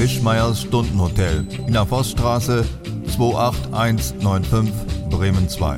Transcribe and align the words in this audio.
Wischmeiers 0.00 0.62
Stundenhotel 0.62 1.46
in 1.66 1.74
der 1.74 1.84
Vossstraße 1.84 2.64
28195 3.08 4.72
Bremen 5.10 5.46
2. 5.46 5.76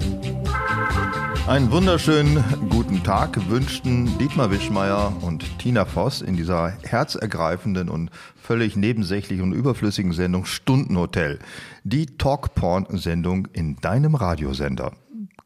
Einen 1.48 1.72
wunderschönen 1.72 2.44
guten 2.70 3.02
Tag 3.02 3.50
wünschten 3.50 4.16
Dietmar 4.18 4.52
Wischmeier 4.52 5.12
und 5.22 5.58
Tina 5.58 5.84
Voss 5.84 6.22
in 6.22 6.36
dieser 6.36 6.72
herzergreifenden 6.84 7.88
und 7.88 8.10
völlig 8.36 8.76
nebensächlichen 8.76 9.42
und 9.42 9.54
überflüssigen 9.54 10.12
Sendung 10.12 10.44
Stundenhotel. 10.44 11.40
Die 11.82 12.06
Talkporn-Sendung 12.06 13.48
in 13.52 13.74
deinem 13.78 14.14
Radiosender. 14.14 14.92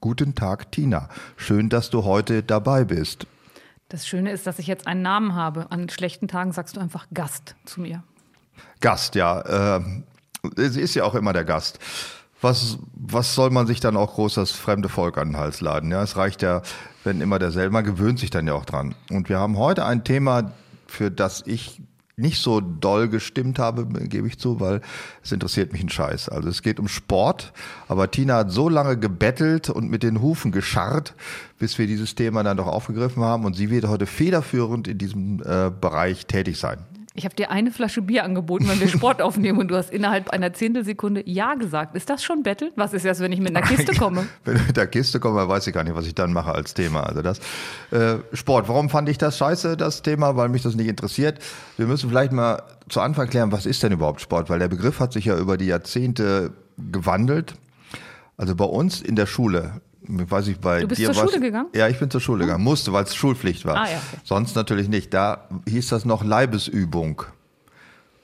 Guten 0.02 0.34
Tag, 0.34 0.70
Tina. 0.70 1.08
Schön, 1.38 1.70
dass 1.70 1.88
du 1.88 2.04
heute 2.04 2.42
dabei 2.42 2.84
bist. 2.84 3.26
Das 3.88 4.06
Schöne 4.06 4.32
ist, 4.32 4.46
dass 4.46 4.58
ich 4.58 4.66
jetzt 4.66 4.86
einen 4.86 5.00
Namen 5.00 5.34
habe. 5.34 5.70
An 5.70 5.88
schlechten 5.88 6.28
Tagen 6.28 6.52
sagst 6.52 6.76
du 6.76 6.80
einfach 6.80 7.06
Gast 7.14 7.56
zu 7.64 7.80
mir. 7.80 8.02
Gast, 8.80 9.14
ja. 9.14 9.76
Äh, 9.76 9.80
es 10.56 10.76
ist 10.76 10.94
ja 10.94 11.04
auch 11.04 11.14
immer 11.14 11.32
der 11.32 11.44
Gast. 11.44 11.78
Was, 12.40 12.78
was 12.94 13.34
soll 13.34 13.50
man 13.50 13.66
sich 13.66 13.80
dann 13.80 13.96
auch 13.96 14.14
groß 14.14 14.34
das 14.34 14.52
fremde 14.52 14.88
Volk 14.88 15.18
an 15.18 15.30
den 15.30 15.36
Hals 15.38 15.60
laden? 15.60 15.90
Ja, 15.90 16.02
es 16.02 16.16
reicht 16.16 16.42
ja, 16.42 16.62
wenn 17.02 17.20
immer 17.20 17.38
derselbe, 17.38 17.72
man 17.72 17.84
gewöhnt 17.84 18.18
sich 18.18 18.30
dann 18.30 18.46
ja 18.46 18.54
auch 18.54 18.66
dran. 18.66 18.94
Und 19.10 19.28
wir 19.28 19.38
haben 19.38 19.56
heute 19.56 19.84
ein 19.84 20.04
Thema, 20.04 20.52
für 20.86 21.10
das 21.10 21.42
ich 21.46 21.80
nicht 22.18 22.40
so 22.40 22.60
doll 22.60 23.08
gestimmt 23.08 23.58
habe, 23.58 23.86
gebe 23.86 24.26
ich 24.26 24.38
zu, 24.38 24.58
weil 24.58 24.80
es 25.22 25.32
interessiert 25.32 25.72
mich 25.72 25.82
ein 25.82 25.90
Scheiß. 25.90 26.30
Also 26.30 26.48
es 26.48 26.62
geht 26.62 26.80
um 26.80 26.88
Sport, 26.88 27.52
aber 27.88 28.10
Tina 28.10 28.36
hat 28.36 28.50
so 28.50 28.70
lange 28.70 28.96
gebettelt 28.96 29.68
und 29.68 29.90
mit 29.90 30.02
den 30.02 30.22
Hufen 30.22 30.50
gescharrt, 30.50 31.14
bis 31.58 31.78
wir 31.78 31.86
dieses 31.86 32.14
Thema 32.14 32.42
dann 32.42 32.56
doch 32.56 32.68
aufgegriffen 32.68 33.22
haben 33.22 33.44
und 33.44 33.54
sie 33.54 33.68
wird 33.68 33.86
heute 33.86 34.06
federführend 34.06 34.88
in 34.88 34.96
diesem 34.96 35.42
äh, 35.42 35.70
Bereich 35.70 36.26
tätig 36.26 36.58
sein. 36.58 36.78
Ich 37.16 37.24
habe 37.24 37.34
dir 37.34 37.50
eine 37.50 37.70
Flasche 37.70 38.02
Bier 38.02 38.24
angeboten, 38.24 38.68
wenn 38.68 38.78
wir 38.78 38.88
Sport 38.88 39.22
aufnehmen 39.22 39.58
und 39.58 39.68
du 39.68 39.76
hast 39.76 39.90
innerhalb 39.90 40.30
einer 40.30 40.52
Zehntelsekunde 40.52 41.22
Ja 41.26 41.54
gesagt. 41.54 41.96
Ist 41.96 42.10
das 42.10 42.22
schon 42.22 42.42
Battle? 42.42 42.72
Was 42.76 42.92
ist 42.92 43.06
das, 43.06 43.20
wenn 43.20 43.32
ich 43.32 43.40
mit 43.40 43.56
einer 43.56 43.66
Kiste 43.66 43.94
komme? 43.94 44.26
wenn 44.44 44.56
ich 44.56 44.66
mit 44.66 44.76
der 44.76 44.86
Kiste 44.86 45.18
komme, 45.18 45.48
weiß 45.48 45.66
ich 45.66 45.72
gar 45.72 45.82
nicht, 45.82 45.94
was 45.94 46.06
ich 46.06 46.14
dann 46.14 46.34
mache 46.34 46.52
als 46.54 46.74
Thema. 46.74 47.04
Also 47.04 47.22
das 47.22 47.38
äh, 47.90 48.18
Sport. 48.34 48.68
Warum 48.68 48.90
fand 48.90 49.08
ich 49.08 49.16
das 49.16 49.38
scheiße, 49.38 49.78
das 49.78 50.02
Thema? 50.02 50.36
Weil 50.36 50.50
mich 50.50 50.62
das 50.62 50.74
nicht 50.74 50.88
interessiert. 50.88 51.38
Wir 51.78 51.86
müssen 51.86 52.10
vielleicht 52.10 52.32
mal 52.32 52.62
zu 52.90 53.00
Anfang 53.00 53.28
klären, 53.28 53.50
was 53.50 53.64
ist 53.64 53.82
denn 53.82 53.92
überhaupt 53.92 54.20
Sport? 54.20 54.50
Weil 54.50 54.58
der 54.58 54.68
Begriff 54.68 55.00
hat 55.00 55.14
sich 55.14 55.24
ja 55.24 55.38
über 55.38 55.56
die 55.56 55.66
Jahrzehnte 55.66 56.52
gewandelt. 56.76 57.54
Also 58.36 58.54
bei 58.54 58.66
uns 58.66 59.00
in 59.00 59.16
der 59.16 59.26
Schule 59.26 59.80
weiß 60.08 60.48
ich 60.48 60.58
bei 60.58 60.80
du 60.80 60.88
bist 60.88 61.00
dir 61.00 61.12
zur 61.12 61.28
Schule 61.28 61.40
gegangen? 61.40 61.68
Ja, 61.74 61.88
ich 61.88 61.98
bin 61.98 62.10
zur 62.10 62.20
Schule 62.20 62.44
gegangen. 62.44 62.64
Musste, 62.64 62.92
weil 62.92 63.04
es 63.04 63.14
Schulpflicht 63.14 63.64
war. 63.64 63.76
Ah, 63.76 63.90
ja, 63.90 63.96
okay. 63.96 64.20
Sonst 64.24 64.56
natürlich 64.56 64.88
nicht. 64.88 65.12
Da 65.14 65.48
hieß 65.68 65.88
das 65.88 66.04
noch 66.04 66.24
Leibesübung. 66.24 67.22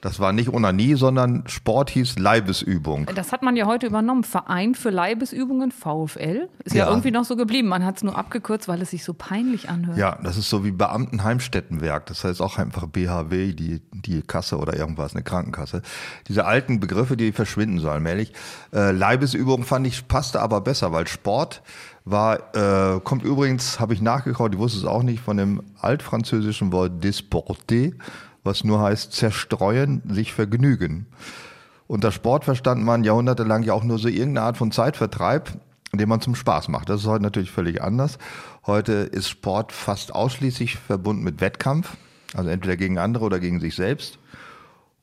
Das 0.03 0.19
war 0.19 0.33
nicht 0.33 0.53
Onanie, 0.53 0.97
sondern 0.97 1.45
Sport 1.47 1.89
hieß 1.91 2.19
Leibesübung. 2.19 3.07
Das 3.15 3.31
hat 3.31 3.43
man 3.43 3.55
ja 3.55 3.67
heute 3.67 3.87
übernommen. 3.87 4.25
Verein 4.25 4.75
für 4.75 4.91
Leibesübungen, 4.91 5.71
VfL. 5.71 6.49
Ist 6.65 6.75
ja, 6.75 6.87
Ja. 6.87 6.91
irgendwie 6.91 7.13
noch 7.13 7.25
so 7.25 7.37
geblieben. 7.37 7.69
Man 7.69 7.85
hat 7.85 7.99
es 7.99 8.03
nur 8.03 8.19
abgekürzt, 8.19 8.67
weil 8.67 8.83
es 8.83 8.91
sich 8.91 9.05
so 9.05 9.15
peinlich 9.15 9.69
anhört. 9.71 9.97
Ja, 9.97 10.19
das 10.23 10.37
ist 10.37 10.51
so 10.51 10.65
wie 10.65 10.73
Beamtenheimstättenwerk. 10.73 12.07
Das 12.07 12.25
heißt 12.25 12.43
auch 12.43 12.59
einfach 12.59 12.87
BHW, 12.89 13.53
die, 13.53 13.81
die 13.93 14.23
Kasse 14.23 14.59
oder 14.59 14.77
irgendwas, 14.77 15.15
eine 15.15 15.23
Krankenkasse. 15.23 15.83
Diese 16.27 16.45
alten 16.47 16.81
Begriffe, 16.81 17.17
die 17.17 17.31
verschwinden 17.31 17.79
so 17.79 17.89
allmählich. 17.89 18.33
Äh, 18.75 18.91
Leibesübung 18.91 19.63
fand 19.63 19.87
ich, 19.87 20.09
passte 20.09 20.41
aber 20.43 20.61
besser, 20.63 20.91
weil 20.93 21.07
Sport 21.07 21.63
war, 22.05 22.57
äh, 22.57 22.99
kommt 23.05 23.23
übrigens, 23.23 23.79
habe 23.79 23.95
ich 23.95 24.03
nachgeguckt, 24.03 24.53
ich 24.55 24.59
wusste 24.61 24.79
es 24.81 24.85
auch 24.85 25.05
nicht, 25.05 25.23
von 25.23 25.37
dem 25.37 25.63
altfranzösischen 25.81 26.73
Wort 26.73 27.05
disporter, 27.05 27.91
was 28.45 28.65
nur 28.65 28.81
heißt 28.81 29.13
zerstreuen, 29.13 30.03
sich 30.09 30.33
vergnügen. 30.33 31.07
Unter 31.87 32.13
Sport 32.13 32.45
verstand 32.45 32.83
man 32.83 33.05
jahrhundertelang 33.05 33.63
ja 33.63 33.75
auch 33.75 33.85
nur 33.85 33.99
so 33.99 34.09
irgendeine 34.09 34.47
Art 34.47 34.57
von 34.57 34.73
Zeitvertreib, 34.73 35.53
den 35.93 36.09
man 36.09 36.21
zum 36.21 36.35
Spaß 36.35 36.69
macht. 36.69 36.89
Das 36.89 37.03
ist 37.03 37.07
heute 37.07 37.23
natürlich 37.23 37.51
völlig 37.51 37.83
anders. 37.83 38.19
Heute 38.67 38.93
ist 38.93 39.29
Sport 39.29 39.73
fast 39.73 40.15
ausschließlich 40.15 40.77
verbunden 40.77 41.23
mit 41.23 41.41
Wettkampf, 41.41 41.97
also 42.35 42.49
entweder 42.49 42.77
gegen 42.77 42.99
andere 42.99 43.25
oder 43.25 43.41
gegen 43.41 43.61
sich 43.61 43.75
selbst 43.75 44.19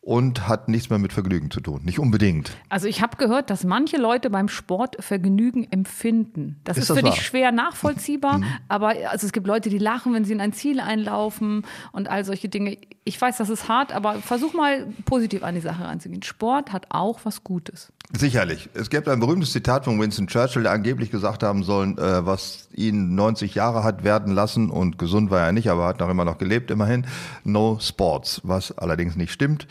und 0.01 0.47
hat 0.47 0.69
nichts 0.69 0.89
mehr 0.89 0.99
mit 0.99 1.13
Vergnügen 1.13 1.51
zu 1.51 1.59
tun. 1.59 1.81
Nicht 1.83 1.99
unbedingt. 1.99 2.57
Also 2.69 2.87
ich 2.87 3.01
habe 3.01 3.17
gehört, 3.17 3.49
dass 3.49 3.63
manche 3.63 3.97
Leute 3.97 4.29
beim 4.29 4.47
Sport 4.47 4.95
Vergnügen 5.03 5.67
empfinden. 5.71 6.59
Das 6.63 6.77
Ist 6.77 6.83
ist, 6.83 6.89
das 6.91 6.97
für 6.97 7.03
dich 7.03 7.13
wahr? 7.15 7.21
schwer 7.21 7.51
nachvollziehbar, 7.51 8.41
aber 8.69 8.93
also 9.09 9.27
es 9.27 9.33
gibt 9.33 9.45
Leute, 9.45 9.69
die 9.69 9.77
lachen, 9.77 10.13
wenn 10.13 10.25
sie 10.25 10.33
in 10.33 10.41
ein 10.41 10.53
Ziel 10.53 10.79
einlaufen 10.79 11.65
und 11.91 12.07
all 12.09 12.23
solche 12.25 12.49
Dinge. 12.49 12.77
Ich 13.03 13.19
weiß, 13.19 13.37
das 13.37 13.49
ist 13.49 13.67
hart, 13.67 13.91
aber 13.91 14.15
versuch 14.15 14.53
mal 14.53 14.87
positiv 15.05 15.43
an 15.43 15.55
die 15.55 15.61
Sache 15.61 15.83
ranzugehen. 15.83 16.23
Sport 16.23 16.71
hat 16.71 16.87
auch 16.89 17.19
was 17.23 17.43
Gutes. 17.43 17.91
Sicherlich. 18.17 18.69
Es 18.73 18.89
gibt 18.89 19.07
ein 19.07 19.19
berühmtes 19.19 19.51
Zitat 19.51 19.85
von 19.85 19.99
Winston 19.99 20.25
Churchill, 20.25 20.63
der 20.63 20.71
angeblich 20.71 21.11
gesagt 21.11 21.43
haben 21.43 21.63
sollen, 21.63 21.97
äh, 21.99 22.25
was 22.25 22.67
ihn 22.73 23.13
90 23.13 23.53
Jahre 23.53 23.83
hat 23.83 24.03
werden 24.03 24.33
lassen 24.33 24.71
und 24.71 24.97
gesund 24.97 25.29
war 25.29 25.41
er 25.41 25.51
nicht, 25.51 25.69
aber 25.69 25.85
hat 25.85 25.99
noch 25.99 26.09
immer 26.09 26.25
noch 26.25 26.39
gelebt, 26.39 26.71
immerhin. 26.71 27.05
No 27.43 27.77
Sports, 27.79 28.41
was 28.43 28.75
allerdings 28.75 29.15
nicht 29.15 29.31
stimmt. 29.31 29.67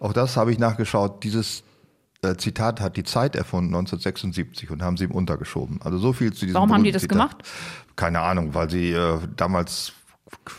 Auch 0.00 0.12
das 0.12 0.36
habe 0.36 0.52
ich 0.52 0.58
nachgeschaut. 0.58 1.24
Dieses 1.24 1.62
äh, 2.20 2.36
Zitat 2.36 2.82
hat 2.82 2.98
die 2.98 3.04
Zeit 3.04 3.34
erfunden 3.34 3.74
1976 3.74 4.70
und 4.70 4.82
haben 4.82 4.98
sie 4.98 5.04
ihm 5.04 5.12
untergeschoben. 5.12 5.80
Also 5.82 5.96
so 5.96 6.12
viel 6.12 6.34
zu 6.34 6.44
diesem 6.44 6.56
Warum 6.56 6.72
haben 6.74 6.84
die 6.84 6.92
das 6.92 7.02
Zitat. 7.02 7.16
gemacht? 7.16 7.36
Keine 7.96 8.20
Ahnung, 8.20 8.54
weil 8.54 8.68
sie 8.68 8.92
äh, 8.92 9.18
damals 9.36 9.94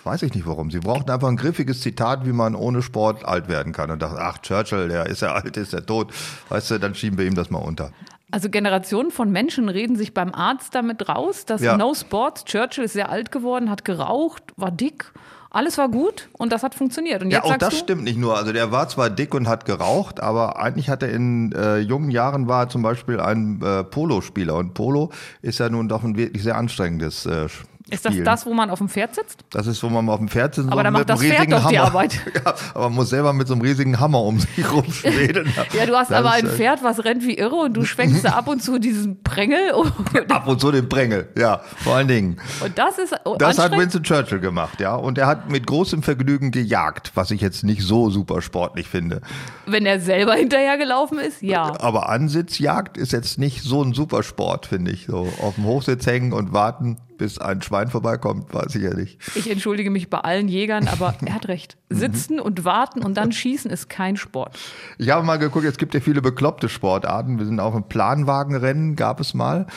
weiß 0.04 0.24
ich 0.24 0.34
nicht 0.34 0.48
warum. 0.48 0.72
Sie 0.72 0.80
brauchten 0.80 1.12
einfach 1.12 1.28
ein 1.28 1.38
griffiges 1.38 1.82
Zitat, 1.82 2.26
wie 2.26 2.32
man 2.32 2.56
ohne 2.56 2.82
Sport 2.82 3.26
alt 3.26 3.48
werden 3.48 3.74
kann. 3.74 3.92
Und 3.92 4.02
dachten, 4.02 4.18
ach, 4.20 4.40
Churchill, 4.40 4.88
der 4.88 5.06
ist 5.08 5.22
ja 5.22 5.34
alt, 5.34 5.58
ist 5.58 5.74
ja 5.74 5.82
tot. 5.82 6.12
Weißt 6.50 6.72
du, 6.72 6.80
dann 6.80 6.96
schieben 6.96 7.18
wir 7.18 7.26
ihm 7.26 7.36
das 7.36 7.50
mal 7.50 7.60
unter. 7.60 7.92
Also 8.32 8.50
Generationen 8.50 9.10
von 9.10 9.32
Menschen 9.32 9.70
reden 9.70 9.96
sich 9.96 10.14
beim 10.14 10.34
Arzt 10.36 10.76
damit 10.76 11.10
raus, 11.10 11.46
dass 11.46 11.62
Ja. 11.62 11.78
No 11.78 11.96
Sports, 11.96 12.46
Churchill 12.46 12.84
ist 12.84 12.94
sehr 12.94 13.10
alt 13.10 13.32
geworden, 13.32 13.72
hat 13.72 13.86
geraucht, 13.86 14.44
war 14.56 14.70
dick, 14.70 15.12
alles 15.50 15.80
war 15.80 15.90
gut 15.90 16.30
und 16.34 16.52
das 16.52 16.62
hat 16.62 16.76
funktioniert. 16.76 17.24
Und 17.24 17.32
Ja, 17.32 17.44
auch 17.44 17.58
das 17.58 17.72
du, 17.72 17.78
stimmt 17.78 18.04
nicht 18.04 18.20
nur. 18.20 18.38
Also 18.38 18.54
der 18.54 18.72
war 18.72 18.88
zwar 18.88 19.10
dick 19.10 19.34
und 19.34 19.48
hat 19.48 19.66
geraucht, 19.66 20.20
aber 20.20 20.60
eigentlich 20.62 20.90
hat 20.90 21.02
er 21.02 21.10
in 21.10 21.52
äh, 21.54 21.80
jungen 21.80 22.12
Jahren 22.12 22.48
war 22.48 22.70
zum 22.70 22.84
Beispiel 22.84 23.20
ein 23.20 23.60
äh, 23.64 23.84
Polospieler. 23.84 24.56
Und 24.56 24.76
Polo 24.76 25.10
ist 25.42 25.58
ja 25.60 25.70
nun 25.70 25.90
doch 25.90 26.04
ein 26.04 26.16
wirklich 26.16 26.44
sehr 26.44 26.56
anstrengendes 26.56 27.26
äh, 27.26 27.48
ist 27.92 28.06
das 28.06 28.14
Spielen. 28.14 28.26
das, 28.26 28.46
wo 28.46 28.54
man 28.54 28.70
auf 28.70 28.80
dem 28.80 28.90
Pferd 28.90 29.16
sitzt? 29.16 29.40
Das 29.52 29.68
ist, 29.68 29.82
wo 29.84 29.90
man 29.90 30.08
auf 30.10 30.18
dem 30.20 30.28
Pferd 30.30 30.56
sitzt. 30.56 30.72
Aber 30.72 30.84
dann 30.84 30.94
macht 30.94 31.10
das 31.10 31.20
Pferd 31.20 31.52
doch 31.52 31.68
die 31.70 31.78
Hammer. 31.80 31.88
Arbeit. 31.88 32.20
Ja, 32.46 32.54
aber 32.74 32.86
man 32.86 32.96
muss 32.96 33.10
selber 33.10 33.34
mit 33.34 33.48
so 33.48 33.54
einem 33.54 33.62
riesigen 33.64 34.00
Hammer 34.00 34.22
um 34.22 34.40
sich 34.40 34.72
rumschweden. 34.72 35.52
Ja, 35.78 35.86
du 35.86 35.96
hast 35.96 36.12
Das 36.12 36.18
aber 36.20 36.32
ein 36.32 36.48
Pferd, 36.48 36.84
was 36.84 37.04
rennt 37.04 37.24
wie 37.26 37.38
irre 37.38 37.56
und 37.56 37.74
du 37.74 37.84
schwenkst 37.86 38.24
da 38.24 38.30
ab 38.34 38.48
und 38.48 38.62
zu 38.64 38.80
diesen 38.80 39.24
Prängel. 39.24 39.60
Ab 40.30 40.48
und 40.48 40.60
zu 40.62 40.72
den 40.72 40.88
Prängel, 40.90 41.30
ja, 41.38 41.62
vor 41.78 41.96
allen 41.96 42.08
Dingen. 42.08 42.38
und 42.64 42.78
das 42.78 42.98
ist 42.98 43.16
Das 43.40 43.58
hat. 43.58 43.72
Winston 43.78 44.04
Churchill 44.04 44.40
gemacht, 44.40 44.80
ja. 44.80 44.96
Und 44.96 45.18
er 45.18 45.28
hat 45.28 45.50
mit 45.50 45.66
großem 45.68 46.04
Vergnügen 46.04 46.52
gejagt, 46.52 47.12
was 47.16 47.32
ich 47.32 47.42
jetzt 47.42 47.64
nicht 47.64 47.82
so 47.84 48.10
super 48.10 48.42
sportlich 48.42 48.88
finde. 48.88 49.22
Wenn 49.66 49.86
er 49.86 50.00
selber 50.00 50.34
hinterhergelaufen 50.34 51.20
ist, 51.20 51.42
ja. 51.42 51.74
Aber 51.80 52.10
Ansitzjagd 52.10 52.98
ist 52.98 53.12
jetzt 53.12 53.38
nicht 53.40 53.64
so 53.64 53.84
ein 53.84 53.94
Supersport, 53.94 54.66
finde 54.66 54.92
ich. 54.92 55.06
So 55.08 55.28
auf 55.42 55.56
dem 55.56 55.66
Hochsitz 55.66 56.06
hängen 56.06 56.34
und 56.34 56.54
warten, 56.54 56.98
bis 57.20 57.38
ein 57.38 57.62
Schwein 57.62 57.90
vorbeikommt, 57.90 58.52
weiß 58.52 58.74
ich 58.74 58.82
ja 58.82 58.96
nicht. 58.96 59.20
Ich 59.36 59.50
entschuldige 59.52 59.92
mich 59.92 60.10
bei 60.10 60.18
allen 60.18 60.48
Jägern, 60.48 60.88
aber 60.88 61.14
er 61.26 61.36
hat 61.36 61.48
recht. 61.48 61.78
Sitzen 61.90 62.40
und 62.40 62.66
warten 62.66 63.04
und 63.04 63.16
dann 63.16 63.32
schießen 63.32 63.70
ist 63.70 63.90
kein 63.90 64.18
Sport. 64.18 64.58
Ich 64.98 65.12
habe 65.12 65.24
mal 65.26 65.38
geguckt, 65.38 65.66
es 65.66 65.78
gibt 65.78 65.94
ja 65.94 66.00
viele 66.00 66.22
bekloppte 66.22 66.70
Sportarten. 66.70 67.38
Wir 67.38 67.46
sind 67.46 67.60
auch 67.60 67.76
im 67.76 67.84
Planwagenrennen, 67.84 68.96
gab 68.96 69.20
es 69.20 69.36
mal. 69.36 69.68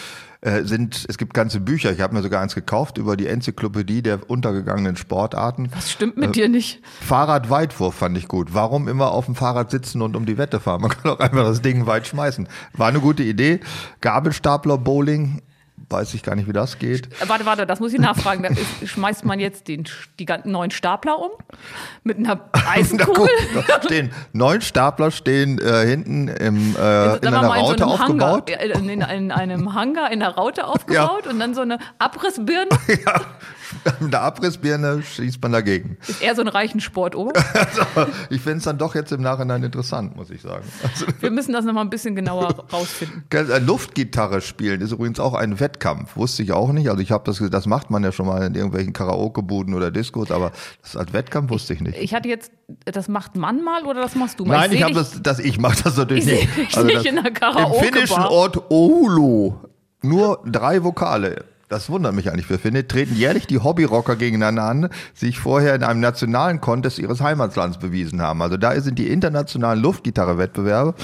Äh, 0.41 0.64
sind, 0.64 1.06
es 1.08 1.19
gibt 1.19 1.34
ganze 1.34 1.60
Bücher, 1.60 1.92
ich 1.92 2.00
habe 2.00 2.14
mir 2.14 2.22
sogar 2.22 2.42
eins 2.42 2.56
gekauft 2.56 2.98
über 2.98 3.16
die 3.16 3.28
Enzyklopädie 3.28 4.03
der 4.03 4.28
untergegangenen 4.28 4.97
Sportarten. 4.97 5.69
Was 5.72 5.92
stimmt 5.92 6.16
mit 6.16 6.34
dir 6.34 6.48
nicht? 6.48 6.80
Fahrradweitwurf 7.00 7.95
fand 7.95 8.18
ich 8.18 8.27
gut. 8.27 8.53
Warum 8.53 8.88
immer 8.88 9.12
auf 9.12 9.27
dem 9.27 9.36
Fahrrad 9.36 9.71
sitzen 9.71 10.03
und 10.03 10.16
um 10.16 10.27
die 10.27 10.38
Wette 10.38 10.59
fahren? 10.59 10.80
Man 10.80 10.91
kann 10.91 11.12
auch 11.12 11.21
einfach 11.21 11.45
das 11.45 11.62
Ding 11.62 11.86
weit 11.86 12.09
schmeißen. 12.09 12.48
War 12.72 12.88
eine 12.88 12.98
gute 12.98 13.22
Idee. 13.22 13.60
Gabelstapler 14.00 14.78
Bowling, 14.78 15.42
weiß 15.92 16.15
ich 16.15 16.22
gar 16.22 16.34
nicht, 16.34 16.48
wie 16.48 16.53
das 16.53 16.78
geht. 16.78 17.09
Warte, 17.28 17.44
warte, 17.47 17.66
das 17.66 17.80
muss 17.80 17.92
ich 17.92 18.00
nachfragen. 18.00 18.42
Da 18.42 18.48
ist, 18.48 18.89
schmeißt 18.89 19.24
man 19.24 19.39
jetzt 19.39 19.68
den, 19.68 19.84
die 20.18 20.24
ganzen 20.24 20.50
neuen 20.50 20.71
Stapler 20.71 21.18
um? 21.18 21.30
Mit 22.03 22.18
einer 22.18 22.48
Eisenkugel? 22.68 23.28
da 23.66 23.83
stehen 23.83 24.10
neun 24.33 24.60
Stapler 24.60 25.10
stehen 25.10 25.59
äh, 25.59 25.86
hinten 25.86 26.28
im, 26.28 26.74
äh, 26.77 27.16
in 27.16 27.22
wir 27.22 27.28
einer 27.28 27.42
mal 27.42 27.59
in 27.59 27.65
so 27.65 27.71
Raute 27.71 27.86
aufgebaut. 27.86 28.50
Hangar, 28.50 28.60
äh, 28.60 28.92
in, 28.92 29.00
in 29.03 29.30
einem 29.30 29.74
Hangar 29.74 30.10
in 30.10 30.21
der 30.21 30.30
Raute 30.30 30.66
aufgebaut 30.66 31.27
und 31.27 31.39
dann 31.39 31.54
so 31.54 31.60
eine 31.60 31.78
Abrissbirne. 31.98 32.68
Ja, 33.06 33.21
Mit 34.01 34.13
der 34.13 34.22
Abrissbirne 34.22 35.03
schießt 35.03 35.41
man 35.42 35.53
dagegen. 35.53 35.97
Ist 36.07 36.22
eher 36.22 36.34
so 36.34 36.42
ein 36.42 36.48
reichen 36.48 36.80
Sport, 36.80 37.15
oder? 37.15 37.33
also, 37.54 38.10
ich 38.30 38.41
finde 38.41 38.59
es 38.59 38.65
dann 38.65 38.78
doch 38.78 38.95
jetzt 38.95 39.13
im 39.13 39.22
Nachhinein 39.22 39.63
interessant, 39.63 40.16
muss 40.16 40.30
ich 40.30 40.42
sagen. 40.42 40.65
Also, 40.83 41.07
Wir 41.21 41.30
müssen 41.30 41.53
das 41.53 41.65
nochmal 41.65 41.84
ein 41.84 41.91
bisschen 41.91 42.15
genauer 42.15 42.66
rausfinden. 42.72 43.24
Äh, 43.30 43.59
Luftgitarre 43.59 44.41
spielen 44.41 44.80
ist 44.80 44.92
übrigens 44.92 45.21
auch 45.21 45.34
ein 45.34 45.60
Wettkampf. 45.60 46.16
Wusste 46.16 46.42
ich 46.42 46.53
auch 46.53 46.72
nicht. 46.72 46.89
Also 46.89 47.03
ich 47.03 47.13
habe 47.13 47.24
das, 47.24 47.42
das 47.51 47.66
macht 47.66 47.91
man 47.91 48.04
ja 48.04 48.13
schon 48.13 48.27
mal 48.27 48.42
in 48.42 48.54
irgendwelchen 48.54 48.92
Karaoke-Buden 48.92 49.74
oder 49.74 49.91
Diskos, 49.91 50.30
aber 50.30 50.53
das 50.83 50.97
als 50.97 51.13
Wettkampf 51.13 51.51
wusste 51.51 51.74
ich 51.74 51.80
nicht. 51.80 51.98
Ich 51.98 52.15
hatte 52.15 52.28
jetzt, 52.28 52.53
das 52.84 53.09
macht 53.09 53.36
man 53.36 53.63
mal 53.63 53.84
oder 53.84 54.01
das 54.01 54.15
machst 54.15 54.41
du 54.41 54.45
mal? 54.45 54.59
Nein, 54.59 54.72
ich, 54.72 54.78
ich 54.78 54.83
habe 54.84 54.95
das, 54.95 55.22
das, 55.22 55.39
ich 55.39 55.59
mache 55.59 55.83
das 55.83 55.97
natürlich 55.97 56.27
ich 56.27 56.33
nicht. 56.33 56.69
Ich 56.69 56.77
also 56.77 56.86
nicht 56.86 57.07
in 57.07 57.22
der 57.22 57.33
Karaoke 57.33 57.86
Im 57.86 57.92
finnischen 57.92 58.22
Ort 58.22 58.71
Oulu 58.71 59.54
nur 60.03 60.41
drei 60.45 60.83
Vokale. 60.83 61.45
Das 61.72 61.89
wundert 61.89 62.15
mich 62.15 62.30
eigentlich 62.30 62.45
für 62.45 62.59
Finne. 62.59 62.86
Treten 62.86 63.16
jährlich 63.16 63.47
die 63.47 63.59
Hobbyrocker 63.59 64.16
gegeneinander 64.16 64.65
an, 64.65 64.89
die 65.15 65.27
sich 65.27 65.39
vorher 65.39 65.74
in 65.74 65.83
einem 65.83 66.01
nationalen 66.01 66.60
Contest 66.60 66.98
ihres 66.98 67.22
Heimatlands 67.22 67.78
bewiesen 67.78 68.21
haben. 68.21 68.42
Also 68.42 68.59
da 68.59 68.78
sind 68.78 68.98
die 68.98 69.09
internationalen 69.09 69.80
Luftgitarre-Wettbewerbe. 69.80 70.95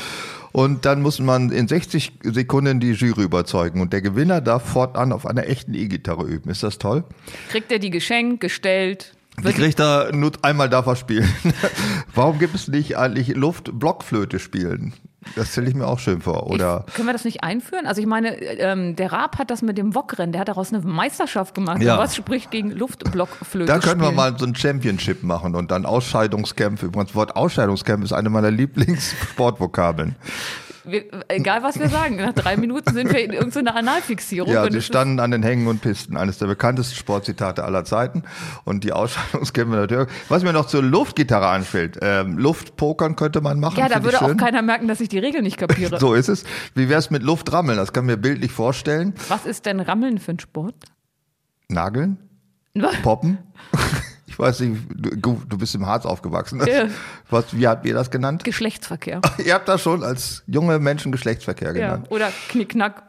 Und 0.52 0.84
dann 0.84 1.00
muss 1.00 1.20
man 1.20 1.50
in 1.50 1.68
60 1.68 2.18
Sekunden 2.22 2.80
die 2.80 2.92
Jury 2.92 3.22
überzeugen. 3.22 3.80
Und 3.80 3.94
der 3.94 4.02
Gewinner 4.02 4.42
darf 4.42 4.62
fortan 4.68 5.12
auf 5.12 5.24
einer 5.24 5.46
echten 5.46 5.72
E-Gitarre 5.72 6.24
üben. 6.24 6.50
Ist 6.50 6.62
das 6.62 6.76
toll? 6.76 7.04
Kriegt 7.48 7.72
er 7.72 7.78
die 7.78 7.90
geschenkt, 7.90 8.40
gestellt? 8.42 9.14
Die 9.38 9.52
kriegt 9.54 9.80
er 9.80 10.14
nur 10.14 10.32
einmal 10.42 10.68
darf 10.68 10.86
er 10.86 10.96
spielen. 10.96 11.32
Warum 12.14 12.38
gibt 12.38 12.54
es 12.54 12.68
nicht 12.68 12.98
eigentlich 12.98 13.28
Luft-Blockflöte 13.28 14.38
spielen? 14.38 14.92
Das 15.34 15.52
stelle 15.52 15.68
ich 15.68 15.74
mir 15.74 15.86
auch 15.86 15.98
schön 15.98 16.20
vor. 16.20 16.46
Oder 16.46 16.84
ich, 16.86 16.94
können 16.94 17.08
wir 17.08 17.12
das 17.12 17.24
nicht 17.24 17.42
einführen? 17.42 17.86
Also 17.86 18.00
ich 18.00 18.06
meine, 18.06 18.40
ähm, 18.40 18.94
der 18.94 19.12
Raab 19.12 19.38
hat 19.38 19.50
das 19.50 19.62
mit 19.62 19.76
dem 19.76 19.94
Wokrennen, 19.94 20.32
der 20.32 20.40
hat 20.40 20.48
daraus 20.48 20.72
eine 20.72 20.82
Meisterschaft 20.84 21.54
gemacht. 21.54 21.82
Ja. 21.82 21.98
Was 21.98 22.14
spricht 22.14 22.50
gegen 22.50 22.70
Luftblockflöte? 22.70 23.66
Da 23.66 23.78
können 23.78 24.00
spielen? 24.00 24.00
wir 24.00 24.12
mal 24.12 24.38
so 24.38 24.46
ein 24.46 24.54
Championship 24.54 25.24
machen 25.24 25.54
und 25.54 25.70
dann 25.70 25.86
Ausscheidungskämpfe. 25.86 26.86
Übrigens, 26.86 27.08
das 27.10 27.16
Wort 27.16 27.36
Ausscheidungskämpfe 27.36 28.04
ist 28.04 28.12
eine 28.12 28.30
meiner 28.30 28.50
Lieblingssportvokabeln. 28.50 30.14
Wir, 30.90 31.04
egal 31.28 31.62
was 31.62 31.78
wir 31.78 31.88
sagen, 31.88 32.16
nach 32.16 32.32
drei 32.32 32.56
Minuten 32.56 32.92
sind 32.94 33.12
wir 33.12 33.22
in 33.22 33.32
irgendeiner 33.32 33.74
Analfixierung. 33.76 34.52
Ja, 34.52 34.70
sie 34.70 34.82
standen 34.82 35.20
an 35.20 35.30
den 35.30 35.42
Hängen 35.42 35.66
und 35.66 35.80
Pisten. 35.80 36.16
Eines 36.16 36.38
der 36.38 36.46
bekanntesten 36.46 36.96
Sportzitate 36.96 37.64
aller 37.64 37.84
Zeiten. 37.84 38.22
Und 38.64 38.84
die 38.84 38.92
Ausscheidungskämpfe 38.92 39.76
natürlich. 39.76 40.08
Was 40.28 40.42
mir 40.42 40.52
noch 40.52 40.66
zur 40.66 40.82
Luftgitarre 40.82 41.48
anfällt, 41.48 41.98
ähm, 42.02 42.38
Luftpokern 42.38 43.16
könnte 43.16 43.40
man 43.40 43.60
machen. 43.60 43.78
Ja, 43.78 43.88
da 43.88 44.02
würde 44.02 44.22
auch 44.22 44.36
keiner 44.36 44.62
merken, 44.62 44.88
dass 44.88 45.00
ich 45.00 45.08
die 45.08 45.18
Regel 45.18 45.42
nicht 45.42 45.56
kapiere. 45.56 45.98
so 46.00 46.14
ist 46.14 46.28
es. 46.28 46.44
Wie 46.74 46.88
wäre 46.88 46.98
es 46.98 47.10
mit 47.10 47.22
Luftrammeln? 47.22 47.78
Das 47.78 47.92
kann 47.92 48.06
mir 48.06 48.16
bildlich 48.16 48.52
vorstellen. 48.52 49.14
Was 49.28 49.46
ist 49.46 49.66
denn 49.66 49.80
Rammeln 49.80 50.18
für 50.18 50.32
ein 50.32 50.40
Sport? 50.40 50.74
Nageln? 51.68 52.18
Poppen? 53.02 53.38
Ich 54.38 54.44
weiß 54.44 54.60
nicht, 54.60 54.82
du, 54.94 55.42
du 55.48 55.58
bist 55.58 55.74
im 55.74 55.84
Harz 55.84 56.06
aufgewachsen. 56.06 56.62
Ja. 56.64 56.86
Was, 57.28 57.46
wie 57.58 57.66
habt 57.66 57.84
ihr 57.84 57.92
das 57.92 58.08
genannt? 58.08 58.44
Geschlechtsverkehr. 58.44 59.20
ihr 59.44 59.52
habt 59.52 59.66
das 59.66 59.82
schon 59.82 60.04
als 60.04 60.44
junge 60.46 60.78
Menschen 60.78 61.10
Geschlechtsverkehr 61.10 61.72
genannt. 61.72 62.06
Ja, 62.08 62.16
oder 62.16 62.30
Knickknack. 62.48 63.02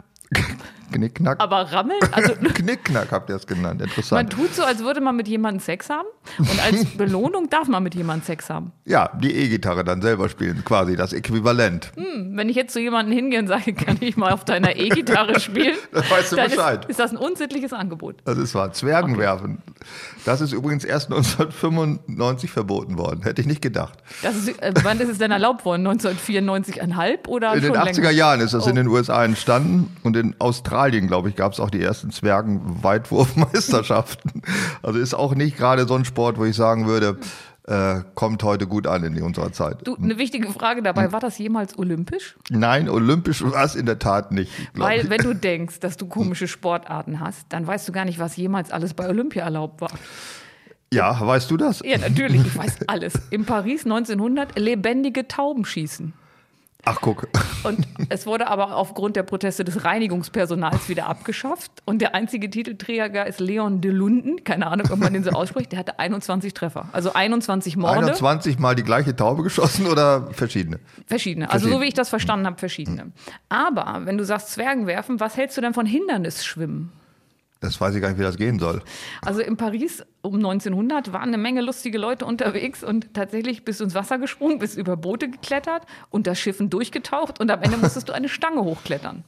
Knickknack. 0.92 1.40
Aber 1.40 1.72
Rammeln? 1.72 2.00
Also, 2.12 2.34
Knickknack 2.54 3.12
habt 3.12 3.30
ihr 3.30 3.36
es 3.36 3.48
genannt. 3.48 3.82
Interessant. 3.82 4.12
Man 4.12 4.30
tut 4.30 4.54
so, 4.56 4.64
als 4.64 4.80
würde 4.84 5.02
man 5.02 5.16
mit 5.16 5.28
jemandem 5.28 5.60
Sex 5.60 5.90
haben. 5.90 6.08
Und 6.38 6.64
als 6.64 6.86
Belohnung 6.98 7.50
darf 7.50 7.68
man 7.68 7.84
mit 7.84 7.96
jemandem 7.96 8.26
Sex 8.26 8.50
haben. 8.50 8.72
Ja, 8.86 9.10
die 9.22 9.34
E-Gitarre 9.36 9.84
dann 9.84 10.02
selber 10.02 10.30
spielen, 10.30 10.64
quasi 10.66 10.96
das 10.96 11.14
Äquivalent. 11.14 11.92
Hm, 11.96 12.32
wenn 12.36 12.50
ich 12.50 12.56
jetzt 12.56 12.74
zu 12.74 12.80
jemandem 12.80 13.16
hingehe 13.16 13.40
und 13.40 13.48
sage, 13.48 13.74
kann 13.74 13.98
ich 14.00 14.18
mal 14.18 14.32
auf 14.32 14.46
deiner 14.46 14.76
E-Gitarre 14.76 15.40
spielen, 15.40 15.76
dann 15.92 16.04
weißt 16.10 16.32
du 16.32 16.36
dann 16.36 16.50
Bescheid. 16.50 16.84
Ist, 16.86 16.92
ist 16.92 17.00
das 17.00 17.12
ein 17.12 17.18
unsittliches 17.18 17.74
Angebot. 17.74 18.16
Das 18.26 18.38
ist 18.38 18.56
wahr. 18.56 18.72
Zwergenwerfen. 18.74 19.62
Okay. 19.70 19.86
Das 20.26 20.42
ist 20.42 20.52
übrigens 20.54 20.84
erst 20.84 21.12
1995 21.12 22.52
verboten 22.52 22.98
worden. 22.98 23.24
Hätte 23.24 23.42
ich 23.42 23.48
nicht 23.48 23.62
gedacht. 23.62 24.00
Das 24.22 24.36
ist, 24.36 24.62
äh, 24.62 24.74
wann 24.84 25.00
ist 25.00 25.10
es 25.10 25.18
denn 25.18 25.32
erlaubt 25.32 25.66
worden? 25.66 25.86
1994,5 25.88 27.28
oder 27.28 27.54
In 27.56 27.62
den 27.62 27.74
80er 27.74 27.96
länger? 27.96 28.12
Jahren 28.12 28.42
ist 28.42 28.54
das 28.54 28.66
Oh. 28.66 28.70
in 28.70 28.76
den 28.76 28.88
USA 28.88 29.24
entstanden 29.24 29.96
und 30.04 30.16
in 30.18 30.36
Australien, 30.40 30.79
glaube 31.08 31.30
ich, 31.30 31.36
gab 31.36 31.54
es 31.54 31.60
auch 31.60 31.70
die 31.70 31.82
ersten 31.82 32.10
Zwergenweitwurfmeisterschaften. 32.12 34.42
also 34.82 35.00
ist 35.00 35.14
auch 35.14 35.36
nicht 35.36 35.58
gerade 35.58 35.88
so 35.88 35.96
ein 35.96 36.06
Sport, 36.06 36.38
wo 36.38 36.46
ich 36.46 36.56
sagen 36.56 36.88
würde, 36.88 37.18
äh, 37.70 38.02
kommt 38.16 38.44
heute 38.44 38.66
gut 38.66 38.88
an 38.88 39.04
in 39.04 39.22
unserer 39.22 39.52
Zeit. 39.52 39.86
Du, 39.86 39.96
eine 39.96 40.18
wichtige 40.18 40.52
Frage 40.52 40.82
dabei, 40.82 41.12
war 41.12 41.20
das 41.20 41.38
jemals 41.38 41.78
olympisch? 41.78 42.36
Nein, 42.50 42.90
olympisch 42.90 43.44
war 43.44 43.64
es 43.64 43.76
in 43.76 43.86
der 43.86 44.00
Tat 44.00 44.32
nicht. 44.32 44.52
Weil 44.74 45.02
ich. 45.02 45.10
wenn 45.10 45.22
du 45.22 45.36
denkst, 45.36 45.80
dass 45.80 45.96
du 45.96 46.06
komische 46.08 46.48
Sportarten 46.48 47.20
hast, 47.20 47.46
dann 47.50 47.68
weißt 47.68 47.88
du 47.88 47.92
gar 47.92 48.06
nicht, 48.06 48.18
was 48.18 48.36
jemals 48.38 48.72
alles 48.72 48.96
bei 48.96 49.08
Olympia 49.08 49.44
erlaubt 49.44 49.82
war. 49.82 49.92
ja, 50.92 51.16
weißt 51.20 51.52
du 51.52 51.58
das? 51.58 51.82
Ja, 51.86 52.00
natürlich, 52.00 52.44
ich 52.44 52.58
weiß 52.58 52.78
alles. 52.88 53.14
In 53.30 53.46
Paris 53.46 53.84
1900 53.84 54.58
lebendige 54.58 55.28
Tauben 55.28 55.64
schießen. 55.64 56.14
Ach, 56.86 57.00
guck. 57.02 57.28
Und 57.64 57.86
es 58.08 58.26
wurde 58.26 58.48
aber 58.48 58.76
aufgrund 58.76 59.16
der 59.16 59.24
Proteste 59.24 59.64
des 59.64 59.84
Reinigungspersonals 59.84 60.88
wieder 60.88 61.08
abgeschafft. 61.08 61.72
Und 61.86 62.02
der 62.02 62.16
einzige 62.16 62.50
Titelträger 62.50 63.28
ist 63.28 63.40
Leon 63.40 63.82
de 63.82 63.92
Lunden. 63.92 64.44
Keine 64.44 64.68
Ahnung, 64.68 64.88
ob 64.92 65.00
man 65.00 65.14
den 65.14 65.24
so 65.24 65.32
ausspricht. 65.32 65.74
Der 65.74 65.80
hatte 65.80 66.00
21 66.00 66.54
Treffer. 66.54 66.88
Also 66.94 67.14
21 67.14 67.76
Morde. 67.76 68.00
21 68.00 68.60
Mal 68.60 68.76
die 68.76 68.84
gleiche 68.84 69.16
Taube 69.16 69.44
geschossen 69.44 69.88
oder 69.88 70.32
verschiedene? 70.32 70.80
Verschiedene. 71.06 71.52
Also 71.52 71.70
so 71.70 71.82
wie 71.82 71.86
ich 71.86 71.94
das 71.94 72.10
verstanden 72.10 72.46
habe, 72.46 72.58
verschiedene. 72.58 73.12
Aber 73.50 74.06
wenn 74.06 74.18
du 74.18 74.24
sagst 74.24 74.52
Zwergenwerfen, 74.52 75.20
was 75.20 75.36
hältst 75.36 75.58
du 75.58 75.62
denn 75.62 75.74
von 75.74 75.86
Hindernisschwimmen? 75.86 76.92
Das 77.62 77.80
weiß 77.80 77.94
ich 77.96 78.02
gar 78.02 78.10
nicht, 78.10 78.18
wie 78.18 78.24
das 78.24 78.38
gehen 78.38 78.58
soll. 78.58 78.82
Also 79.22 79.42
in 79.42 79.58
Paris 79.58 80.04
um 80.22 80.36
1900 80.36 81.12
waren 81.12 81.30
eine 81.30 81.38
Menge 81.38 81.62
lustige 81.62 81.98
Leute 81.98 82.26
unterwegs 82.26 82.84
und 82.84 83.14
tatsächlich 83.14 83.66
bist 83.66 83.82
du 83.82 83.84
ins 83.84 83.96
Wasser 83.96 84.18
gesprungen, 84.18 84.60
bist 84.60 84.78
über 84.78 84.96
Boote 84.96 85.30
geklettert, 85.30 85.84
unter 86.10 86.36
Schiffen 86.36 86.70
durchgetaucht 86.70 87.40
und 87.40 87.52
am 87.52 87.62
Ende 87.62 87.78
musstest 87.78 88.08
du 88.08 88.14
eine 88.14 88.30
Stange 88.30 88.64
hochklettern. 88.64 89.26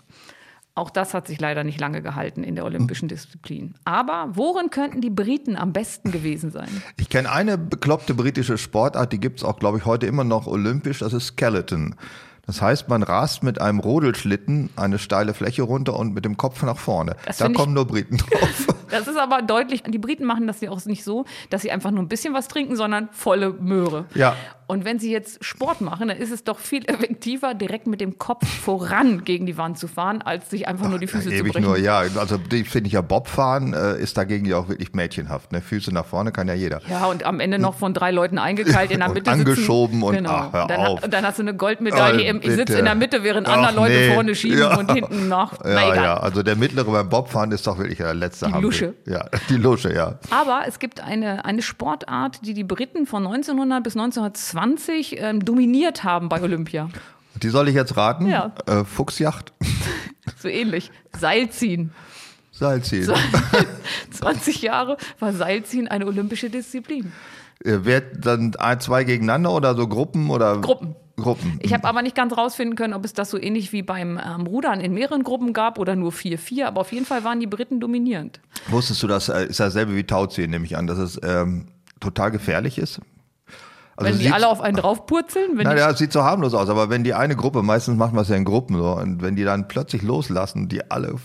Auch 0.73 0.89
das 0.89 1.13
hat 1.13 1.27
sich 1.27 1.41
leider 1.41 1.65
nicht 1.65 1.81
lange 1.81 2.01
gehalten 2.01 2.45
in 2.45 2.55
der 2.55 2.63
olympischen 2.63 3.09
Disziplin. 3.09 3.75
Aber 3.83 4.29
worin 4.31 4.69
könnten 4.69 5.01
die 5.01 5.09
Briten 5.09 5.57
am 5.57 5.73
besten 5.73 6.11
gewesen 6.11 6.49
sein? 6.49 6.69
Ich 6.97 7.09
kenne 7.09 7.29
eine 7.29 7.57
bekloppte 7.57 8.13
britische 8.13 8.57
Sportart, 8.57 9.11
die 9.11 9.19
gibt 9.19 9.39
es 9.39 9.43
auch, 9.43 9.59
glaube 9.59 9.79
ich, 9.79 9.85
heute 9.85 10.05
immer 10.05 10.23
noch 10.23 10.47
olympisch, 10.47 10.99
das 10.99 11.11
ist 11.11 11.27
Skeleton. 11.27 11.95
Das 12.47 12.61
heißt, 12.61 12.89
man 12.89 13.03
rast 13.03 13.43
mit 13.43 13.61
einem 13.61 13.79
Rodelschlitten 13.79 14.71
eine 14.75 14.99
steile 14.99 15.33
Fläche 15.33 15.61
runter 15.61 15.97
und 15.97 16.13
mit 16.13 16.25
dem 16.25 16.37
Kopf 16.37 16.63
nach 16.63 16.77
vorne. 16.77 17.15
Das 17.25 17.37
da 17.37 17.45
find 17.45 17.55
ich- 17.55 17.61
kommen 17.61 17.73
nur 17.73 17.85
Briten 17.85 18.17
drauf. 18.17 18.67
Das 18.91 19.07
ist 19.07 19.17
aber 19.17 19.41
deutlich, 19.41 19.83
die 19.83 19.97
Briten 19.99 20.25
machen 20.25 20.47
das 20.47 20.59
ja 20.59 20.69
auch 20.69 20.83
nicht 20.83 21.05
so, 21.05 21.23
dass 21.49 21.61
sie 21.61 21.71
einfach 21.71 21.91
nur 21.91 22.03
ein 22.03 22.09
bisschen 22.09 22.33
was 22.33 22.49
trinken, 22.49 22.75
sondern 22.75 23.07
volle 23.13 23.51
Möhre. 23.53 24.03
Ja. 24.15 24.35
Und 24.71 24.85
wenn 24.85 24.99
sie 24.99 25.11
jetzt 25.11 25.43
Sport 25.43 25.81
machen, 25.81 26.07
dann 26.07 26.15
ist 26.15 26.31
es 26.31 26.45
doch 26.45 26.57
viel 26.57 26.85
effektiver, 26.89 27.53
direkt 27.53 27.87
mit 27.87 27.99
dem 27.99 28.17
Kopf 28.17 28.47
voran 28.47 29.25
gegen 29.25 29.45
die 29.45 29.57
Wand 29.57 29.77
zu 29.77 29.89
fahren, 29.89 30.21
als 30.21 30.49
sich 30.49 30.65
einfach 30.65 30.87
nur 30.87 30.97
die 30.97 31.07
Füße 31.07 31.29
zu 31.29 31.43
brechen. 31.43 31.63
nur, 31.63 31.77
ja. 31.77 31.97
Also 32.15 32.37
die 32.37 32.63
finde 32.63 32.87
ich 32.87 32.93
ja 32.93 33.01
Bobfahren 33.01 33.73
äh, 33.73 33.99
ist 33.99 34.15
dagegen 34.17 34.45
ja 34.45 34.55
auch 34.55 34.69
wirklich 34.69 34.93
mädchenhaft. 34.93 35.51
Ne? 35.51 35.59
Füße 35.59 35.93
nach 35.93 36.05
vorne 36.05 36.31
kann 36.31 36.47
ja 36.47 36.53
jeder. 36.53 36.79
Ja, 36.89 37.07
und 37.07 37.25
am 37.25 37.41
Ende 37.41 37.59
noch 37.59 37.75
von 37.75 37.93
drei 37.93 38.11
Leuten 38.11 38.37
eingekeilt 38.37 38.91
in 38.91 38.99
der 38.99 39.09
Mitte 39.09 39.29
angeschoben 39.29 39.95
sitzen. 39.95 40.03
und- 40.07 40.15
genau. 40.15 40.29
ach, 40.31 40.53
hör 40.53 40.67
dann, 40.67 40.79
auf. 40.79 41.01
Dann 41.01 41.25
hast 41.25 41.37
du 41.39 41.41
eine 41.43 41.53
Goldmedaille 41.53 42.21
im, 42.23 42.37
ich 42.41 42.51
sitze 42.51 42.79
in 42.79 42.85
der 42.85 42.95
Mitte, 42.95 43.23
während 43.23 43.49
Ach, 43.49 43.57
andere 43.57 43.75
Leute 43.75 43.93
nee. 43.93 44.13
vorne 44.13 44.35
schieben 44.35 44.59
Ja. 44.59 44.77
und 44.77 44.89
hinten 44.89 45.27
nach. 45.27 45.53
Na, 45.65 45.69
Ja, 45.69 45.91
egal. 45.91 46.03
ja, 46.05 46.17
also 46.17 46.43
der 46.43 46.55
mittlere 46.55 46.89
beim 46.89 47.09
Bobfahren 47.09 47.51
ist 47.51 47.67
doch 47.67 47.77
wirklich 47.77 47.97
der 47.97 48.13
letzte 48.13 48.45
Die 48.45 48.53
Hampel. 48.53 48.67
Lusche. 48.67 48.93
Ja, 49.05 49.25
die 49.49 49.57
Lusche, 49.57 49.93
ja. 49.93 50.17
Aber 50.29 50.61
es 50.65 50.79
gibt 50.79 51.01
eine, 51.01 51.43
eine 51.43 51.61
Sportart, 51.61 52.45
die 52.45 52.53
die 52.53 52.63
Briten 52.63 53.05
von 53.05 53.27
1900 53.27 53.83
bis 53.83 53.97
1920 53.97 54.60
ähm, 55.17 55.43
dominiert 55.43 56.03
haben 56.03 56.29
bei 56.29 56.41
Olympia. 56.41 56.89
Die 57.41 57.49
soll 57.49 57.67
ich 57.69 57.75
jetzt 57.75 57.97
raten? 57.97 58.27
Ja. 58.27 58.53
Äh, 58.65 58.83
Fuchsjacht, 58.83 59.53
So 60.37 60.47
ähnlich. 60.47 60.91
Seilziehen. 61.17 61.91
Seilziehen. 62.51 63.11
20 64.11 64.61
Jahre 64.61 64.97
war 65.19 65.33
Seilziehen 65.33 65.87
eine 65.87 66.05
olympische 66.05 66.49
Disziplin. 66.49 67.11
Äh, 67.63 67.79
Wer 67.81 68.01
dann 68.01 68.55
ein, 68.55 68.79
zwei 68.79 69.03
gegeneinander 69.03 69.51
oder 69.51 69.75
so 69.75 69.87
Gruppen 69.87 70.29
oder? 70.29 70.59
Gruppen. 70.59 70.95
Gruppen. 71.17 71.59
Ich 71.61 71.73
habe 71.73 71.87
aber 71.87 72.01
nicht 72.01 72.15
ganz 72.15 72.35
rausfinden 72.35 72.75
können, 72.75 72.93
ob 72.93 73.05
es 73.05 73.13
das 73.13 73.29
so 73.29 73.37
ähnlich 73.37 73.71
wie 73.73 73.83
beim 73.83 74.19
ähm, 74.23 74.47
Rudern 74.47 74.79
in 74.79 74.93
mehreren 74.93 75.23
Gruppen 75.23 75.53
gab 75.53 75.77
oder 75.77 75.95
nur 75.95 76.11
4-4, 76.11 76.65
aber 76.65 76.81
auf 76.81 76.91
jeden 76.91 77.05
Fall 77.05 77.23
waren 77.23 77.39
die 77.39 77.47
Briten 77.47 77.79
dominierend. 77.79 78.39
Wusstest 78.69 79.03
du, 79.03 79.07
das 79.07 79.29
äh, 79.29 79.45
ist 79.45 79.59
dasselbe 79.59 79.95
wie 79.95 80.03
Tauziehen, 80.03 80.49
nehme 80.49 80.65
ich 80.65 80.77
an, 80.77 80.87
dass 80.87 80.97
es 80.97 81.19
ähm, 81.23 81.67
total 81.99 82.31
gefährlich 82.31 82.79
ist? 82.79 83.01
Also 84.05 84.19
wenn 84.19 84.25
die 84.25 84.31
alle 84.31 84.47
auf 84.47 84.61
einen 84.61 84.77
draufpurzeln, 84.77 85.57
wenn 85.57 85.63
Na 85.63 85.73
die, 85.73 85.79
ja, 85.79 85.89
es 85.91 85.97
sieht 85.97 86.11
so 86.11 86.23
harmlos 86.23 86.53
aus, 86.53 86.69
aber 86.69 86.89
wenn 86.89 87.03
die 87.03 87.13
eine 87.13 87.35
Gruppe, 87.35 87.63
meistens 87.63 87.97
machen 87.97 88.15
wir 88.15 88.21
es 88.21 88.29
ja 88.29 88.35
in 88.35 88.45
Gruppen 88.45 88.77
so, 88.77 88.91
und 88.97 89.21
wenn 89.21 89.35
die 89.35 89.43
dann 89.43 89.67
plötzlich 89.67 90.01
loslassen, 90.01 90.67
die 90.69 90.89
alle, 90.89 91.15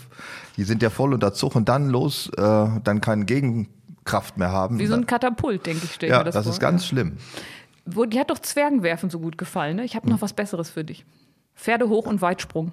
die 0.57 0.63
sind 0.63 0.81
ja 0.81 0.89
voll 0.89 1.13
unter 1.13 1.33
Zug 1.33 1.55
und 1.55 1.69
dann 1.69 1.89
los, 1.89 2.29
äh, 2.37 2.67
dann 2.83 3.01
keine 3.01 3.25
Gegenkraft 3.25 4.37
mehr 4.37 4.51
haben. 4.51 4.79
wie 4.79 4.85
so 4.87 4.95
ein 4.95 5.05
Katapult, 5.05 5.65
denke 5.65 5.85
ich, 5.85 5.93
stell 5.93 6.09
ich 6.09 6.13
ja, 6.13 6.19
mir 6.19 6.25
das, 6.25 6.35
das, 6.35 6.45
vor. 6.45 6.53
ist 6.53 6.59
ganz 6.59 6.85
schlimm. 6.85 7.17
Wo, 7.85 8.05
die 8.05 8.19
hat 8.19 8.29
doch 8.29 8.39
Zwergenwerfen 8.39 9.09
so 9.09 9.19
gut 9.19 9.37
gefallen. 9.37 9.77
Ne? 9.77 9.85
Ich 9.85 9.95
habe 9.95 10.09
noch 10.09 10.21
was 10.21 10.33
Besseres 10.33 10.69
für 10.69 10.83
dich. 10.83 11.05
Pferde 11.55 11.87
hoch 11.87 12.05
und 12.05 12.21
Weitsprung. 12.21 12.71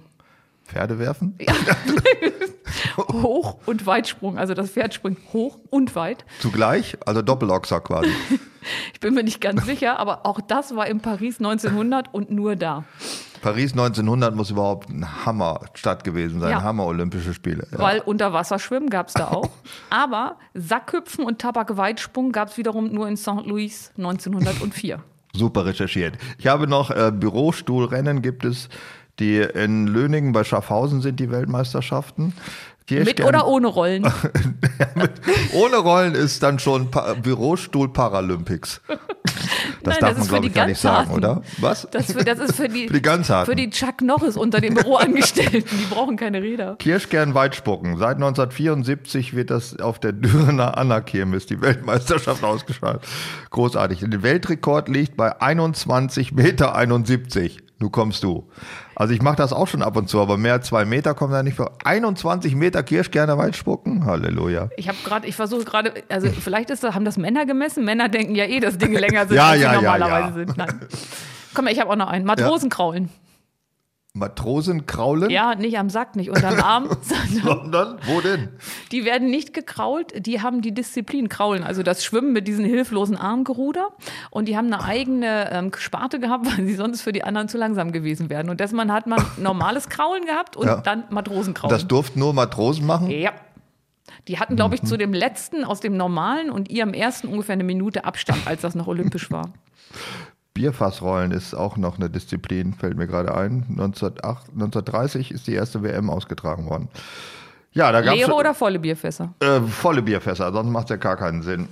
Pferde 0.64 0.98
werfen? 0.98 1.36
Hoch- 2.96 3.58
und 3.66 3.86
Weitsprung. 3.86 4.38
Also 4.38 4.54
das 4.54 4.70
Pferd 4.70 4.94
springt 4.94 5.18
hoch 5.32 5.58
und 5.70 5.94
weit. 5.94 6.24
Zugleich? 6.40 6.96
Also 7.06 7.22
Doppelochser 7.22 7.80
quasi. 7.80 8.10
Ich 8.94 9.00
bin 9.00 9.12
mir 9.12 9.22
nicht 9.22 9.42
ganz 9.42 9.66
sicher, 9.66 9.98
aber 9.98 10.24
auch 10.24 10.40
das 10.40 10.74
war 10.74 10.86
in 10.86 11.00
Paris 11.00 11.38
1900 11.38 12.14
und 12.14 12.30
nur 12.30 12.56
da. 12.56 12.84
Paris 13.42 13.72
1900 13.72 14.34
muss 14.34 14.50
überhaupt 14.50 14.88
ein 14.88 15.26
Hammer-Stadt 15.26 16.02
gewesen 16.02 16.40
sein, 16.40 16.50
Ja. 16.52 16.62
Hammer-Olympische 16.62 17.34
Spiele. 17.34 17.66
Ja. 17.72 17.78
Weil 17.78 18.00
Unterwasserschwimmen 18.00 18.88
gab 18.88 19.08
es 19.08 19.12
da 19.12 19.28
auch. 19.28 19.50
Aber 19.90 20.38
Sackhüpfen 20.54 21.26
und 21.26 21.40
Tabakweitsprung 21.42 22.32
gab 22.32 22.48
es 22.48 22.56
wiederum 22.56 22.90
nur 22.90 23.06
in 23.06 23.18
St. 23.18 23.44
Louis 23.44 23.92
1904. 23.98 25.04
Super 25.34 25.66
recherchiert. 25.66 26.14
Ich 26.38 26.46
habe 26.46 26.66
noch 26.66 26.90
äh, 26.90 27.12
Bürostuhlrennen 27.14 28.22
gibt 28.22 28.46
es, 28.46 28.70
die 29.18 29.38
in 29.38 29.86
Löningen 29.86 30.32
bei 30.32 30.44
Schaffhausen 30.44 31.00
sind 31.00 31.20
die 31.20 31.30
Weltmeisterschaften. 31.30 32.34
Mit 32.90 33.24
oder 33.24 33.46
ohne 33.46 33.68
Rollen? 33.68 34.04
ohne 35.54 35.76
Rollen 35.76 36.14
ist 36.14 36.42
dann 36.42 36.58
schon 36.58 36.90
pa 36.90 37.14
Bürostuhl 37.14 37.92
Paralympics. 37.92 38.80
Das 39.82 39.94
Nein, 39.94 40.00
darf 40.00 40.10
das 40.10 40.18
man 40.18 40.28
glaube 40.28 40.46
ich 40.46 40.54
gar 40.54 40.66
nicht 40.66 40.80
sagen, 40.80 41.10
oder? 41.12 41.42
Was? 41.58 41.86
Das, 41.90 42.12
für, 42.12 42.24
das 42.24 42.38
ist 42.38 42.56
für 42.56 42.68
die, 42.68 42.86
Für 42.88 42.94
die 42.94 43.02
Ganzharten. 43.02 43.52
für 43.52 43.56
die 43.56 43.68
Chuck 43.68 44.00
Norris 44.00 44.36
unter 44.36 44.60
den 44.60 44.74
Büroangestellten. 44.74 45.78
Die 45.78 45.94
brauchen 45.94 46.16
keine 46.16 46.40
Räder. 46.42 46.76
Kirschkern 46.76 47.34
Weitspucken. 47.34 47.98
Seit 47.98 48.16
1974 48.16 49.34
wird 49.36 49.50
das 49.50 49.78
auf 49.78 49.98
der 49.98 50.12
Dürener 50.12 50.78
Anna-Kirmes, 50.78 51.46
die 51.46 51.60
Weltmeisterschaft 51.60 52.42
ausgestrahlt. 52.42 53.02
Großartig. 53.50 54.04
Der 54.06 54.22
Weltrekord 54.22 54.88
liegt 54.88 55.18
bei 55.18 55.38
21,71 55.38 56.34
Meter. 56.34 56.74
Nu 57.78 57.90
kommst 57.90 58.22
du. 58.22 58.48
Also 58.96 59.12
ich 59.14 59.22
mache 59.22 59.36
das 59.36 59.52
auch 59.52 59.66
schon 59.66 59.82
ab 59.82 59.96
und 59.96 60.08
zu, 60.08 60.20
aber 60.20 60.36
mehr 60.36 60.54
als 60.54 60.68
zwei 60.68 60.84
Meter 60.84 61.14
kommen 61.14 61.32
da 61.32 61.42
nicht 61.42 61.56
vor. 61.56 61.72
21 61.84 62.54
Meter 62.54 62.82
Kirschkerner 62.82 63.36
Weitspucken? 63.38 64.04
Halleluja. 64.04 64.68
Ich 64.76 64.88
habe 64.88 64.98
gerade, 65.04 65.26
ich 65.26 65.34
versuche 65.36 65.64
gerade, 65.64 65.92
also 66.08 66.28
vielleicht 66.30 66.70
ist 66.70 66.84
das, 66.84 66.94
haben 66.94 67.04
das 67.04 67.16
Männer 67.16 67.46
gemessen. 67.46 67.84
Männer 67.84 68.08
denken 68.08 68.34
ja 68.34 68.44
eh, 68.44 68.60
dass 68.60 68.78
Dinge 68.78 69.00
länger 69.00 69.26
sind, 69.26 69.36
Ja, 69.36 69.50
als 69.50 69.60
ja, 69.60 69.70
sie 69.70 69.74
ja, 69.74 69.80
normalerweise 69.80 70.28
ja. 70.40 70.46
sind. 70.46 70.56
Nein. 70.56 70.80
Komm 71.54 71.66
ich 71.68 71.80
habe 71.80 71.90
auch 71.90 71.96
noch 71.96 72.08
einen. 72.08 72.24
Matrosenkraulen. 72.24 73.08
Matrosen 74.16 74.86
kraulen? 74.86 75.28
Ja, 75.28 75.56
nicht 75.56 75.76
am 75.76 75.90
Sack, 75.90 76.14
nicht 76.14 76.30
unterm 76.30 76.60
Arm, 76.62 76.88
sondern 77.02 77.42
Sondern, 77.72 77.98
wo 78.06 78.20
denn? 78.20 78.48
die 78.92 79.04
werden 79.04 79.28
nicht 79.28 79.52
gekrault, 79.52 80.24
die 80.24 80.40
haben 80.40 80.62
die 80.62 80.72
Disziplin 80.72 81.28
Kraulen, 81.28 81.64
also 81.64 81.82
das 81.82 82.04
Schwimmen 82.04 82.32
mit 82.32 82.46
diesen 82.46 82.64
hilflosen 82.64 83.16
Armgeruder. 83.16 83.88
Und 84.30 84.46
die 84.46 84.56
haben 84.56 84.72
eine 84.72 84.84
eigene 84.84 85.50
ähm, 85.50 85.72
Sparte 85.76 86.20
gehabt, 86.20 86.46
weil 86.58 86.64
sie 86.64 86.74
sonst 86.76 87.02
für 87.02 87.12
die 87.12 87.24
anderen 87.24 87.48
zu 87.48 87.58
langsam 87.58 87.90
gewesen 87.90 88.30
wären. 88.30 88.48
Und 88.50 88.60
deshalb 88.60 88.88
hat 88.88 89.08
man 89.08 89.20
normales 89.36 89.88
Kraulen 89.88 90.24
gehabt 90.26 90.56
und 90.56 90.66
Ja. 90.68 90.80
dann 90.80 91.04
Matrosenkraulen. 91.10 91.74
Das 91.76 91.88
durften 91.88 92.20
nur 92.20 92.32
Matrosen 92.34 92.86
machen? 92.86 93.10
Ja. 93.10 93.32
Die 94.28 94.38
hatten, 94.38 94.54
glaube 94.54 94.76
ich, 94.76 94.82
zu 94.84 94.96
dem 94.96 95.12
letzten 95.12 95.64
aus 95.64 95.80
dem 95.80 95.96
normalen 95.96 96.50
und 96.50 96.70
ihrem 96.70 96.94
ersten 96.94 97.26
ungefähr 97.26 97.54
eine 97.54 97.64
Minute 97.64 98.04
Abstand, 98.04 98.46
als 98.46 98.62
das 98.62 98.76
noch 98.76 98.86
olympisch 98.86 99.30
war. 99.32 99.50
Bierfassrollen 100.54 101.32
ist 101.32 101.52
auch 101.52 101.76
noch 101.76 101.98
eine 101.98 102.08
Disziplin, 102.08 102.74
fällt 102.74 102.96
mir 102.96 103.08
gerade 103.08 103.34
ein. 103.34 103.66
1908, 103.70 104.50
1930 104.50 105.32
ist 105.32 105.48
die 105.48 105.52
erste 105.52 105.82
WM 105.82 106.08
ausgetragen 106.08 106.70
worden. 106.70 106.88
Ja, 107.72 107.90
da 107.90 108.00
gab 108.02 108.14
es 108.14 108.20
Leere 108.20 108.34
oder 108.34 108.54
volle 108.54 108.78
Bierfässer? 108.78 109.34
äh, 109.40 109.60
volle 109.60 110.00
Bierfässer, 110.00 110.52
sonst 110.52 110.70
macht 110.70 110.84
es 110.84 110.90
ja 110.90 110.96
gar 110.96 111.16
keinen 111.16 111.42
Sinn. 111.42 111.68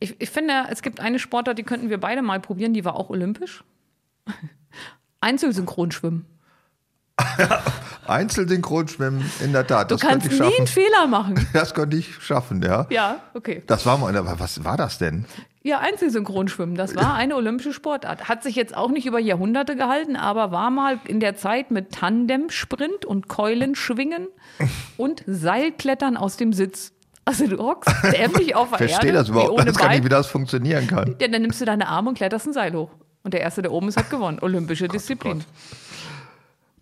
Ich, 0.00 0.18
ich 0.18 0.30
finde, 0.30 0.64
es 0.70 0.80
gibt 0.82 0.98
eine 0.98 1.18
Sportart, 1.18 1.58
die 1.58 1.62
könnten 1.62 1.90
wir 1.90 2.00
beide 2.00 2.22
mal 2.22 2.40
probieren, 2.40 2.72
die 2.72 2.86
war 2.86 2.96
auch 2.96 3.10
olympisch. 3.10 3.62
Einzelsynchronschwimmen. 5.20 6.24
Einzelsynchronschwimmen, 8.06 9.24
in 9.42 9.52
der 9.52 9.66
Tat. 9.66 9.90
Du 9.90 9.96
das 9.96 10.02
kannst 10.02 10.26
ich 10.26 10.32
nie 10.32 10.38
schaffen. 10.38 10.54
einen 10.58 10.66
Fehler 10.66 11.06
machen. 11.06 11.46
Das 11.52 11.74
könnte 11.74 11.96
ich 11.96 12.14
schaffen, 12.22 12.62
ja. 12.62 12.86
Ja, 12.90 13.20
okay. 13.34 13.62
Das 13.66 13.86
war 13.86 13.98
mal, 13.98 14.14
aber 14.16 14.38
was 14.38 14.64
war 14.64 14.76
das 14.76 14.98
denn? 14.98 15.24
Ja, 15.62 15.80
Einzelsynchronschwimmen, 15.80 16.76
das 16.76 16.94
war 16.94 17.14
eine 17.14 17.34
olympische 17.34 17.72
Sportart. 17.72 18.28
Hat 18.28 18.44
sich 18.44 18.54
jetzt 18.54 18.76
auch 18.76 18.90
nicht 18.90 19.06
über 19.06 19.18
Jahrhunderte 19.18 19.74
gehalten, 19.74 20.14
aber 20.14 20.52
war 20.52 20.70
mal 20.70 21.00
in 21.06 21.18
der 21.18 21.36
Zeit 21.36 21.72
mit 21.72 21.90
Tandemsprint 21.90 23.04
und 23.04 23.26
Keulenschwingen 23.26 24.28
und 24.96 25.24
Seilklettern 25.26 26.16
aus 26.16 26.36
dem 26.36 26.52
Sitz. 26.52 26.92
Also 27.24 27.48
du 27.48 27.58
hockst 27.58 27.92
dämlich 28.12 28.54
auf 28.54 28.70
der 28.70 28.82
Ich 28.86 28.92
verstehe 28.92 29.10
Erde, 29.10 29.18
das 29.18 29.28
überhaupt 29.30 29.64
nicht, 29.64 29.76
gar 29.78 29.88
nicht, 29.88 30.04
wie 30.04 30.08
das 30.08 30.28
funktionieren 30.28 30.86
kann. 30.86 31.16
Ja, 31.20 31.26
dann 31.26 31.42
nimmst 31.42 31.60
du 31.60 31.64
deine 31.64 31.88
Arme 31.88 32.10
und 32.10 32.14
kletterst 32.14 32.46
ein 32.46 32.52
Seil 32.52 32.72
hoch. 32.74 32.90
Und 33.24 33.34
der 33.34 33.40
Erste, 33.40 33.60
der 33.62 33.72
oben 33.72 33.88
ist, 33.88 33.96
hat 33.96 34.08
gewonnen. 34.08 34.38
Olympische 34.40 34.86
Disziplin. 34.86 35.42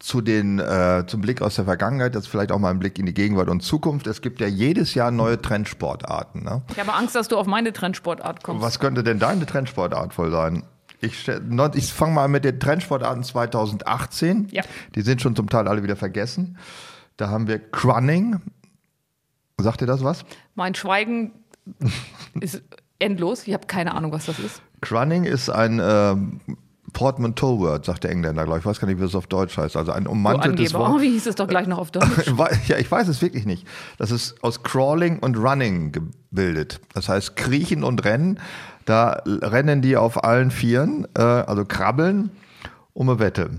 Zu 0.05 0.21
den, 0.21 0.59
äh, 0.59 1.05
zum 1.07 1.23
Blick 1.23 1.41
aus 1.41 1.55
der 1.55 1.65
Vergangenheit, 1.65 2.15
jetzt 2.15 2.29
vielleicht 2.29 2.53
auch 2.53 2.59
mal 2.59 2.69
ein 2.69 2.79
Blick 2.79 2.99
in 2.99 3.07
die 3.07 3.15
Gegenwart 3.15 3.49
und 3.49 3.63
Zukunft. 3.63 4.07
Es 4.07 4.21
gibt 4.21 4.39
ja 4.39 4.47
jedes 4.47 4.93
Jahr 4.93 5.11
neue 5.11 5.41
Trendsportarten. 5.41 6.45
Ne? 6.45 6.61
Ich 6.73 6.79
habe 6.79 6.93
Angst, 6.93 7.15
dass 7.15 7.29
du 7.29 7.39
auf 7.39 7.47
meine 7.47 7.73
Trendsportart 7.73 8.45
kommst. 8.45 8.63
Was 8.63 8.81
könnte 8.81 9.03
denn 9.03 9.19
deine 9.19 9.47
Trendsportart 9.47 10.19
wohl 10.19 10.31
sein? 10.31 10.65
Ich, 11.01 11.27
ich 11.75 11.93
fange 11.95 12.13
mal 12.13 12.29
mit 12.29 12.45
den 12.45 12.61
Trendsportarten 12.61 13.23
2018. 13.23 14.49
Ja. 14.51 14.63
Die 14.95 15.01
sind 15.01 15.23
schon 15.23 15.35
zum 15.35 15.49
Teil 15.49 15.69
alle 15.69 15.83
wieder 15.83 15.97
vergessen. 15.97 16.59
Da 17.17 17.31
haben 17.31 17.49
wir 17.49 17.59
Crunning. 17.59 18.43
Sagt 19.59 19.81
ihr 19.81 19.87
das 19.87 20.05
was? 20.05 20.27
Mein 20.55 20.75
Schweigen 20.75 21.33
ist 22.41 22.63
endlos. 22.99 23.47
Ich 23.47 23.55
habe 23.55 23.67
keine 23.67 23.95
Ahnung, 23.95 24.13
was 24.13 24.27
das 24.27 24.39
ist. 24.39 24.61
Crunning 24.83 25.25
ist 25.25 25.49
ein 25.49 25.81
ähm, 26.95 26.99
Portmanteau-Word, 26.99 27.85
sagt 27.85 28.05
der 28.05 28.11
Engländer, 28.11 28.45
glaube 28.45 28.59
ich. 28.59 28.63
Ich 28.63 28.67
weiß 28.67 28.81
gar 28.81 28.89
nicht, 28.89 28.99
wie 28.99 29.03
das 29.03 29.15
auf 29.15 29.27
Deutsch 29.27 29.57
heißt. 29.57 29.77
Also 29.77 29.93
ein 29.93 30.07
ummanteltes 30.07 30.75
Angeber. 30.75 30.79
Wort. 30.79 31.01
Oh, 31.01 31.03
wie 31.03 31.11
hieß 31.11 31.27
es 31.27 31.35
doch 31.35 31.49
gleich 31.49 31.67
noch 31.67 31.79
auf 31.79 31.91
Deutsch? 31.93 32.33
Ja, 32.67 32.79
ich 32.79 32.91
weiß 32.91 33.09
es 33.09 33.21
wirklich 33.21 33.45
nicht. 33.45 33.67
Das 33.99 34.11
ist 34.11 34.43
aus 34.43 34.63
Crawling 34.63 35.19
und 35.19 35.37
Running 35.37 35.93
gebildet. 35.93 36.81
Das 36.95 37.09
heißt 37.09 37.37
Kriechen 37.37 37.85
und 37.85 38.05
Rennen. 38.05 38.41
Da 38.85 39.23
rennen 39.27 39.83
die 39.83 39.97
auf 39.97 40.25
allen 40.25 40.51
Vieren, 40.51 41.07
äh, 41.17 41.23
also 41.23 41.65
krabbeln, 41.65 42.31
um 42.93 43.09
eine 43.09 43.19
Wette. 43.19 43.51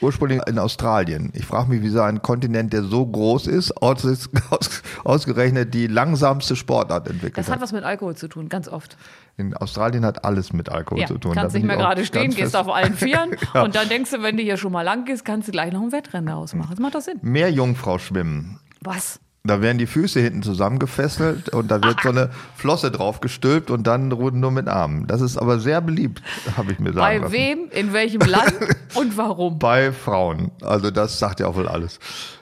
Ursprünglich 0.00 0.40
in 0.46 0.58
Australien. 0.58 1.30
Ich 1.34 1.46
frage 1.46 1.68
mich, 1.70 1.82
wie 1.82 1.88
so 1.88 2.00
ein 2.00 2.22
Kontinent, 2.22 2.72
der 2.72 2.82
so 2.82 3.06
groß 3.06 3.46
ist, 3.46 3.72
aus, 3.82 4.04
aus, 4.50 4.82
ausgerechnet 5.04 5.74
die 5.74 5.86
langsamste 5.86 6.56
Sportart 6.56 7.06
entwickelt 7.08 7.38
Das 7.38 7.46
hat 7.48 7.54
hat. 7.56 7.62
was 7.62 7.72
mit 7.72 7.84
Alkohol 7.84 8.16
zu 8.16 8.28
tun, 8.28 8.48
ganz 8.48 8.68
oft. 8.68 8.96
In 9.36 9.56
Australien 9.56 10.04
hat 10.04 10.24
alles 10.24 10.52
mit 10.52 10.68
Alkohol 10.68 11.00
Ja, 11.00 11.06
zu 11.06 11.18
tun. 11.18 11.34
Da 11.34 11.42
kannst 11.42 11.54
nicht 11.56 11.64
mehr 11.66 11.76
gerade 11.76 12.04
stehen, 12.04 12.30
gehst 12.34 12.54
auf 12.56 12.68
allen 12.68 12.94
Vieren 12.94 13.30
Ja. 13.54 13.62
und 13.62 13.74
dann 13.74 13.88
denkst 13.88 14.10
du, 14.10 14.22
wenn 14.22 14.36
du 14.36 14.42
hier 14.42 14.56
schon 14.56 14.72
mal 14.72 14.82
lang 14.82 15.04
gehst, 15.06 15.24
kannst 15.24 15.48
du 15.48 15.52
gleich 15.52 15.72
noch 15.72 15.82
ein 15.82 15.92
Wettrennen 15.92 16.26
daraus 16.26 16.54
machen. 16.54 16.70
Das 16.70 16.78
macht 16.80 16.94
doch 16.94 17.00
Sinn. 17.00 17.18
Meerjungfrau 17.22 17.98
schwimmen. 17.98 18.58
Was? 18.82 19.20
Da 19.42 19.62
werden 19.62 19.78
die 19.78 19.86
Füße 19.86 20.20
hinten 20.20 20.42
zusammengefesselt 20.42 21.48
und 21.48 21.70
da 21.70 21.82
wird 21.82 22.02
so 22.02 22.10
eine 22.10 22.28
Flosse 22.56 22.90
drauf 22.90 23.20
gestülpt 23.20 23.70
und 23.70 23.86
dann 23.86 24.12
ruhen 24.12 24.38
nur 24.38 24.50
mit 24.50 24.68
Armen. 24.68 25.06
Das 25.06 25.22
ist 25.22 25.38
aber 25.38 25.58
sehr 25.60 25.80
beliebt, 25.80 26.20
habe 26.58 26.72
ich 26.72 26.78
mir 26.78 26.92
sagen 26.92 26.98
Bei 26.98 27.16
lassen. 27.16 27.32
wem, 27.32 27.58
in 27.70 27.92
welchem 27.94 28.20
Land 28.20 28.52
und 28.94 29.16
warum? 29.16 29.58
Bei 29.58 29.92
Frauen. 29.92 30.50
Also 30.60 30.90
das 30.90 31.18
sagt 31.18 31.40
ja 31.40 31.46
auch 31.46 31.56
wohl 31.56 31.68
alles. 31.68 31.98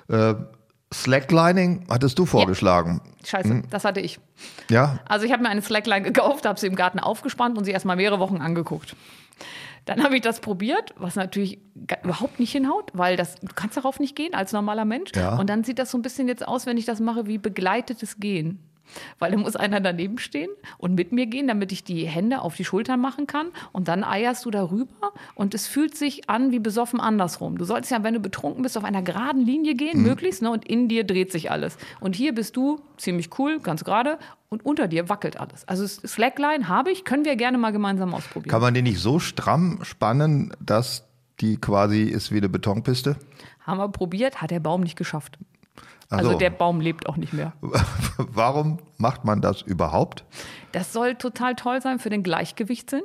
Äh, 0.09 0.35
Slacklining 0.93 1.85
hattest 1.89 2.19
du 2.19 2.27
vorgeschlagen. 2.27 3.01
Scheiße, 3.25 3.49
Hm. 3.49 3.63
das 3.71 3.85
hatte 3.85 4.01
ich. 4.01 4.19
Ja? 4.71 4.99
Also 5.07 5.27
ich 5.27 5.33
habe 5.33 5.43
mir 5.43 5.51
eine 5.51 5.63
Slackline 5.63 6.03
gekauft, 6.03 6.47
habe 6.47 6.59
sie 6.59 6.67
im 6.67 6.75
Garten 6.77 6.99
aufgespannt 6.99 7.59
und 7.59 7.65
sie 7.65 7.71
erstmal 7.73 7.97
mehrere 7.97 8.19
Wochen 8.19 8.39
angeguckt. 8.39 8.97
Dann 9.89 10.05
habe 10.05 10.17
ich 10.17 10.21
das 10.21 10.41
probiert, 10.41 10.95
was 10.99 11.17
natürlich 11.17 11.61
überhaupt 12.05 12.39
nicht 12.39 12.53
hinhaut, 12.53 12.91
weil 12.93 13.17
das, 13.17 13.37
du 13.37 13.49
kannst 13.55 13.77
darauf 13.79 13.99
nicht 13.99 14.15
gehen 14.15 14.35
als 14.35 14.53
normaler 14.53 14.85
Mensch. 14.85 15.13
Ja. 15.17 15.39
Und 15.39 15.49
dann 15.49 15.65
sieht 15.65 15.79
das 15.79 15.91
so 15.91 15.97
ein 15.97 16.03
bisschen 16.03 16.29
jetzt 16.29 16.47
aus, 16.47 16.67
wenn 16.67 16.77
ich 16.77 16.85
das 16.85 17.01
mache, 17.01 17.27
wie 17.27 17.39
begleitetes 17.39 18.21
Gehen. 18.21 18.59
Weil 19.19 19.33
da 19.33 19.39
muss 19.39 19.57
einer 19.57 19.81
daneben 19.81 20.19
stehen 20.19 20.51
und 20.79 20.95
mit 20.95 21.13
mir 21.13 21.27
gehen, 21.27 21.49
damit 21.49 21.73
ich 21.73 21.85
die 21.85 22.07
Hände 22.07 22.41
auf 22.41 22.57
die 22.57 22.65
Schultern 22.65 23.01
machen 23.01 23.27
kann. 23.27 23.49
Und 23.73 23.89
dann 23.89 24.05
eierst 24.05 24.45
du 24.45 24.51
darüber 24.51 25.13
und 25.35 25.55
es 25.55 25.67
fühlt 25.67 25.97
sich 25.97 26.29
an 26.29 26.53
wie 26.53 26.59
besoffen 26.59 27.01
andersrum. 27.01 27.59
Du 27.59 27.65
sollst 27.65 27.91
ja, 27.91 28.03
wenn 28.03 28.15
du 28.15 28.21
betrunken 28.21 28.63
bist, 28.63 28.77
auf 28.77 28.85
einer 28.85 29.03
geraden 29.03 29.45
Linie 29.45 29.75
gehen, 29.75 30.03
möglichst, 30.03 30.43
ne? 30.43 30.51
und 30.51 30.67
in 30.67 30.89
dir 30.89 31.05
dreht 31.05 31.33
sich 31.33 31.51
alles. 31.51 31.77
Und 32.01 32.17
hier 32.17 32.35
bist 32.35 32.57
du 32.57 32.81
ziemlich 32.97 33.39
cool, 33.39 33.61
ganz 33.61 33.85
gerade, 33.85 34.19
und 34.49 34.65
unter 34.65 34.89
dir 34.89 35.09
wackelt 35.09 35.39
alles. 35.39 35.67
Also 35.69 35.87
Slackline 35.87 36.69
habe 36.69 36.91
ich, 36.91 37.05
können 37.05 37.25
wir 37.25 37.37
gerne 37.37 37.59
mal 37.59 37.71
gemeinsam 37.71 38.15
ausprobieren. 38.15 38.51
Kann 38.51 38.63
man 38.63 38.75
die 38.75 38.83
nicht 38.83 38.99
so 38.99 39.19
stramm 39.19 39.81
spannen, 39.83 40.53
dass 40.61 41.07
die 41.41 41.57
quasi 41.59 42.05
ist 42.05 42.33
wie 42.33 42.39
eine 42.39 42.49
Betonpiste? 42.49 43.17
Haben 43.61 43.79
wir 43.79 43.89
probiert, 43.89 44.41
hat 44.41 44.51
der 44.51 44.61
Baum 44.61 44.81
nicht 44.81 44.97
geschafft. 44.97 45.39
Also 46.11 46.33
so. 46.33 46.39
der 46.39 46.51
Baum 46.51 46.81
lebt 46.81 47.09
auch 47.09 47.17
nicht 47.17 47.33
mehr. 47.33 47.53
Warum 48.17 48.79
macht 48.97 49.25
man 49.25 49.41
das 49.41 49.63
überhaupt? 49.63 50.25
Das 50.73 50.93
soll 50.93 51.15
total 51.17 51.55
toll 51.55 51.83
sein 51.83 51.99
für 51.99 52.11
den 52.11 52.23
Gleichgewichtssinn. 52.23 53.03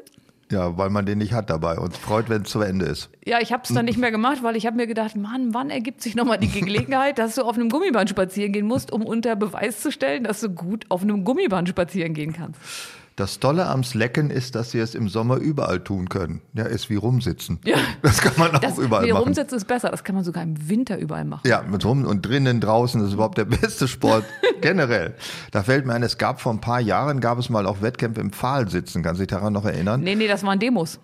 Ja, 0.52 0.78
weil 0.78 0.90
man 0.90 1.06
den 1.06 1.18
nicht 1.18 1.34
hat 1.34 1.50
dabei 1.50 1.80
und 1.80 1.98
freut, 1.98 2.30
wenn 2.30 2.44
es 2.44 2.50
zu 2.50 2.62
Ende 2.62 2.86
ist. 2.86 3.10
Ja, 3.26 3.40
ich 3.42 3.52
habe 3.52 3.64
es 3.64 3.74
dann 3.74 3.86
nicht 3.86 3.98
mehr 3.98 4.12
gemacht, 4.12 4.44
weil 4.44 4.56
ich 4.56 4.66
habe 4.68 4.76
mir 4.76 4.86
gedacht, 4.86 5.16
Mann, 5.16 5.54
wann 5.54 5.70
ergibt 5.70 6.02
sich 6.02 6.16
nochmal 6.16 6.38
die 6.38 6.48
Gelegenheit, 6.48 7.18
dass 7.18 7.36
du 7.36 7.44
auf 7.44 7.56
einem 7.56 7.70
Gummiband 7.70 8.10
spazieren 8.10 8.52
gehen 8.54 8.68
musst, 8.68 8.92
um 8.92 9.04
unter 9.04 9.36
Beweis 9.36 9.82
zu 9.82 9.92
stellen, 9.92 10.26
dass 10.26 10.42
du 10.42 10.50
gut 10.50 10.86
auf 10.90 11.02
einem 11.02 11.24
Gummiband 11.24 11.70
spazieren 11.70 12.14
gehen 12.14 12.34
kannst. 12.34 12.60
Das 13.16 13.40
Tolle 13.40 13.68
am 13.68 13.84
Slacken 13.84 14.32
ist, 14.32 14.56
dass 14.56 14.72
sie 14.72 14.80
es 14.80 14.96
im 14.96 15.08
Sommer 15.08 15.38
überall 15.38 15.80
tun 15.84 16.10
können. 16.10 16.42
Ja, 16.54 16.66
ist 16.66 16.90
wie 16.90 16.96
rumsitzen. 16.96 17.60
Ja. 17.64 17.78
Das 18.02 18.22
kann 18.22 18.34
man 18.38 18.56
auch 18.56 18.60
das, 18.60 18.80
überall 18.80 19.06
nee, 19.06 19.14
machen. 19.14 19.26
Rumsitzen 19.26 19.58
ist 19.58 19.66
besser. 19.66 19.90
Das 19.90 20.04
kann 20.04 20.16
man 20.16 20.24
sogar 20.24 20.42
im 20.42 20.70
Winter 20.70 20.98
überall 20.98 21.26
machen. 21.26 21.48
Ja, 21.48 21.62
mit 21.62 21.86
rum 21.86 22.06
und 22.06 22.26
drinnen, 22.26 22.60
draußen, 22.60 23.00
das 23.00 23.10
ist 23.10 23.14
überhaupt 23.14 23.38
der 23.38 23.46
beste 23.46 23.88
Sport 23.88 24.26
generell. 24.62 25.16
Da 25.52 25.62
fällt 25.62 25.86
mir 25.86 25.94
ein, 25.94 26.02
es 26.02 26.18
gab 26.18 26.42
vor 26.42 26.52
ein 26.54 26.62
paar 26.62 26.80
Jahren, 26.80 27.20
gab 27.20 27.38
es 27.38 27.50
mal 27.50 27.68
auch 27.68 27.82
Wettkämpfe 27.82 28.22
im 28.22 28.32
Pfahlsitzen. 28.32 29.04
Kannst 29.04 29.20
du 29.20 29.26
dich 29.26 29.36
daran 29.36 29.54
noch 29.54 29.66
erinnern? 29.66 30.02
Nee, 30.02 30.16
nee, 30.16 30.28
das 30.28 30.44
waren 30.44 30.60
Demos. 30.60 31.00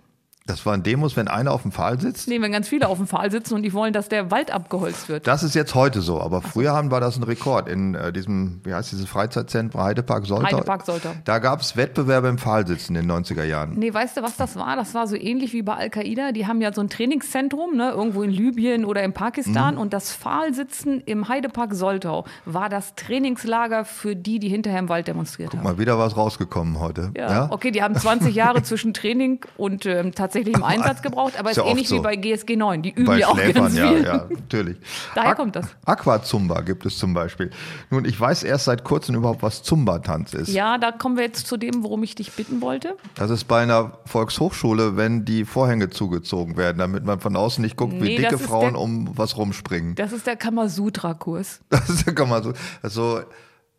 Das 0.49 0.65
waren 0.65 0.81
Demos, 0.81 1.15
wenn 1.15 1.27
einer 1.27 1.51
auf 1.51 1.61
dem 1.61 1.71
Pfahl 1.71 2.01
sitzt? 2.01 2.27
Nee, 2.27 2.41
wenn 2.41 2.51
ganz 2.51 2.67
viele 2.67 2.87
auf 2.87 2.97
dem 2.97 3.05
Pfahl 3.05 3.29
sitzen 3.29 3.53
und 3.53 3.61
die 3.61 3.71
wollen, 3.71 3.93
dass 3.93 4.09
der 4.09 4.31
Wald 4.31 4.51
abgeholzt 4.51 5.07
wird. 5.07 5.27
Das 5.27 5.43
ist 5.43 5.53
jetzt 5.53 5.75
heute 5.75 6.01
so, 6.01 6.19
aber 6.19 6.41
früher 6.41 6.73
haben 6.73 6.89
war 6.89 6.99
das 6.99 7.17
ein 7.17 7.23
Rekord 7.23 7.69
in 7.69 7.93
äh, 7.93 8.11
diesem, 8.11 8.59
wie 8.63 8.73
heißt 8.73 8.91
dieses 8.91 9.07
Freizeitzentrum, 9.07 9.83
Heidepark 9.83 10.25
Soltau. 10.25 10.47
Heidepark 10.47 10.87
Soltau. 10.87 11.11
Da 11.23 11.37
gab 11.37 11.61
es 11.61 11.77
Wettbewerbe 11.77 12.29
im 12.29 12.39
Pfahlsitzen 12.39 12.95
in 12.95 13.07
den 13.07 13.11
90er 13.23 13.43
Jahren. 13.43 13.73
Nee, 13.75 13.93
weißt 13.93 14.17
du, 14.17 14.23
was 14.23 14.37
das 14.37 14.55
war? 14.55 14.75
Das 14.75 14.95
war 14.95 15.05
so 15.05 15.15
ähnlich 15.15 15.53
wie 15.53 15.61
bei 15.61 15.75
Al-Qaida. 15.75 16.31
Die 16.31 16.47
haben 16.47 16.61
ja 16.61 16.73
so 16.73 16.81
ein 16.81 16.89
Trainingszentrum, 16.89 17.75
ne, 17.75 17.91
irgendwo 17.91 18.23
in 18.23 18.31
Libyen 18.31 18.85
oder 18.85 19.03
in 19.03 19.13
Pakistan. 19.13 19.75
Mhm. 19.75 19.81
Und 19.81 19.93
das 19.93 20.11
Pfahlsitzen 20.11 21.01
im 21.01 21.29
Heidepark 21.29 21.75
Soltau 21.75 22.25
war 22.45 22.69
das 22.69 22.95
Trainingslager 22.95 23.85
für 23.85 24.15
die, 24.15 24.39
die 24.39 24.49
hinterher 24.49 24.79
im 24.79 24.89
Wald 24.89 25.07
demonstriert 25.07 25.51
Guck 25.51 25.59
haben. 25.59 25.67
Mal 25.67 25.77
wieder 25.77 25.99
was 25.99 26.17
rausgekommen 26.17 26.79
heute. 26.79 27.11
Ja, 27.15 27.31
ja? 27.31 27.47
okay, 27.51 27.69
die 27.69 27.83
haben 27.83 27.93
20 27.93 28.33
Jahre 28.39 28.63
zwischen 28.63 28.95
Training 28.95 29.41
und 29.55 29.85
ähm, 29.85 30.15
tatsächlichem 30.39 30.63
Einsatz 30.79 31.01
gebraucht 31.01 31.37
aber 31.37 31.51
es 31.51 31.57
ist, 31.57 31.63
ja 31.63 31.69
ähnlich 31.69 31.87
so. 31.87 31.97
wie 31.97 32.01
bei 32.01 32.15
GSG 32.15 32.55
9. 32.55 32.81
Die 32.81 32.91
üben 32.91 33.05
bei 33.05 33.19
ja 33.19 33.27
auch 33.27 33.35
Schläfern, 33.35 33.63
ganz 33.63 33.77
ja, 33.77 33.89
viel. 33.89 34.03
Ja, 34.03 34.27
natürlich. 34.29 34.77
Daher 35.15 35.31
Aqu 35.31 35.41
kommt 35.41 35.55
das. 35.55 35.67
Aquazumba 35.85 36.61
gibt 36.61 36.85
es 36.85 36.97
zum 36.97 37.13
Beispiel. 37.13 37.51
Nun, 37.89 38.05
ich 38.05 38.19
weiß 38.19 38.43
erst 38.43 38.65
seit 38.65 38.83
kurzem 38.83 39.15
überhaupt, 39.15 39.41
was 39.41 39.63
Zumba-Tanz 39.63 40.33
ist. 40.33 40.49
Ja, 40.49 40.77
da 40.77 40.91
kommen 40.91 41.17
wir 41.17 41.23
jetzt 41.23 41.47
zu 41.47 41.57
dem, 41.57 41.83
worum 41.83 42.03
ich 42.03 42.15
dich 42.15 42.31
bitten 42.31 42.61
wollte. 42.61 42.95
Das 43.15 43.29
ist 43.29 43.45
bei 43.45 43.63
einer 43.63 43.99
Volkshochschule, 44.05 44.97
wenn 44.97 45.25
die 45.25 45.45
Vorhänge 45.45 45.89
zugezogen 45.89 46.57
werden, 46.57 46.77
damit 46.77 47.05
man 47.05 47.19
von 47.19 47.35
außen 47.35 47.61
nicht 47.61 47.77
guckt, 47.77 47.93
nee, 47.93 48.01
wie 48.01 48.15
dicke 48.17 48.37
Frauen 48.37 48.73
der, 48.73 48.81
um 48.81 49.17
was 49.17 49.37
rumspringen. 49.37 49.95
Das 49.95 50.11
ist 50.11 50.27
der 50.27 50.35
Kamasutra-Kurs. 50.35 51.61
Das 51.69 51.89
ist 51.89 52.05
der 52.05 52.13
Kamasutra. 52.13 52.59
Also, 52.81 53.21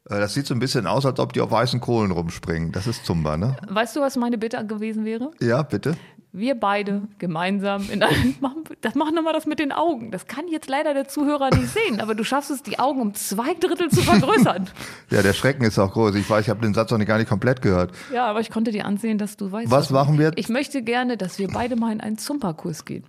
das 0.05 0.35
sieht 0.35 0.47
so 0.47 0.55
ein 0.55 0.61
bisschen 0.61 0.87
aus, 0.87 1.05
als 1.05 1.21
ob 1.21 1.33
die 1.33 1.41
auf 1.41 1.51
weißen 1.51 1.81
Kohlen 1.81 2.11
rumspringen. 2.11 2.73
Das 2.73 2.87
ist 2.87 3.05
Zumba, 3.05 3.37
ne? 3.37 3.57
Weißt 3.69 3.95
du, 3.95 4.01
was 4.01 4.17
meine 4.17 4.39
Bitte 4.39 4.65
gewesen 4.67 5.05
wäre? 5.05 5.31
Ja, 5.41 5.63
bitte 5.63 5.97
wir 6.33 6.55
beide 6.55 7.03
gemeinsam 7.19 7.91
in 7.91 8.03
einem, 8.03 8.35
das 8.81 8.95
machen 8.95 9.15
nochmal 9.15 9.33
das 9.33 9.47
mit 9.47 9.59
den 9.59 9.73
Augen. 9.73 10.11
Das 10.11 10.27
kann 10.27 10.47
jetzt 10.49 10.69
leider 10.69 10.95
der 10.95 11.09
Zuhörer 11.09 11.51
nicht 11.51 11.69
sehen, 11.69 12.01
aber 12.01 12.15
du 12.15 12.25
schaffst 12.25 12.51
es, 12.51 12.63
die 12.63 12.79
Augen 12.79 13.01
um 13.01 13.15
zwei 13.15 13.55
Drittel 13.55 13.91
zu 13.91 14.03
vergrößern. 14.03 14.69
ja, 15.11 15.23
der 15.23 15.33
Schrecken 15.33 15.65
ist 15.65 15.79
auch 15.79 15.93
groß. 15.93 16.15
Ich 16.15 16.29
weiß, 16.29 16.43
ich 16.43 16.51
habe 16.51 16.61
den 16.61 16.75
Satz 16.75 16.91
noch 16.91 17.05
gar 17.05 17.19
nicht 17.19 17.29
komplett 17.29 17.63
gehört. 17.63 17.93
Ja, 18.13 18.27
aber 18.27 18.41
ich 18.41 18.51
konnte 18.51 18.71
dir 18.71 18.85
ansehen, 18.85 19.19
dass 19.19 19.37
du 19.37 19.51
weißt. 19.51 19.71
Was 19.71 19.91
machen 19.91 20.19
wir? 20.19 20.33
Ich 20.37 20.49
möchte 20.49 20.83
gerne, 20.83 21.17
dass 21.17 21.39
wir 21.39 21.49
beide 21.49 21.77
mal 21.77 21.93
in 21.93 22.01
einen 22.01 22.19
Zumba-Kurs 22.19 22.85
gehen. 22.85 23.05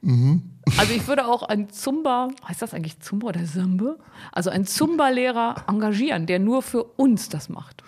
Mhm. 0.00 0.42
Also 0.78 0.92
ich 0.92 1.06
würde 1.08 1.26
auch 1.26 1.42
einen 1.42 1.70
Zumba, 1.70 2.28
heißt 2.46 2.62
das 2.62 2.72
eigentlich 2.72 3.00
Zumba 3.00 3.28
oder 3.28 3.44
Samba? 3.46 3.96
Also 4.32 4.50
einen 4.50 4.64
Zumba-Lehrer 4.66 5.64
engagieren, 5.66 6.26
der 6.26 6.38
nur 6.38 6.62
für 6.62 6.84
uns 6.84 7.28
das 7.28 7.48
macht. 7.48 7.82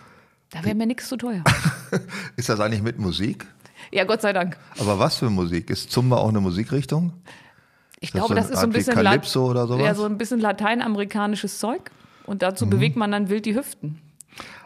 Da 0.50 0.64
wäre 0.64 0.74
mir 0.74 0.86
nichts 0.86 1.08
zu 1.08 1.16
teuer. 1.16 1.44
ist 2.36 2.48
das 2.48 2.58
eigentlich 2.58 2.82
mit 2.82 2.98
Musik? 2.98 3.46
Ja, 3.92 4.04
Gott 4.04 4.23
sei 4.23 4.32
Dank. 4.32 4.56
Aber 4.78 4.99
was 4.99 5.16
für 5.16 5.30
Musik? 5.30 5.70
Ist 5.70 5.90
Zumba 5.90 6.16
auch 6.16 6.28
eine 6.28 6.40
Musikrichtung? 6.40 7.12
Ich 8.00 8.12
glaube, 8.12 8.35
das, 8.35 8.47
so 8.47 8.52
ist 8.54 8.61
so 8.61 8.66
ein 8.66 8.73
bisschen 8.73 8.94
Calypso 8.94 9.50
oder 9.50 9.66
sowas? 9.66 9.85
Ja, 9.85 9.94
so 9.94 10.04
ein 10.04 10.16
bisschen 10.16 10.40
lateinamerikanisches 10.40 11.59
Zeug. 11.59 11.90
Und 12.25 12.42
dazu 12.42 12.66
mhm. 12.66 12.70
bewegt 12.70 12.97
man 12.97 13.11
dann 13.11 13.28
wild 13.28 13.44
die 13.47 13.54
Hüften. 13.54 14.00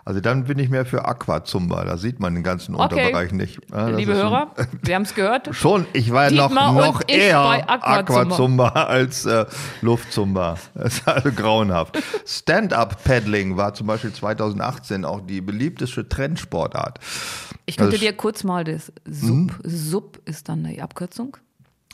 Also 0.05 0.21
dann 0.21 0.45
bin 0.45 0.59
ich 0.59 0.69
mehr 0.69 0.85
für 0.85 1.07
Aquazumba. 1.07 1.85
Da 1.85 1.97
sieht 1.97 2.21
man 2.21 2.35
den 2.35 2.43
ganzen 2.43 2.75
okay. 2.75 2.83
Unterbereich 2.85 3.33
nicht. 3.33 3.59
Ja, 3.73 3.89
Liebe 3.89 4.15
Hörer, 4.15 4.51
wir 4.83 4.95
haben 4.95 5.03
es 5.03 5.15
gehört. 5.15 5.49
Schon, 5.55 5.87
ich 5.95 6.13
war 6.13 6.31
ja 6.31 6.49
noch, 6.49 6.51
noch 6.51 7.01
eher 7.07 7.41
Aquazumba, 7.41 8.01
Aquazumba 8.01 8.69
als 8.69 9.25
äh, 9.25 9.47
Luftzumba. 9.81 10.59
Das 10.75 10.99
ist 10.99 11.09
also 11.09 11.33
grauenhaft. 11.33 11.99
Stand-up-Paddling 12.27 13.57
war 13.57 13.73
zum 13.73 13.87
Beispiel 13.87 14.13
2018 14.13 15.07
auch 15.07 15.23
die 15.23 15.41
beliebteste 15.41 16.07
Trendsportart. 16.07 17.01
Ich 17.67 17.77
könnte 17.77 17.95
also, 17.95 18.05
dir 18.05 18.13
kurz 18.13 18.45
mal 18.45 18.65
das 18.65 18.93
Sub, 19.07 19.29
hm? 19.29 19.51
Sub 19.63 20.21
ist 20.25 20.49
dann 20.49 20.65
die 20.65 20.83
Abkürzung. 20.83 21.37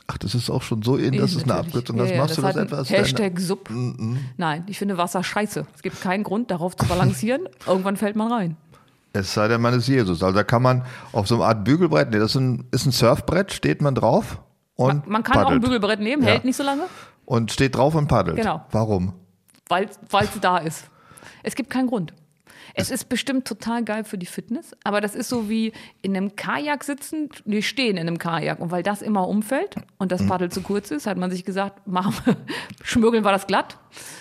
Ach, 0.07 0.17
das 0.17 0.35
ist 0.35 0.49
auch 0.49 0.61
schon 0.61 0.81
so 0.81 0.97
in, 0.97 1.17
das 1.17 1.35
ist 1.35 1.43
eine 1.43 1.55
Abkürzung. 1.55 1.97
Das 1.97 2.09
ja, 2.09 2.17
machst 2.17 2.31
das 2.31 2.35
du 2.37 2.41
das 2.41 2.55
etwas. 2.57 2.89
Hashtag 2.89 3.39
Sub. 3.39 3.69
Mm 3.69 3.91
-mm. 3.91 4.17
Nein, 4.35 4.65
ich 4.67 4.77
finde 4.77 4.97
Wasser 4.97 5.23
scheiße. 5.23 5.65
Es 5.73 5.81
gibt 5.81 6.01
keinen 6.01 6.23
Grund, 6.23 6.51
darauf 6.51 6.75
zu 6.75 6.85
balancieren. 6.85 7.47
Irgendwann 7.67 7.95
fällt 7.95 8.17
man 8.17 8.31
rein. 8.31 8.57
Es 9.13 9.33
sei 9.33 9.47
denn, 9.47 9.61
man 9.61 9.73
ist 9.73 9.87
Jesus. 9.87 10.21
Also 10.23 10.35
da 10.35 10.43
kann 10.43 10.61
man 10.61 10.83
auf 11.13 11.27
so 11.27 11.35
einer 11.35 11.45
Art 11.45 11.63
Bügelbrett, 11.63 12.11
nee, 12.11 12.19
das 12.19 12.31
ist 12.31 12.41
ein, 12.41 12.65
ist 12.71 12.85
ein 12.85 12.91
Surfbrett, 12.91 13.53
steht 13.53 13.81
man 13.81 13.95
drauf 13.95 14.41
und 14.75 14.87
Man, 14.87 15.03
man 15.07 15.23
kann 15.23 15.33
paddelt. 15.33 15.47
auch 15.47 15.51
ein 15.51 15.61
Bügelbrett 15.61 15.99
nehmen, 15.99 16.23
hält 16.23 16.45
nicht 16.45 16.55
so 16.55 16.63
lange. 16.63 16.83
Und 17.25 17.51
steht 17.51 17.75
drauf 17.75 17.95
und 17.95 18.07
paddelt. 18.07 18.37
Genau. 18.37 18.65
Warum? 18.71 19.13
Weil 19.69 19.85
es 19.85 20.39
da 20.41 20.57
ist. 20.57 20.85
Es 21.43 21.55
gibt 21.55 21.69
keinen 21.69 21.87
Grund. 21.87 22.13
Es 22.73 22.91
ist 22.91 23.09
bestimmt 23.09 23.47
total 23.47 23.83
geil 23.83 24.03
für 24.03 24.17
die 24.17 24.25
Fitness, 24.25 24.75
aber 24.83 25.01
das 25.01 25.15
ist 25.15 25.29
so 25.29 25.49
wie 25.49 25.73
in 26.01 26.15
einem 26.15 26.35
Kajak 26.35 26.83
sitzen, 26.83 27.29
wir 27.45 27.61
stehen 27.61 27.97
in 27.97 28.07
einem 28.07 28.17
Kajak 28.17 28.59
und 28.59 28.71
weil 28.71 28.83
das 28.83 29.01
immer 29.01 29.27
umfällt 29.27 29.75
und 29.97 30.11
das 30.11 30.21
mhm. 30.21 30.27
Paddel 30.27 30.51
zu 30.51 30.61
kurz 30.61 30.91
ist, 30.91 31.07
hat 31.07 31.17
man 31.17 31.31
sich 31.31 31.45
gesagt, 31.45 31.87
machen 31.87 32.13
wir, 32.25 32.37
schmürgeln 32.83 33.23
wir 33.23 33.31
das 33.31 33.47
glatt, 33.47 33.77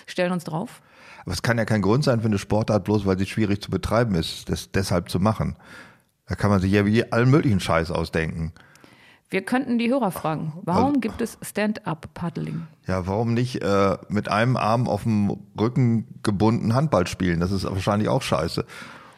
stellen 0.06 0.32
uns 0.32 0.44
drauf. 0.44 0.82
Aber 1.24 1.32
es 1.32 1.42
kann 1.42 1.58
ja 1.58 1.64
kein 1.64 1.82
Grund 1.82 2.04
sein 2.04 2.20
für 2.20 2.26
eine 2.26 2.38
Sportart, 2.38 2.84
bloß 2.84 3.06
weil 3.06 3.18
sie 3.18 3.26
schwierig 3.26 3.60
zu 3.62 3.70
betreiben 3.70 4.14
ist, 4.14 4.48
das 4.48 4.70
deshalb 4.72 5.10
zu 5.10 5.20
machen. 5.20 5.56
Da 6.26 6.34
kann 6.34 6.50
man 6.50 6.60
sich 6.60 6.72
ja 6.72 6.86
wie 6.86 7.10
allen 7.12 7.30
möglichen 7.30 7.60
Scheiß 7.60 7.90
ausdenken. 7.90 8.52
Wir 9.30 9.42
könnten 9.42 9.78
die 9.78 9.88
Hörer 9.88 10.10
fragen, 10.10 10.52
warum 10.64 10.88
also, 10.88 11.00
gibt 11.00 11.20
es 11.20 11.38
Stand-up-Paddling? 11.40 12.66
Ja, 12.88 13.06
warum 13.06 13.32
nicht 13.32 13.62
äh, 13.62 13.96
mit 14.08 14.28
einem 14.28 14.56
Arm 14.56 14.88
auf 14.88 15.04
dem 15.04 15.36
Rücken 15.58 16.06
gebunden 16.24 16.74
Handball 16.74 17.06
spielen? 17.06 17.38
Das 17.38 17.52
ist 17.52 17.64
wahrscheinlich 17.64 18.08
auch 18.08 18.22
scheiße. 18.22 18.64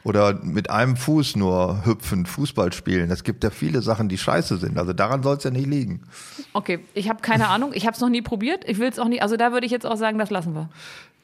Oder 0.05 0.35
mit 0.42 0.68
einem 0.68 0.96
Fuß 0.96 1.37
nur 1.37 1.87
hüpfen, 1.87 2.27
Fußball 2.27 2.72
spielen. 2.72 3.11
Es 3.11 3.22
gibt 3.25 3.44
ja 3.44 3.51
viele 3.51 3.83
Sachen, 3.83 4.09
die 4.09 4.18
scheiße 4.18 4.59
sind. 4.59 4.77
Also 4.77 4.92
daran 4.92 5.22
soll 5.22 5.37
es 5.37 5.44
ja 5.44 5.51
nicht 5.51 5.66
liegen. 5.66 6.03
Okay, 6.53 6.81
ich 6.92 7.09
habe 7.09 7.22
keine 7.22 7.48
Ahnung. 7.48 7.70
Ich 7.72 7.87
habe 7.87 7.94
es 7.94 8.01
noch 8.01 8.09
nie 8.09 8.20
probiert. 8.20 8.68
Ich 8.68 8.79
will 8.79 8.88
es 8.88 8.98
auch 8.98 9.09
nicht. 9.09 9.22
Also 9.22 9.37
da 9.37 9.53
würde 9.53 9.64
ich 9.64 9.72
jetzt 9.72 9.87
auch 9.87 9.96
sagen, 9.96 10.18
das 10.18 10.31
lassen 10.31 10.55
wir. 10.55 10.68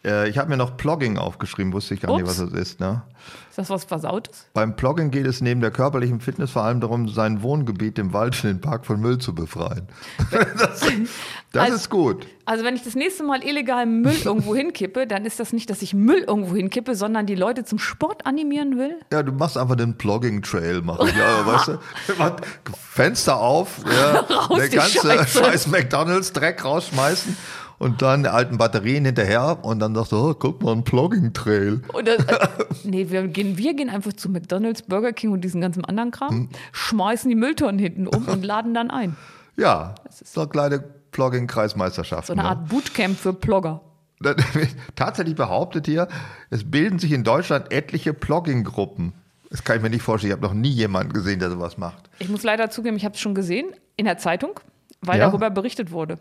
Äh, 0.04 0.28
ich 0.28 0.38
habe 0.38 0.48
mir 0.48 0.56
noch 0.56 0.76
Plogging 0.76 1.18
aufgeschrieben, 1.18 1.72
wusste 1.72 1.94
ich 1.94 2.00
gar 2.00 2.12
Ups. 2.12 2.20
nicht, 2.20 2.28
was 2.28 2.36
das 2.38 2.52
ist. 2.52 2.80
Ne? 2.80 3.02
Ist 3.50 3.58
das 3.58 3.70
was 3.70 3.84
Versautes? 3.84 4.46
Beim 4.54 4.76
Plogging 4.76 5.10
geht 5.10 5.26
es 5.26 5.40
neben 5.40 5.60
der 5.60 5.72
körperlichen 5.72 6.20
Fitness 6.20 6.52
vor 6.52 6.62
allem 6.62 6.80
darum, 6.80 7.08
sein 7.08 7.42
Wohngebiet 7.42 7.98
im 7.98 8.12
Wald 8.12 8.36
und 8.36 8.44
den 8.44 8.60
Park 8.60 8.86
von 8.86 9.00
Müll 9.00 9.18
zu 9.18 9.34
befreien. 9.34 9.88
das, 10.30 10.80
das 11.52 11.62
also, 11.62 11.74
ist 11.74 11.90
gut. 11.90 12.26
Also 12.44 12.64
wenn 12.64 12.76
ich 12.76 12.84
das 12.84 12.94
nächste 12.94 13.24
Mal 13.24 13.42
illegal 13.42 13.86
Müll 13.86 14.16
irgendwo 14.24 14.54
hinkippe, 14.54 15.08
dann 15.08 15.24
ist 15.24 15.40
das 15.40 15.52
nicht, 15.52 15.68
dass 15.68 15.82
ich 15.82 15.94
Müll 15.94 16.24
irgendwo 16.26 16.54
hinkippe, 16.54 16.94
sondern 16.94 17.26
die 17.26 17.34
Leute 17.34 17.64
zum 17.64 17.80
Sport 17.80 18.24
animieren 18.24 18.78
will. 18.78 19.00
Ja, 19.12 19.24
du 19.24 19.32
machst 19.32 19.58
einfach 19.58 19.76
den 19.76 19.98
Plogging-Trail 19.98 20.82
machen. 20.82 21.10
Ja, 21.18 21.44
weißt 21.44 21.68
du, 21.68 21.78
Fenster 22.78 23.38
auf, 23.38 23.80
ja, 23.84 24.22
der 24.56 24.68
ganze 24.68 25.00
Scheiße. 25.00 25.38
scheiß 25.38 25.66
McDonalds-Dreck 25.66 26.64
rausschmeißen 26.64 27.36
und 27.78 28.02
dann 28.02 28.26
alten 28.26 28.58
Batterien 28.58 29.04
hinterher 29.04 29.58
und 29.62 29.78
dann 29.80 29.94
sagst 29.94 30.12
du, 30.12 30.16
oh, 30.16 30.34
guck 30.34 30.62
mal, 30.62 30.72
ein 30.72 30.84
Plogging-Trail. 30.84 31.80
Äh, 31.94 32.18
nee, 32.84 33.10
wir 33.10 33.28
gehen, 33.28 33.56
wir 33.56 33.74
gehen 33.74 33.88
einfach 33.88 34.12
zu 34.12 34.28
McDonalds, 34.28 34.82
Burger 34.82 35.12
King 35.12 35.32
und 35.32 35.42
diesen 35.42 35.60
ganzen 35.60 35.84
anderen 35.84 36.10
Kram, 36.10 36.30
hm. 36.30 36.48
schmeißen 36.72 37.28
die 37.28 37.36
Mülltonnen 37.36 37.78
hinten 37.78 38.06
um 38.06 38.26
und 38.26 38.44
laden 38.44 38.74
dann 38.74 38.90
ein. 38.90 39.16
Ja, 39.60 39.96
das 40.04 40.20
ist 40.20 40.34
so 40.34 40.42
eine 40.42 40.50
kleine 40.50 40.78
Plogging-Kreismeisterschaft. 41.10 42.28
So 42.28 42.32
eine 42.32 42.42
ne? 42.42 42.48
Art 42.48 42.68
Bootcamp 42.68 43.18
für 43.18 43.32
Plogger. 43.32 43.80
Tatsächlich 44.94 45.34
behauptet 45.34 45.86
hier, 45.86 46.06
es 46.50 46.70
bilden 46.70 47.00
sich 47.00 47.10
in 47.10 47.24
Deutschland 47.24 47.72
etliche 47.72 48.14
Plogging-Gruppen. 48.14 49.14
Das 49.50 49.64
kann 49.64 49.78
ich 49.78 49.82
mir 49.82 49.90
nicht 49.90 50.02
vorstellen. 50.02 50.30
Ich 50.30 50.36
habe 50.36 50.46
noch 50.46 50.54
nie 50.54 50.70
jemanden 50.70 51.12
gesehen, 51.12 51.40
der 51.40 51.50
sowas 51.50 51.76
macht. 51.76 52.08
Ich 52.20 52.28
muss 52.28 52.44
leider 52.44 52.70
zugeben, 52.70 52.96
ich 52.96 53.04
habe 53.04 53.16
es 53.16 53.20
schon 53.20 53.34
gesehen 53.34 53.72
in 53.96 54.04
der 54.04 54.18
Zeitung, 54.18 54.60
weil 55.00 55.18
ja? 55.18 55.26
darüber 55.26 55.50
berichtet 55.50 55.90
wurde. 55.90 56.18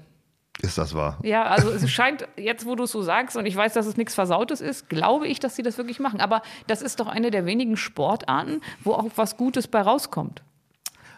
Ist 0.62 0.78
das 0.78 0.96
wahr? 0.96 1.20
Ja, 1.22 1.44
also 1.44 1.70
es 1.70 1.90
scheint, 1.92 2.28
jetzt 2.36 2.66
wo 2.66 2.76
du 2.76 2.86
es 2.86 2.92
so 2.92 3.02
sagst 3.04 3.38
und 3.38 3.46
ich 3.46 3.56
weiß, 3.56 3.74
dass 3.74 3.86
es 3.86 3.96
nichts 3.96 4.16
Versautes 4.16 4.60
ist, 4.60 4.90
glaube 4.90 5.28
ich, 5.28 5.40
dass 5.40 5.56
sie 5.56 5.62
das 5.62 5.78
wirklich 5.78 6.00
machen. 6.00 6.20
Aber 6.20 6.42
das 6.66 6.82
ist 6.82 7.00
doch 7.00 7.08
eine 7.08 7.30
der 7.30 7.46
wenigen 7.46 7.78
Sportarten, 7.78 8.62
wo 8.84 8.94
auch 8.94 9.06
was 9.16 9.38
Gutes 9.38 9.68
bei 9.68 9.82
rauskommt. 9.82 10.42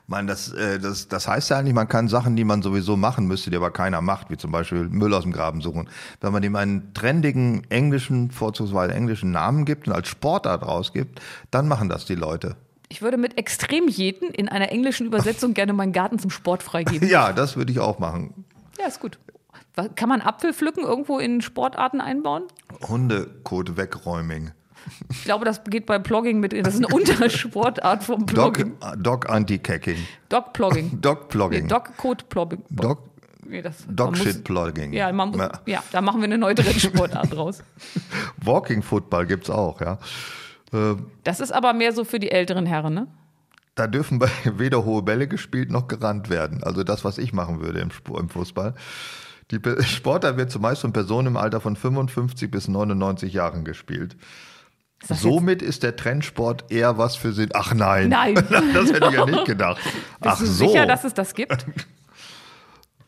Man, 0.08 0.26
das, 0.26 0.52
äh, 0.54 0.80
das, 0.80 1.08
das 1.08 1.28
heißt 1.28 1.52
ja 1.52 1.60
eigentlich, 1.60 1.76
man 1.76 1.88
kann 1.88 2.08
Sachen, 2.08 2.36
die 2.36 2.44
man 2.44 2.64
sowieso 2.64 2.98
machen 2.98 3.28
müsste, 3.28 3.52
die 3.52 3.58
aber 3.58 3.70
keiner 3.70 4.02
macht, 4.02 4.32
wie 4.32 4.38
zum 4.38 4.52
Beispiel 4.52 4.90
Müll 4.90 5.14
aus 5.14 5.22
dem 5.22 5.32
Graben 5.32 5.62
suchen. 5.62 5.88
Wenn 6.20 6.34
man 6.34 6.42
dem 6.42 6.56
einen 6.56 6.96
trendigen 6.96 7.64
englischen, 7.70 8.32
vorzugsweise 8.32 8.94
englischen 8.94 9.30
Namen 9.30 9.66
gibt 9.66 9.88
und 9.88 9.94
als 9.94 10.08
Sportart 10.08 10.64
rausgibt, 10.64 11.22
dann 11.52 11.68
machen 11.68 11.90
das 11.90 12.06
die 12.06 12.16
Leute. 12.16 12.56
Ich 12.90 13.04
würde 13.04 13.18
mit 13.18 13.38
Extremjeten 13.38 14.30
in 14.30 14.50
einer 14.50 14.72
englischen 14.72 15.06
Übersetzung 15.06 15.54
gerne 15.54 15.74
meinen 15.74 15.94
Garten 15.94 16.18
zum 16.18 16.32
Sport 16.32 16.64
freigeben. 16.64 17.08
Ja, 17.08 17.32
das 17.32 17.56
würde 17.56 17.72
ich 17.72 17.80
auch 17.80 18.00
machen. 18.00 18.46
Ja, 18.80 18.88
ist 18.88 19.00
gut. 19.00 19.20
Kann 19.96 20.10
man 20.10 20.22
Apfel 20.22 20.54
pflücken 20.54 20.84
irgendwo 20.84 21.20
in 21.20 21.42
Sportarten 21.42 22.02
einbauen? 22.02 22.44
Hundekot 22.88 23.78
wegräuming. 23.78 24.52
Ich 25.12 25.24
glaube, 25.24 25.46
das 25.46 25.64
geht 25.66 25.86
bei 25.86 26.00
Plogging 26.00 26.40
mit, 26.40 26.54
das 26.54 26.74
ist 26.76 26.84
eine 26.86 26.94
Untersportart 26.94 28.04
vom 28.04 28.26
Dog, 28.26 28.54
Plogging. 28.56 28.78
Dog 28.98 29.30
Anti-Cacking. 29.30 29.98
Dog 30.30 30.54
Plogging. 30.54 30.98
Dog 31.02 31.20
Nee, 31.22 31.28
Plogging. 31.30 31.68
Dog 31.68 31.98
Code 31.98 32.26
Plogging. 32.30 32.64
Dog, 32.70 33.00
Nee, 33.46 33.62
das, 33.62 33.86
Dog 33.88 34.12
man 34.12 34.20
muss- 34.20 34.28
Shit 34.28 34.44
Plogging. 34.44 34.94
Ja, 34.94 35.12
man 35.12 35.30
muss, 35.30 35.42
Ja. 35.66 35.84
da 35.92 36.02
machen 36.02 36.22
wir 36.22 36.26
eine 36.26 36.38
neue 36.38 36.56
Sportart 36.80 37.34
draus. 37.34 37.64
Walking 38.44 38.82
Football 38.82 39.26
gibt's 39.28 39.50
auch, 39.50 39.82
ja. 39.82 39.98
Äh, 40.72 40.96
Das 41.24 41.40
ist 41.40 41.52
aber 41.52 41.74
mehr 41.74 41.94
so 41.94 42.04
für 42.04 42.20
die 42.20 42.32
älteren 42.32 42.66
Herren, 42.66 42.94
ne? 42.94 43.08
Da 43.76 43.88
dürfen 43.88 44.22
weder 44.58 44.86
hohe 44.86 45.02
Bälle 45.02 45.28
gespielt 45.28 45.72
noch 45.72 45.88
gerannt 45.88 46.30
werden. 46.30 46.64
Also 46.64 46.84
das, 46.84 47.04
was 47.04 47.18
ich 47.18 47.34
machen 47.34 47.60
würde 47.62 47.80
im, 47.80 47.90
im 48.18 48.30
Fußball. 48.30 48.76
Die 49.52 49.60
Sportart 49.84 50.38
wird 50.38 50.52
zumeist 50.52 50.82
von 50.82 50.94
Personen 50.94 51.28
im 51.28 51.38
Alter 51.38 51.60
von 51.62 51.76
55 51.76 52.50
bis 52.52 52.68
99 52.68 53.34
Jahren 53.34 53.66
gespielt. 53.66 54.16
Ist 55.08 55.22
Somit 55.22 55.62
ist 55.62 55.84
der 55.84 55.96
Trendsport 55.96 56.72
eher 56.72 56.98
was 56.98 57.16
für 57.16 57.32
sie. 57.32 57.48
Ach 57.54 57.74
nein. 57.74 58.10
Nein. 58.10 58.36
das 58.36 58.92
hätte 58.92 59.08
ich 59.08 59.14
ja 59.14 59.26
nicht 59.26 59.46
gedacht. 59.46 59.80
Ach 60.22 60.38
Bist 60.38 60.42
du 60.42 60.46
so. 60.46 60.68
sicher, 60.68 60.86
dass 60.86 61.04
es 61.06 61.14
das 61.14 61.34
gibt? 61.34 61.66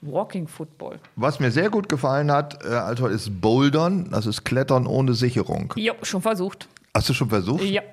Walking 0.01 0.47
Football. 0.47 0.99
Was 1.15 1.39
mir 1.39 1.51
sehr 1.51 1.69
gut 1.69 1.87
gefallen 1.89 2.31
hat, 2.31 2.63
äh, 2.65 2.69
Alter, 2.69 3.09
ist 3.09 3.39
Bouldern. 3.41 4.09
Das 4.09 4.25
ist 4.25 4.43
Klettern 4.45 4.87
ohne 4.87 5.13
Sicherung. 5.13 5.73
Jo, 5.75 5.93
schon 6.01 6.21
versucht. 6.21 6.67
Hast 6.95 7.09
du 7.09 7.13
schon 7.13 7.29
versucht? 7.29 7.63
Ja. 7.63 7.83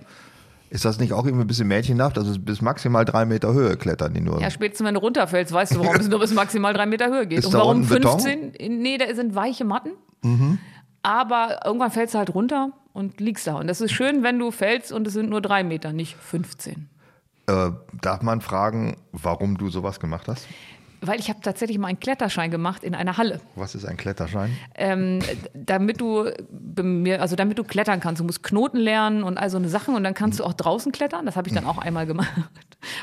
Ist 0.70 0.84
das 0.84 0.98
nicht 0.98 1.12
auch 1.12 1.24
irgendwie 1.24 1.44
ein 1.44 1.46
bisschen 1.46 1.68
mädchenhaft? 1.68 2.18
Also 2.18 2.38
bis 2.38 2.60
maximal 2.60 3.04
drei 3.04 3.24
Meter 3.24 3.52
Höhe 3.54 3.76
klettern 3.76 4.12
die 4.12 4.20
nur. 4.20 4.40
Ja, 4.40 4.50
spätestens 4.50 4.86
wenn 4.86 4.94
du 4.94 5.00
runterfällst, 5.00 5.52
weißt 5.52 5.74
du, 5.74 5.80
warum 5.80 5.96
es 5.96 6.08
nur 6.08 6.20
bis 6.20 6.34
maximal 6.34 6.74
drei 6.74 6.86
Meter 6.86 7.08
Höhe 7.08 7.26
geht. 7.26 7.38
Ist 7.38 7.46
Und 7.46 7.54
da 7.54 7.58
warum 7.60 7.78
unten 7.78 7.88
Beton? 7.88 8.20
15? 8.20 8.80
Nee, 8.80 8.98
da 8.98 9.14
sind 9.14 9.34
weiche 9.34 9.64
Matten. 9.64 9.90
Aber 11.02 11.60
irgendwann 11.64 11.90
fällst 11.90 12.14
du 12.14 12.18
halt 12.18 12.34
runter 12.34 12.72
und 12.92 13.20
liegst 13.20 13.46
da. 13.46 13.56
Und 13.56 13.68
das 13.68 13.80
ist 13.80 13.92
schön, 13.92 14.22
wenn 14.22 14.38
du 14.38 14.50
fällst 14.50 14.92
und 14.92 15.06
es 15.06 15.14
sind 15.14 15.30
nur 15.30 15.40
drei 15.40 15.62
Meter, 15.64 15.92
nicht 15.92 16.16
15. 16.16 16.88
Äh, 17.46 17.70
darf 18.02 18.20
man 18.22 18.40
fragen, 18.40 18.96
warum 19.12 19.56
du 19.56 19.70
sowas 19.70 20.00
gemacht 20.00 20.28
hast? 20.28 20.46
Weil 21.00 21.20
ich 21.20 21.28
habe 21.28 21.40
tatsächlich 21.40 21.78
mal 21.78 21.88
einen 21.88 22.00
Kletterschein 22.00 22.50
gemacht 22.50 22.82
in 22.82 22.94
einer 22.94 23.16
Halle. 23.16 23.40
Was 23.54 23.74
ist 23.74 23.84
ein 23.84 23.96
Kletterschein? 23.96 24.50
ähm, 24.74 25.20
damit 25.54 26.00
du 26.00 26.28
also 27.18 27.36
damit 27.36 27.58
du 27.58 27.64
klettern 27.64 28.00
kannst. 28.00 28.20
Du 28.20 28.24
musst 28.24 28.42
Knoten 28.42 28.78
lernen 28.78 29.22
und 29.22 29.38
all 29.38 29.50
so 29.50 29.56
eine 29.56 29.68
Sachen 29.68 29.94
und 29.94 30.04
dann 30.04 30.14
kannst 30.14 30.38
du 30.40 30.44
auch 30.44 30.52
draußen 30.54 30.92
klettern. 30.92 31.26
Das 31.26 31.36
habe 31.36 31.48
ich 31.48 31.54
dann 31.54 31.66
auch 31.66 31.78
einmal 31.78 32.06
gemacht. 32.06 32.30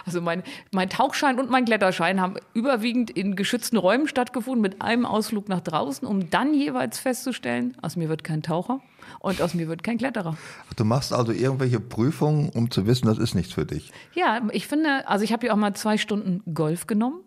Also 0.06 0.22
mein, 0.22 0.42
mein 0.72 0.90
Tauchschein 0.90 1.38
und 1.38 1.50
mein 1.50 1.66
Kletterschein 1.66 2.22
haben 2.22 2.36
überwiegend 2.54 3.10
in 3.10 3.36
geschützten 3.36 3.76
Räumen 3.76 4.08
stattgefunden 4.08 4.62
mit 4.62 4.82
einem 4.82 5.06
Ausflug 5.06 5.50
nach 5.50 5.60
draußen, 5.60 6.08
um 6.08 6.30
dann 6.30 6.54
jeweils 6.54 6.98
festzustellen, 6.98 7.76
aus 7.82 7.98
mir 7.98 8.08
wird 8.08 8.24
kein 8.24 8.42
Taucher 8.42 8.80
und 9.20 9.42
aus 9.42 9.54
mir 9.54 9.68
wird 9.68 9.84
kein 9.84 9.98
Kletterer. 9.98 10.38
Ach, 10.70 10.74
Du 10.76 10.86
machst 10.86 11.12
also 11.12 11.34
irgendwelche 11.34 11.82
Prüfungen, 11.82 12.50
um 12.52 12.72
zu 12.72 12.88
wissen, 12.88 13.08
das 13.08 13.18
ist 13.18 13.36
nichts 13.36 13.52
für 13.54 13.66
dich. 13.66 13.92
Ja, 14.14 14.40
ich 14.54 14.66
finde, 14.68 15.06
also 15.10 15.26
ich 15.26 15.34
habe 15.34 15.48
ja 15.48 15.52
auch 15.54 15.58
mal 15.58 15.74
zwei 15.74 15.98
Stunden 15.98 16.42
Golf 16.54 16.88
genommen. 16.88 17.20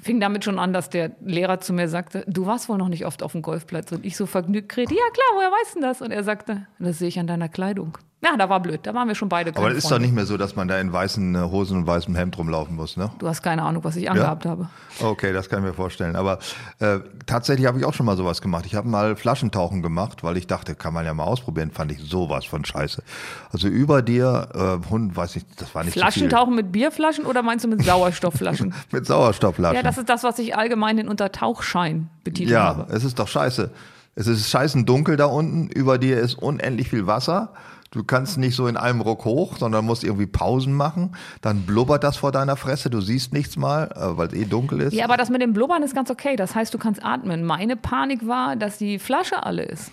Fing 0.00 0.20
damit 0.20 0.44
schon 0.44 0.58
an, 0.58 0.72
dass 0.72 0.88
der 0.88 1.12
Lehrer 1.20 1.60
zu 1.60 1.72
mir 1.72 1.88
sagte, 1.88 2.24
du 2.26 2.46
warst 2.46 2.68
wohl 2.68 2.78
noch 2.78 2.88
nicht 2.88 3.04
oft 3.04 3.22
auf 3.22 3.32
dem 3.32 3.42
Golfplatz. 3.42 3.92
Und 3.92 4.06
ich 4.06 4.16
so 4.16 4.26
vergnügt 4.26 4.70
kredit, 4.70 4.96
ja 4.96 5.10
klar, 5.12 5.26
woher 5.34 5.50
weißt 5.50 5.76
du 5.76 5.80
das? 5.80 6.00
Und 6.00 6.10
er 6.10 6.24
sagte, 6.24 6.66
das 6.78 6.98
sehe 6.98 7.08
ich 7.08 7.18
an 7.18 7.26
deiner 7.26 7.48
Kleidung. 7.48 7.98
Ja, 8.22 8.36
da 8.36 8.50
war 8.50 8.60
blöd, 8.60 8.80
da 8.82 8.92
waren 8.92 9.08
wir 9.08 9.14
schon 9.14 9.30
beide 9.30 9.56
Aber 9.56 9.70
es 9.70 9.78
ist 9.78 9.90
doch 9.90 9.98
nicht 9.98 10.12
mehr 10.14 10.26
so, 10.26 10.36
dass 10.36 10.54
man 10.54 10.68
da 10.68 10.78
in 10.78 10.92
weißen 10.92 11.34
äh, 11.34 11.38
Hosen 11.38 11.78
und 11.78 11.86
weißem 11.86 12.14
Hemd 12.14 12.36
rumlaufen 12.36 12.76
muss, 12.76 12.98
ne? 12.98 13.10
Du 13.18 13.26
hast 13.26 13.40
keine 13.42 13.62
Ahnung, 13.62 13.82
was 13.82 13.96
ich 13.96 14.10
angehabt 14.10 14.44
habe. 14.44 14.68
Okay, 15.00 15.32
das 15.32 15.48
kann 15.48 15.60
ich 15.60 15.64
mir 15.64 15.72
vorstellen. 15.72 16.16
Aber 16.16 16.38
äh, 16.80 16.98
tatsächlich 17.24 17.66
habe 17.66 17.78
ich 17.78 17.86
auch 17.86 17.94
schon 17.94 18.04
mal 18.04 18.18
sowas 18.18 18.42
gemacht. 18.42 18.66
Ich 18.66 18.74
habe 18.74 18.86
mal 18.88 19.16
Flaschentauchen 19.16 19.80
gemacht, 19.80 20.22
weil 20.22 20.36
ich 20.36 20.46
dachte, 20.46 20.74
kann 20.74 20.92
man 20.92 21.06
ja 21.06 21.14
mal 21.14 21.24
ausprobieren. 21.24 21.70
Fand 21.70 21.92
ich 21.92 21.98
sowas 22.00 22.44
von 22.44 22.62
scheiße. 22.62 23.02
Also 23.52 23.68
über 23.68 24.02
dir, 24.02 24.48
äh, 24.84 24.90
Hund, 24.90 25.16
weiß 25.16 25.36
ich, 25.36 25.44
das 25.56 25.74
war 25.74 25.84
nicht 25.84 25.94
so 25.94 26.00
Flaschentauchen 26.00 26.54
mit 26.54 26.72
Bierflaschen 26.72 27.24
oder 27.24 27.42
meinst 27.42 27.64
du 27.64 27.68
mit 27.68 27.82
Sauerstoffflaschen? 27.82 28.74
Mit 28.92 29.06
Sauerstoffflaschen. 29.06 29.76
ja, 29.76 29.82
das 29.82 29.96
ist 29.96 30.10
das, 30.10 30.24
was 30.24 30.38
ich 30.38 30.54
allgemein 30.56 31.08
unter 31.08 31.32
Tauchschein 31.32 32.10
betitelt 32.22 32.50
Ja, 32.50 32.64
habe. 32.76 32.92
es 32.92 33.02
ist 33.04 33.18
doch 33.18 33.28
scheiße. 33.28 33.70
Es 34.14 34.26
ist 34.26 34.50
scheißen 34.50 34.84
dunkel 34.84 35.16
da 35.16 35.24
unten. 35.24 35.68
Über 35.68 35.96
dir 35.96 36.18
ist 36.18 36.34
unendlich 36.34 36.90
viel 36.90 37.06
Wasser. 37.06 37.54
Du 37.92 38.04
kannst 38.04 38.38
nicht 38.38 38.54
so 38.54 38.68
in 38.68 38.76
einem 38.76 39.00
Ruck 39.00 39.24
hoch, 39.24 39.56
sondern 39.58 39.84
musst 39.84 40.04
irgendwie 40.04 40.26
Pausen 40.26 40.74
machen. 40.74 41.16
Dann 41.40 41.62
blubbert 41.62 42.04
das 42.04 42.18
vor 42.18 42.30
deiner 42.30 42.56
Fresse. 42.56 42.88
Du 42.88 43.00
siehst 43.00 43.32
nichts 43.32 43.56
mal, 43.56 43.90
äh, 43.96 44.16
weil 44.16 44.28
es 44.28 44.34
eh 44.34 44.44
dunkel 44.44 44.80
ist. 44.80 44.92
Ja, 44.92 45.04
aber 45.04 45.16
das 45.16 45.28
mit 45.28 45.42
dem 45.42 45.52
Blubbern 45.52 45.82
ist 45.82 45.94
ganz 45.94 46.08
okay. 46.08 46.36
Das 46.36 46.54
heißt, 46.54 46.72
du 46.72 46.78
kannst 46.78 47.04
atmen. 47.04 47.44
Meine 47.44 47.76
Panik 47.76 48.26
war, 48.28 48.54
dass 48.54 48.78
die 48.78 49.00
Flasche 49.00 49.44
alle 49.44 49.64
ist. 49.64 49.90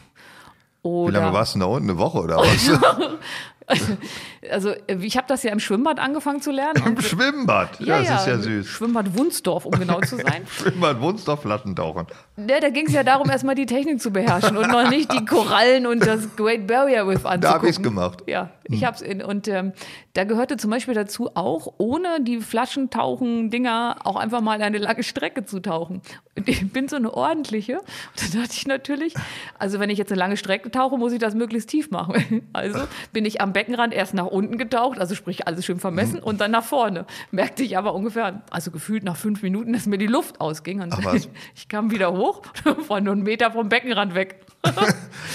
Wie 0.84 0.90
Oder, 0.90 1.22
lange 1.22 1.34
warst 1.34 1.56
du 1.56 1.60
denn 1.60 1.68
da 1.68 1.74
unten? 1.74 1.90
Eine 1.90 1.98
Woche 1.98 2.20
oder 2.20 2.38
was? 2.38 2.70
Also 4.50 4.74
ich 4.88 5.18
habe 5.18 5.28
das 5.28 5.44
ja 5.44 5.52
im 5.52 5.60
Schwimmbad 5.60 6.00
angefangen 6.00 6.42
zu 6.42 6.52
lernen. 6.52 6.82
Im 6.86 7.02
Schwimmbad. 7.02 7.82
Ja, 7.82 8.02
das 8.02 8.22
ist 8.22 8.28
ja 8.28 8.38
süß. 8.38 8.66
Schwimmbad 8.66 9.18
Wunsdorf, 9.18 9.66
um 9.66 9.72
genau 9.72 10.00
zu 10.00 10.16
sein. 10.16 10.48
Schwimmbad 10.50 11.02
Wunsdorf 11.02 11.42
Flaschentauchen. 11.42 12.08
Ja, 12.38 12.60
da 12.62 12.70
ging 12.70 12.88
es 12.88 12.94
ja 12.94 13.04
darum, 13.04 13.30
erstmal 13.30 13.56
die 13.56 13.66
Technik 13.66 14.02
zu 14.02 14.12
beherrschen 14.12 14.56
und 14.56 14.70
noch 14.70 14.90
nicht 14.90 15.12
die 15.12 15.26
Korallen 15.26 15.86
und 15.86 16.06
das 16.06 16.36
Great 16.38 16.66
Barrier 16.66 17.06
Reef 17.06 17.26
anzugucken. 17.26 17.42
Da 17.42 17.54
habe 17.54 17.68
ich's 17.68 17.82
gemacht. 17.82 18.24
Ja, 18.28 18.52
ich 18.64 18.86
hab's 18.86 19.02
in, 19.02 19.22
und 19.22 19.48
ähm, 19.48 19.74
da 20.14 20.24
gehörte 20.24 20.58
zum 20.58 20.72
Beispiel 20.72 20.94
dazu 20.94 21.32
auch, 21.36 21.74
ohne 21.78 22.22
die 22.22 22.40
Flaschentauchen-Dinger 22.40 23.98
auch 24.04 24.16
einfach 24.16 24.42
mal 24.42 24.62
eine 24.62 24.78
lange 24.78 25.04
Strecke 25.04 25.46
zu 25.46 25.60
tauchen. 25.60 26.02
Und 26.38 26.48
ich 26.48 26.72
bin 26.72 26.88
so 26.88 26.96
eine 26.96 27.14
ordentliche. 27.14 27.80
Und 27.80 28.34
da 28.36 28.40
dachte 28.40 28.54
ich 28.54 28.68
natürlich, 28.68 29.14
also 29.60 29.80
wenn 29.80 29.90
ich 29.90 29.98
jetzt 29.98 30.12
eine 30.12 30.20
lange 30.20 30.38
Strecke 30.38 30.72
tauche, 30.72 30.98
muss 30.98 31.12
ich 31.12 31.20
das 31.20 31.36
möglichst 31.36 31.70
tief 31.70 31.92
machen. 31.92 32.48
Also 32.54 32.80
bin 33.14 33.26
ich 33.26 33.42
am 33.42 33.54
Beckenrand 33.58 33.92
erst 33.92 34.14
nach 34.14 34.28
unten 34.28 34.60
getaucht, 34.60 35.00
also 35.00 35.16
sprich 35.16 35.48
alles 35.48 35.66
schön 35.66 35.80
vermessen 35.80 36.20
und 36.20 36.40
dann 36.42 36.52
nach 36.52 36.64
vorne. 36.64 37.08
Merkte 37.32 37.64
ich 37.64 37.76
aber 37.76 37.96
ungefähr, 37.96 38.44
also 38.52 38.70
gefühlt 38.70 39.04
nach 39.04 39.16
fünf 39.16 39.42
Minuten, 39.42 39.74
dass 39.74 39.88
mir 39.88 39.98
die 39.98 40.06
Luft 40.06 40.40
ausging. 40.40 40.80
Und 40.80 40.94
was. 41.04 41.28
ich 41.56 41.68
kam 41.68 41.90
wieder 41.90 42.14
hoch, 42.14 42.44
war 42.88 43.02
nur 43.02 43.14
einen 43.14 43.24
Meter 43.24 43.50
vom 43.50 43.68
Beckenrand 43.68 44.14
weg. 44.14 44.42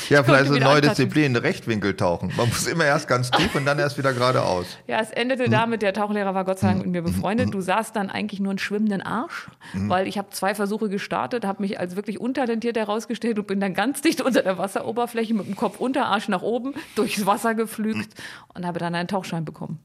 Ja, 0.09 0.23
vielleicht 0.23 0.49
so 0.49 0.55
eine 0.55 0.65
neue. 0.65 0.81
Disziplin, 0.83 1.37
Rechtwinkeltauchen. 1.37 2.33
Man 2.37 2.49
muss 2.49 2.67
immer 2.67 2.85
erst 2.85 3.09
ganz 3.09 3.31
tief 3.31 3.55
und 3.55 3.65
dann 3.65 3.79
erst 3.79 3.97
wieder 3.97 4.13
geradeaus. 4.13 4.67
Ja, 4.87 5.01
es 5.01 5.11
endete 5.11 5.49
damit, 5.49 5.81
der 5.81 5.95
Tauchlehrer 5.95 6.35
war 6.35 6.45
Gott 6.45 6.59
sei 6.59 6.69
Dank 6.69 6.81
mit 6.83 6.89
mir 6.93 7.03
befreundet. 7.03 7.55
Du 7.55 7.61
sahst 7.61 7.97
dann 7.97 8.11
eigentlich 8.11 8.41
nur 8.41 8.51
einen 8.51 8.59
schwimmenden 8.59 9.01
Arsch, 9.01 9.49
weil 9.75 10.07
ich 10.07 10.19
habe 10.19 10.29
zwei 10.31 10.55
Versuche 10.55 10.89
gestartet, 10.89 11.47
habe 11.47 11.63
mich 11.63 11.79
als 11.79 11.97
wirklich 11.97 12.21
untalentiert 12.21 12.77
herausgestellt 12.77 13.39
und 13.39 13.47
bin 13.47 13.61
dann 13.61 13.75
ganz 13.75 14.03
dicht 14.03 14.21
unter 14.21 14.43
der 14.43 14.59
Wasseroberfläche 14.59 15.35
mit 15.35 15.47
dem 15.47 15.57
Kopf 15.57 15.79
unter 15.79 16.07
Arsch 16.07 16.29
nach 16.29 16.43
oben 16.43 16.75
durchs 16.95 17.25
Wasser 17.25 17.55
geflügt 17.55 18.12
und 18.55 18.67
habe 18.67 18.79
dann 18.79 18.95
einen 18.95 19.09
Tauchschein 19.09 19.45
bekommen. 19.45 19.79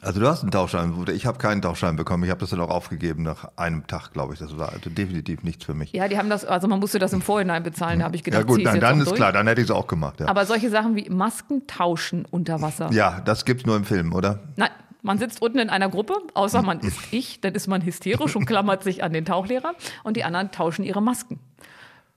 Also 0.00 0.20
du 0.20 0.28
hast 0.28 0.42
einen 0.42 0.52
Tauchschein. 0.52 0.94
Ich 1.12 1.26
habe 1.26 1.38
keinen 1.38 1.60
Tauchschein 1.60 1.96
bekommen. 1.96 2.22
Ich 2.22 2.30
habe 2.30 2.38
das 2.38 2.50
dann 2.50 2.60
auch 2.60 2.70
aufgegeben 2.70 3.24
nach 3.24 3.50
einem 3.56 3.86
Tag, 3.88 4.12
glaube 4.12 4.32
ich. 4.32 4.38
Das 4.38 4.56
war 4.56 4.68
also 4.72 4.90
definitiv 4.90 5.42
nichts 5.42 5.64
für 5.64 5.74
mich. 5.74 5.92
Ja, 5.92 6.06
die 6.06 6.16
haben 6.18 6.30
das, 6.30 6.44
also 6.44 6.68
man 6.68 6.78
musste 6.78 7.00
das 7.00 7.12
im 7.12 7.20
Vorhinein 7.20 7.64
bezahlen, 7.64 7.98
da 7.98 8.04
habe 8.04 8.14
ich 8.14 8.22
gedacht, 8.22 8.42
Ja 8.42 8.46
gut, 8.46 8.64
dann, 8.64 8.78
dann 8.78 9.00
ist 9.00 9.08
durch. 9.08 9.16
klar, 9.16 9.32
dann 9.32 9.48
hätte 9.48 9.60
ich 9.60 9.66
es 9.66 9.70
auch 9.72 9.88
gemacht. 9.88 10.20
Ja, 10.20 10.28
Aber 10.28 10.46
solche 10.46 10.70
Sachen 10.70 10.94
wie 10.94 11.10
Masken 11.10 11.66
tauschen 11.66 12.24
unter 12.30 12.62
Wasser. 12.62 12.92
ja 12.92 13.20
das 13.24 13.44
gibt's 13.44 13.66
nur 13.66 13.74
im 13.76 13.84
Film, 13.84 14.12
oder? 14.12 14.38
Nein, 14.54 14.70
man 15.02 15.18
sitzt 15.18 15.42
unten 15.42 15.58
in 15.58 15.68
einer 15.68 15.88
Gruppe, 15.88 16.14
außer 16.34 16.62
man 16.62 16.78
ist 16.82 16.98
ich, 17.10 17.40
dann 17.40 17.54
ist 17.56 17.66
man 17.66 17.84
hysterisch 17.84 18.36
und 18.36 18.46
klammert 18.46 18.84
sich 18.84 19.02
an 19.02 19.12
den 19.12 19.24
Tauchlehrer 19.24 19.72
und 20.04 20.16
die 20.16 20.22
anderen 20.22 20.52
tauschen 20.52 20.84
ihre 20.84 21.02
Masken. 21.02 21.40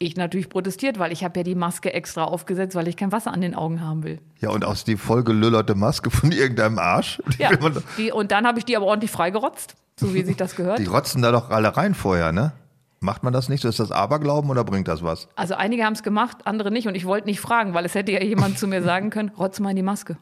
Ich 0.01 0.17
natürlich 0.17 0.49
protestiert, 0.49 0.99
weil 0.99 1.11
ich 1.11 1.23
habe 1.23 1.39
ja 1.39 1.43
die 1.43 1.55
Maske 1.55 1.93
extra 1.93 2.23
aufgesetzt, 2.23 2.75
weil 2.75 2.87
ich 2.87 2.97
kein 2.97 3.11
Wasser 3.11 3.31
an 3.31 3.41
den 3.41 3.55
Augen 3.55 3.81
haben 3.81 4.03
will. 4.03 4.19
Ja, 4.39 4.49
und 4.49 4.65
aus 4.65 4.83
die 4.83 4.97
vollgelüllerte 4.97 5.75
Maske 5.75 6.09
von 6.09 6.31
irgendeinem 6.31 6.79
Arsch. 6.79 7.21
Die, 7.37 7.41
Ja, 7.43 7.51
die, 7.97 8.11
und 8.11 8.31
dann 8.31 8.47
habe 8.47 8.59
ich 8.59 8.65
die 8.65 8.75
aber 8.75 8.87
ordentlich 8.87 9.11
freigerotzt, 9.11 9.75
so 9.99 10.13
wie 10.13 10.23
sich 10.23 10.35
das 10.37 10.55
gehört. 10.55 10.79
die 10.79 10.85
rotzen 10.85 11.21
da 11.21 11.31
doch 11.31 11.49
alle 11.49 11.77
rein 11.77 11.93
vorher, 11.93 12.31
ne? 12.31 12.53
Macht 12.99 13.23
man 13.23 13.33
das 13.33 13.49
nicht? 13.49 13.65
Ist 13.65 13.79
das 13.79 13.91
Aberglauben 13.91 14.49
oder 14.51 14.63
bringt 14.63 14.87
das 14.87 15.01
was? 15.03 15.27
Also 15.35 15.55
einige 15.55 15.83
haben 15.85 15.93
es 15.93 16.03
gemacht, 16.03 16.45
andere 16.45 16.69
nicht. 16.69 16.87
Und 16.87 16.93
ich 16.93 17.05
wollte 17.05 17.27
nicht 17.27 17.39
fragen, 17.39 17.73
weil 17.73 17.83
es 17.85 17.95
hätte 17.95 18.11
ja 18.11 18.21
jemand 18.21 18.59
zu 18.59 18.67
mir 18.67 18.83
sagen 18.83 19.09
können, 19.09 19.29
rotz 19.29 19.59
mal 19.59 19.71
in 19.71 19.75
die 19.75 19.81
Maske. 19.81 20.17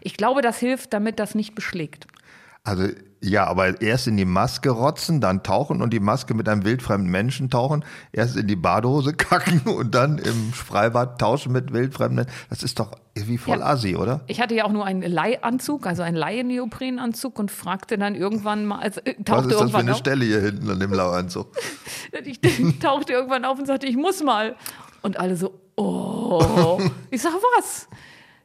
Ich 0.00 0.16
glaube, 0.16 0.40
das 0.40 0.58
hilft, 0.58 0.92
damit 0.92 1.18
das 1.18 1.34
nicht 1.34 1.54
beschlägt. 1.56 2.06
Also 2.62 2.84
ja, 3.22 3.46
aber 3.46 3.82
erst 3.82 4.06
in 4.06 4.16
die 4.16 4.24
Maske 4.24 4.70
rotzen, 4.70 5.20
dann 5.20 5.42
tauchen 5.42 5.82
und 5.82 5.90
die 5.92 6.00
Maske 6.00 6.32
mit 6.34 6.48
einem 6.48 6.64
wildfremden 6.64 7.10
Menschen 7.10 7.50
tauchen, 7.50 7.84
erst 8.12 8.36
in 8.36 8.46
die 8.46 8.56
Badehose 8.56 9.12
kacken 9.12 9.60
und 9.60 9.94
dann 9.94 10.16
im 10.18 10.52
Freibad 10.54 11.18
tauschen 11.20 11.52
mit 11.52 11.72
wildfremden. 11.72 12.26
Das 12.48 12.62
ist 12.62 12.78
doch 12.80 12.92
irgendwie 13.14 13.36
voll 13.38 13.58
Ja. 13.58 13.66
assi, 13.66 13.94
oder? 13.96 14.20
Ich 14.26 14.40
hatte 14.40 14.54
ja 14.54 14.64
auch 14.64 14.72
nur 14.72 14.86
einen 14.86 15.02
Leihanzug, 15.02 15.86
also 15.86 16.02
einen 16.02 16.16
Leihneoprenanzug 16.16 17.38
und 17.38 17.50
fragte 17.50 17.98
dann 17.98 18.14
irgendwann 18.14 18.64
mal, 18.64 18.78
also 18.78 19.00
äh, 19.02 19.14
Was 19.18 19.24
tauchte 19.24 19.54
ist 19.54 19.60
das 19.60 19.70
für 19.70 19.76
eine 19.78 19.92
auf. 19.92 19.98
Stelle 19.98 20.24
hier 20.24 20.40
hinten 20.40 20.70
an 20.70 20.80
dem 20.80 20.92
Lauanzug? 20.92 21.48
Ich 22.24 22.40
tauchte 22.80 23.12
irgendwann 23.12 23.44
auf 23.44 23.58
und 23.58 23.66
sagte, 23.66 23.86
ich 23.86 23.96
muss 23.96 24.22
mal. 24.22 24.56
Und 25.02 25.18
alle 25.20 25.36
so, 25.36 25.54
oh. 25.76 26.80
Ich 27.10 27.22
sag, 27.22 27.32
was? 27.58 27.86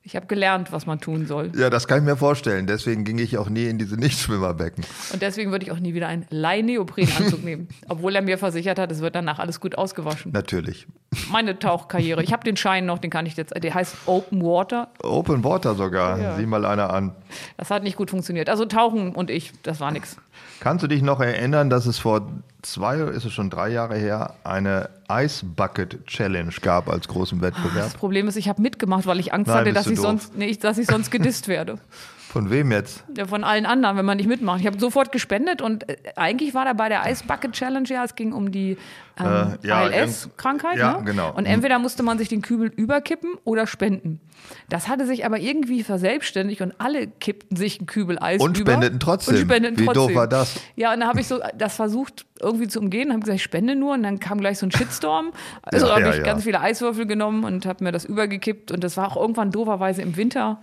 Ich 0.07 0.15
habe 0.15 0.27
gelernt, 0.27 0.71
was 0.71 0.85
man 0.85 0.99
tun 0.99 1.25
soll. 1.25 1.51
Ja, 1.57 1.71
das 1.71 1.87
kann 1.87 1.97
ich 1.97 2.03
mir 2.03 2.15
vorstellen. 2.15 2.67
Deswegen 2.67 3.05
ging 3.05 3.17
ich 3.17 3.39
auch 3.39 3.49
nie 3.49 3.65
in 3.65 3.79
diese 3.79 3.95
Nichtschwimmerbecken. 3.99 4.85
Und 5.11 5.21
deswegen 5.23 5.49
würde 5.49 5.65
ich 5.65 5.71
auch 5.71 5.79
nie 5.79 5.95
wieder 5.95 6.07
einen 6.07 6.27
Leih-Neoprenanzug 6.29 7.43
nehmen. 7.43 7.69
Obwohl 7.89 8.15
er 8.15 8.21
mir 8.21 8.37
versichert 8.37 8.77
hat, 8.77 8.91
es 8.91 9.01
wird 9.01 9.15
danach 9.15 9.39
alles 9.39 9.59
gut 9.59 9.79
ausgewaschen. 9.79 10.31
Natürlich. 10.31 10.85
Meine 11.31 11.57
Tauchkarriere. 11.57 12.21
Ich 12.21 12.31
habe 12.33 12.43
den 12.43 12.55
Schein 12.55 12.85
noch, 12.85 12.99
den 12.99 13.09
kann 13.09 13.25
ich 13.25 13.35
jetzt. 13.35 13.51
Der 13.57 13.73
heißt 13.73 13.95
Open 14.05 14.43
Water. 14.43 14.89
Open 15.01 15.43
Water 15.43 15.73
sogar. 15.73 16.19
Ja. 16.19 16.35
Sieh 16.37 16.45
mal 16.45 16.65
einer 16.65 16.93
an. 16.93 17.15
Das 17.57 17.71
hat 17.71 17.81
nicht 17.81 17.97
gut 17.97 18.11
funktioniert. 18.11 18.47
Also 18.47 18.65
Tauchen 18.65 19.15
und 19.15 19.31
ich, 19.31 19.53
das 19.63 19.79
war 19.79 19.89
nichts. 19.89 20.17
Kannst 20.59 20.83
du 20.83 20.87
dich 20.87 21.01
noch 21.01 21.19
erinnern, 21.19 21.71
dass 21.71 21.87
es 21.87 21.97
vor 21.97 22.31
zwei, 22.61 22.97
ist 22.99 23.25
es 23.25 23.33
schon 23.33 23.49
drei 23.49 23.69
Jahre 23.69 23.97
her, 23.97 24.35
eine 24.43 24.89
Ice 25.09 25.45
Bucket 25.45 26.05
Challenge 26.07 26.53
gab 26.61 26.89
als 26.89 27.07
großen 27.07 27.41
Wettbewerb? 27.41 27.85
Das 27.85 27.93
Problem 27.93 28.27
ist, 28.27 28.35
ich 28.35 28.49
habe 28.49 28.61
mitgemacht, 28.61 29.05
weil 29.05 29.19
ich 29.19 29.33
Angst 29.33 29.47
Nein, 29.47 29.57
hatte, 29.59 29.73
dass 29.73 29.87
ich, 29.87 29.95
doof. 29.95 30.05
sonst, 30.05 30.35
nee, 30.35 30.55
dass 30.55 30.77
ich 30.77 30.87
sonst 30.87 31.11
gedisst 31.11 31.47
werde. 31.47 31.77
Von 32.35 32.49
wem 32.51 32.69
jetzt? 32.73 33.05
Ja, 33.15 33.25
von 33.27 33.45
allen 33.45 33.65
anderen, 33.65 33.95
wenn 33.95 34.03
man 34.03 34.17
nicht 34.17 34.27
mitmacht. 34.27 34.59
Ich 34.59 34.67
habe 34.67 34.77
sofort 34.77 35.13
gespendet 35.13 35.61
und 35.61 35.87
äh, 35.87 35.95
eigentlich 36.17 36.53
war 36.53 36.65
da 36.65 36.73
bei 36.73 36.89
der 36.89 37.09
Ice 37.09 37.23
Bucket 37.25 37.53
Challenge 37.53 37.87
ja, 37.87 38.03
es 38.03 38.15
ging 38.15 38.33
um 38.33 38.51
die 38.51 38.75
ähm, 39.17 39.55
Äh, 39.63 39.65
ja, 39.65 39.77
ALS-Krankheit. 39.77 40.77
ja, 40.77 40.97
ne? 40.97 41.05
genau. 41.05 41.31
Und 41.33 41.45
entweder 41.45 41.79
musste 41.79 42.03
man 42.03 42.17
sich 42.17 42.27
den 42.27 42.41
Kübel 42.41 42.67
überkippen 42.75 43.35
oder 43.45 43.67
spenden. 43.67 44.19
Das 44.67 44.89
hatte 44.89 45.05
sich 45.05 45.25
aber 45.25 45.39
irgendwie 45.39 45.81
verselbstständigt 45.81 46.59
und 46.59 46.73
alle 46.77 47.07
kippten 47.07 47.55
sich 47.55 47.79
einen 47.79 47.87
Kübel 47.87 48.19
Eis 48.19 48.41
Und 48.41 48.59
über. 48.59 48.73
spendeten 48.73 48.99
trotzdem. 48.99 49.35
Und 49.35 49.41
spendeten 49.41 49.79
Wie 49.79 49.85
doof 49.85 49.93
trotzdem. 49.93 50.15
war 50.17 50.27
das? 50.27 50.55
Ja, 50.75 50.93
und 50.93 50.99
dann 50.99 51.07
habe 51.07 51.21
ich 51.21 51.27
so 51.29 51.39
das 51.57 51.77
versucht 51.77 52.25
irgendwie 52.41 52.67
zu 52.67 52.81
umgehen, 52.81 53.11
habe 53.11 53.21
gesagt, 53.21 53.37
ich 53.37 53.43
spende 53.43 53.75
nur 53.77 53.93
und 53.93 54.03
dann 54.03 54.19
kam 54.19 54.41
gleich 54.41 54.57
so 54.59 54.65
ein 54.65 54.71
Shitstorm. 54.73 55.31
Also 55.63 55.87
Ja, 55.87 55.93
habe 55.93 56.01
ja, 56.01 56.15
ich 56.15 56.23
ganz 56.23 56.43
viele 56.43 56.59
Eiswürfel 56.59 57.05
genommen 57.05 57.45
und 57.45 57.65
habe 57.65 57.81
mir 57.81 57.93
das 57.93 58.03
übergekippt 58.03 58.71
und 58.73 58.83
das 58.83 58.97
war 58.97 59.07
auch 59.09 59.15
irgendwann 59.15 59.51
dooferweise 59.51 60.01
im 60.01 60.17
Winter 60.17 60.59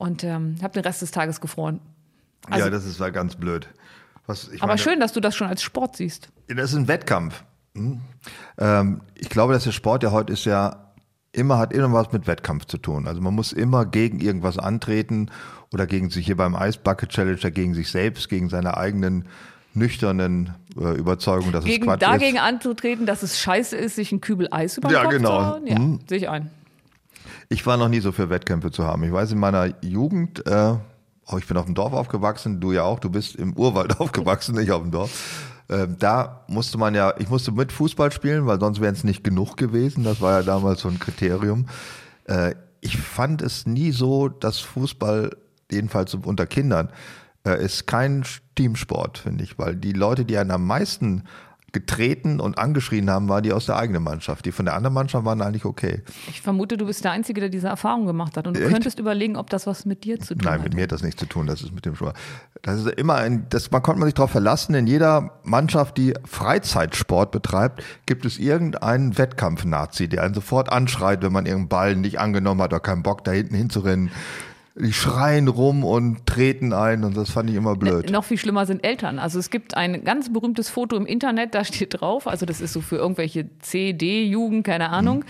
und 0.00 0.24
ähm, 0.24 0.56
habe 0.62 0.72
den 0.74 0.82
Rest 0.82 1.02
des 1.02 1.10
Tages 1.10 1.40
gefroren. 1.40 1.80
Also- 2.48 2.64
ja, 2.64 2.70
das 2.70 2.86
ist 2.86 2.98
war 3.00 3.10
ganz 3.12 3.36
blöd. 3.36 3.68
Was, 4.26 4.48
ich 4.48 4.62
Aber 4.62 4.68
meine, 4.72 4.78
schön, 4.78 4.98
dass 5.00 5.12
du 5.12 5.20
das 5.20 5.34
schon 5.36 5.46
als 5.48 5.62
Sport 5.62 5.96
siehst. 5.96 6.28
Das 6.48 6.70
ist 6.70 6.76
ein 6.76 6.88
Wettkampf. 6.88 7.44
Hm. 7.76 8.00
Ähm, 8.58 9.00
ich 9.14 9.28
glaube, 9.28 9.52
dass 9.52 9.64
der 9.64 9.72
Sport 9.72 10.02
ja 10.02 10.10
heute 10.10 10.32
ist 10.32 10.44
ja 10.44 10.92
immer 11.32 11.58
hat 11.58 11.72
immer 11.72 11.92
was 11.92 12.10
mit 12.12 12.26
Wettkampf 12.26 12.64
zu 12.64 12.78
tun. 12.78 13.06
Also 13.06 13.20
man 13.20 13.34
muss 13.34 13.52
immer 13.52 13.84
gegen 13.86 14.20
irgendwas 14.20 14.58
antreten 14.58 15.30
oder 15.72 15.86
gegen 15.86 16.10
sich 16.10 16.26
hier 16.26 16.36
beim 16.36 16.54
Ice 16.58 16.78
Bucket 16.82 17.10
Challenge 17.10 17.38
gegen 17.52 17.74
sich 17.74 17.90
selbst, 17.90 18.28
gegen 18.28 18.48
seine 18.48 18.76
eigenen 18.76 19.26
nüchternen 19.74 20.54
äh, 20.76 20.96
Überzeugungen, 20.96 21.52
dass 21.52 21.64
Gegen, 21.64 21.84
es 21.84 21.88
Quatsch 21.88 22.02
dagegen 22.02 22.36
ist. 22.36 22.42
anzutreten, 22.42 23.06
dass 23.06 23.22
es 23.22 23.38
scheiße 23.38 23.76
ist, 23.76 23.96
sich 23.96 24.10
einen 24.10 24.20
Kübel 24.20 24.48
Eis 24.50 24.76
über 24.78 24.88
den 24.88 24.94
Ja, 24.94 25.02
Kopf 25.04 25.12
genau. 25.12 25.38
zu 25.40 25.46
hauen. 25.46 25.66
Ja, 25.66 25.78
Mhm. 25.78 26.00
sehe 26.08 26.18
ich 26.18 26.28
ein. 26.28 26.50
Ich 27.52 27.66
war 27.66 27.76
noch 27.76 27.88
nie 27.88 27.98
so 27.98 28.12
für 28.12 28.30
Wettkämpfe 28.30 28.70
zu 28.70 28.84
haben. 28.84 29.02
Ich 29.02 29.12
weiß 29.12 29.32
in 29.32 29.40
meiner 29.40 29.74
Jugend, 29.84 30.46
äh, 30.46 30.74
oh, 31.26 31.36
ich 31.36 31.48
bin 31.48 31.56
auf 31.56 31.64
dem 31.64 31.74
Dorf 31.74 31.92
aufgewachsen, 31.92 32.60
du 32.60 32.70
ja 32.70 32.84
auch, 32.84 33.00
du 33.00 33.10
bist 33.10 33.34
im 33.34 33.54
Urwald 33.56 33.98
aufgewachsen, 34.00 34.54
nicht 34.54 34.70
auf 34.70 34.82
dem 34.82 34.92
Dorf. 34.92 35.64
Ähm, 35.68 35.96
da 35.98 36.44
musste 36.46 36.78
man 36.78 36.94
ja, 36.94 37.12
ich 37.18 37.28
musste 37.28 37.50
mit 37.50 37.72
Fußball 37.72 38.12
spielen, 38.12 38.46
weil 38.46 38.60
sonst 38.60 38.80
wären 38.80 38.94
es 38.94 39.02
nicht 39.02 39.24
genug 39.24 39.56
gewesen. 39.56 40.04
Das 40.04 40.20
war 40.20 40.38
ja 40.38 40.42
damals 40.44 40.82
so 40.82 40.88
ein 40.88 41.00
Kriterium. 41.00 41.66
Äh, 42.26 42.54
ich 42.80 42.96
fand 42.96 43.42
es 43.42 43.66
nie 43.66 43.90
so, 43.90 44.28
dass 44.28 44.60
Fußball, 44.60 45.36
jedenfalls 45.72 46.14
unter 46.14 46.46
Kindern, 46.46 46.88
äh, 47.44 47.64
ist 47.64 47.88
kein 47.88 48.24
Teamsport, 48.54 49.18
finde 49.18 49.42
ich, 49.42 49.58
weil 49.58 49.74
die 49.74 49.92
Leute, 49.92 50.24
die 50.24 50.38
einen 50.38 50.52
am 50.52 50.68
meisten 50.68 51.24
getreten 51.72 52.40
und 52.40 52.58
angeschrien 52.58 53.10
haben, 53.10 53.28
waren 53.28 53.42
die 53.42 53.52
aus 53.52 53.66
der 53.66 53.76
eigenen 53.76 54.02
Mannschaft. 54.02 54.44
Die 54.44 54.52
von 54.52 54.64
der 54.64 54.74
anderen 54.74 54.94
Mannschaft 54.94 55.24
waren 55.24 55.40
eigentlich 55.42 55.64
okay. 55.64 56.02
Ich 56.28 56.40
vermute, 56.40 56.76
du 56.76 56.86
bist 56.86 57.04
der 57.04 57.12
Einzige, 57.12 57.40
der 57.40 57.50
diese 57.50 57.68
Erfahrung 57.68 58.06
gemacht 58.06 58.36
hat. 58.36 58.46
Und 58.46 58.56
du 58.56 58.62
Echt? 58.62 58.72
könntest 58.72 58.98
überlegen, 58.98 59.36
ob 59.36 59.50
das 59.50 59.66
was 59.66 59.84
mit 59.84 60.04
dir 60.04 60.18
zu 60.18 60.34
tun 60.34 60.44
Nein, 60.44 60.54
hat. 60.54 60.64
mit 60.64 60.74
mir 60.74 60.82
hat 60.82 60.92
das 60.92 61.02
nichts 61.02 61.20
zu 61.20 61.26
tun. 61.26 61.46
Das 61.46 61.62
ist 61.62 61.72
mit 61.72 61.86
dem 61.86 61.94
Sport. 61.96 62.16
Das 62.62 62.80
ist 62.80 62.88
immer 62.94 63.14
ein, 63.16 63.46
das, 63.50 63.70
man 63.70 63.82
konnte 63.82 64.00
man 64.00 64.06
sich 64.06 64.14
darauf 64.14 64.30
verlassen. 64.30 64.74
In 64.74 64.86
jeder 64.86 65.40
Mannschaft, 65.44 65.96
die 65.96 66.14
Freizeitsport 66.24 67.30
betreibt, 67.30 67.82
gibt 68.06 68.24
es 68.24 68.38
irgendeinen 68.38 69.16
Wettkampf-Nazi, 69.16 70.08
der 70.08 70.22
einen 70.22 70.34
sofort 70.34 70.70
anschreit, 70.70 71.22
wenn 71.22 71.32
man 71.32 71.46
irgendeinen 71.46 71.68
Ball 71.68 71.96
nicht 71.96 72.18
angenommen 72.18 72.60
hat 72.62 72.72
oder 72.72 72.80
keinen 72.80 73.02
Bock, 73.02 73.24
da 73.24 73.32
hinten 73.32 73.54
hinzurennen. 73.54 74.10
Die 74.78 74.92
schreien 74.92 75.48
rum 75.48 75.84
und 75.84 76.26
treten 76.26 76.72
ein 76.72 77.02
und 77.04 77.16
das 77.16 77.30
fand 77.30 77.50
ich 77.50 77.56
immer 77.56 77.76
blöd. 77.76 78.10
Noch 78.10 78.24
viel 78.24 78.38
schlimmer 78.38 78.66
sind 78.66 78.84
Eltern. 78.84 79.18
Also 79.18 79.38
es 79.38 79.50
gibt 79.50 79.76
ein 79.76 80.04
ganz 80.04 80.32
berühmtes 80.32 80.68
Foto 80.68 80.96
im 80.96 81.06
Internet, 81.06 81.54
da 81.54 81.64
steht 81.64 82.00
drauf, 82.00 82.28
also 82.28 82.46
das 82.46 82.60
ist 82.60 82.72
so 82.72 82.80
für 82.80 82.96
irgendwelche 82.96 83.48
CD-Jugend, 83.58 84.64
keine 84.64 84.90
Ahnung. 84.90 85.24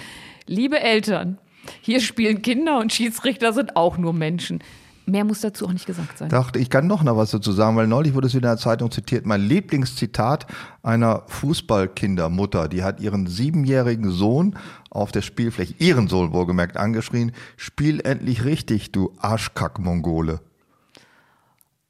Liebe 0.47 0.81
Eltern, 0.81 1.39
hier 1.81 2.01
spielen 2.01 2.43
Kinder 2.43 2.79
und 2.79 2.93
Schiedsrichter 2.93 3.53
sind 3.53 3.77
auch 3.77 3.97
nur 3.97 4.13
Menschen. 4.13 4.63
Mehr 5.07 5.25
muss 5.25 5.41
dazu 5.41 5.67
auch 5.67 5.73
nicht 5.73 5.87
gesagt 5.87 6.19
sein. 6.19 6.29
dachte, 6.29 6.59
ich 6.59 6.71
kann 6.71 6.87
noch 6.87 7.05
was 7.05 7.33
dazu 7.33 7.51
sagen, 7.51 7.77
weil 7.77 7.89
neulich 7.89 8.15
wurde 8.15 8.29
es 8.29 8.35
in 8.35 8.43
der 8.43 8.59
Zeitung 8.59 8.91
zitiert. 8.91 9.27
Mein 9.27 9.41
Lieblingszitat 9.41 10.47
einer 10.83 11.25
Fußballkindermutter, 11.27 12.69
die 12.69 12.85
hat 12.85 13.01
ihren 13.01 13.27
siebenjährigen 13.27 14.11
Sohn 14.13 14.57
auf 14.91 15.13
der 15.13 15.23
Spielfläche, 15.23 15.75
ihren 15.79 16.09
Sohn 16.09 16.33
wohlgemerkt, 16.33 16.77
angeschrien, 16.77 17.33
spiel 17.57 18.01
endlich 18.01 18.45
richtig, 18.45 18.93
du 18.93 19.15
Arschkack-Mongole. 19.19 20.41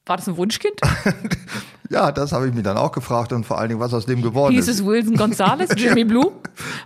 War 0.07 0.17
das 0.17 0.29
ein 0.29 0.37
Wunschkind? 0.37 0.81
Ja, 1.91 2.13
das 2.13 2.31
habe 2.31 2.47
ich 2.47 2.55
mich 2.55 2.63
dann 2.63 2.77
auch 2.77 2.93
gefragt 2.93 3.33
und 3.33 3.45
vor 3.45 3.59
allen 3.59 3.71
Dingen, 3.71 3.81
was 3.81 3.93
aus 3.93 4.07
dem 4.07 4.23
geworden 4.23 4.55
Hieß 4.55 4.69
ist. 4.69 4.79
es 4.81 4.87
Wilson 4.87 5.17
Gonzalez, 5.17 5.71
Jimmy 5.77 6.05
Blue? 6.05 6.31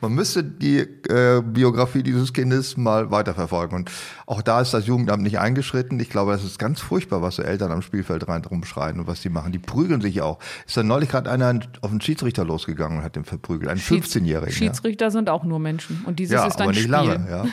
Man 0.00 0.12
müsste 0.12 0.42
die 0.42 0.78
äh, 0.78 1.42
Biografie 1.44 2.02
dieses 2.02 2.32
Kindes 2.32 2.78
mal 2.78 3.10
weiterverfolgen. 3.10 3.76
Und 3.76 3.90
auch 4.24 4.40
da 4.40 4.62
ist 4.62 4.72
das 4.72 4.86
Jugendamt 4.86 5.22
nicht 5.22 5.38
eingeschritten. 5.38 6.00
Ich 6.00 6.08
glaube, 6.08 6.32
das 6.32 6.42
ist 6.42 6.58
ganz 6.58 6.80
furchtbar, 6.80 7.20
was 7.20 7.36
so 7.36 7.42
Eltern 7.42 7.70
am 7.70 7.82
Spielfeld 7.82 8.26
rein 8.28 8.42
rumschreien 8.42 8.98
und 8.98 9.06
was 9.06 9.20
die 9.20 9.28
machen. 9.28 9.52
Die 9.52 9.58
prügeln 9.58 10.00
sich 10.00 10.22
auch. 10.22 10.38
Ist 10.66 10.78
dann 10.78 10.86
neulich 10.86 11.10
gerade 11.10 11.30
einer 11.30 11.60
auf 11.82 11.90
einen 11.90 12.00
Schiedsrichter 12.00 12.46
losgegangen 12.46 12.98
und 12.98 13.04
hat 13.04 13.14
den 13.14 13.24
verprügelt. 13.26 13.70
Ein 13.70 13.78
15-Jährigen. 13.78 14.52
Ja. 14.52 14.56
Schiedsrichter 14.56 15.10
sind 15.10 15.28
auch 15.28 15.44
nur 15.44 15.58
Menschen. 15.58 16.02
Und 16.06 16.18
dieses 16.18 16.32
ja, 16.32 16.46
ist 16.46 16.56
ein 16.56 16.62
aber 16.62 16.70
nicht 16.70 16.80
Spiel. 16.80 16.90
lange. 16.90 17.26
Ja. 17.28 17.44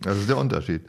Das 0.00 0.16
ist 0.16 0.30
der 0.30 0.38
Unterschied. 0.38 0.82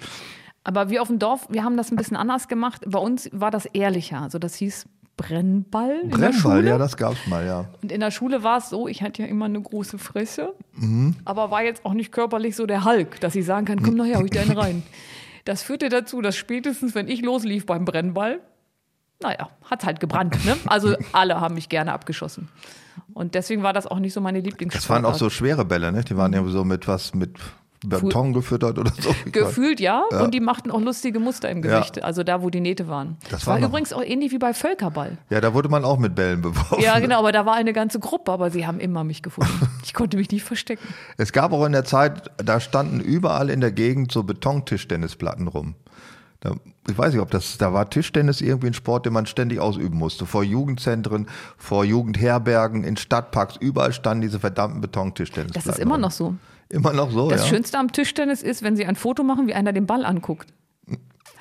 Aber 0.64 0.90
wir 0.90 1.02
auf 1.02 1.10
dem 1.10 1.20
Dorf, 1.20 1.48
wir 1.50 1.66
haben 1.66 1.76
das 1.76 1.92
ein 1.92 1.98
bisschen 1.98 2.16
anders 2.16 2.48
gemacht. 2.48 2.84
Bei 2.88 3.00
uns 3.00 3.30
war 3.34 3.52
das 3.52 3.66
ehrlicher. 3.66 4.22
Also 4.22 4.40
das 4.40 4.56
hieß 4.56 4.86
Brennball 5.18 6.02
Brennball, 6.10 6.66
ja, 6.66 6.78
das 6.78 6.98
gab's 6.98 7.26
mal, 7.28 7.46
ja. 7.46 7.66
Und 7.82 7.92
in 7.92 8.02
der 8.02 8.12
Schule 8.12 8.44
war 8.44 8.58
es 8.58 8.70
so, 8.70 8.88
ich 8.88 9.02
hatte 9.02 9.22
ja 9.22 9.28
immer 9.28 9.46
eine 9.46 9.62
große 9.62 9.98
Fresse, 9.98 10.54
Mhm. 10.76 11.16
aber 11.24 11.52
war 11.52 11.64
jetzt 11.64 11.86
auch 11.86 11.94
nicht 11.94 12.12
körperlich 12.12 12.56
so 12.56 12.66
der 12.66 12.84
Hulk, 12.84 13.20
dass 13.22 13.34
ich 13.36 13.46
sagen 13.46 13.66
kann, 13.66 13.82
komm 13.82 13.96
nachher, 13.96 14.18
hol 14.18 14.26
ich 14.26 14.32
dir 14.32 14.42
einen 14.42 14.58
rein. 14.58 14.84
Das 15.46 15.62
führte 15.62 15.90
dazu, 15.90 16.22
dass 16.22 16.36
spätestens, 16.36 16.96
wenn 16.96 17.08
ich 17.08 17.22
loslief 17.22 17.66
beim 17.66 17.86
Brennball, 17.86 18.40
naja, 19.22 19.50
hat's 19.70 19.86
halt 19.86 20.00
gebrannt. 20.02 20.44
Ne? 20.46 20.58
Also 20.66 20.96
alle 21.14 21.40
haben 21.40 21.56
mich 21.56 21.70
gerne 21.70 21.94
abgeschossen. 21.94 22.50
Und 23.14 23.36
deswegen 23.36 23.64
war 23.64 23.72
das 23.72 23.88
auch 23.88 24.00
nicht 24.00 24.14
so 24.14 24.20
meine 24.22 24.40
Lieblingssportart. 24.40 24.84
Das 24.84 24.90
waren 24.90 25.06
auch 25.06 25.18
so 25.18 25.30
schwere 25.30 25.64
Bälle, 25.66 25.92
ne? 25.92 26.04
Die 26.04 26.18
waren 26.18 26.34
ja 26.34 26.44
so 26.46 26.64
mit 26.66 26.88
was, 26.88 27.14
mit 27.14 27.38
Beton 27.90 28.34
gefüttert 28.34 28.78
oder 28.80 28.92
so. 29.00 29.14
Gefühlt 29.32 29.80
ja, 29.80 30.04
und 30.22 30.34
die 30.34 30.40
machten 30.40 30.72
auch 30.72 30.82
lustige 30.82 31.20
Muster 31.20 31.50
im 31.50 31.62
Gesicht, 31.62 32.04
also 32.04 32.24
da, 32.24 32.42
wo 32.42 32.50
die 32.50 32.62
Nähte 32.62 32.88
waren. 32.88 33.18
Das 33.24 33.32
Das 33.32 33.48
war 33.48 33.62
war 33.62 33.68
übrigens 33.68 33.94
auch 33.94 34.04
ähnlich 34.04 34.32
wie 34.32 34.38
bei 34.38 34.54
Völkerball. 34.54 35.18
Ja, 35.30 35.42
da 35.42 35.54
wurde 35.54 35.70
man 35.70 35.86
auch 35.86 35.98
mit 35.98 36.16
Bällen 36.16 36.42
beworfen. 36.42 36.82
Ja, 36.82 37.00
genau, 37.00 37.20
aber 37.20 37.32
da 37.32 37.46
war 37.46 37.56
eine 37.56 37.74
ganze 37.74 38.00
Gruppe, 38.00 38.32
aber 38.32 38.52
sie 38.52 38.66
haben 38.68 38.80
immer 38.80 39.04
mich 39.04 39.22
gefunden. 39.22 39.52
Ich 39.86 39.94
konnte 39.94 40.18
mich 40.18 40.32
nicht 40.32 40.44
verstecken. 40.44 40.88
Es 41.18 41.32
gab 41.32 41.54
auch 41.54 41.64
in 41.66 41.72
der 41.72 41.86
Zeit, 41.86 42.32
da 42.38 42.60
standen 42.60 43.00
überall 43.00 43.52
in 43.52 43.62
der 43.62 43.72
Gegend 43.72 44.12
so 44.12 44.24
Betontischtennisplatten 44.24 45.48
rum. 45.48 45.76
Da, 46.40 46.56
ich 46.88 46.98
weiß 46.98 47.14
nicht, 47.14 47.22
ob 47.22 47.32
das, 47.32 47.58
da 47.58 47.74
war 47.74 47.90
Tischtennis 47.90 48.42
irgendwie 48.42 48.68
ein 48.68 48.74
Sport, 48.74 49.06
den 49.06 49.14
man 49.14 49.26
ständig 49.26 49.60
ausüben 49.60 49.98
musste. 49.98 50.26
Vor 50.26 50.44
Jugendzentren, 50.44 51.28
vor 51.58 51.86
Jugendherbergen, 51.86 52.84
in 52.84 52.98
Stadtparks, 52.98 53.58
überall 53.60 53.94
standen 53.94 54.22
diese 54.22 54.40
verdammten 54.40 54.82
Betontischtennisplatten. 54.82 55.68
Das 55.68 55.78
ist 55.78 55.82
immer 55.82 55.96
rum. 55.96 56.02
noch 56.02 56.12
so. 56.12 56.36
Immer 56.70 56.94
noch 56.94 57.12
so, 57.12 57.30
Das 57.30 57.42
ja. 57.42 57.48
Schönste 57.48 57.78
am 57.78 57.92
Tischtennis 57.92 58.42
ist, 58.42 58.64
wenn 58.64 58.76
sie 58.76 58.86
ein 58.86 58.96
Foto 58.96 59.24
machen, 59.24 59.48
wie 59.48 59.54
einer 59.54 59.74
den 59.74 59.86
Ball 59.86 60.06
anguckt. 60.06 60.52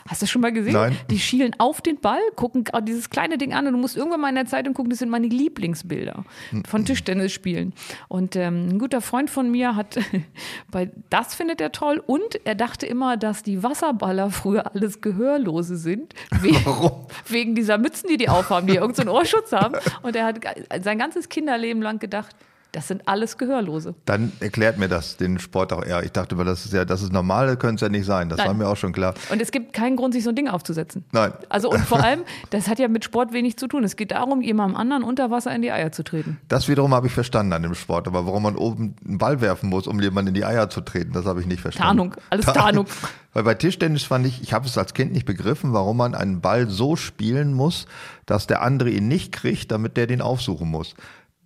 Hast 0.07 0.21
du 0.21 0.25
das 0.25 0.31
schon 0.31 0.43
mal 0.43 0.53
gesehen? 0.53 0.75
Nein. 0.75 0.97
Die 1.09 1.19
schielen 1.19 1.55
auf 1.59 1.81
den 1.81 1.99
Ball, 1.99 2.21
gucken 2.37 2.65
dieses 2.83 3.09
kleine 3.09 3.39
Ding 3.39 3.55
an 3.55 3.67
und 3.67 3.73
du 3.73 3.79
musst 3.79 3.97
irgendwann 3.97 4.21
mal 4.21 4.29
in 4.29 4.35
der 4.35 4.45
Zeitung 4.45 4.75
gucken, 4.75 4.91
das 4.91 4.99
sind 4.99 5.09
meine 5.09 5.29
Lieblingsbilder 5.29 6.25
von 6.69 6.85
Tischtennisspielen. 6.85 7.73
Und 8.09 8.37
ähm, 8.37 8.69
ein 8.69 8.79
guter 8.79 9.01
Freund 9.01 9.31
von 9.31 9.51
mir 9.51 9.77
hat, 9.77 9.99
bei 10.71 10.91
das 11.09 11.35
findet 11.35 11.63
er 11.63 11.73
toll 11.73 12.03
und 12.05 12.39
er 12.45 12.55
dachte 12.55 12.87
immer, 12.87 13.17
dass 13.17 13.43
die 13.43 13.63
Wasserballer 13.63 14.31
früher 14.31 14.75
alles 14.75 15.01
Gehörlose 15.01 15.79
sind. 15.79 16.13
We 16.43 16.51
Warum? 16.65 17.07
Wegen 17.27 17.55
dieser 17.55 17.79
Mützen, 17.79 18.11
die 18.11 18.19
die 18.19 18.29
aufhaben, 18.29 18.67
die 18.67 18.75
irgendeinen 18.75 19.09
so 19.09 19.13
einen 19.15 19.21
Ohrschutz 19.21 19.53
haben. 19.53 19.77
Und 20.03 20.17
er 20.17 20.27
hat 20.27 20.41
sein 20.83 20.99
ganzes 20.99 21.31
Kinderleben 21.31 21.81
lang 21.81 21.99
gedacht, 21.99 22.37
Das 22.75 22.89
sind 22.89 23.07
alles 23.07 23.39
Gehörlose. 23.39 23.95
Dann 24.05 24.33
erklärt 24.41 24.79
mir 24.79 24.89
das, 24.89 25.17
den 25.17 25.39
Sport 25.39 25.73
auch 25.73 25.85
eher. 25.85 26.03
Ich 26.03 26.11
dachte 26.11 26.35
mal, 26.35 26.45
das 26.45 26.65
ist 26.65 26.73
ja, 26.73 26.85
das 26.85 27.03
ist 27.03 27.13
normal, 27.13 27.47
das 27.47 27.61
könnte 27.61 27.77
es 27.77 27.81
ja 27.83 27.89
nicht 27.89 28.05
sein. 28.05 28.29
Das 28.29 28.39
Nein. 28.39 28.49
war 28.49 28.55
mir 28.55 28.69
auch 28.69 28.77
schon 28.77 28.93
klar. 28.93 29.15
Und 29.31 29.41
es 29.41 29.53
gibt 29.53 29.73
keinen 29.73 29.95
Grund, 29.95 30.13
sich 30.13 30.25
so 30.25 30.31
ein 30.31 30.35
Ding 30.35 30.49
aufzusetzen. 30.49 31.05
Nein. 31.13 31.33
Also 31.49 31.71
und 31.71 31.85
vor 31.85 32.01
allem, 32.05 32.23
das 32.51 32.67
hat 32.67 32.81
ja 32.81 32.89
mit 32.89 33.05
Sport 33.05 33.33
wenig 33.33 33.57
zu 33.59 33.69
tun. 33.69 33.85
Es 33.85 33.95
geht 33.95 34.11
darum, 34.11 34.43
jemandem 34.43 34.77
anderen 34.77 35.05
unter 35.05 35.31
Wasser 35.31 35.55
in 35.55 35.63
die 35.63 35.71
Eier 35.71 35.93
zu 35.93 36.03
treten. 36.03 36.41
Das 36.49 36.67
wiederum 36.67 36.93
habe 36.93 37.07
ich 37.07 37.13
verstanden 37.13 37.53
an 37.53 37.63
dem 37.63 37.77
Sport, 37.77 38.09
aber 38.09 38.27
warum 38.27 38.43
man 38.43 38.57
oben 38.57 38.97
einen 39.07 39.19
Ball 39.19 39.41
werfen 39.41 39.69
muss, 39.69 39.87
um 39.87 40.01
jemanden 40.01 40.31
in 40.31 40.35
die 40.35 40.45
Eier 40.45 40.69
zu 40.69 40.81
treten, 40.81 41.13
das 41.13 41.27
habe 41.27 41.41
ich 41.41 41.47
nicht 41.47 41.61
verstanden. 41.61 41.87
Tarnung, 41.87 42.17
alles 42.31 42.47
Tarnung. 42.47 42.87
Weil 43.35 43.43
bei 43.43 43.55
Tischtennis 43.55 44.05
fand 44.05 44.27
ich, 44.27 44.43
ich 44.43 44.53
habe 44.53 44.67
es 44.67 44.79
als 44.79 44.95
Kind 44.95 45.13
nicht 45.13 45.27
begriffen, 45.27 45.73
warum 45.73 45.97
man 45.97 46.15
einen 46.15 46.41
Ball 46.41 46.69
so 46.69 46.95
spielen 46.97 47.53
muss, 47.53 47.87
dass 48.27 48.47
der 48.47 48.63
andere 48.63 48.91
ihn 48.91 49.09
nicht 49.09 49.33
kriegt, 49.33 49.73
damit 49.73 49.97
der 49.97 50.07
den 50.07 50.21
aufsuchen 50.21 50.71
muss. 50.71 50.95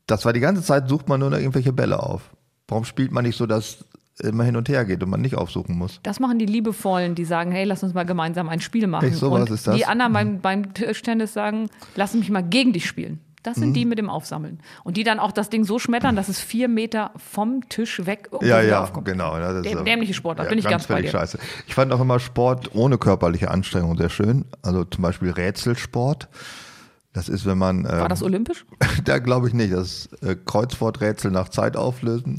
Das 0.09 0.25
war 0.25 0.33
die 0.33 0.40
ganze 0.40 0.62
Zeit, 0.62 0.88
sucht 0.88 1.09
man 1.09 1.21
nur 1.21 1.31
noch 1.31 1.38
irgendwelche 1.38 1.73
Bälle 1.73 2.03
auf. 2.03 2.23
Warum 2.66 2.85
spielt 2.85 3.12
man 3.12 3.25
nicht 3.25 3.37
so, 3.37 3.47
dass 3.47 3.85
immer 4.21 4.42
hin 4.42 4.57
und 4.57 4.68
her 4.68 4.85
geht 4.85 5.03
und 5.05 5.11
man 5.11 5.21
nicht 5.21 5.37
aufsuchen 5.37 5.79
muss? 5.79 6.01
Das 6.03 6.18
machen 6.18 6.38
die 6.40 6.47
Liebevollen, 6.47 7.14
die 7.14 7.25
sagen, 7.25 7.53
hey, 7.53 7.64
lass 7.64 7.83
uns 7.85 7.94
mal 7.94 8.05
gemeinsam 8.05 8.49
ein 8.49 8.61
Spiel 8.61 8.88
machen. 8.88 9.07
Echt, 9.07 9.16
sowas 9.18 9.42
und 9.49 9.51
ist 9.55 9.66
das? 9.68 9.77
die 9.77 9.87
anderen 9.87 10.12
beim, 10.12 10.40
beim 10.40 10.75
Tischtennis 10.75 11.33
sagen, 11.33 11.68
lass 11.94 12.14
mich 12.14 12.29
mal 12.31 12.42
gegen 12.42 12.73
dich 12.73 12.87
spielen. 12.87 13.21
Das 13.44 13.55
sind 13.57 13.68
Mhm. 13.71 13.75
die 13.75 13.85
mit 13.85 13.99
dem 13.99 14.11
Aufsammeln. 14.11 14.59
Und 14.83 14.97
die 14.97 15.05
dann 15.05 15.21
auch 15.21 15.31
das 15.31 15.49
Ding 15.49 15.62
so 15.64 15.79
schmettern, 15.79 16.16
dass 16.16 16.29
es 16.29 16.40
vier 16.40 16.66
Meter 16.66 17.12
vom 17.16 17.66
Tisch 17.68 18.05
weg 18.05 18.29
irgendwo 18.33 18.44
Ja, 18.51 18.61
ja, 18.61 18.83
aufkommt. 18.83 19.07
genau. 19.07 19.37
ja, 19.38 19.53
Das 19.53 19.64
ist- 19.64 19.87
dämliche 19.87 20.12
Sportart, 20.12 20.49
bin 20.49 20.59
ich 20.59 20.64
ganz 20.68 20.87
bei 20.88 21.01
dir. 21.01 21.11
scheiße. 21.11 21.38
Ich 21.68 21.75
fand 21.75 21.92
auch 21.92 22.01
immer 22.01 22.18
Sport 22.18 22.75
ohne 22.75 22.99
körperliche 22.99 23.51
Anstrengung 23.51 23.97
sehr 23.97 24.11
schön. 24.11 24.44
Also 24.62 24.85
zum 24.85 25.03
Beispiel 25.03 25.31
Rätselsport. 25.31 26.29
Das 27.18 27.28
ist, 27.28 27.46
wenn 27.46 27.59
man. 27.59 27.83
War 27.83 28.02
ähm, 28.02 28.09
das 28.11 28.22
olympisch? 28.22 28.64
da 29.04 29.18
glaube 29.18 29.48
ich 29.48 29.54
nicht. 29.54 29.72
Das 29.72 30.07
ist, 30.07 30.22
äh, 30.22 30.37
Kreuzworträtsel 30.37 31.33
nach 31.33 31.48
Zeit 31.48 31.76
auflösen. 31.76 32.38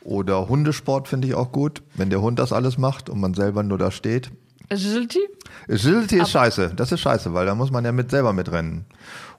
Oder 0.00 0.48
Hundesport 0.48 1.06
finde 1.06 1.28
ich 1.28 1.34
auch 1.34 1.52
gut, 1.52 1.84
wenn 1.94 2.10
der 2.10 2.20
Hund 2.20 2.40
das 2.40 2.52
alles 2.52 2.78
macht 2.78 3.08
und 3.08 3.20
man 3.20 3.34
selber 3.34 3.62
nur 3.62 3.78
da 3.78 3.92
steht. 3.92 4.32
Agility? 4.70 5.20
Agility 5.68 6.18
ist 6.18 6.30
scheiße. 6.30 6.72
Das 6.76 6.92
ist 6.92 7.00
scheiße, 7.00 7.32
weil 7.34 7.46
da 7.46 7.54
muss 7.54 7.70
man 7.70 7.84
ja 7.84 7.92
mit 7.92 8.10
selber 8.10 8.32
mitrennen. 8.32 8.86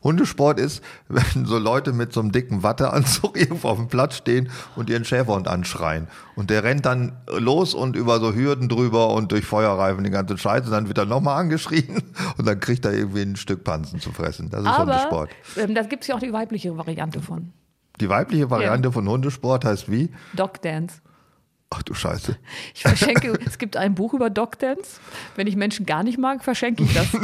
Hundesport 0.03 0.59
ist, 0.59 0.83
wenn 1.07 1.45
so 1.45 1.57
Leute 1.57 1.93
mit 1.93 2.13
so 2.13 2.19
einem 2.19 2.31
dicken 2.31 2.63
Watteanzug 2.63 3.37
irgendwo 3.39 3.69
auf 3.69 3.77
dem 3.77 3.87
Platz 3.87 4.15
stehen 4.17 4.49
und 4.75 4.89
ihren 4.89 5.05
Schäferhund 5.05 5.47
anschreien. 5.47 6.07
Und 6.35 6.49
der 6.49 6.63
rennt 6.63 6.85
dann 6.85 7.17
los 7.29 7.73
und 7.73 7.95
über 7.95 8.19
so 8.19 8.33
Hürden 8.33 8.69
drüber 8.69 9.09
und 9.13 9.31
durch 9.31 9.45
Feuerreifen 9.45 10.03
die 10.03 10.09
ganze 10.09 10.37
Scheiße. 10.37 10.69
Dann 10.69 10.87
wird 10.87 10.97
er 10.97 11.05
nochmal 11.05 11.39
angeschrien 11.39 12.03
und 12.37 12.45
dann 12.45 12.59
kriegt 12.59 12.85
er 12.85 12.93
irgendwie 12.93 13.21
ein 13.21 13.35
Stück 13.35 13.63
Pansen 13.63 13.99
zu 13.99 14.11
fressen. 14.11 14.49
Das 14.49 14.61
ist 14.61 14.67
Aber 14.67 14.91
Hundesport. 14.93 15.29
ähm, 15.57 15.75
da 15.75 15.83
gibt 15.83 16.03
es 16.03 16.07
ja 16.07 16.15
auch 16.15 16.19
die 16.19 16.33
weibliche 16.33 16.75
Variante 16.77 17.21
von. 17.21 17.53
Die 17.99 18.09
weibliche 18.09 18.49
Variante 18.49 18.91
von 18.91 19.07
Hundesport 19.07 19.65
heißt 19.65 19.89
wie? 19.91 20.09
Dog 20.35 20.61
Dance. 20.63 21.02
Ach 21.75 21.81
du 21.81 21.93
Scheiße. 21.93 22.37
Ich 22.75 22.83
verschenke, 22.83 23.37
es 23.45 23.57
gibt 23.57 23.77
ein 23.77 23.95
Buch 23.95 24.13
über 24.13 24.29
Dog 24.29 24.59
Dance. 24.59 24.99
Wenn 25.35 25.47
ich 25.47 25.55
Menschen 25.55 25.85
gar 25.85 26.03
nicht 26.03 26.17
mag, 26.17 26.43
verschenke 26.43 26.83
ich 26.83 26.93
das. 26.93 27.07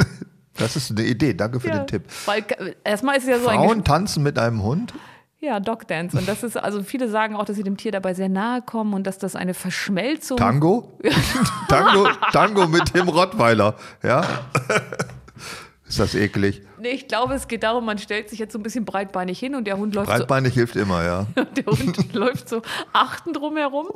Das 0.54 0.76
ist 0.76 0.90
eine 0.90 1.04
Idee. 1.04 1.32
Danke 1.32 1.58
für 1.58 1.68
Ja, 1.68 1.78
den 1.78 1.86
Tipp. 1.86 2.02
Weil 2.26 2.44
erstmal 2.84 3.16
ist 3.16 3.22
es 3.22 3.30
ja 3.30 3.38
so 3.38 3.48
ein 3.48 3.56
Frauen 3.56 3.82
tanzen 3.82 4.22
mit 4.22 4.38
einem 4.38 4.62
Hund? 4.62 4.92
Ja, 5.38 5.58
Dog 5.58 5.88
Dance. 5.88 6.18
Und 6.18 6.28
das 6.28 6.42
ist, 6.42 6.56
also 6.58 6.82
viele 6.82 7.08
sagen 7.08 7.34
auch, 7.34 7.46
dass 7.46 7.56
sie 7.56 7.62
dem 7.62 7.78
Tier 7.78 7.92
dabei 7.92 8.12
sehr 8.12 8.28
nahe 8.28 8.60
kommen 8.60 8.92
und 8.92 9.06
dass 9.06 9.16
das 9.16 9.36
eine 9.36 9.54
Verschmelzung. 9.54 10.36
Tango? 10.36 10.98
Tango, 11.68 12.08
Tango 12.32 12.66
mit 12.66 12.94
dem 12.94 13.08
Rottweiler. 13.08 13.74
Ja? 14.02 14.22
Ist 15.90 15.98
das 15.98 16.14
eklig? 16.14 16.62
Nee, 16.78 16.90
ich 16.90 17.08
glaube, 17.08 17.34
es 17.34 17.48
geht 17.48 17.64
darum, 17.64 17.84
man 17.84 17.98
stellt 17.98 18.30
sich 18.30 18.38
jetzt 18.38 18.52
so 18.52 18.60
ein 18.60 18.62
bisschen 18.62 18.84
breitbeinig 18.84 19.40
hin 19.40 19.56
und 19.56 19.64
der 19.66 19.76
Hund 19.76 19.92
läuft 19.92 20.08
Breitbeinig 20.08 20.54
hilft 20.54 20.76
immer, 20.76 21.02
ja. 21.04 21.26
so, 21.36 21.44
der 21.44 21.66
Hund 21.66 22.14
läuft 22.14 22.48
so 22.48 22.62
achten 22.92 23.32
drumherum 23.32 23.88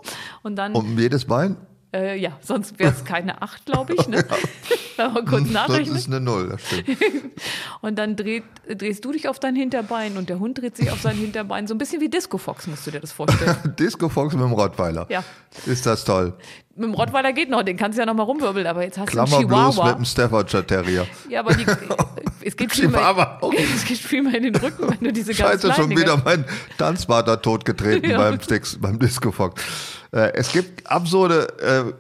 und 0.43 0.57
dann, 0.57 0.73
Um 0.73 0.99
jedes 0.99 1.25
Bein? 1.25 1.57
äh, 1.95 2.19
ja, 2.19 2.37
sonst 2.41 2.79
wäre 2.79 2.93
es 2.93 3.05
keine 3.05 3.41
acht, 3.41 3.65
glaube 3.65 3.95
ich. 3.95 4.09
Ne? 4.09 4.25
Wenn 4.97 5.13
man 5.13 5.25
kurz 5.25 5.49
nachrechnen. 5.51 5.97
ist 5.97 6.09
eine 6.09 6.21
Null, 6.21 6.49
das 6.49 6.67
stimmt. 6.67 6.99
Und 7.81 7.97
dann 7.97 8.17
dreht, 8.17 8.45
drehst 8.69 9.05
du 9.05 9.13
dich 9.13 9.29
auf 9.29 9.39
dein 9.39 9.55
Hinterbein 9.57 10.17
und 10.17 10.29
der 10.29 10.39
Hund 10.39 10.59
dreht 10.59 10.77
sich 10.77 10.91
auf 10.91 11.01
sein 11.01 11.17
Hinterbein. 11.17 11.67
So 11.67 11.75
ein 11.75 11.79
bisschen 11.79 12.01
wie 12.01 12.09
Disco 12.09 12.39
Fox, 12.39 12.67
musst 12.67 12.87
du 12.87 12.91
dir 12.93 13.01
das 13.01 13.13
vorstellen. 13.13 13.57
Disco 13.79 14.09
Fox 14.09 14.35
mit 14.35 14.43
dem 14.43 14.53
Rottweiler. 14.53 15.07
Ja. 15.11 15.23
Ist 15.67 15.85
das 15.85 16.05
toll. 16.05 16.33
Mit 16.77 16.87
dem 16.89 16.95
Rottweiler 16.95 17.33
geht 17.33 17.51
noch, 17.51 17.63
den 17.63 17.77
kannst 17.77 17.97
du 17.97 18.03
ja 18.03 18.07
noch 18.07 18.15
mal 18.15 18.25
rumwirbeln, 18.25 18.67
aber 18.67 18.83
jetzt 18.83 18.99
hast 18.99 19.15
du 19.15 19.19
einen 19.21 19.29
Chihuahua. 19.31 19.87
mit 19.91 19.99
dem 19.99 20.05
Staffordshire 20.05 20.67
Terrier. 20.67 21.07
Ja, 21.29 21.41
aber 21.41 21.55
die, 21.55 21.65
es 22.45 22.57
geht 22.57 22.73
viel 22.73 22.89
mehr, 22.89 23.39
es 23.75 23.85
geht 23.85 23.99
viel 23.99 24.23
mehr 24.23 24.35
in 24.35 24.43
den 24.45 24.57
Rücken, 24.57 24.89
wenn 24.91 24.99
du 24.99 25.13
diese 25.13 25.35
ganz 25.35 25.63
Scheiße, 25.63 25.73
schon 25.75 25.91
wieder 25.91 26.21
mein 26.25 26.45
Tanzvater 26.77 27.41
totgetreten 27.41 28.11
Ja. 28.11 28.19
beim, 28.19 28.41
Sticks, 28.41 28.77
beim 28.81 28.99
Disco 28.99 29.31
Fox. 29.31 29.63
Äh, 30.11 30.33
es 30.35 30.51
gibt 30.53 30.85
absurde. 30.91 31.47
Äh, 31.61 31.93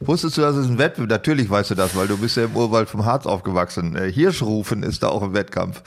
wusstest 0.00 0.36
du, 0.36 0.40
dass 0.40 0.56
es 0.56 0.66
ein 0.66 0.78
Wettbewerb? 0.78 1.10
Natürlich 1.10 1.48
weißt 1.48 1.70
du 1.70 1.74
das, 1.76 1.94
weil 1.94 2.08
du 2.08 2.18
bist 2.18 2.36
ja 2.36 2.44
im 2.44 2.56
Urwald 2.56 2.88
vom 2.88 3.04
Harz 3.04 3.26
aufgewachsen. 3.26 3.94
Äh, 3.94 4.10
Hirschrufen 4.10 4.82
ist 4.82 5.04
da 5.04 5.08
auch 5.08 5.22
im 5.22 5.34
Wettkampf. 5.34 5.82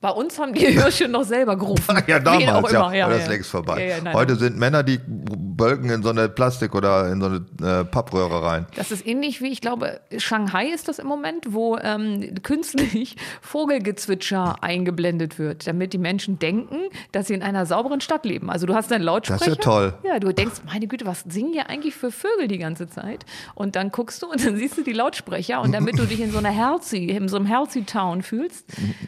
Bei 0.00 0.10
uns 0.10 0.38
haben 0.38 0.52
die 0.52 0.66
Hirsche 0.66 1.08
noch 1.08 1.24
selber 1.24 1.56
gerufen. 1.56 2.02
Ja, 2.06 2.20
damals, 2.20 2.72
ja. 2.72 2.86
immer. 2.86 2.94
ja, 2.94 3.08
das 3.08 3.18
ja. 3.18 3.22
ist 3.24 3.28
längst 3.30 3.50
vorbei. 3.50 3.82
Ja, 3.84 3.96
ja, 3.96 4.02
nein, 4.02 4.14
Heute 4.14 4.32
nein. 4.32 4.40
sind 4.40 4.58
Männer, 4.58 4.82
die 4.84 5.00
bölken 5.04 5.90
in 5.90 6.02
so 6.02 6.10
eine 6.10 6.28
Plastik 6.28 6.74
oder 6.74 7.10
in 7.10 7.20
so 7.20 7.26
eine 7.26 7.80
äh, 7.80 7.84
Pappröhre 7.84 8.42
rein. 8.42 8.66
Das 8.76 8.92
ist 8.92 9.04
ähnlich 9.04 9.42
wie, 9.42 9.48
ich 9.48 9.60
glaube, 9.60 10.00
Shanghai 10.16 10.66
ist 10.68 10.86
das 10.86 11.00
im 11.00 11.08
Moment, 11.08 11.52
wo 11.52 11.76
ähm, 11.78 12.34
künstlich 12.44 13.16
Vogelgezwitscher 13.42 14.62
eingeblendet 14.62 15.38
wird, 15.38 15.66
damit 15.66 15.92
die 15.92 15.98
Menschen 15.98 16.38
denken, 16.38 16.76
dass 17.10 17.26
sie 17.26 17.34
in 17.34 17.42
einer 17.42 17.66
sauberen 17.66 18.00
Stadt 18.00 18.24
leben. 18.24 18.50
Also 18.50 18.66
du 18.66 18.74
hast 18.74 18.92
deinen 18.92 19.02
Lautsprecher. 19.02 19.38
Das 19.38 19.48
ist 19.48 19.56
ja 19.56 19.62
toll. 19.62 19.94
Ja, 20.04 20.20
du 20.20 20.32
denkst, 20.32 20.60
meine 20.64 20.86
Güte, 20.86 21.06
was 21.06 21.24
singen 21.28 21.52
hier 21.52 21.68
eigentlich 21.68 21.96
für 21.96 22.12
Vögel 22.12 22.46
die 22.46 22.58
ganze 22.58 22.88
Zeit? 22.88 23.26
Und 23.56 23.74
dann 23.74 23.90
guckst 23.90 24.22
du 24.22 24.30
und 24.30 24.44
dann 24.46 24.56
siehst 24.56 24.78
du 24.78 24.82
die 24.82 24.92
Lautsprecher 24.92 25.60
und 25.60 25.72
damit 25.72 25.98
du 25.98 26.04
dich 26.04 26.20
in 26.20 26.30
so 26.30 26.38
einer 26.38 26.50
Healthy, 26.50 27.10
in 27.10 27.28
so 27.28 27.36
einem 27.36 27.46
Healthy 27.46 27.82
Town 27.82 28.22
fühlst, 28.22 28.64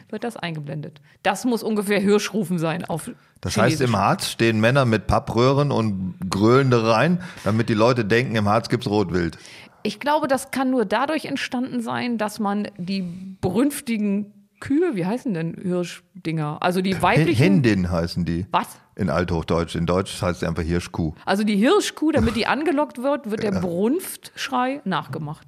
wird 0.09 0.25
das 0.25 0.37
eingeblendet. 0.37 0.80
Das 1.23 1.45
muss 1.45 1.63
ungefähr 1.63 2.01
Hirschrufen 2.01 2.59
sein 2.59 2.85
auf 2.85 3.11
Das 3.41 3.57
heißt, 3.57 3.81
im 3.81 3.97
Harz 3.97 4.29
stehen 4.29 4.61
Männer 4.61 4.85
mit 4.85 5.07
Pappröhren 5.07 5.71
und 5.71 6.15
gröhlende 6.29 6.89
rein, 6.89 7.21
damit 7.45 7.69
die 7.69 7.75
Leute 7.75 8.05
denken, 8.05 8.37
im 8.37 8.49
Harz 8.49 8.69
gibt's 8.69 8.87
Rotwild. 8.87 9.39
Ich 9.83 9.99
glaube, 9.99 10.29
das 10.29 10.51
kann 10.51 10.71
nur 10.71 10.85
dadurch 10.85 11.25
entstanden 11.25 11.81
sein, 11.81 12.19
dass 12.19 12.39
man 12.39 12.69
die 12.77 13.03
berünftigen 13.41 14.33
Kühe, 14.61 14.95
wie 14.95 15.07
heißen 15.07 15.33
denn 15.35 15.55
Hirschdinger? 15.61 16.59
Also 16.61 16.83
die 16.83 17.01
weiblichen. 17.03 17.43
Hindin 17.43 17.91
heißen 17.91 18.25
die. 18.25 18.47
Was? 18.51 18.69
In 18.95 19.09
Althochdeutsch. 19.11 19.75
In 19.75 19.87
Deutsch 19.87 20.21
heißt 20.21 20.41
sie 20.41 20.47
einfach 20.47 20.63
Hirschkuh. 20.63 21.15
Also 21.25 21.43
die 21.45 21.57
Hirschkuh, 21.57 22.13
damit 22.13 22.37
die 22.37 22.47
angelockt 22.47 23.03
wird, 23.03 23.31
wird 23.31 23.43
der 23.43 23.53
Brunftschrei 23.53 24.83
nachgemacht. 24.85 25.47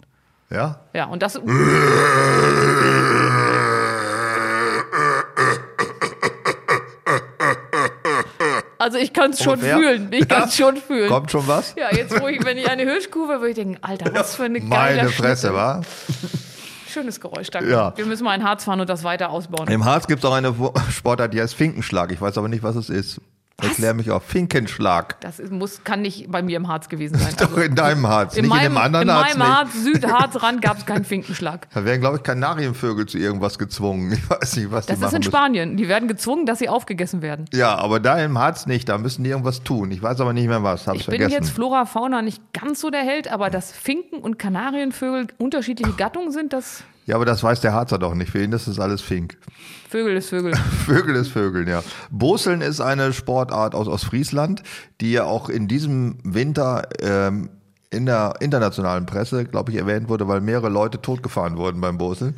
Ja? 0.51 0.81
Ja, 0.95 1.05
und 1.07 1.23
das. 1.23 1.37
Also 8.83 8.99
ich 8.99 9.13
kann 9.13 9.31
es 9.31 9.43
schon 9.43 9.61
fühlen. 9.61 10.09
Ich 10.11 10.27
kann 10.29 10.49
es 10.49 10.59
Ja? 10.59 10.67
schon 10.67 10.77
fühlen. 10.77 11.09
Kommt 11.09 11.31
schon 11.31 11.47
was? 11.47 11.75
Ja, 11.77 11.95
jetzt 11.95 12.21
wo 12.21 12.27
ich, 12.27 12.45
wenn 12.45 12.59
ich 12.59 12.69
eine 12.69 12.83
Hirschkuh 12.83 13.29
wäre, 13.29 13.39
würde 13.41 13.51
ich 13.51 13.55
denken, 13.57 13.79
Alter, 13.81 14.13
was 14.13 14.35
für 14.35 14.45
eine 14.45 14.61
geile 14.61 14.97
Meine 14.97 15.09
Fresse, 15.11 15.49
Schnitte. 15.49 15.55
wa? 15.55 15.81
Schönes 16.93 17.21
Geräusch, 17.21 17.49
danke. 17.51 17.71
Ja. 17.71 17.93
Wir 17.97 18.05
müssen 18.07 18.25
mal 18.25 18.35
in 18.35 18.43
Harz 18.45 18.65
fahren 18.65 18.81
und 18.81 18.91
das 18.91 19.05
weiter 19.05 19.31
ausbauen. 19.31 19.69
Im 19.69 19.85
Harz 19.85 20.07
gibt's 20.07 20.25
auch 20.25 20.35
eine 20.35 20.55
Sportart, 20.91 21.33
die 21.33 21.41
heißt 21.41 21.55
Finkenschlag. 21.55 22.11
Ich 22.13 22.21
weiß 22.21 22.37
aber 22.37 22.49
nicht, 22.49 22.63
was 22.63 22.77
es 22.77 22.91
ist. 22.91 23.21
Erklär 23.61 23.95
mich 23.95 24.11
auf. 24.11 24.25
Finkenschlag. 24.25 25.21
Das 25.21 25.39
ist, 25.39 25.53
muss, 25.53 25.85
kann 25.85 26.03
nicht 26.03 26.31
bei 26.31 26.43
mir 26.43 26.57
im 26.57 26.69
Harz 26.69 26.89
gewesen 26.89 27.17
sein. 27.19 27.35
Doch 27.39 27.57
in 27.59 27.75
deinem 27.75 28.07
Harz, 28.07 28.35
in 28.37 28.43
nicht 28.43 28.51
meinem, 28.51 28.67
in 28.67 28.73
dem 28.73 28.79
anderen 28.79 29.09
in 29.09 29.15
Harz 29.15 29.37
meinem 29.37 29.39
nicht. 29.49 29.57
Harz, 29.59 29.73
Südharzrand 29.85 30.63
gab 30.63 30.79
es 30.79 30.87
keinen 30.87 31.05
Finkenschlag. 31.05 31.69
Da 31.75 31.85
werden, 31.85 32.01
glaube 32.01 32.17
ich, 32.19 32.23
Kanarienvögel 32.23 33.07
zu 33.07 33.19
irgendwas 33.19 33.59
gezwungen. 33.59 34.13
Ich 34.13 34.29
weiß 34.31 34.57
nicht, 34.57 34.71
was 34.71 34.87
Das 34.87 34.87
die 34.87 34.93
ist 34.95 35.01
machen 35.01 35.15
in 35.15 35.19
müssen. 35.21 35.31
Spanien. 35.31 35.77
Die 35.77 35.89
werden 35.89 36.09
gezwungen, 36.09 36.47
dass 36.47 36.59
sie 36.59 36.69
aufgegessen 36.69 37.23
werden. 37.23 37.45
Ja, 37.53 37.75
aber 37.77 38.01
da 38.01 38.19
im 38.19 38.39
Harz 38.39 38.67
nicht. 38.67 38.89
Da 38.89 38.99
müssen 38.99 39.25
die 39.25 39.31
irgendwas 39.31 39.63
tun. 39.63 39.91
Ich 39.91 40.03
weiß 40.03 40.21
aber 40.21 40.33
nicht 40.33 40.49
mehr 40.49 40.63
was. 40.63 40.87
Hab's 40.87 41.01
Ich 41.01 41.07
bin 41.07 41.19
vergessen. 41.19 41.43
jetzt 41.43 41.51
Flora, 41.53 41.87
Fauna 41.87 42.23
nicht 42.23 42.43
ganz 42.53 42.81
so 42.81 42.91
der 42.91 43.03
Held, 43.03 43.29
aber 43.29 43.51
dass 43.51 43.73
Finken 43.73 44.17
und 44.19 44.39
Kanarienvögel 44.39 45.29
unterschiedliche 45.39 45.93
Gattungen 45.93 46.31
sind, 46.33 46.53
das 46.53 46.85
ja, 47.07 47.17
aber 47.17 47.25
das 47.25 47.43
weiß 47.43 47.61
der 47.61 47.73
Harzer 47.73 47.99
doch 47.99 48.15
nicht. 48.15 48.31
Für 48.31 48.43
ihn 48.43 48.53
ist 48.53 48.69
das 48.69 48.79
alles 48.79 49.03
Fink. 49.03 49.37
Vögel 49.89 50.17
ist 50.17 50.29
Vögel. 50.29 50.55
Vögel 50.87 51.17
ist 51.17 51.29
Vögeln, 51.29 51.69
ja. 51.69 51.83
Boseln 52.11 52.61
ist 52.61 52.81
eine 52.81 53.13
Sportart 53.13 53.75
aus 53.75 53.89
Ostfriesland, 53.89 54.63
die 55.01 55.13
ja 55.13 55.25
auch 55.25 55.49
in 55.49 55.69
diesem 55.69 56.19
Winter 56.23 56.89
ähm, 57.01 57.51
in 57.91 58.07
der 58.07 58.35
internationalen 58.41 59.05
Presse, 59.05 59.45
glaube 59.45 59.71
ich, 59.71 59.79
erwähnt 59.79 60.09
wurde, 60.09 60.27
weil 60.27 60.41
mehrere 60.41 60.71
Leute 60.71 61.03
totgefahren 61.03 61.59
wurden 61.59 61.81
beim 61.81 61.99
Boseln. 61.99 62.37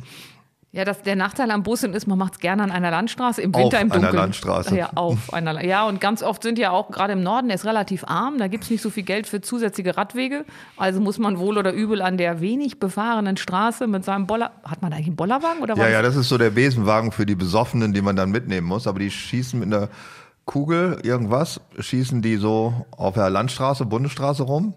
Ja, 0.75 0.83
das, 0.83 1.01
der 1.03 1.15
Nachteil 1.15 1.51
am 1.51 1.63
Busseln 1.63 1.93
ist, 1.93 2.05
man 2.05 2.17
macht 2.17 2.33
es 2.33 2.39
gerne 2.39 2.61
an 2.61 2.69
einer 2.69 2.91
Landstraße, 2.91 3.41
im 3.41 3.55
Auf 3.55 3.63
Winter 3.63 3.79
im 3.79 3.89
einer 3.93 4.01
Dunkeln. 4.01 4.15
Landstraße. 4.17 4.75
Ja, 4.77 4.89
auf 4.95 5.33
einer 5.33 5.63
Ja, 5.63 5.87
und 5.87 6.01
ganz 6.01 6.21
oft 6.21 6.43
sind 6.43 6.59
ja 6.59 6.71
auch, 6.71 6.91
gerade 6.91 7.13
im 7.13 7.23
Norden, 7.23 7.47
der 7.47 7.55
ist 7.55 7.63
relativ 7.63 8.03
arm, 8.05 8.39
da 8.39 8.49
gibt 8.49 8.65
es 8.65 8.69
nicht 8.69 8.81
so 8.81 8.89
viel 8.89 9.03
Geld 9.03 9.25
für 9.25 9.39
zusätzliche 9.39 9.95
Radwege. 9.95 10.43
Also 10.75 10.99
muss 10.99 11.17
man 11.17 11.39
wohl 11.39 11.57
oder 11.57 11.71
übel 11.71 12.01
an 12.01 12.17
der 12.17 12.41
wenig 12.41 12.77
befahrenen 12.77 13.37
Straße 13.37 13.87
mit 13.87 14.03
seinem 14.03 14.27
Boller. 14.27 14.51
Hat 14.65 14.81
man 14.81 14.91
da 14.91 14.97
eigentlich 14.97 15.07
einen 15.07 15.15
Bollerwagen 15.15 15.63
oder 15.63 15.77
was? 15.77 15.83
Ja, 15.85 15.89
ja, 15.89 16.01
das 16.01 16.17
ist 16.17 16.27
so 16.27 16.37
der 16.37 16.49
Besenwagen 16.49 17.13
für 17.13 17.25
die 17.25 17.35
Besoffenen, 17.35 17.93
die 17.93 18.01
man 18.01 18.17
dann 18.17 18.31
mitnehmen 18.31 18.67
muss, 18.67 18.85
aber 18.85 18.99
die 18.99 19.11
schießen 19.11 19.57
mit 19.57 19.73
einer 19.73 19.87
Kugel, 20.43 20.99
irgendwas, 21.03 21.61
schießen 21.79 22.21
die 22.21 22.35
so 22.35 22.85
auf 22.91 23.13
der 23.13 23.29
Landstraße, 23.29 23.85
Bundesstraße 23.85 24.43
rum. 24.43 24.73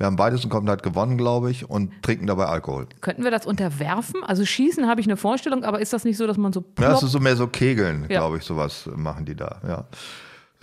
Wir 0.00 0.06
haben 0.06 0.16
beides 0.16 0.42
und 0.44 0.48
kommen 0.50 0.66
halt 0.70 0.82
gewonnen, 0.82 1.18
glaube 1.18 1.50
ich, 1.50 1.68
und 1.68 1.92
trinken 2.02 2.26
dabei 2.26 2.46
Alkohol. 2.46 2.86
Könnten 3.02 3.22
wir 3.22 3.30
das 3.30 3.44
unterwerfen? 3.44 4.24
Also 4.24 4.46
schießen 4.46 4.88
habe 4.88 4.98
ich 5.02 5.06
eine 5.06 5.18
Vorstellung, 5.18 5.62
aber 5.62 5.78
ist 5.78 5.92
das 5.92 6.04
nicht 6.04 6.16
so, 6.16 6.26
dass 6.26 6.38
man 6.38 6.54
so 6.54 6.64
Ja, 6.78 6.92
es 6.92 7.00
plopp- 7.00 7.04
ist 7.04 7.12
so 7.12 7.20
mehr 7.20 7.36
so 7.36 7.46
Kegeln, 7.48 8.06
Ja. 8.08 8.20
glaube 8.20 8.38
ich, 8.38 8.44
sowas 8.44 8.88
machen 8.96 9.26
die 9.26 9.34
da, 9.36 9.60
ja. 9.68 9.84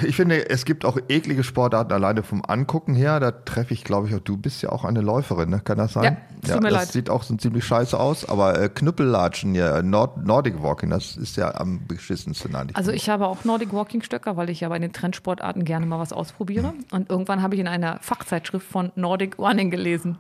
Ich 0.04 0.16
finde, 0.16 0.48
es 0.50 0.66
gibt 0.66 0.86
auch 0.86 1.00
eklige 1.10 1.44
Sportarten 1.44 1.92
alleine 1.92 2.22
vom 2.22 2.44
Angucken 2.48 2.94
her. 2.94 3.20
Da 3.20 3.32
treffe 3.32 3.74
ich, 3.74 3.84
glaube 3.84 4.08
ich, 4.08 4.14
auch, 4.14 4.20
du 4.20 4.38
bist 4.38 4.62
ja 4.62 4.70
auch 4.70 4.86
eine 4.86 5.02
Läuferin, 5.02 5.50
ne? 5.50 5.60
Kann 5.64 5.80
das 5.80 5.94
sein? 5.94 6.18
Ja, 6.46 6.56
mir 6.56 6.70
das 6.70 6.72
leid. 6.72 6.88
sieht 6.90 7.10
auch 7.10 7.24
so 7.24 7.36
ziemlich 7.36 7.66
scheiße 7.66 8.00
aus, 8.00 8.30
aber 8.30 8.62
äh, 8.62 8.70
Knüppellatschen, 8.70 9.56
ja, 9.56 9.82
Nord 9.82 10.24
Nordic 10.24 10.62
Walking, 10.62 10.92
das 10.92 11.18
ist 11.18 11.36
ja 11.36 11.56
am 11.56 11.88
beschissensten 11.88 12.56
eigentlich. 12.56 12.78
Also 12.78 12.92
ich 12.92 13.10
habe 13.10 13.26
auch 13.26 13.44
Nordic 13.44 13.74
Walking 13.74 14.04
Stöcker, 14.04 14.38
weil 14.38 14.52
ich 14.52 14.60
ja 14.60 14.70
bei 14.70 14.78
den 14.78 14.94
Trendsportarten 14.94 15.66
gerne 15.66 15.88
mal 15.88 15.98
was 15.98 16.14
ausprobiere. 16.14 16.74
Und 16.92 17.10
irgendwann 17.10 17.42
habe 17.42 17.56
ich 17.56 17.62
in 17.62 17.68
einer 17.68 17.98
Fachzeitschrift 18.02 18.68
von 18.68 18.92
Nordic 18.96 19.40
Running 19.40 19.72
gelesen. 19.72 20.20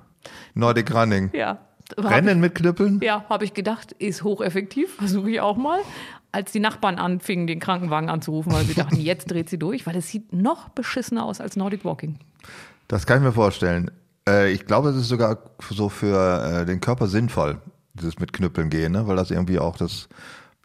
Nordic 0.55 0.91
Running. 0.93 1.29
Ja. 1.33 1.59
Rennen 1.97 2.39
mit 2.39 2.55
Knüppeln? 2.55 2.99
Ja, 3.01 3.25
habe 3.29 3.45
ich 3.45 3.53
gedacht, 3.53 3.93
ist 3.93 4.23
hocheffektiv, 4.23 4.95
versuche 4.95 5.31
ich 5.31 5.39
auch 5.39 5.55
mal. 5.55 5.79
Als 6.37 6.51
die 6.51 6.59
Nachbarn 6.59 6.99
anfingen, 6.99 7.47
den 7.47 7.59
Krankenwagen 7.59 8.11
anzurufen, 8.11 8.53
weil 8.53 8.63
sie 8.63 8.73
dachten, 8.75 8.97
jetzt 8.97 9.31
dreht 9.31 9.49
sie 9.49 9.57
durch, 9.57 9.87
weil 9.87 9.95
es 9.95 10.07
sieht 10.09 10.33
noch 10.33 10.69
beschissener 10.69 11.25
aus 11.25 11.41
als 11.41 11.55
Nordic 11.55 11.83
Walking. 11.83 12.19
Das 12.87 13.07
kann 13.07 13.17
ich 13.17 13.23
mir 13.23 13.33
vorstellen. 13.33 13.89
Äh, 14.29 14.51
ich 14.51 14.67
glaube, 14.67 14.89
es 14.89 14.97
ist 14.97 15.07
sogar 15.07 15.39
so 15.71 15.89
für 15.89 16.61
äh, 16.61 16.65
den 16.67 16.79
Körper 16.79 17.07
sinnvoll, 17.07 17.57
dieses 17.95 18.19
mit 18.19 18.33
Knüppeln 18.33 18.69
gehen, 18.69 18.91
ne? 18.91 19.07
weil 19.07 19.15
das 19.15 19.31
irgendwie 19.31 19.57
auch 19.57 19.77
das 19.77 20.09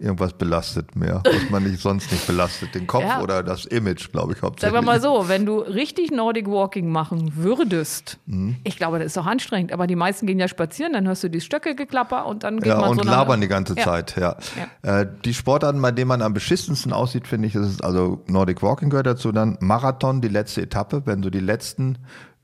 irgendwas 0.03 0.33
belastet 0.33 0.97
mehr, 0.97 1.23
was 1.25 1.49
man 1.51 1.63
nicht 1.63 1.81
sonst 1.81 2.11
nicht 2.11 2.27
belastet. 2.27 2.75
Den 2.75 2.87
Kopf 2.87 3.05
Ja. 3.05 3.23
oder 3.23 3.43
das 3.43 3.65
Image, 3.67 4.11
glaube 4.13 4.33
ich, 4.33 4.39
Sagen 4.39 4.47
hauptsächlich. 4.49 4.75
wir 4.81 4.83
mal 4.83 5.01
so, 5.01 5.29
wenn 5.29 5.47
du 5.47 5.59
richtig 5.61 6.11
Nordic 6.11 6.49
Walking 6.49 6.91
machen 6.91 7.33
würdest, 7.37 8.19
Mhm. 8.27 8.57
ich 8.65 8.77
glaube, 8.77 8.99
das 8.99 9.07
ist 9.09 9.17
doch 9.17 9.27
anstrengend, 9.27 9.73
aber 9.73 9.87
die 9.87 9.97
meisten 9.97 10.27
gehen 10.27 10.39
ja 10.39 10.49
spazieren, 10.49 10.93
dann 10.95 11.07
hörst 11.07 11.23
du 11.25 11.29
die 11.29 11.41
Stöcke 11.41 11.75
geklapper 11.75 12.27
und 12.27 12.43
dann 12.45 12.57
geht 12.59 12.67
Ja, 12.67 12.81
man 12.81 12.91
und 12.91 12.97
so 13.05 13.09
labern 13.09 13.41
die 13.41 13.49
ganze 13.49 13.75
Ja. 13.77 13.85
Zeit, 13.85 14.17
ja. 14.17 14.37
Äh, 14.83 15.07
die 15.25 15.35
Sportarten, 15.35 15.81
bei 15.81 15.93
denen 15.93 16.09
man 16.09 16.21
am 16.23 16.35
beschissensten 16.35 16.93
aussieht, 16.93 17.27
finde 17.29 17.49
ich, 17.49 17.55
ist 17.55 17.83
also 17.85 18.23
Nordic 18.27 18.63
Walking 18.63 18.91
gehört 18.91 19.07
dazu, 19.07 19.31
dann 19.33 19.57
Marathon, 19.61 20.21
die 20.21 20.29
letzte 20.29 20.63
Etappe, 20.63 21.03
wenn 21.05 21.23
so 21.23 21.31
die 21.31 21.41
letzten 21.41 21.99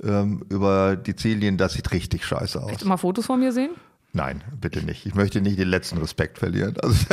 ähm, 0.05 0.45
über 0.49 0.95
die 0.95 1.17
Ziellinie, 1.17 1.57
das 1.57 1.73
sieht 1.73 1.91
richtig 1.91 2.25
scheiße 2.25 2.63
aus. 2.63 2.71
Willst 2.71 2.85
du 2.85 2.89
mal 2.89 2.97
Fotos 2.99 3.27
von 3.27 3.41
mir 3.41 3.51
sehen? 3.51 3.71
Nein, 4.19 4.43
bitte 4.61 4.85
nicht. 4.85 5.07
Ich 5.07 5.14
möchte 5.14 5.41
nicht 5.41 5.59
den 5.59 5.69
letzten 5.69 5.99
Respekt 5.99 6.39
verlieren. 6.39 6.75
Also, 6.83 7.07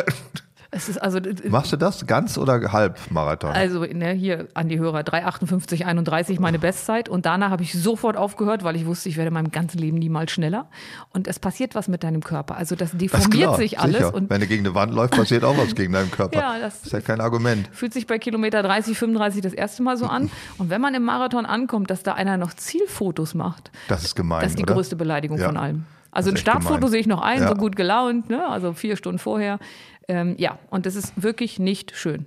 also, 0.99 1.19
machst 1.47 1.71
du 1.71 1.77
das 1.77 2.05
ganz 2.07 2.37
oder 2.37 2.73
halb 2.73 2.99
Marathon? 3.11 3.51
also 3.51 3.81
ne, 3.85 4.11
hier 4.11 4.47
an 4.55 4.67
die 4.69 4.77
Hörer, 4.79 5.01
3,58,31 5.01 6.41
meine 6.41 6.59
Bestzeit 6.59 7.07
und 7.07 7.25
danach 7.25 7.51
habe 7.51 7.63
ich 7.63 7.71
sofort 7.73 8.17
aufgehört, 8.17 8.63
weil 8.63 8.75
ich 8.75 8.85
wusste, 8.85 9.07
ich 9.07 9.15
werde 9.17 9.27
in 9.29 9.33
meinem 9.35 9.51
ganzen 9.51 9.77
Leben 9.77 9.97
niemals 9.99 10.31
schneller 10.31 10.67
und 11.13 11.27
es 11.27 11.39
passiert 11.39 11.75
was 11.75 11.87
mit 11.87 12.03
deinem 12.03 12.21
Körper. 12.23 12.57
Also 12.57 12.75
das 12.75 12.91
Das 12.91 12.97
deformiert 12.99 13.31
klar, 13.43 13.55
sich 13.57 13.79
alles 13.79 13.97
sicher. 13.97 14.13
und 14.15 14.29
Wenn 14.29 14.41
du 14.41 14.47
gegen 14.47 14.65
eine 14.65 14.75
Wand 14.75 14.93
läufst, 14.93 15.15
passiert 15.15 15.43
auch 15.45 15.57
was 15.57 15.75
gegen 15.75 15.93
deinen 15.93 16.11
Körper. 16.11 16.39
Ja, 16.39 16.59
das- 16.59 16.83
ist 16.83 16.91
ja 16.91 17.01
kein 17.01 17.21
Argument. 17.21 17.69
fühlt 17.71 17.93
sich 17.93 18.07
bei 18.07 18.17
Kilometer 18.19 18.61
30, 18.63 18.97
35 18.97 19.41
das 19.41 19.53
erste 19.53 19.83
Mal 19.83 19.95
so 19.95 20.07
an. 20.07 20.29
Und 20.57 20.69
wenn 20.71 20.81
man 20.81 20.93
im 20.95 21.03
Marathon 21.03 21.45
ankommt, 21.45 21.89
dass 21.89 22.03
da 22.03 22.13
einer 22.15 22.37
noch 22.37 22.53
Zielfotos 22.53 23.33
macht, 23.35 23.71
Das 23.87 24.03
ist 24.03 24.15
gemein, 24.15 24.41
das 24.41 24.51
ist 24.51 24.59
die 24.59 24.63
oder? 24.63 24.73
größte 24.73 24.95
Beleidigung 24.95 25.37
Ja. 25.37 25.45
von 25.45 25.55
allem. 25.57 25.85
Also 26.15 26.31
ein 26.31 26.37
Startfoto 26.37 26.75
gemein. 26.75 26.89
sehe 26.91 26.99
ich 27.01 27.07
noch 27.07 27.21
ein, 27.21 27.41
Ja. 27.41 27.49
so 27.49 27.55
gut 27.55 27.75
gelaunt, 27.75 28.29
ne? 28.29 28.47
also 28.47 28.73
vier 28.73 28.95
Stunden 28.95 29.19
vorher. 29.19 29.59
Ähm, 30.07 30.35
ja, 30.37 30.57
und 30.69 30.85
das 30.85 30.95
ist 30.95 31.21
wirklich 31.21 31.59
nicht 31.59 31.95
schön. 31.95 32.25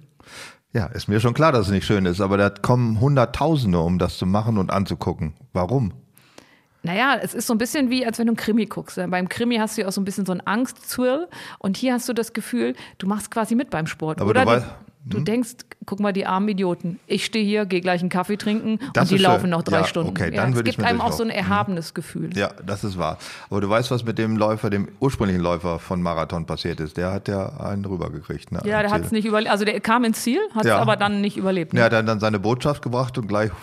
Ja, 0.74 0.86
ist 0.86 1.08
mir 1.08 1.18
schon 1.20 1.32
klar, 1.34 1.50
dass 1.52 1.66
es 1.66 1.72
nicht 1.72 1.86
schön 1.86 2.04
ist, 2.06 2.20
aber 2.20 2.36
da 2.36 2.50
kommen 2.50 3.00
Hunderttausende, 3.00 3.80
um 3.80 3.98
das 3.98 4.18
zu 4.18 4.26
machen 4.26 4.58
und 4.58 4.70
anzugucken. 4.70 5.32
Warum? 5.52 5.92
Naja, 6.82 7.16
es 7.20 7.34
ist 7.34 7.46
so 7.46 7.54
ein 7.54 7.58
bisschen 7.58 7.90
wie, 7.90 8.06
als 8.06 8.18
wenn 8.18 8.26
du 8.26 8.32
einen 8.32 8.36
Krimi 8.36 8.66
guckst. 8.66 8.96
Beim 9.08 9.28
Krimi 9.28 9.56
hast 9.56 9.76
du 9.76 9.82
ja 9.82 9.88
auch 9.88 9.92
so 9.92 10.00
ein 10.00 10.04
bisschen 10.04 10.26
so 10.26 10.32
einen 10.32 10.42
Angstzwirl 10.46 11.28
und 11.58 11.76
hier 11.76 11.92
hast 11.94 12.08
du 12.08 12.12
das 12.12 12.32
Gefühl, 12.34 12.74
du 12.98 13.06
machst 13.06 13.30
quasi 13.30 13.54
mit 13.54 13.70
beim 13.70 13.86
Sport. 13.86 14.20
Aber 14.20 14.30
Oder 14.30 14.44
du, 14.44 14.50
weißt- 14.50 14.64
du 15.08 15.20
denkst, 15.20 15.50
guck 15.86 16.00
mal, 16.00 16.12
die 16.12 16.26
armen 16.26 16.48
Idioten. 16.48 16.98
Ich 17.06 17.24
stehe 17.24 17.44
hier, 17.44 17.66
gehe 17.66 17.80
gleich 17.80 18.00
einen 18.00 18.10
Kaffee 18.10 18.36
trinken 18.36 18.78
Das 18.94 19.04
und 19.04 19.10
die 19.10 19.16
schön. 19.16 19.24
laufen 19.32 19.50
noch 19.50 19.62
drei 19.62 19.78
Ja, 19.78 19.84
Stunden. 19.84 20.10
okay, 20.10 20.30
ja, 20.34 20.42
dann 20.42 20.50
es 20.50 20.56
würde 20.56 20.70
ich 20.70 20.76
gibt 20.76 20.86
einem 20.88 21.00
auch 21.00 21.12
so 21.12 21.22
ein 21.22 21.28
durchlaufen. 21.28 21.50
erhabenes 21.52 21.94
Gefühl. 21.94 22.36
Ja, 22.36 22.50
das 22.66 22.84
ist 22.84 22.98
wahr. 22.98 23.18
Aber 23.50 23.60
du 23.60 23.68
weißt, 23.68 23.90
was 23.90 24.04
mit 24.04 24.18
dem 24.18 24.36
Läufer, 24.36 24.70
dem 24.70 24.88
ursprünglichen 25.00 25.40
Läufer 25.42 25.78
von 25.78 26.02
Marathon 26.02 26.46
passiert 26.46 26.80
ist. 26.80 26.96
Der 26.96 27.12
hat 27.12 27.28
ja 27.28 27.48
einen 27.60 27.84
rübergekriegt. 27.84 28.52
Ne, 28.52 28.60
Ja, 28.64 28.82
der 28.82 28.90
hat 28.90 29.04
es 29.04 29.12
nicht 29.12 29.24
überlebt. 29.24 29.50
Also 29.50 29.64
der 29.64 29.80
kam 29.80 30.04
ins 30.04 30.22
Ziel, 30.22 30.40
hat 30.54 30.62
es 30.64 30.68
Ja. 30.68 30.78
aber 30.78 30.96
dann 30.96 31.20
nicht 31.20 31.36
überlebt. 31.36 31.72
Ne? 31.72 31.88
Der 31.88 31.98
hat 31.98 32.08
dann, 32.08 32.20
seine 32.20 32.38
Botschaft 32.38 32.82
gebracht 32.82 33.16
und 33.18 33.26
gleich. 33.28 33.50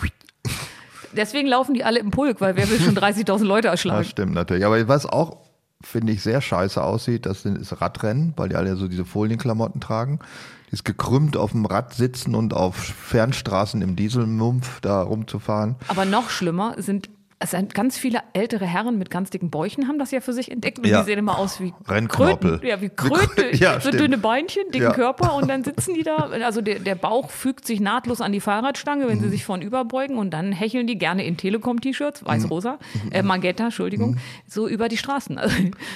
Deswegen 1.16 1.48
laufen 1.48 1.74
die 1.74 1.84
alle 1.84 2.00
im 2.00 2.12
Pulk, 2.12 2.41
weil 2.41 2.56
wer 2.58 2.70
will 2.70 2.80
schon 2.80 2.96
30.000 2.98 3.46
Leute 3.46 3.70
erschlagen? 3.70 4.00
Das 4.00 4.10
stimmt 4.10 4.34
natürlich. 4.34 4.66
Aber 4.66 4.86
was 4.88 5.06
auch, 5.06 5.38
finde 5.82 6.12
ich, 6.12 6.22
sehr 6.22 6.41
scheiße 6.41 6.82
aussieht, 6.84 7.26
das 7.26 7.43
sind- 7.43 7.58
ist 7.58 7.80
Radrennen, 7.80 8.34
weil 8.36 8.50
die 8.50 8.56
alle 8.56 8.76
so 8.76 8.88
diese 8.88 9.06
Folienklamotten 9.06 9.80
tragen. 9.80 10.20
Dieses 10.68 10.84
gekrümmt 10.84 11.38
auf 11.38 11.51
dem 11.51 11.66
Rad 11.66 11.93
sitzen 11.93 12.36
und 12.36 12.53
auf 12.53 12.76
Fernstraßen 12.76 13.82
im 13.82 13.95
Dieselmumpf 13.95 14.82
da 14.82 15.01
rumzufahren. 15.01 15.76
Aber 15.88 16.05
noch 16.05 16.30
schlimmer 16.30 16.76
sind, 16.78 17.09
es 17.38 17.51
sind 17.51 17.73
ganz 17.75 17.97
viele 17.97 18.19
ältere 18.33 18.65
Herren 18.65 18.97
mit 18.97 19.09
ganz 19.11 19.29
dicken 19.29 19.49
Bäuchen 19.49 19.88
haben 19.89 19.99
das 19.99 20.11
ja 20.11 20.21
für 20.21 20.31
sich 20.31 20.49
entdeckt 20.51 20.79
und 20.79 20.88
Ja. 20.88 20.99
die 21.01 21.05
sehen 21.05 21.19
immer 21.19 21.38
aus 21.38 21.59
wie 21.59 21.73
Rennknorpel. 21.88 22.51
Kröten. 22.51 22.67
Ja, 22.67 22.79
wie 22.79 22.86
Wie 22.86 22.89
Krö- 22.89 23.09
Kröte. 23.27 23.49
Ja, 23.57 23.73
so 23.73 23.89
stimmt. 23.89 23.99
dünne 24.03 24.17
Beinchen, 24.17 24.63
dicken 24.71 24.83
Ja. 24.86 24.93
Körper 24.93 25.36
und 25.36 25.49
dann 25.49 25.63
sitzen 25.65 25.93
die 25.95 26.03
da. 26.03 26.15
Also 26.15 26.61
der, 26.61 26.79
der 26.79 26.95
Bauch 26.95 27.29
fügt 27.29 27.65
sich 27.67 27.79
nahtlos 27.81 28.21
an 28.21 28.31
die 28.31 28.39
Fahrradstange, 28.39 29.07
wenn 29.07 29.19
sie 29.19 29.29
sich 29.29 29.43
vorn 29.43 29.61
überbeugen 29.61 30.17
und 30.17 30.31
dann 30.31 30.53
hecheln 30.53 30.88
die 30.88 30.97
gerne 30.97 31.25
in 31.25 31.36
Telekom-T-Shirts, 31.36 32.25
weiß-rosa, 32.25 32.79
äh, 33.11 33.21
Magenta, 33.21 33.65
Entschuldigung, 33.65 34.17
so 34.47 34.67
über 34.67 34.88
die 34.89 34.97
Straßen. 34.97 35.38
Also, 35.45 35.55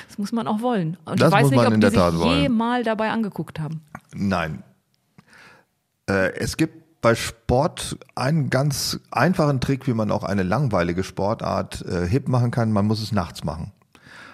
das 0.10 0.18
muss 0.18 0.32
man 0.34 0.46
auch 0.48 0.62
wollen. 0.62 0.98
Und 1.06 1.22
Das 1.22 1.30
ich 1.30 1.34
weiß 1.36 1.42
muss 1.44 1.52
nicht, 1.52 1.66
ob 1.68 1.80
die 1.80 1.88
sich 1.90 2.00
wollen. 2.00 2.42
jemals 2.42 2.86
dabei 2.86 3.10
angeguckt 3.12 3.60
haben. 3.60 3.82
Nein. 4.14 4.62
Äh, 6.10 6.34
es 6.36 6.58
gibt 6.58 6.89
bei 7.02 7.16
Sport 7.16 7.98
einen 8.16 8.50
ganz 8.50 9.00
einfachen 9.12 9.62
Trick, 9.62 9.88
wie 9.88 9.94
man 9.94 10.12
auch 10.12 10.24
eine 10.24 10.44
langweilige 10.44 11.04
Sportart 11.04 11.82
äh, 11.86 12.08
hip 12.08 12.28
machen 12.28 12.52
kann. 12.52 12.72
Man 12.72 12.86
muss 12.86 13.02
es 13.02 13.12
nachts 13.12 13.44
machen. 13.44 13.72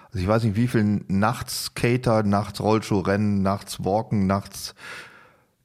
Also 0.07 0.19
ich 0.19 0.27
weiß 0.27 0.43
nicht, 0.43 0.55
wie 0.55 0.67
viel 0.67 1.03
nachts 1.07 1.65
Skater, 1.65 2.23
nachts 2.23 2.61
Rollschuhrennen, 2.61 3.41
nachts 3.41 3.83
Walken, 3.83 4.25
nachts 4.27 4.73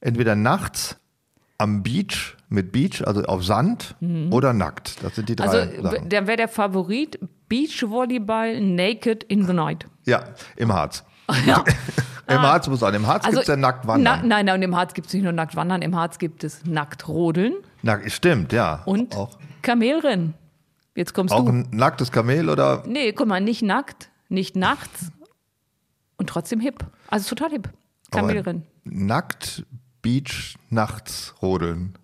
entweder 0.01 0.35
nachts 0.35 0.97
am 1.57 1.83
Beach 1.83 2.35
mit 2.49 2.71
Beach, 2.71 3.01
also 3.07 3.23
auf 3.23 3.45
Sand 3.45 3.95
oder 4.31 4.51
nackt. 4.51 5.01
Das 5.03 5.15
sind 5.15 5.29
die 5.29 5.35
drei 5.37 5.45
Also 5.45 5.81
Sachen. 5.83 6.09
der 6.09 6.27
wäre 6.27 6.37
der 6.37 6.47
Favorit 6.49 7.17
Beachvolleyball 7.47 8.59
Naked 8.59 9.23
in 9.23 9.45
the 9.45 9.53
Night. 9.53 9.85
Ja, 10.05 10.23
im 10.57 10.73
Harz. 10.73 11.03
Ja. 11.45 11.63
Im 12.27 12.41
Harz 12.41 12.67
muss 12.67 12.79
sein. 12.79 12.93
Im 12.93 13.07
Harz 13.07 13.25
Also, 13.25 13.37
gibt's 13.37 13.47
ja 13.49 13.55
nackt 13.55 13.83
Na, 13.85 13.93
wandern. 13.93 14.27
nein, 14.27 14.45
nein, 14.45 14.55
und 14.55 14.61
im 14.61 14.75
Harz 14.75 14.93
gibt 14.93 15.07
es 15.07 15.13
nicht 15.13 15.23
nur 15.23 15.31
nackt 15.31 15.55
wandern, 15.55 15.81
im 15.81 15.95
Harz 15.95 16.17
gibt 16.19 16.43
es 16.43 16.65
nackt 16.65 17.07
rodeln 17.07 17.53
Nackt, 17.83 18.11
stimmt, 18.11 18.53
ja. 18.53 18.81
und 18.85 19.15
auch, 19.15 19.37
Kamelrennen. 19.61 20.33
Jetzt 20.95 21.13
kommst 21.13 21.33
auch 21.33 21.45
du. 21.45 21.51
ein 21.51 21.67
nacktes 21.71 22.11
Kamel 22.11 22.49
oder 22.49 22.83
Nee, 22.85 23.11
guck 23.13 23.27
mal, 23.27 23.39
nicht 23.41 23.61
nackt, 23.63 24.09
nicht 24.29 24.55
nachts 24.55 25.11
und 26.17 26.27
trotzdem 26.29 26.59
hip. 26.59 26.85
Also 27.09 27.29
total 27.29 27.51
hip. 27.51 27.69
Kamelrennen. 28.11 28.63
Nackt 28.83 29.65
Beach 30.01 30.55
nachts 30.69 31.33
rodeln. 31.41 31.97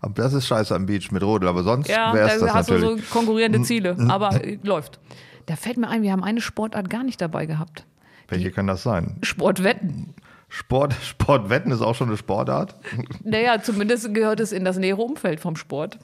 Aber 0.00 0.14
das 0.14 0.32
ist 0.32 0.46
scheiße 0.46 0.74
am 0.74 0.86
Beach 0.86 1.10
mit 1.12 1.22
Rodeln, 1.22 1.48
aber 1.48 1.62
sonst 1.62 1.88
Ja, 1.88 2.14
wäre 2.14 2.28
da 2.28 2.34
es 2.34 2.40
das 2.40 2.54
hast 2.54 2.68
natürlich. 2.70 3.00
Du 3.02 3.06
so 3.06 3.12
konkurrierende 3.12 3.60
Ziele, 3.62 3.96
aber 4.08 4.42
äh, 4.42 4.58
läuft. 4.62 4.98
Da 5.44 5.56
fällt 5.56 5.76
mir 5.76 5.88
ein, 5.88 6.02
wir 6.02 6.12
haben 6.12 6.24
eine 6.24 6.40
Sportart 6.40 6.88
gar 6.88 7.02
nicht 7.04 7.20
dabei 7.20 7.44
gehabt. 7.44 7.84
Welche 8.30 8.50
kann 8.50 8.66
das 8.66 8.82
sein? 8.82 9.16
Sportwetten. 9.22 10.14
Sport, 10.48 10.94
Sportwetten 11.02 11.72
ist 11.72 11.82
auch 11.82 11.94
schon 11.94 12.08
eine 12.08 12.16
Sportart. 12.16 12.74
Naja, 13.22 13.62
zumindest 13.62 14.12
gehört 14.14 14.40
es 14.40 14.52
in 14.52 14.64
das 14.64 14.78
nähere 14.78 15.02
Umfeld 15.02 15.40
vom 15.40 15.56
Sport. 15.56 15.98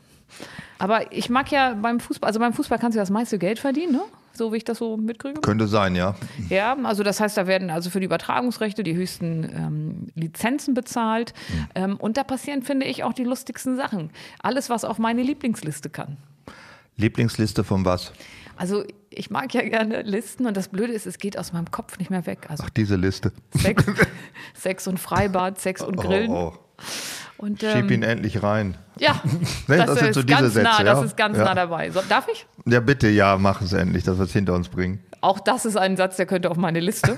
Aber 0.78 1.12
ich 1.12 1.30
mag 1.30 1.50
ja 1.50 1.74
beim 1.74 2.00
Fußball, 2.00 2.26
also 2.26 2.40
beim 2.40 2.52
Fußball 2.52 2.78
kannst 2.78 2.96
du 2.96 3.00
das 3.00 3.10
meiste 3.10 3.38
Geld 3.38 3.58
verdienen, 3.58 3.92
ne? 3.92 4.02
So 4.34 4.52
wie 4.52 4.58
ich 4.58 4.64
das 4.64 4.78
so 4.78 4.98
mitkriege. 4.98 5.40
Könnte 5.40 5.66
sein, 5.66 5.94
ja. 5.94 6.14
Ja, 6.50 6.76
also 6.82 7.02
das 7.02 7.20
heißt, 7.20 7.38
da 7.38 7.46
werden 7.46 7.70
also 7.70 7.88
für 7.88 8.00
die 8.00 8.06
Übertragungsrechte 8.06 8.82
die 8.82 8.94
höchsten 8.94 9.44
ähm, 9.44 10.08
Lizenzen 10.14 10.74
bezahlt. 10.74 11.32
Ähm, 11.74 11.96
und 11.96 12.18
da 12.18 12.24
passieren, 12.24 12.62
finde 12.62 12.84
ich, 12.84 13.02
auch 13.02 13.14
die 13.14 13.24
lustigsten 13.24 13.76
Sachen. 13.76 14.10
Alles, 14.42 14.68
was 14.68 14.84
auf 14.84 14.98
meine 14.98 15.22
Lieblingsliste 15.22 15.88
kann. 15.88 16.18
Lieblingsliste 16.96 17.64
von 17.64 17.86
was? 17.86 18.12
Also 18.56 18.84
ich 19.10 19.30
mag 19.30 19.52
ja 19.54 19.62
gerne 19.62 20.02
Listen 20.02 20.46
und 20.46 20.56
das 20.56 20.68
Blöde 20.68 20.92
ist, 20.92 21.06
es 21.06 21.18
geht 21.18 21.38
aus 21.38 21.52
meinem 21.52 21.70
Kopf 21.70 21.98
nicht 21.98 22.10
mehr 22.10 22.26
weg. 22.26 22.46
Also 22.48 22.64
Ach, 22.66 22.70
diese 22.70 22.96
Liste. 22.96 23.32
Sex, 23.54 23.84
Sex 24.54 24.86
und 24.86 24.98
Freibad, 24.98 25.58
Sex 25.60 25.82
und 25.82 25.96
Grillen. 25.96 26.30
Oh, 26.30 26.52
oh. 26.54 26.82
Und, 27.38 27.60
Schieb 27.60 27.74
ähm, 27.74 27.90
ihn 27.90 28.02
endlich 28.02 28.42
rein. 28.42 28.78
ja, 28.98 29.20
das, 29.68 29.86
das 29.86 29.98
sind 29.98 30.08
ist 30.08 30.14
so 30.14 30.22
diese 30.22 30.40
ganz 30.40 30.54
nah, 30.54 30.72
Sätze, 30.72 30.84
das 30.84 30.98
ja. 30.98 31.04
ist 31.04 31.16
ganz 31.18 31.36
Ja. 31.36 31.44
nah 31.44 31.54
dabei. 31.54 31.90
So, 31.90 32.00
darf 32.08 32.28
ich? 32.32 32.46
Ja, 32.64 32.80
bitte, 32.80 33.08
ja, 33.08 33.36
mach 33.36 33.60
es 33.60 33.74
endlich, 33.74 34.04
dass 34.04 34.16
wir 34.16 34.24
es 34.24 34.32
hinter 34.32 34.54
uns 34.54 34.70
bringen. 34.70 35.00
Auch 35.20 35.38
das 35.40 35.66
ist 35.66 35.76
ein 35.76 35.96
Satz, 35.98 36.16
der 36.16 36.24
könnte 36.24 36.50
auf 36.50 36.56
meine 36.56 36.80
Liste. 36.80 37.14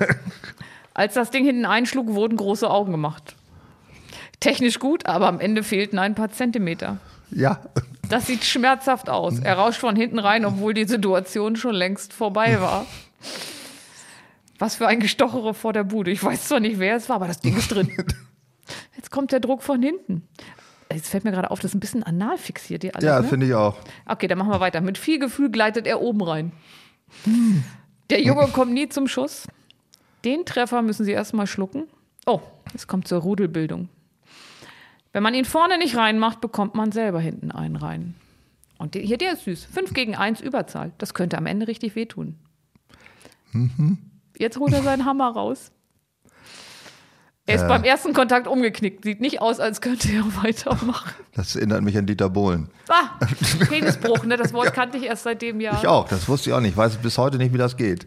Als 0.95 1.15
das 1.15 1.31
Ding 1.31 1.45
hinten 1.45 1.65
einschlug, 1.65 2.09
wurden 2.09 2.37
große 2.37 2.69
Augen 2.69 2.91
gemacht. 2.91 3.37
Technisch 4.41 4.81
gut, 4.81 5.07
aber 5.07 5.29
am 5.29 5.39
Ende 5.39 5.63
fehlten 5.63 5.99
ein 6.01 6.17
paar 6.17 6.31
Zentimeter. 6.31 6.99
Ja, 7.31 7.61
Das 8.09 8.27
sieht 8.27 8.45
schmerzhaft 8.45 9.11
aus. 9.11 9.39
Er 9.39 9.59
rauscht 9.59 9.81
von 9.81 9.95
hinten 9.97 10.19
rein, 10.19 10.45
obwohl 10.45 10.73
die 10.75 10.87
Situation 10.87 11.57
schon 11.57 11.75
längst 11.75 12.13
vorbei 12.13 12.61
war. 12.61 12.87
Was 14.59 14.77
für 14.77 14.87
ein 14.89 14.99
Gestochere 15.01 15.55
vor 15.55 15.73
der 15.73 15.85
Bude. 15.85 16.11
Ich 16.11 16.23
weiß 16.23 16.49
zwar 16.49 16.61
nicht, 16.61 16.79
wer 16.79 16.97
es 16.97 17.09
war, 17.09 17.17
aber 17.17 17.29
das 17.29 17.41
Ding 17.41 17.57
ist 17.57 17.69
drin. 17.69 17.91
Jetzt 18.97 19.11
kommt 19.11 19.31
der 19.31 19.41
Druck 19.41 19.63
von 19.63 19.83
hinten. 19.83 20.27
Jetzt 20.93 21.09
fällt 21.11 21.25
mir 21.25 21.31
gerade 21.33 21.51
auf, 21.51 21.61
das 21.61 21.73
ist 21.73 21.75
ein 21.77 21.81
bisschen 21.81 22.03
anal 22.03 22.39
fixiert 22.39 22.83
hier 22.83 22.97
alles. 22.97 23.05
ja, 23.05 23.21
ne? 23.21 23.29
finde 23.29 23.47
ich 23.47 23.55
auch. 23.55 23.77
Okay, 24.07 24.27
dann 24.27 24.39
machen 24.39 24.51
wir 24.51 24.61
weiter. 24.61 24.81
Mit 24.81 24.97
viel 24.99 25.19
Gefühl 25.19 25.51
gleitet 25.51 25.87
er 25.87 26.01
oben 26.01 26.23
rein. 26.23 26.53
Der 28.11 28.23
Junge 28.23 28.49
kommt 28.49 28.73
nie 28.73 28.89
zum 28.89 29.07
Schuss. 29.07 29.47
Den 30.25 30.45
Treffer 30.47 30.83
müssen 30.83 31.05
sie 31.05 31.13
erstmal 31.13 31.47
schlucken. 31.47 31.87
Oh, 32.27 32.41
es 32.75 32.87
kommt 32.87 33.07
zur 33.07 33.21
Rudelbildung. 33.21 33.89
Wenn 35.19 35.25
man 35.25 35.35
ihn 35.35 35.45
vorne 35.45 35.79
nicht 35.79 35.97
reinmacht, 35.97 36.41
bekommt 36.41 36.77
man 36.77 36.93
selber 36.93 37.19
hinten 37.19 37.51
einen 37.51 37.75
rein. 37.75 38.15
Und 38.79 38.95
der, 38.95 39.03
hier, 39.03 39.19
der 39.19 39.33
ist 39.33 39.47
süß. 39.47 39.65
5 39.65 39.93
gegen 39.93 40.15
1 40.15 40.41
Überzahl. 40.41 40.93
Das 40.99 41.13
könnte 41.13 41.37
am 41.39 41.47
Ende 41.47 41.67
richtig 41.67 41.97
wehtun. 41.97 42.39
Jetzt 44.39 44.61
holt 44.61 44.73
er 44.73 44.85
seinen 44.85 45.05
Hammer 45.07 45.31
raus. 45.31 45.73
Er 47.47 47.57
ist 47.57 47.67
beim 47.67 47.83
ersten 47.83 48.13
Kontakt 48.13 48.47
umgeknickt. 48.47 49.03
Sieht 49.03 49.21
nicht 49.21 49.43
aus, 49.43 49.59
als 49.59 49.81
könnte 49.81 50.09
er 50.13 50.23
weitermachen. 50.45 51.13
Das 51.35 51.57
erinnert 51.57 51.83
mich 51.83 51.99
an 51.99 52.07
Dieter 52.07 52.31
Bohlen. 52.31 52.69
Ah, 52.89 53.19
Penisbruch, 53.69 54.25
ne? 54.25 54.37
Das 54.37 54.53
Wort 54.53 54.73
kannte 54.73 54.99
ich 54.99 55.03
erst 55.07 55.25
seit 55.25 55.43
dem 55.43 55.61
Jahr. 55.61 55.81
Ich 55.81 55.89
auch, 55.89 56.07
das 56.07 56.29
wusste 56.29 56.51
ich 56.51 56.55
auch 56.55 56.61
nicht. 56.61 56.71
Ich 56.71 56.77
weiß 56.77 56.99
bis 56.99 57.19
heute 57.19 57.39
nicht, 57.39 57.53
wie 57.53 57.59
das 57.59 57.77
geht. 57.77 58.07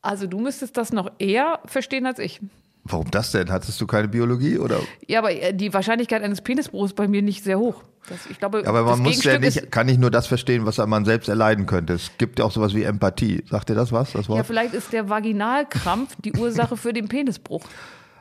Also 0.00 0.26
du 0.26 0.38
müsstest 0.40 0.78
das 0.78 0.94
noch 0.94 1.12
eher 1.18 1.60
verstehen 1.66 2.06
als 2.06 2.20
ich. 2.20 2.40
Warum 2.88 3.10
das 3.10 3.32
denn? 3.32 3.50
Hattest 3.50 3.80
du 3.80 3.86
keine 3.86 4.08
Biologie 4.08 4.58
oder? 4.58 4.80
Ja, 5.06 5.20
aber 5.20 5.32
äh, 5.32 5.52
die 5.54 5.72
Wahrscheinlichkeit 5.72 6.22
eines 6.22 6.40
Penisbruchs 6.40 6.90
ist 6.90 6.96
bei 6.96 7.08
mir 7.08 7.22
nicht 7.22 7.44
sehr 7.44 7.58
hoch. 7.58 7.82
Das, 8.08 8.26
ich 8.30 8.38
glaube, 8.38 8.62
Aber 8.66 8.84
man 8.84 9.00
muss 9.00 9.24
ja 9.24 9.38
nicht, 9.38 9.70
kann 9.72 9.86
nicht 9.86 9.98
nur 9.98 10.10
das 10.10 10.26
verstehen, 10.26 10.64
was 10.64 10.78
man 10.78 11.04
selbst 11.04 11.28
erleiden 11.28 11.66
könnte. 11.66 11.94
Es 11.94 12.12
gibt 12.18 12.38
ja 12.38 12.44
auch 12.44 12.52
sowas 12.52 12.74
wie 12.74 12.84
Empathie. 12.84 13.42
Sagt 13.48 13.68
dir 13.68 13.74
das 13.74 13.90
was, 13.90 14.12
das 14.12 14.26
ja, 14.26 14.28
Wort? 14.28 14.46
vielleicht 14.46 14.74
ist 14.74 14.92
der 14.92 15.08
Vaginalkrampf 15.08 16.14
die 16.24 16.32
Ursache 16.32 16.76
für 16.76 16.92
den 16.92 17.08
Penisbruch. 17.08 17.64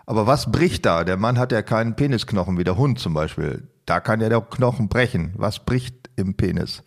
Aber 0.07 0.27
was 0.27 0.51
bricht 0.51 0.85
da? 0.85 1.03
Der 1.03 1.17
Mann 1.17 1.37
hat 1.37 1.51
ja 1.51 1.61
keinen 1.61 1.95
Penisknochen 1.95 2.57
wie 2.57 2.63
der 2.63 2.77
Hund 2.77 2.99
zum 2.99 3.13
Beispiel. 3.13 3.67
Da 3.85 3.99
kann 3.99 4.21
ja 4.21 4.29
der 4.29 4.41
Knochen 4.41 4.87
brechen. 4.89 5.33
Was 5.35 5.59
bricht 5.59 6.09
im 6.15 6.35
Penis? 6.35 6.83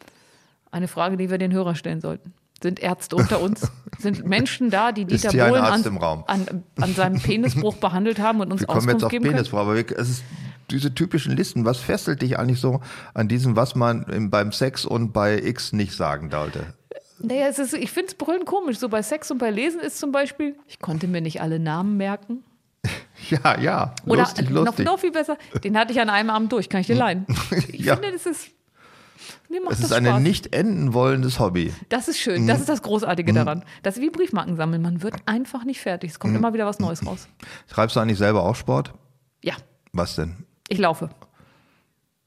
Eine 0.71 0.89
Frage, 0.89 1.17
die 1.17 1.31
wir 1.31 1.39
den 1.39 1.53
Hörer 1.53 1.75
stellen 1.75 2.01
sollten. 2.01 2.35
Sind 2.63 2.81
Ärzte 2.81 3.17
unter 3.17 3.41
uns? 3.41 3.71
Sind 3.99 4.27
Menschen 4.27 4.71
da, 4.71 4.93
die 4.93 5.05
Dieter 5.05 5.31
Bohlen 5.31 5.63
an, 5.63 5.85
an, 6.27 6.65
an 6.81 6.95
seinem 6.95 7.21
Penisbruch 7.23 7.77
behandelt 7.77 8.19
haben 8.19 8.41
und 8.41 8.53
uns 8.53 8.63
Wir 8.63 8.67
kommen 8.67 8.81
jetzt 8.81 8.97
Auskunft 8.97 9.05
auf 9.05 9.11
geben 9.11 9.25
können? 9.25 9.59
Aber 9.59 9.75
es 9.77 10.09
ist 10.09 10.25
diese 10.71 10.95
typischen 10.95 11.37
Listen. 11.37 11.65
Was 11.65 11.79
fesselt 11.79 12.23
dich 12.23 12.39
eigentlich 12.39 12.61
so 12.61 12.81
an 13.15 13.29
diesem, 13.29 13.57
was 13.57 13.75
man 13.75 14.05
im, 14.05 14.31
beim 14.31 14.53
Sex 14.53 14.85
und 14.85 15.13
bei 15.13 15.39
X 15.39 15.73
nicht 15.73 15.93
sagen 15.93 16.31
sollte? 16.31 16.75
Naja, 17.21 17.47
es 17.49 17.59
ist, 17.59 17.75
ich 17.75 17.91
finde 17.91 18.09
es 18.09 18.15
brüllend 18.15 18.47
komisch. 18.47 18.79
So 18.79 18.89
bei 18.89 19.03
Sex 19.03 19.31
und 19.31 19.39
bei 19.39 19.51
Lesen 19.51 19.81
ist 19.81 19.99
zum 19.99 20.13
Beispiel, 20.13 20.57
ich 20.67 20.79
konnte 20.79 21.09
mir 21.09 21.21
nicht 21.21 21.41
alle 21.41 21.59
Namen 21.59 21.97
merken. 21.97 22.45
Ja, 23.31 23.59
ja. 23.61 23.95
Oder 24.07 24.21
lustig, 24.23 24.49
noch, 24.49 24.67
lustig. 24.67 24.87
noch 24.87 24.99
viel 25.01 25.11
besser, 25.11 25.37
den 25.65 25.77
hatte 25.77 25.93
ich 25.93 26.01
an 26.01 26.09
einem 26.09 26.31
Abend 26.31 26.53
durch, 26.53 26.69
kann 26.69 26.83
ich 26.83 26.87
dir 26.87 26.95
leihen. 26.95 27.27
Ich 27.73 27.81
Ja. 27.85 27.97
finde, 27.97 28.13
das 28.13 28.27
ist. 28.27 28.51
Mir 29.51 29.63
macht 29.63 29.75
Es 29.75 29.81
das 29.81 29.91
ist 29.91 29.97
ein 29.97 30.05
Spaß. 30.05 30.21
nicht 30.23 30.55
enden 30.55 30.93
wollendes 30.93 31.39
Hobby. 31.41 31.73
Das 31.89 32.09
ist 32.09 32.19
schön, 32.19 32.47
das 32.47 32.61
ist 32.61 32.69
das 32.69 32.83
Großartige 32.83 33.33
daran. 33.33 33.65
Das 33.83 33.97
ist 33.97 34.03
wie 34.03 34.11
Briefmarken 34.11 34.57
sammeln. 34.57 34.83
Man 34.83 35.03
wird 35.03 35.15
einfach 35.27 35.65
nicht 35.65 35.81
fertig. 35.81 36.11
Es 36.11 36.19
kommt 36.19 36.37
immer 36.37 36.53
wieder 36.53 36.67
was 36.67 36.79
Neues 36.79 37.05
raus. 37.07 37.29
Treibst 37.69 37.97
du 37.97 38.01
eigentlich 38.01 38.19
selber 38.19 38.43
auch 38.43 38.55
Sport? 38.57 38.93
Ja, 39.43 39.55
Was 39.93 40.17
denn? 40.17 40.45
ich 40.69 40.79
laufe. 40.79 41.09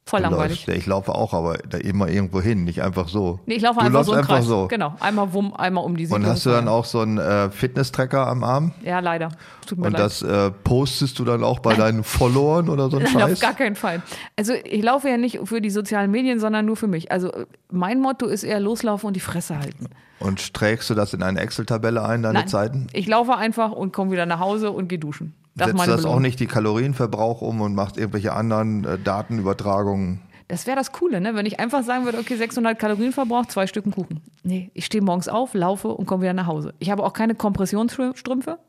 Voll 0.03 0.21
Du 0.21 0.29
langweilig. 0.29 0.65
läufst. 0.65 0.79
Ich 0.81 0.87
laufe 0.87 1.13
auch, 1.13 1.33
aber 1.33 1.57
da 1.59 1.77
immer 1.77 2.09
irgendwo 2.09 2.41
hin, 2.41 2.63
nicht 2.63 2.81
einfach 2.81 3.07
so. 3.07 3.39
Nee, 3.45 3.53
ich 3.55 3.61
laufe 3.61 3.79
du 3.79 3.85
einfach 3.85 4.03
so 4.03 4.13
einfach 4.13 4.35
Kreis. 4.37 4.45
so. 4.45 4.67
Genau, 4.67 4.95
einmal 4.99 5.31
wumm, 5.31 5.53
einmal 5.53 5.85
um 5.85 5.95
die 5.95 6.05
Und 6.05 6.09
Siedlung. 6.09 6.25
hast 6.25 6.45
du 6.45 6.49
dann 6.49 6.67
auch 6.67 6.85
so 6.85 7.01
einen 7.01 7.19
äh, 7.19 7.49
Fitness-Tracker 7.51 8.25
am 8.27 8.43
Arm? 8.43 8.73
Ja, 8.83 8.99
leider. 8.99 9.29
Tut 9.67 9.77
mir 9.77 9.85
Und 9.85 9.93
leid. 9.93 10.01
das 10.01 10.21
äh, 10.23 10.49
postest 10.63 11.19
du 11.19 11.23
dann 11.23 11.43
auch 11.43 11.59
bei 11.59 11.75
deinen 11.75 12.03
Followern 12.03 12.67
oder 12.69 12.89
so 12.89 12.97
ein 12.97 13.03
Nein, 13.03 13.15
auf 13.15 13.29
Scheiß? 13.29 13.39
gar 13.39 13.53
keinen 13.53 13.75
Fall. 13.75 14.01
Also 14.35 14.53
ich 14.53 14.83
laufe 14.83 15.07
ja 15.07 15.17
nicht 15.17 15.39
für 15.45 15.61
die 15.61 15.69
sozialen 15.69 16.09
Medien, 16.09 16.39
sondern 16.39 16.65
nur 16.65 16.75
für 16.77 16.87
mich. 16.87 17.11
Also 17.11 17.31
mein 17.69 17.99
Motto 18.01 18.25
ist 18.25 18.43
eher 18.43 18.59
loslaufen 18.59 19.07
und 19.07 19.13
die 19.15 19.19
Fresse 19.21 19.59
halten. 19.59 19.85
Und 20.21 20.53
trägst 20.53 20.89
du 20.89 20.93
das 20.93 21.13
in 21.13 21.23
eine 21.23 21.39
Excel-Tabelle 21.39 22.03
ein, 22.03 22.23
deine 22.23 22.39
Nein, 22.39 22.47
Zeiten? 22.47 22.87
ich 22.93 23.07
laufe 23.07 23.35
einfach 23.35 23.71
und 23.71 23.91
komme 23.91 24.11
wieder 24.11 24.25
nach 24.25 24.39
Hause 24.39 24.71
und 24.71 24.87
gehe 24.87 24.99
duschen. 24.99 25.33
Das 25.55 25.71
Setzt 25.71 25.87
das 25.87 26.05
auch 26.05 26.19
nicht 26.19 26.39
die 26.39 26.47
Kalorienverbrauch 26.47 27.41
um 27.41 27.61
und 27.61 27.75
macht 27.75 27.97
irgendwelche 27.97 28.33
anderen 28.33 28.85
äh, 28.85 28.97
Datenübertragungen? 28.97 30.21
Das 30.47 30.67
wäre 30.67 30.75
das 30.75 30.91
Coole, 30.91 31.21
ne? 31.21 31.33
wenn 31.33 31.45
ich 31.45 31.59
einfach 31.59 31.83
sagen 31.83 32.05
würde, 32.05 32.19
okay, 32.19 32.35
600 32.35 32.77
Kalorien 32.77 33.13
verbraucht, 33.13 33.51
zwei 33.51 33.67
Stücken 33.67 33.91
Kuchen. 33.91 34.21
Nee, 34.43 34.69
ich 34.73 34.85
stehe 34.85 35.01
morgens 35.01 35.29
auf, 35.29 35.53
laufe 35.53 35.87
und 35.89 36.05
komme 36.05 36.23
wieder 36.23 36.33
nach 36.33 36.47
Hause. 36.47 36.73
Ich 36.79 36.91
habe 36.91 37.03
auch 37.03 37.13
keine 37.13 37.35
Kompressionsstrümpfe. 37.35 38.59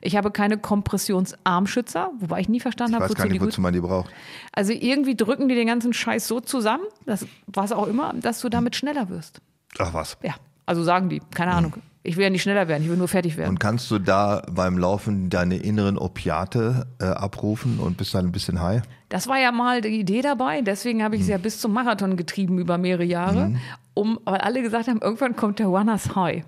Ich 0.00 0.16
habe 0.16 0.30
keine 0.30 0.58
Kompressionsarmschützer, 0.58 2.10
wobei 2.20 2.40
ich 2.40 2.48
nie 2.48 2.60
verstanden 2.60 2.94
habe, 2.94 3.06
wozu 3.06 3.14
gar 3.14 3.26
nicht, 3.26 3.40
wozu 3.40 3.60
man 3.60 3.72
die 3.72 3.80
braucht. 3.80 4.12
Also 4.52 4.72
irgendwie 4.72 5.16
drücken 5.16 5.48
die 5.48 5.54
den 5.54 5.66
ganzen 5.66 5.92
Scheiß 5.92 6.28
so 6.28 6.40
zusammen, 6.40 6.84
das 7.06 7.26
was 7.46 7.72
auch 7.72 7.86
immer, 7.86 8.12
dass 8.14 8.40
du 8.40 8.48
damit 8.48 8.76
schneller 8.76 9.08
wirst. 9.08 9.40
Ach 9.78 9.94
was. 9.94 10.18
Ja, 10.22 10.34
also 10.66 10.82
sagen 10.82 11.08
die, 11.08 11.20
keine 11.34 11.52
Ahnung. 11.52 11.74
Ich 12.04 12.16
will 12.16 12.24
ja 12.24 12.30
nicht 12.30 12.42
schneller 12.42 12.66
werden, 12.66 12.82
ich 12.82 12.88
will 12.88 12.96
nur 12.96 13.06
fertig 13.06 13.36
werden. 13.36 13.50
Und 13.50 13.60
kannst 13.60 13.88
du 13.92 14.00
da 14.00 14.42
beim 14.50 14.76
Laufen 14.76 15.30
deine 15.30 15.56
inneren 15.58 15.96
Opiate 15.96 16.86
äh, 17.00 17.04
abrufen 17.04 17.78
und 17.78 17.96
bist 17.96 18.12
dann 18.14 18.26
ein 18.26 18.32
bisschen 18.32 18.60
high? 18.60 18.82
Das 19.08 19.28
war 19.28 19.38
ja 19.38 19.52
mal 19.52 19.80
die 19.82 20.00
Idee 20.00 20.20
dabei, 20.20 20.62
deswegen 20.62 21.04
habe 21.04 21.14
ich 21.14 21.20
es 21.22 21.26
Mhm. 21.28 21.32
ja 21.32 21.38
bis 21.38 21.60
zum 21.60 21.72
Marathon 21.72 22.16
getrieben 22.16 22.58
über 22.58 22.76
mehrere 22.76 23.04
Jahre, 23.04 23.54
um, 23.94 24.18
weil 24.24 24.38
alle 24.40 24.62
gesagt 24.62 24.88
haben, 24.88 25.00
irgendwann 25.00 25.36
kommt 25.36 25.60
der 25.60 25.66
Runners 25.68 26.16
High. 26.16 26.42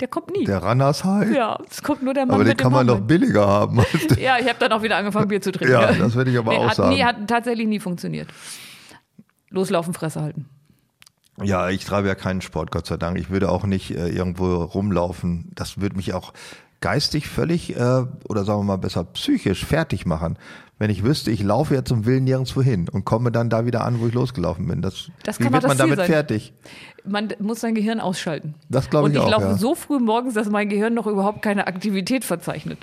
Der 0.00 0.08
kommt 0.08 0.30
nie. 0.36 0.44
Der 0.44 0.62
Runners 0.62 1.04
High? 1.04 1.34
ja, 1.34 1.58
es 1.70 1.82
kommt 1.82 2.02
nur 2.02 2.12
der 2.12 2.26
Mann 2.26 2.34
aber 2.34 2.44
den 2.44 2.56
kann 2.58 2.72
man 2.72 2.86
doch 2.86 2.96
Hornbein. 2.96 3.06
billiger 3.20 3.46
haben. 3.46 3.80
Ja, 4.20 4.36
ich 4.38 4.46
habe 4.48 4.58
dann 4.58 4.72
auch 4.72 4.82
wieder 4.82 4.96
angefangen, 4.98 5.28
Bier 5.28 5.40
zu 5.40 5.52
trinken. 5.52 5.72
Ja, 5.72 5.90
das 5.92 6.14
würde 6.14 6.30
ich 6.32 6.38
aber 6.38 6.52
auch 6.58 6.68
hat 6.68 6.76
sagen. 6.76 6.90
Nie, 6.94 7.02
hat 7.04 7.16
tatsächlich 7.28 7.66
nie 7.66 7.80
funktioniert. 7.80 8.28
Loslaufen, 9.48 9.94
Fresse 9.94 10.20
halten. 10.20 10.46
Ja, 11.44 11.70
ich 11.70 11.84
treibe 11.84 12.08
ja 12.08 12.14
keinen 12.14 12.40
Sport, 12.40 12.70
Gott 12.70 12.86
sei 12.86 12.96
Dank. 12.96 13.18
Ich 13.18 13.30
würde 13.30 13.50
auch 13.50 13.64
nicht 13.64 13.90
äh, 13.90 14.08
irgendwo 14.08 14.62
rumlaufen. 14.62 15.50
Das 15.54 15.80
würde 15.80 15.96
mich 15.96 16.12
auch 16.14 16.32
geistig 16.80 17.28
völlig 17.28 17.76
äh, 17.76 18.04
oder 18.28 18.44
sagen 18.44 18.60
wir 18.60 18.64
mal 18.64 18.76
besser 18.76 19.04
psychisch 19.04 19.64
fertig 19.64 20.04
machen, 20.04 20.36
wenn 20.78 20.90
ich 20.90 21.04
wüsste, 21.04 21.30
ich 21.30 21.40
laufe 21.42 21.74
jetzt 21.74 21.88
zum 21.88 22.06
Willen 22.06 22.24
nirgendwo 22.24 22.60
hin 22.60 22.88
und 22.88 23.04
komme 23.04 23.30
dann 23.30 23.48
da 23.48 23.64
wieder 23.66 23.84
an, 23.84 24.00
wo 24.00 24.08
ich 24.08 24.14
losgelaufen 24.14 24.66
bin. 24.66 24.82
Das, 24.82 25.10
Das 25.22 25.38
wie 25.38 25.44
kann 25.44 25.52
auch 25.54 25.62
wird 25.62 25.68
man 25.68 25.78
damit 25.78 25.98
sein. 25.98 26.06
fertig? 26.06 26.52
Man 27.04 27.28
muss 27.38 27.60
sein 27.60 27.76
Gehirn 27.76 28.00
ausschalten. 28.00 28.54
Das 28.68 28.90
glaube 28.90 29.04
Und 29.06 29.12
ich 29.12 29.18
ich 29.18 29.22
auch, 29.22 29.30
laufe 29.30 29.44
ja. 29.46 29.56
so 29.56 29.76
früh 29.76 30.00
morgens, 30.00 30.34
dass 30.34 30.50
mein 30.50 30.68
Gehirn 30.68 30.94
noch 30.94 31.06
überhaupt 31.06 31.40
keine 31.42 31.68
Aktivität 31.68 32.24
verzeichnet. 32.24 32.78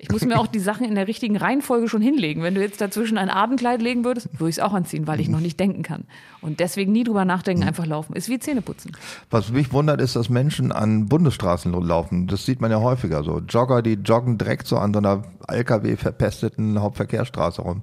Ich 0.00 0.10
muss 0.10 0.24
mir 0.24 0.38
auch 0.38 0.46
die 0.46 0.60
Sachen 0.60 0.86
in 0.86 0.94
der 0.94 1.08
richtigen 1.08 1.36
Reihenfolge 1.36 1.88
schon 1.88 2.00
hinlegen. 2.00 2.42
Wenn 2.42 2.54
du 2.54 2.60
jetzt 2.60 2.80
dazwischen 2.80 3.18
ein 3.18 3.30
Abendkleid 3.30 3.82
legen 3.82 4.04
würdest, 4.04 4.28
würde 4.38 4.48
ich 4.48 4.56
es 4.56 4.62
auch 4.62 4.72
anziehen, 4.72 5.08
weil 5.08 5.18
ich 5.18 5.28
noch 5.28 5.40
nicht 5.40 5.58
denken 5.58 5.82
kann. 5.82 6.04
Und 6.40 6.60
deswegen 6.60 6.92
nie 6.92 7.02
drüber 7.02 7.24
nachdenken, 7.24 7.64
einfach 7.64 7.84
laufen. 7.84 8.14
Ist 8.14 8.28
wie 8.28 8.38
Zähneputzen. 8.38 8.92
Was 9.30 9.50
mich 9.50 9.72
wundert, 9.72 10.00
ist, 10.00 10.14
dass 10.14 10.28
Menschen 10.28 10.70
an 10.70 11.06
Bundesstraßen 11.06 11.72
laufen. 11.72 12.28
Das 12.28 12.46
sieht 12.46 12.60
man 12.60 12.70
ja 12.70 12.80
häufiger 12.80 13.24
so. 13.24 13.40
Jogger, 13.40 13.82
die 13.82 13.94
joggen 13.94 14.38
direkt 14.38 14.68
so 14.68 14.78
an 14.78 14.94
so 14.94 15.00
einer 15.00 15.24
LKW-verpesteten 15.48 16.80
Hauptverkehrsstraße 16.80 17.62
rum. 17.62 17.82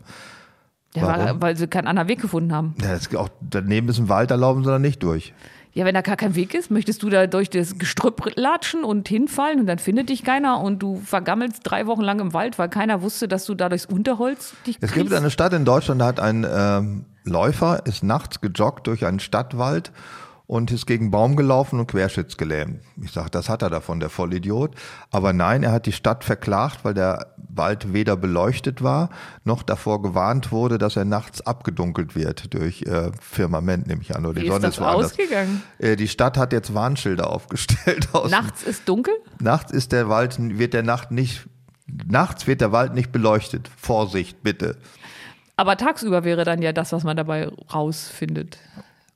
Ja, 0.95 1.07
weil, 1.07 1.41
weil 1.41 1.57
sie 1.57 1.67
keinen 1.67 1.87
anderen 1.87 2.07
Weg 2.07 2.21
gefunden 2.21 2.53
haben. 2.53 2.75
Ja, 2.81 2.93
das 2.93 3.13
auch, 3.15 3.27
daneben 3.41 3.89
ist 3.89 3.99
ein 3.99 4.07
Wald, 4.07 4.31
da 4.31 4.35
laufen 4.35 4.63
sie 4.63 4.69
dann 4.69 4.81
nicht 4.81 5.03
durch. 5.03 5.33
Ja, 5.75 5.83
wenn 5.83 5.93
da 5.93 5.99
gar 5.99 6.15
kein 6.15 6.35
Weg 6.35 6.53
ist, 6.53 6.71
möchtest 6.71 7.03
du 7.03 7.09
da 7.09 7.27
durch 7.27 7.49
das 7.49 7.77
Gestrüpp 7.77 8.31
latschen 8.37 8.85
und 8.85 9.09
hinfallen 9.09 9.59
und 9.59 9.67
dann 9.67 9.77
findet 9.77 10.07
dich 10.07 10.23
keiner 10.23 10.61
und 10.61 10.79
du 10.79 11.01
vergammelst 11.01 11.59
drei 11.63 11.85
Wochen 11.85 12.01
lang 12.01 12.21
im 12.21 12.31
Wald, 12.31 12.57
weil 12.57 12.69
keiner 12.69 13.01
wusste, 13.01 13.27
dass 13.27 13.45
du 13.45 13.55
da 13.55 13.67
durchs 13.67 13.85
Unterholz 13.85 14.53
dich 14.65 14.77
Es 14.79 14.93
gibt 14.93 15.07
kriegst? 15.07 15.13
eine 15.13 15.29
Stadt 15.29 15.51
in 15.51 15.65
Deutschland, 15.65 15.99
da 15.99 16.05
hat 16.05 16.21
ein 16.21 16.47
ähm, 16.49 17.05
Läufer, 17.25 17.85
ist 17.85 18.03
nachts 18.05 18.39
gejoggt 18.39 18.87
durch 18.87 19.05
einen 19.05 19.19
Stadtwald 19.19 19.91
und 20.47 20.71
ist 20.71 20.85
gegen 20.85 21.11
Baum 21.11 21.35
gelaufen 21.35 21.79
und 21.79 21.87
querschnittsgelähmt. 21.87 22.81
Ich 23.01 23.11
sage, 23.11 23.29
das 23.31 23.49
hat 23.49 23.61
er 23.61 23.69
davon, 23.69 23.99
der 23.99 24.09
Vollidiot. 24.09 24.75
Aber 25.11 25.33
nein, 25.33 25.63
er 25.63 25.71
hat 25.71 25.85
die 25.85 25.91
Stadt 25.91 26.23
verklagt, 26.23 26.79
weil 26.83 26.93
der 26.93 27.33
Wald 27.49 27.93
weder 27.93 28.15
beleuchtet 28.15 28.83
war, 28.83 29.09
noch 29.43 29.63
davor 29.63 30.01
gewarnt 30.01 30.51
wurde, 30.51 30.77
dass 30.77 30.95
er 30.95 31.05
nachts 31.05 31.41
abgedunkelt 31.41 32.15
wird 32.15 32.53
durch 32.53 32.83
äh, 32.83 33.11
Firmament, 33.19 33.87
nehme 33.87 34.01
ich 34.01 34.15
an. 34.15 34.25
Oder 34.25 34.35
die 34.35 34.41
Wie 34.41 34.45
ist 34.47 34.51
Sonne 34.53 34.61
das 34.67 34.75
ist 34.75 34.81
woanders. 34.81 35.11
ausgegangen? 35.11 35.63
Äh, 35.79 35.95
die 35.95 36.07
Stadt 36.07 36.37
hat 36.37 36.53
jetzt 36.53 36.73
Warnschilder 36.73 37.29
aufgestellt. 37.29 38.09
Nachts 38.29 38.63
ist 38.63 38.87
dunkel? 38.87 39.13
Nachts 39.41 39.71
ist 39.71 39.91
der 39.91 40.09
Wald, 40.09 40.35
wird 40.39 40.73
der 40.73 40.83
Nacht 40.83 41.11
nicht, 41.11 41.47
nachts 41.87 42.45
wird 42.45 42.61
der 42.61 42.71
Wald 42.71 42.93
nicht 42.93 43.11
beleuchtet. 43.11 43.69
Vorsicht, 43.77 44.43
bitte. 44.43 44.77
Aber 45.57 45.77
tagsüber 45.77 46.23
wäre 46.23 46.43
dann 46.43 46.61
ja 46.61 46.73
das, 46.73 46.91
was 46.91 47.03
man 47.03 47.15
dabei 47.15 47.49
rausfindet. 47.73 48.59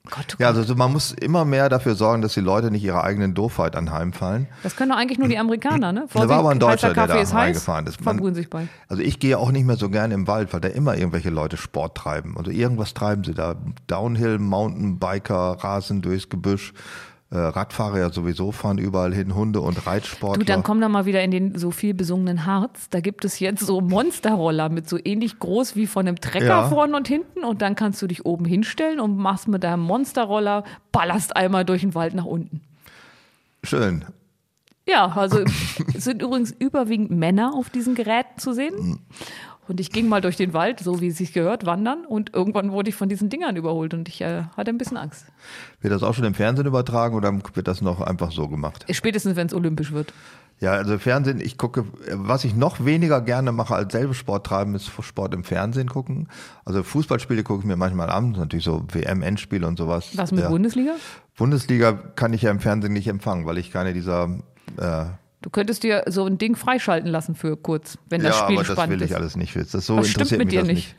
Gott, 0.10 0.26
oh 0.34 0.42
Ja, 0.42 0.48
also 0.50 0.76
man 0.76 0.92
muss 0.92 1.12
immer 1.12 1.46
mehr 1.46 1.70
dafür 1.70 1.96
sorgen, 1.96 2.22
dass 2.22 2.34
die 2.34 2.40
Leute 2.42 2.72
nicht 2.72 2.84
ihrer 2.84 3.04
eigenen 3.04 3.34
Doofheit 3.34 3.76
anheimfallen. 3.76 4.48
Das 4.64 4.76
können 4.76 4.92
doch 4.92 4.98
eigentlich 4.98 5.20
nur 5.20 5.28
die 5.28 5.38
Amerikaner, 5.38 5.92
ne? 5.92 6.08
Da 6.14 6.28
war 6.28 6.40
aber 6.40 6.50
ein 6.50 6.60
Deutscher, 6.60 6.94
der 6.94 7.08
da 7.08 7.16
ist 7.16 7.34
heiß, 7.34 7.46
reingefahren 7.46 7.88
ist. 7.88 8.04
Man- 8.04 8.36
sich 8.36 8.50
bei. 8.50 8.68
Also 8.88 9.02
ich 9.02 9.20
gehe 9.20 9.38
auch 9.38 9.52
nicht 9.52 9.66
mehr 9.66 9.78
so 9.78 9.90
gerne 9.90 10.14
im 10.14 10.28
Wald, 10.28 10.54
weil 10.54 10.62
da 10.62 10.68
immer 10.68 10.96
irgendwelche 10.98 11.30
Leute 11.30 11.58
Sport 11.58 11.96
treiben. 11.96 12.38
Also 12.38 12.52
irgendwas 12.52 12.94
treiben 12.94 13.24
sie 13.24 13.34
da. 13.34 13.56
Downhill, 13.88 14.40
Mountainbiker, 14.40 15.58
Rasen 15.60 16.02
durchs 16.02 16.30
Gebüsch. 16.30 16.74
Äh, 17.32 17.38
Radfahrer 17.38 18.00
ja 18.00 18.12
sowieso 18.12 18.52
fahren 18.52 18.80
überall 18.80 19.14
hin, 19.14 19.36
Hunde 19.36 19.62
und 19.62 19.86
Reitsportler. 19.86 20.40
Du, 20.40 20.46
dann 20.46 20.64
komm 20.64 20.82
doch 20.82 20.90
mal 20.90 21.06
wieder 21.06 21.24
in 21.24 21.30
den 21.30 21.58
so 21.60 21.70
viel 21.70 21.94
besungenen 21.94 22.48
Harz. 22.48 22.90
Da 22.90 23.02
gibt 23.02 23.24
es 23.24 23.40
jetzt 23.40 23.64
so 23.64 23.82
Monsterroller 23.82 24.70
mit 24.70 24.90
so 24.90 24.98
ähnlich 25.04 25.38
groß 25.38 25.76
wie 25.76 25.86
von 25.86 26.08
einem 26.08 26.20
Trecker 26.20 26.46
Ja. 26.48 26.70
vorne 26.70 26.98
und 26.98 27.08
hinten. 27.08 27.44
Und 27.44 27.62
dann 27.62 27.76
kannst 27.76 28.02
du 28.02 28.08
dich 28.08 28.26
oben 28.26 28.46
hinstellen 28.46 29.00
und 29.00 29.16
machst 29.16 29.48
mit 29.48 29.64
deinem 29.64 29.84
Monsterroller, 29.84 30.64
ballerst 30.92 31.36
einmal 31.36 31.66
durch 31.66 31.82
den 31.82 31.94
Wald 31.94 32.16
nach 32.16 32.26
unten. 32.26 32.62
Schön. 33.64 34.06
Ja, 34.88 35.06
also 35.16 35.42
es 35.94 36.04
sind 36.04 36.24
übrigens 36.24 36.52
überwiegend 36.58 37.12
Männer 37.12 37.54
auf 37.54 37.70
diesen 37.70 37.94
Geräten 37.94 38.40
zu 38.40 38.54
sehen. 38.54 39.02
Und 39.70 39.80
ich 39.80 39.92
ging 39.92 40.10
mal 40.10 40.20
durch 40.20 40.36
den 40.36 40.54
Wald, 40.54 40.80
so 40.80 41.00
wie 41.00 41.08
es 41.08 41.18
sich 41.18 41.32
gehört, 41.32 41.66
wandern. 41.66 42.06
Und 42.06 42.34
irgendwann 42.34 42.72
wurde 42.72 42.90
ich 42.90 42.96
von 42.96 43.08
diesen 43.08 43.30
Dingern 43.30 43.56
überholt 43.56 43.94
und 43.94 44.10
ich 44.10 44.22
äh, 44.22 44.44
hatte 44.58 44.72
ein 44.72 44.80
bisschen 44.80 44.98
Angst. 44.98 45.26
Wird 45.82 45.94
das 45.94 46.02
auch 46.02 46.16
schon 46.16 46.26
im 46.26 46.34
Fernsehen 46.34 46.66
übertragen 46.66 47.16
oder 47.16 47.32
wird 47.54 47.68
das 47.68 47.82
noch 47.82 48.02
einfach 48.02 48.32
so 48.32 48.48
gemacht? 48.48 48.86
Spätestens, 48.90 49.36
wenn 49.36 49.46
es 49.46 49.54
olympisch 49.54 49.92
wird. 49.92 50.12
Ja, 50.60 50.72
also 50.72 50.98
Fernsehen, 50.98 51.40
ich 51.40 51.58
gucke, 51.58 51.86
was 52.12 52.44
ich 52.44 52.56
noch 52.56 52.84
weniger 52.84 53.22
gerne 53.22 53.52
mache 53.52 53.76
als 53.76 53.94
selber 53.94 54.14
Sport 54.14 54.46
treiben, 54.48 54.76
ist 54.76 54.92
Sport 55.02 55.34
im 55.34 55.44
Fernsehen 55.44 55.88
gucken. 55.88 56.28
Also 56.66 56.84
Fußballspiele 56.84 57.44
gucke 57.44 57.62
ich 57.62 57.66
mir 57.66 57.78
manchmal 57.78 58.10
an, 58.10 58.32
natürlich 58.32 58.66
so 58.66 58.84
WM-Endspiele 58.92 59.66
und 59.66 59.78
sowas. 59.78 60.10
Was 60.16 60.32
mit 60.32 60.44
ja. 60.44 60.50
Bundesliga? 60.50 60.96
Bundesliga 61.38 61.94
kann 61.94 62.34
ich 62.34 62.42
ja 62.42 62.52
im 62.52 62.60
Fernsehen 62.60 62.92
nicht 62.92 63.08
empfangen, 63.08 63.46
weil 63.46 63.58
ich 63.58 63.72
keine 63.72 63.94
dieser 63.94 64.38
äh, 64.78 65.06
Du 65.42 65.50
könntest 65.50 65.84
dir 65.84 66.04
so 66.08 66.26
ein 66.26 66.38
Ding 66.38 66.56
freischalten 66.56 67.10
lassen 67.10 67.34
für 67.34 67.56
kurz, 67.56 67.98
wenn 68.10 68.22
das 68.22 68.38
ja, 68.38 68.44
Spiel 68.44 68.58
aber 68.58 68.66
das 68.66 68.74
spannend 68.74 69.00
will 69.00 69.02
ich 69.04 69.12
ist. 69.12 69.16
alles 69.16 69.38
nicht. 69.38 69.56
Das 69.56 69.72
so 69.72 69.80
stimmt 70.04 70.08
interessiert 70.08 70.40
mit 70.40 70.48
mich 70.48 70.54
dir 70.54 70.60
das 70.60 70.68
nicht? 70.68 70.88
nicht. 70.88 70.96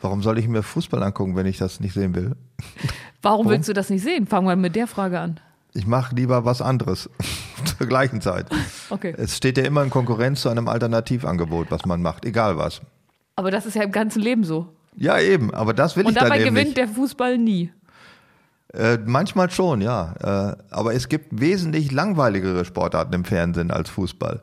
Warum 0.00 0.22
soll 0.22 0.38
ich 0.38 0.48
mir 0.48 0.62
Fußball 0.62 1.02
angucken, 1.02 1.36
wenn 1.36 1.46
ich 1.46 1.58
das 1.58 1.80
nicht 1.80 1.94
sehen 1.94 2.14
will? 2.14 2.32
Warum 3.22 3.48
willst 3.48 3.68
du 3.68 3.72
das 3.72 3.90
nicht 3.90 4.02
sehen? 4.02 4.26
Fangen 4.26 4.46
wir 4.46 4.56
mit 4.56 4.76
der 4.76 4.86
Frage 4.86 5.20
an. 5.20 5.40
Ich 5.74 5.86
mache 5.86 6.14
lieber 6.14 6.44
was 6.46 6.62
anderes 6.62 7.10
zur 7.78 7.86
gleichen 7.86 8.20
Zeit. 8.22 8.46
Okay. 8.88 9.14
Es 9.18 9.36
steht 9.36 9.58
ja 9.58 9.64
immer 9.64 9.82
in 9.82 9.90
Konkurrenz 9.90 10.40
zu 10.40 10.48
einem 10.48 10.68
Alternativangebot, 10.68 11.70
was 11.70 11.84
man 11.84 12.00
macht, 12.00 12.24
egal 12.24 12.56
was. 12.56 12.80
Aber 13.34 13.50
das 13.50 13.66
ist 13.66 13.74
ja 13.74 13.82
im 13.82 13.92
ganzen 13.92 14.22
Leben 14.22 14.44
so. 14.44 14.68
Ja, 14.96 15.20
eben, 15.20 15.52
aber 15.52 15.74
das 15.74 15.96
will 15.96 16.06
Und 16.06 16.12
ich 16.12 16.18
dann 16.18 16.28
dabei 16.28 16.40
eben 16.40 16.50
gewinnt 16.54 16.68
nicht. 16.68 16.78
der 16.78 16.88
Fußball 16.88 17.36
nie. 17.36 17.70
Äh, 18.72 18.98
manchmal 19.04 19.50
schon, 19.50 19.80
ja. 19.80 20.14
Äh, 20.20 20.56
aber 20.70 20.94
es 20.94 21.08
gibt 21.08 21.40
wesentlich 21.40 21.92
langweiligere 21.92 22.64
Sportarten 22.64 23.12
im 23.14 23.24
Fernsehen 23.24 23.70
als 23.70 23.88
Fußball. 23.90 24.40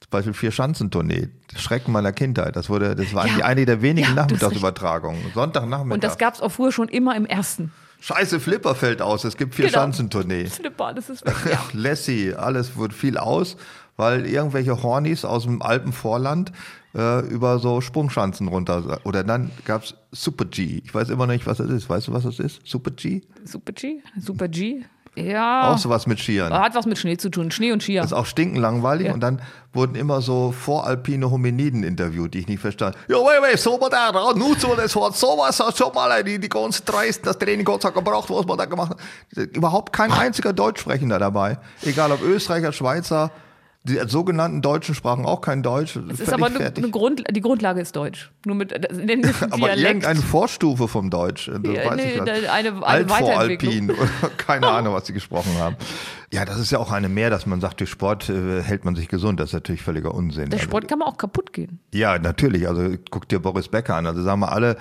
Zum 0.00 0.10
Beispiel 0.10 0.32
Vier-Schanzentournee, 0.34 1.28
Schrecken 1.56 1.92
meiner 1.92 2.12
Kindheit. 2.12 2.56
Das 2.56 2.68
wurde, 2.68 2.94
das 2.94 3.14
war 3.14 3.26
Ja. 3.26 3.44
eine 3.46 3.64
der 3.64 3.82
wenigen 3.82 4.08
Ja, 4.08 4.14
Nachmittagsübertragungen. 4.14 5.20
Sonntagnachmittag. 5.34 5.94
Und 5.94 6.04
das 6.04 6.18
gab 6.18 6.34
es 6.34 6.40
auch 6.40 6.50
früher 6.52 6.72
schon 6.72 6.88
immer 6.88 7.16
im 7.16 7.26
ersten. 7.26 7.72
Scheiße, 8.00 8.38
Flipper 8.38 8.74
fällt 8.74 9.00
aus. 9.00 9.24
Es 9.24 9.36
gibt 9.36 9.56
Genau. 9.56 9.68
Vier-Schanzentournee. 9.68 10.46
Flipper, 10.46 10.92
das 10.94 11.08
ist 11.08 11.24
weg. 11.26 11.34
Ja. 11.50 11.58
Lassie, 11.72 12.34
alles 12.34 12.76
wird 12.76 12.92
viel 12.92 13.16
aus, 13.16 13.56
weil 13.96 14.26
irgendwelche 14.26 14.82
Hornis 14.82 15.24
aus 15.24 15.44
dem 15.44 15.62
Alpenvorland 15.62 16.52
äh, 16.94 17.20
über 17.26 17.58
so 17.58 17.80
Sprungschanzen 17.80 18.48
runter. 18.48 19.00
Oder 19.04 19.24
dann 19.24 19.50
gab's 19.64 19.94
Super 20.12 20.44
G. 20.44 20.80
Ich 20.84 20.94
weiß 20.94 21.10
immer 21.10 21.26
noch 21.26 21.32
nicht, 21.32 21.46
was 21.46 21.58
das 21.58 21.70
ist. 21.70 21.88
Weißt 21.88 22.08
du, 22.08 22.12
was 22.12 22.24
das 22.24 22.38
ist? 22.38 22.60
Super 22.64 22.90
G? 22.92 23.22
Super 23.44 23.72
G? 23.72 24.00
Super 24.18 24.48
G? 24.48 24.84
Ja. 25.16 25.72
Auch 25.72 25.78
sowas 25.78 26.06
mit 26.06 26.18
Skiern. 26.18 26.52
Hat 26.52 26.74
was 26.74 26.86
mit 26.86 26.98
Schnee 26.98 27.16
zu 27.16 27.30
tun. 27.30 27.50
Schnee 27.50 27.72
und 27.72 27.82
Skier. 27.82 28.00
Das 28.00 28.10
ist 28.10 28.16
auch 28.16 28.26
stinkenlangweilig. 28.26 29.06
Ja. 29.06 29.14
Und 29.14 29.20
dann 29.20 29.40
wurden 29.72 29.94
immer 29.94 30.20
so 30.20 30.52
voralpine 30.52 31.30
Hominiden 31.30 31.84
interviewt, 31.84 32.34
die 32.34 32.40
ich 32.40 32.48
nicht 32.48 32.60
verstand. 32.60 32.96
Ja, 33.08 33.16
wait, 33.16 33.42
wait, 33.42 33.58
so 33.58 33.80
war 33.80 33.90
der, 33.90 34.10
ja, 34.12 34.32
nur 34.34 34.56
so, 34.56 34.74
das 34.74 34.94
hat 34.96 35.16
sowas, 35.16 35.60
hat 35.60 35.76
schon 35.76 35.92
mal 35.94 36.22
die, 36.24 36.38
die 36.38 36.48
ganze 36.48 36.82
Dreist, 36.82 37.26
das 37.26 37.38
Training 37.38 37.64
Gott 37.64 37.82
sei 37.82 37.90
gebraucht, 37.90 38.28
was 38.28 38.46
man 38.46 38.58
da 38.58 38.64
gemacht 38.64 38.90
hat. 38.90 39.56
Überhaupt 39.56 39.92
kein 39.92 40.10
einziger 40.10 40.52
Deutschsprechender 40.52 41.18
dabei. 41.18 41.58
Egal 41.82 42.10
ob 42.10 42.22
Österreicher, 42.22 42.72
Schweizer, 42.72 43.30
die 43.86 43.98
sogenannten 44.06 44.62
Deutschen 44.62 44.94
sprachen 44.94 45.26
auch 45.26 45.42
kein 45.42 45.62
Deutsch. 45.62 45.96
Es 46.10 46.18
ist 46.20 46.32
aber 46.32 46.46
eine, 46.46 46.72
eine 46.74 46.90
Grund, 46.90 47.22
die 47.30 47.40
Grundlage 47.42 47.82
ist 47.82 47.94
Deutsch. 47.94 48.30
Nur 48.46 48.56
mit 48.56 48.70
den 48.72 49.22
aber 49.50 49.76
irgendeine 49.76 50.20
Vorstufe 50.20 50.88
vom 50.88 51.10
Deutsch. 51.10 51.48
Das 51.52 51.60
Ja, 51.74 51.90
weiß 51.90 51.96
nee, 51.96 52.14
ich 52.14 52.20
nicht. 52.22 52.48
eine- 52.48 52.50
eine 52.50 52.82
Altvoralpin 52.82 53.92
keine 54.38 54.68
Ahnung, 54.68 54.94
was 54.94 55.06
sie 55.06 55.12
gesprochen 55.12 55.52
haben. 55.58 55.76
Ja, 56.32 56.46
das 56.46 56.58
ist 56.58 56.70
ja 56.72 56.78
auch 56.78 56.90
eine 56.92 57.10
mehr, 57.10 57.28
dass 57.28 57.44
man 57.44 57.60
sagt, 57.60 57.80
durch 57.80 57.90
Sport 57.90 58.28
äh, 58.30 58.62
hält 58.62 58.86
man 58.86 58.96
sich 58.96 59.08
gesund. 59.08 59.38
Das 59.38 59.50
ist 59.50 59.52
natürlich 59.54 59.82
völliger 59.82 60.14
Unsinn. 60.14 60.48
Der 60.48 60.58
Also- 60.58 60.64
Sport 60.70 60.88
kann 60.88 60.98
man 61.00 61.08
auch 61.08 61.18
kaputt 61.18 61.52
gehen. 61.52 61.78
Ja, 61.92 62.18
natürlich. 62.18 62.66
Also 62.66 62.94
guck 63.10 63.28
dir 63.28 63.38
Boris 63.38 63.68
Becker 63.68 63.96
an. 63.96 64.06
Also 64.06 64.22
sagen 64.22 64.40
wir 64.40 64.50
alle, 64.50 64.76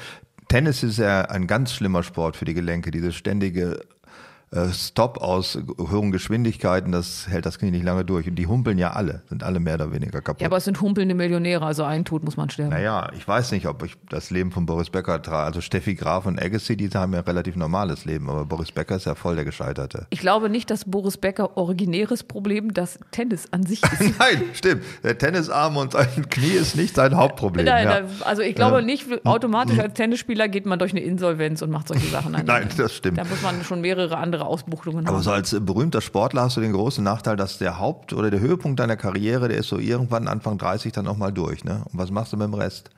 Tennis 0.48 0.82
ist 0.84 0.98
ja 0.98 1.24
ein 1.24 1.48
ganz 1.48 1.74
schlimmer 1.74 2.04
Sport 2.04 2.38
für 2.38 2.46
die 2.46 2.54
Gelenke. 2.54 2.90
Dieses 2.92 3.16
ständige 3.16 3.72
äh, 3.74 3.80
Stop 4.72 5.18
aus 5.18 5.58
hohen 5.80 6.12
Geschwindigkeiten, 6.12 6.92
das 6.92 7.28
hält 7.28 7.46
das 7.46 7.58
Knie 7.58 7.72
nicht 7.72 7.84
lange 7.84 8.06
durch. 8.06 8.28
Und 8.28 8.36
die 8.36 8.48
humpeln 8.48 8.78
ja 8.78 8.92
alle, 8.92 9.24
sind 9.30 9.44
alle 9.44 9.60
mehr 9.60 9.76
oder 9.76 9.92
weniger 9.92 10.22
kaputt. 10.22 10.42
Ja, 10.42 10.48
aber 10.48 10.58
es 10.58 10.66
sind 10.66 10.80
humpelnde 10.80 11.16
Millionäre, 11.16 11.66
also 11.66 11.84
ein 11.84 12.06
Tod 12.06 12.24
muss 12.24 12.38
man 12.38 12.50
sterben. 12.50 12.72
naja, 12.72 13.10
ich 13.18 13.28
weiß 13.28 13.52
nicht, 13.52 13.68
ob 13.68 13.84
ich 13.84 13.96
das 14.10 14.30
Leben 14.30 14.52
von 14.52 14.66
Boris 14.66 14.90
Becker 14.90 15.22
trage. 15.22 15.46
Also 15.46 15.62
Steffi 15.62 15.96
Graf 15.96 16.26
und 16.26 16.42
Agassi, 16.42 16.78
die 16.78 16.90
haben 16.90 17.14
ja 17.14 17.20
ein 17.20 17.26
relativ 17.26 17.56
normales 17.56 18.06
Leben, 18.06 18.30
aber 18.30 18.46
Boris 18.46 18.72
Becker 18.72 18.96
ist 18.96 19.06
ja 19.06 19.16
voll 19.16 19.36
der 19.36 19.46
Gescheiterte. 19.46 20.06
Ich 20.10 20.20
glaube 20.20 20.50
nicht, 20.50 20.70
dass 20.70 20.86
Boris 20.86 21.18
Becker 21.18 21.58
originäres 21.58 22.24
Problem 22.24 22.74
das 22.74 23.00
Tennis 23.12 23.48
an 23.52 23.66
sich 23.66 23.82
ist. 23.84 24.02
Nein, 24.20 24.44
stimmt. 24.54 24.84
Der 25.04 25.18
Tennisarm 25.18 25.78
und 25.78 25.94
sein 25.94 26.30
Knie 26.30 26.54
ist 26.54 26.76
nicht 26.76 26.96
sein 26.96 27.16
Hauptproblem. 27.16 27.66
Nein, 27.66 27.88
ja. 27.88 28.26
also 28.26 28.42
ich 28.42 28.56
glaube 28.56 28.84
nicht, 28.84 29.08
automatisch 29.26 29.80
als 29.80 29.94
Tennisspieler 29.94 30.48
geht 30.48 30.66
man 30.66 30.80
durch 30.80 30.92
eine 30.92 31.02
Insolvenz 31.02 31.62
und 31.62 31.72
macht 31.72 31.88
solche 31.88 32.08
Sachen. 32.08 32.32
Nein, 32.46 32.70
das 32.78 32.94
stimmt. 32.94 33.18
Da 33.18 33.24
muss 33.24 33.42
man 33.42 33.64
schon 33.64 33.82
mehrere 33.82 34.18
andere 34.18 34.43
Ausbuchtungen 34.46 35.06
Aber 35.08 35.18
haben. 35.18 35.24
so 35.24 35.32
als 35.32 35.54
äh, 35.54 35.60
berühmter 35.60 36.02
Sportler 36.02 36.44
hast 36.44 36.58
du 36.58 36.62
den 36.62 36.74
großen 36.74 37.04
Nachteil, 37.04 37.36
dass 37.36 37.58
der 37.58 37.80
Haupt- 37.80 38.14
oder 38.14 38.32
der 38.32 38.40
Höhepunkt 38.40 38.80
deiner 38.80 38.96
Karriere, 38.96 39.48
der 39.48 39.58
ist 39.58 39.68
so 39.68 39.80
irgendwann 39.80 40.28
Anfang 40.28 40.58
30 40.58 40.92
dann 40.92 41.08
auch 41.08 41.18
mal 41.18 41.32
durch. 41.32 41.64
Ne? 41.64 41.84
Und 41.92 42.00
was 42.00 42.12
machst 42.12 42.34
du 42.34 42.38
mit 42.38 42.48
dem 42.48 42.54
Rest? 42.54 42.90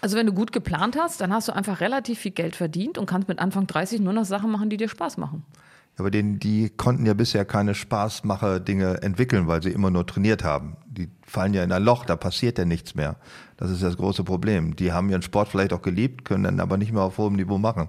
Also 0.00 0.16
wenn 0.16 0.26
du 0.26 0.32
gut 0.32 0.52
geplant 0.52 0.96
hast, 0.98 1.20
dann 1.20 1.32
hast 1.32 1.48
du 1.48 1.52
einfach 1.52 1.80
relativ 1.80 2.18
viel 2.18 2.32
Geld 2.32 2.56
verdient 2.56 2.98
und 2.98 3.06
kannst 3.06 3.28
mit 3.28 3.38
Anfang 3.38 3.66
30 3.66 4.00
nur 4.00 4.12
noch 4.12 4.24
Sachen 4.24 4.50
machen, 4.50 4.70
die 4.70 4.76
dir 4.76 4.88
Spaß 4.88 5.16
machen. 5.16 5.44
Aber 5.96 6.10
den, 6.10 6.40
die 6.40 6.70
konnten 6.70 7.06
ja 7.06 7.14
bisher 7.14 7.44
keine 7.44 7.74
Spaßmacher-Dinge 7.74 9.02
entwickeln, 9.02 9.46
weil 9.46 9.62
sie 9.62 9.70
immer 9.70 9.90
nur 9.90 10.06
trainiert 10.06 10.42
haben. 10.42 10.76
Die 10.86 11.08
fallen 11.24 11.54
ja 11.54 11.62
in 11.62 11.70
ein 11.70 11.84
Loch, 11.84 12.04
da 12.04 12.16
passiert 12.16 12.58
ja 12.58 12.64
nichts 12.64 12.94
mehr. 12.94 13.16
Das 13.56 13.70
ist 13.70 13.82
das 13.82 13.96
große 13.96 14.24
Problem. 14.24 14.74
Die 14.74 14.92
haben 14.92 15.08
ihren 15.08 15.22
Sport 15.22 15.48
vielleicht 15.48 15.72
auch 15.72 15.82
geliebt, 15.82 16.24
können 16.24 16.44
dann 16.44 16.60
aber 16.60 16.76
nicht 16.76 16.92
mehr 16.92 17.02
auf 17.02 17.18
hohem 17.18 17.34
Niveau 17.34 17.58
machen. 17.58 17.88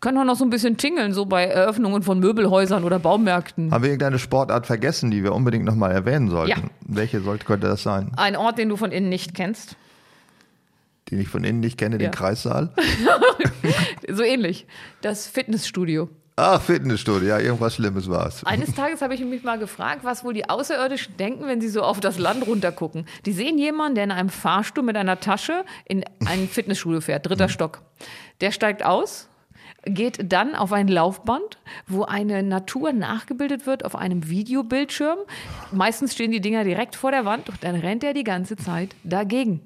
Können 0.00 0.18
auch 0.18 0.24
noch 0.24 0.36
so 0.36 0.44
ein 0.44 0.50
bisschen 0.50 0.76
tingeln, 0.76 1.12
so 1.12 1.26
bei 1.26 1.44
Eröffnungen 1.46 2.02
von 2.02 2.20
Möbelhäusern 2.20 2.84
oder 2.84 2.98
Baumärkten. 3.00 3.72
Haben 3.72 3.82
wir 3.82 3.90
irgendeine 3.90 4.18
Sportart 4.20 4.66
vergessen, 4.66 5.10
die 5.10 5.24
wir 5.24 5.34
unbedingt 5.34 5.64
nochmal 5.64 5.90
erwähnen 5.90 6.28
sollten? 6.30 6.50
Ja. 6.60 6.70
Welche 6.82 7.20
sollte, 7.20 7.44
könnte 7.44 7.66
das 7.66 7.82
sein? 7.82 8.12
Ein 8.16 8.36
Ort, 8.36 8.58
den 8.58 8.68
du 8.68 8.76
von 8.76 8.92
innen 8.92 9.08
nicht 9.08 9.34
kennst. 9.34 9.74
Den 11.10 11.20
ich 11.20 11.28
von 11.28 11.42
innen 11.42 11.58
nicht 11.60 11.78
kenne, 11.78 11.96
Ja. 11.96 12.08
den 12.08 12.10
Kreissaal? 12.12 12.72
So 14.10 14.22
ähnlich. 14.22 14.66
Das 15.02 15.26
Fitnessstudio. 15.26 16.08
Ah, 16.36 16.58
Fitnessstudio, 16.60 17.28
ja, 17.28 17.38
irgendwas 17.40 17.74
Schlimmes 17.74 18.08
war 18.08 18.26
es. 18.26 18.44
Eines 18.44 18.74
Tages 18.76 19.02
habe 19.02 19.14
ich 19.14 19.20
mich 19.22 19.42
mal 19.42 19.58
gefragt, 19.58 20.00
was 20.04 20.24
wohl 20.24 20.32
die 20.32 20.48
Außerirdischen 20.48 21.16
denken, 21.16 21.46
wenn 21.46 21.60
sie 21.60 21.68
so 21.68 21.82
auf 21.82 21.98
das 22.00 22.18
Land 22.18 22.46
runtergucken. 22.46 23.06
Die 23.26 23.32
sehen 23.32 23.58
jemanden, 23.58 23.96
der 23.96 24.04
in 24.04 24.12
einem 24.12 24.28
Fahrstuhl 24.28 24.84
mit 24.84 24.96
einer 24.96 25.18
Tasche 25.20 25.64
in 25.84 26.04
ein 26.26 26.48
Fitnessstudio 26.48 27.00
fährt, 27.00 27.26
dritter 27.28 27.48
Stock. 27.48 27.82
Der 28.40 28.52
steigt 28.52 28.84
aus, 28.84 29.27
geht 29.88 30.32
dann 30.32 30.54
auf 30.54 30.72
ein 30.72 30.88
Laufband, 30.88 31.58
wo 31.86 32.04
eine 32.04 32.42
Natur 32.42 32.92
nachgebildet 32.92 33.66
wird 33.66 33.84
auf 33.84 33.96
einem 33.96 34.28
Videobildschirm. 34.28 35.18
Meistens 35.72 36.14
stehen 36.14 36.30
die 36.30 36.40
Dinger 36.40 36.64
direkt 36.64 36.96
vor 36.96 37.10
der 37.10 37.24
Wand 37.24 37.48
und 37.48 37.62
dann 37.62 37.74
rennt 37.74 38.04
er 38.04 38.14
die 38.14 38.24
ganze 38.24 38.56
Zeit 38.56 38.94
dagegen. 39.04 39.60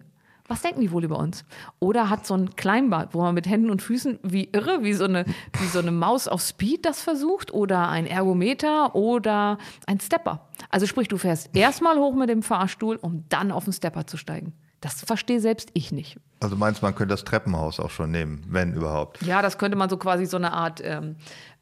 Was 0.48 0.60
denken 0.60 0.80
die 0.80 0.90
wohl 0.90 1.04
über 1.04 1.18
uns? 1.18 1.44
Oder 1.78 2.10
hat 2.10 2.26
so 2.26 2.34
ein 2.34 2.54
Kleinbad, 2.56 3.14
wo 3.14 3.22
man 3.22 3.34
mit 3.34 3.48
Händen 3.48 3.70
und 3.70 3.80
Füßen 3.80 4.18
wie 4.22 4.50
irre, 4.52 4.82
wie 4.82 4.92
so 4.92 5.04
eine, 5.04 5.24
wie 5.58 5.66
so 5.66 5.78
eine 5.78 5.92
Maus 5.92 6.28
auf 6.28 6.42
Speed 6.42 6.84
das 6.84 7.00
versucht? 7.00 7.54
Oder 7.54 7.88
ein 7.88 8.06
Ergometer 8.06 8.94
oder 8.94 9.58
ein 9.86 10.00
Stepper? 10.00 10.48
Also 10.68 10.86
sprich, 10.86 11.08
du 11.08 11.16
fährst 11.16 11.56
erstmal 11.56 11.96
hoch 11.96 12.14
mit 12.14 12.28
dem 12.28 12.42
Fahrstuhl, 12.42 12.96
um 12.96 13.24
dann 13.28 13.52
auf 13.52 13.64
den 13.64 13.72
Stepper 13.72 14.06
zu 14.06 14.16
steigen. 14.16 14.52
Das 14.82 15.00
verstehe 15.00 15.40
selbst 15.40 15.70
ich 15.74 15.92
nicht. 15.92 16.18
Also 16.40 16.56
meinst 16.56 16.82
du, 16.82 16.86
man 16.86 16.94
könnte 16.96 17.12
das 17.12 17.22
Treppenhaus 17.22 17.78
auch 17.78 17.90
schon 17.90 18.10
nehmen, 18.10 18.44
wenn 18.48 18.74
überhaupt. 18.74 19.22
Ja, 19.22 19.40
das 19.40 19.56
könnte 19.56 19.78
man 19.78 19.88
so 19.88 19.96
quasi 19.96 20.26
so 20.26 20.36
eine 20.36 20.52
Art 20.52 20.80
ähm, 20.82 21.14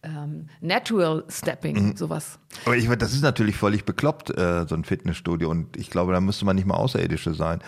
ähm, 0.03 0.49
Natural 0.62 1.25
Stepping, 1.29 1.97
sowas. 1.97 2.39
Aber 2.64 2.77
ich, 2.77 2.89
das 2.89 3.12
ist 3.12 3.23
natürlich 3.23 3.57
völlig 3.57 3.85
bekloppt, 3.85 4.31
äh, 4.31 4.66
so 4.66 4.75
ein 4.75 4.85
Fitnessstudio. 4.85 5.51
Und 5.51 5.77
ich 5.77 5.91
glaube, 5.91 6.14
da 6.14 6.21
müsste 6.21 6.47
man 6.47 6.57
nicht 6.57 6.66
mal 6.66 6.77
Außerirdische 6.77 7.35
sein. 7.35 7.61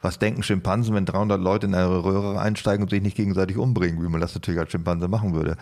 was 0.00 0.18
denken 0.18 0.42
Schimpansen, 0.42 0.92
wenn 0.96 1.06
300 1.06 1.40
Leute 1.40 1.66
in 1.66 1.74
eine 1.76 1.88
Röhre 1.88 2.40
einsteigen 2.40 2.82
und 2.82 2.90
sich 2.90 3.00
nicht 3.00 3.16
gegenseitig 3.16 3.58
umbringen, 3.58 4.02
wie 4.02 4.08
man 4.08 4.20
das 4.20 4.34
natürlich 4.34 4.58
als 4.58 4.72
Schimpanse 4.72 5.06
machen 5.06 5.34
würde. 5.34 5.56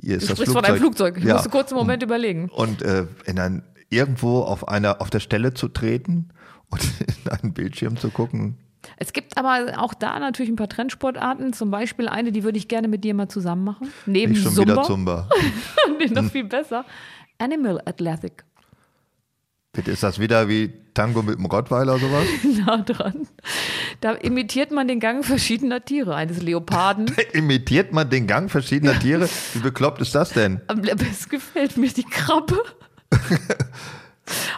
Hier 0.00 0.16
ist 0.16 0.28
du 0.28 0.34
sprichst 0.34 0.52
von 0.52 0.64
einem 0.64 0.78
Flugzeug. 0.78 1.16
Ich 1.16 1.24
ja. 1.24 1.34
musste 1.34 1.48
kurz 1.48 1.70
einen 1.70 1.78
Moment 1.78 2.02
überlegen. 2.02 2.48
Und 2.48 2.82
äh, 2.82 3.06
in 3.24 3.38
ein, 3.38 3.62
irgendwo 3.88 4.40
auf, 4.40 4.66
einer, 4.66 5.00
auf 5.00 5.10
der 5.10 5.20
Stelle 5.20 5.54
zu 5.54 5.68
treten 5.68 6.30
und 6.70 6.82
in 7.24 7.30
einen 7.30 7.52
Bildschirm 7.52 7.96
zu 7.96 8.10
gucken, 8.10 8.58
es 9.00 9.14
gibt 9.14 9.38
aber 9.38 9.78
auch 9.78 9.94
da 9.94 10.18
natürlich 10.18 10.52
ein 10.52 10.56
paar 10.56 10.68
Trendsportarten. 10.68 11.54
Zum 11.54 11.70
Beispiel 11.70 12.06
eine, 12.06 12.32
die 12.32 12.44
würde 12.44 12.58
ich 12.58 12.68
gerne 12.68 12.86
mit 12.86 13.02
dir 13.02 13.14
mal 13.14 13.28
zusammen 13.28 13.64
machen. 13.64 13.90
Neben 14.04 14.32
ich 14.32 14.42
schon 14.42 14.52
Zumba. 14.52 14.72
Wieder 14.72 14.82
Zumba. 14.82 15.28
nee, 15.98 16.06
noch 16.06 16.30
viel 16.30 16.44
besser. 16.44 16.84
Animal 17.38 17.80
Athletic. 17.86 18.44
Bitte, 19.72 19.90
ist 19.90 20.02
das 20.02 20.18
wieder 20.18 20.48
wie 20.48 20.70
Tango 20.92 21.22
mit 21.22 21.38
dem 21.38 21.46
Rottweiler 21.46 21.94
oder 21.94 22.02
sowas? 22.02 22.26
nah 22.66 22.76
dran. 22.76 23.26
Da 24.02 24.12
imitiert 24.12 24.70
man 24.70 24.86
den 24.86 25.00
Gang 25.00 25.24
verschiedener 25.24 25.82
Tiere, 25.82 26.14
eines 26.14 26.42
Leoparden. 26.42 27.06
imitiert 27.32 27.94
man 27.94 28.10
den 28.10 28.26
Gang 28.26 28.50
verschiedener 28.50 28.98
Tiere? 28.98 29.30
Wie 29.54 29.60
bekloppt 29.60 30.02
ist 30.02 30.14
das 30.14 30.30
denn? 30.34 30.60
Am 30.66 30.82
besten 30.82 31.30
gefällt 31.30 31.78
mir 31.78 31.88
die 31.88 32.04
Krabbe. 32.04 32.58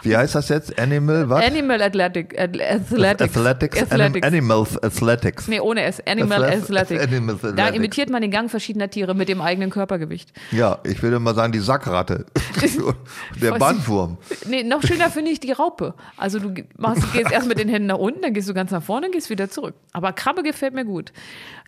Wie 0.01 0.15
heißt 0.15 0.35
das 0.35 0.49
jetzt? 0.49 0.79
Animal 0.79 1.29
was? 1.29 1.43
Animal 1.45 1.81
Athletic, 1.81 2.39
Athletics. 2.39 2.91
Athletics. 2.91 3.81
Athletics. 3.81 4.27
Animals 4.27 4.83
Athletics. 4.83 5.47
Nee, 5.47 5.59
ohne 5.59 5.83
S. 5.83 6.01
Animal 6.05 6.43
Athletics. 6.43 7.03
Animal 7.03 7.35
Athletics. 7.35 7.55
Da 7.55 7.67
imitiert 7.69 8.09
man 8.09 8.21
den 8.21 8.31
Gang 8.31 8.49
verschiedener 8.49 8.89
Tiere 8.89 9.13
mit 9.15 9.29
dem 9.29 9.41
eigenen 9.41 9.69
Körpergewicht. 9.69 10.31
Ja, 10.51 10.79
ich 10.83 11.01
würde 11.01 11.19
mal 11.19 11.35
sagen, 11.35 11.51
die 11.51 11.59
Sackratte. 11.59 12.25
Der 13.41 13.51
Bandwurm. 13.51 14.17
Nee, 14.47 14.63
noch 14.63 14.81
schöner 14.83 15.09
finde 15.09 15.31
ich 15.31 15.39
die 15.39 15.51
Raupe. 15.51 15.93
Also 16.17 16.39
du 16.39 16.53
machst, 16.77 17.11
gehst 17.13 17.31
erst 17.31 17.47
mit 17.47 17.59
den 17.59 17.69
Händen 17.69 17.87
nach 17.87 17.97
unten, 17.97 18.21
dann 18.21 18.33
gehst 18.33 18.49
du 18.49 18.53
ganz 18.53 18.71
nach 18.71 18.83
vorne, 18.83 19.07
dann 19.07 19.11
gehst 19.11 19.29
wieder 19.29 19.49
zurück. 19.49 19.75
Aber 19.91 20.13
Krabbe 20.13 20.43
gefällt 20.43 20.73
mir 20.73 20.85
gut. 20.85 21.11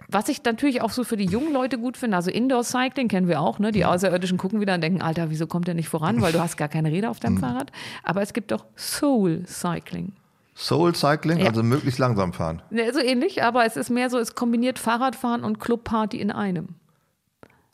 Was 0.07 0.29
ich 0.29 0.43
natürlich 0.43 0.81
auch 0.81 0.91
so 0.91 1.03
für 1.03 1.17
die 1.17 1.25
jungen 1.25 1.51
Leute 1.51 1.77
gut 1.77 1.97
finde, 1.97 2.17
also 2.17 2.29
Indoor 2.29 2.63
Cycling 2.63 3.07
kennen 3.07 3.27
wir 3.27 3.41
auch, 3.41 3.59
ne? 3.59 3.71
Die 3.71 3.85
Außerirdischen 3.85 4.37
gucken 4.37 4.61
wieder 4.61 4.75
und 4.75 4.81
denken, 4.81 5.01
Alter, 5.01 5.29
wieso 5.29 5.47
kommt 5.47 5.67
der 5.67 5.73
nicht 5.73 5.89
voran? 5.89 6.21
Weil 6.21 6.31
du 6.31 6.39
hast 6.39 6.57
gar 6.57 6.67
keine 6.67 6.91
Räder 6.91 7.09
auf 7.09 7.19
deinem 7.19 7.35
mhm. 7.35 7.39
Fahrrad. 7.39 7.71
Aber 8.03 8.21
es 8.21 8.33
gibt 8.33 8.53
auch 8.53 8.65
Soul 8.75 9.43
Cycling. 9.47 10.13
Soul 10.55 10.95
Cycling, 10.95 11.39
ja. 11.39 11.47
also 11.47 11.63
möglichst 11.63 11.99
langsam 11.99 12.31
fahren. 12.31 12.61
Ja, 12.71 12.91
so 12.93 12.99
ähnlich, 12.99 13.43
aber 13.43 13.65
es 13.65 13.75
ist 13.75 13.89
mehr 13.89 14.09
so, 14.09 14.17
es 14.17 14.35
kombiniert 14.35 14.79
Fahrradfahren 14.79 15.43
und 15.43 15.59
Clubparty 15.59 16.19
in 16.19 16.31
einem. 16.31 16.69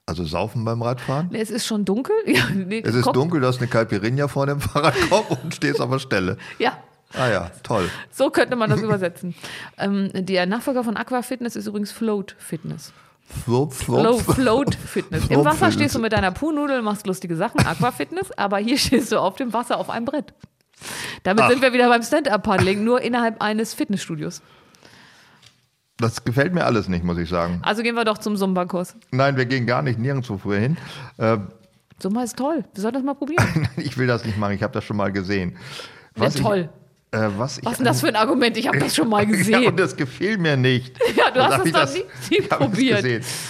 Also 0.07 0.25
saufen 0.25 0.65
beim 0.65 0.81
Radfahren? 0.81 1.29
Es 1.33 1.51
ist 1.51 1.65
schon 1.65 1.85
dunkel. 1.85 2.15
Ja, 2.25 2.43
nee, 2.53 2.81
es 2.83 2.95
ist 2.95 3.05
dunkel, 3.13 3.39
du 3.39 3.47
hast 3.47 3.59
eine 3.59 3.67
Caipirinha 3.67 4.27
vor 4.27 4.47
dem 4.47 4.59
Fahrradkorb 4.59 5.31
und 5.43 5.53
stehst 5.53 5.79
auf 5.79 5.91
der 5.91 5.99
Stelle. 5.99 6.37
Ja. 6.59 6.73
Ah 7.17 7.29
ja, 7.29 7.51
toll. 7.63 7.89
So 8.11 8.29
könnte 8.29 8.55
man 8.55 8.69
das 8.69 8.81
übersetzen. 8.81 9.35
Ähm, 9.77 10.11
der 10.13 10.45
Nachfolger 10.45 10.83
von 10.83 10.95
Aqua 10.95 11.23
Fitness 11.23 11.55
ist 11.55 11.65
übrigens 11.65 11.91
Float 11.91 12.35
Fitness. 12.37 12.93
Float, 13.43 13.73
float, 13.73 14.21
float, 14.21 14.35
float 14.35 14.75
Fitness. 14.75 15.27
Im 15.27 15.43
Wasser 15.43 15.71
stehst 15.71 15.95
du 15.95 15.99
mit 15.99 16.13
deiner 16.13 16.31
Puhnudel, 16.31 16.81
machst 16.81 17.07
lustige 17.07 17.35
Sachen, 17.35 17.65
Aqua 17.65 17.91
Fitness, 17.91 18.31
aber 18.37 18.57
hier 18.57 18.77
stehst 18.77 19.11
du 19.11 19.19
auf 19.19 19.35
dem 19.35 19.53
Wasser 19.53 19.77
auf 19.77 19.89
einem 19.89 20.05
Brett. 20.05 20.33
Damit 21.23 21.45
Ach. 21.45 21.49
sind 21.49 21.61
wir 21.61 21.73
wieder 21.73 21.89
beim 21.89 22.03
Stand-Up-Paddling, 22.03 22.83
nur 22.83 23.01
innerhalb 23.01 23.41
eines 23.41 23.73
Fitnessstudios. 23.73 24.41
Das 25.97 26.23
gefällt 26.23 26.53
mir 26.53 26.65
alles 26.65 26.87
nicht, 26.87 27.03
muss 27.03 27.17
ich 27.17 27.29
sagen. 27.29 27.59
Also 27.63 27.83
gehen 27.83 27.95
wir 27.95 28.05
doch 28.05 28.17
zum 28.17 28.35
Zumba-Kurs. 28.35 28.95
Nein, 29.11 29.37
wir 29.37 29.45
gehen 29.45 29.65
gar 29.65 29.81
nicht 29.81 29.99
nirgendwo 29.99 30.37
früher 30.37 30.59
hin. 30.59 30.77
Äh, 31.17 31.37
Zumba 31.99 32.23
ist 32.23 32.37
toll. 32.37 32.65
Wir 32.73 32.81
sollten 32.81 32.95
das 32.95 33.03
mal 33.03 33.13
probieren. 33.13 33.69
ich 33.77 33.97
will 33.97 34.07
das 34.07 34.25
nicht 34.25 34.37
machen. 34.37 34.53
Ich 34.53 34.63
habe 34.63 34.73
das 34.73 34.83
schon 34.83 34.97
mal 34.97 35.11
gesehen. 35.11 35.57
Was 36.15 36.35
ja, 36.35 36.41
toll. 36.41 36.69
Ich, 36.73 36.80
äh, 37.13 37.27
was, 37.37 37.57
ist 37.57 37.77
denn 37.77 37.85
das 37.85 37.99
für 37.99 38.07
ein 38.07 38.15
Argument? 38.15 38.55
Ich 38.55 38.67
habe 38.67 38.79
das 38.79 38.95
schon 38.95 39.09
mal 39.09 39.25
gesehen. 39.25 39.61
ja, 39.63 39.69
und 39.69 39.77
das 39.77 39.97
gefiel 39.97 40.37
mir 40.37 40.55
nicht. 40.55 40.97
ja, 41.15 41.29
du 41.29 41.43
hast 41.43 41.65
es 41.65 41.71
doch 41.71 41.93
nie, 41.93 42.05
nie 42.39 42.41
probiert. 42.47 43.05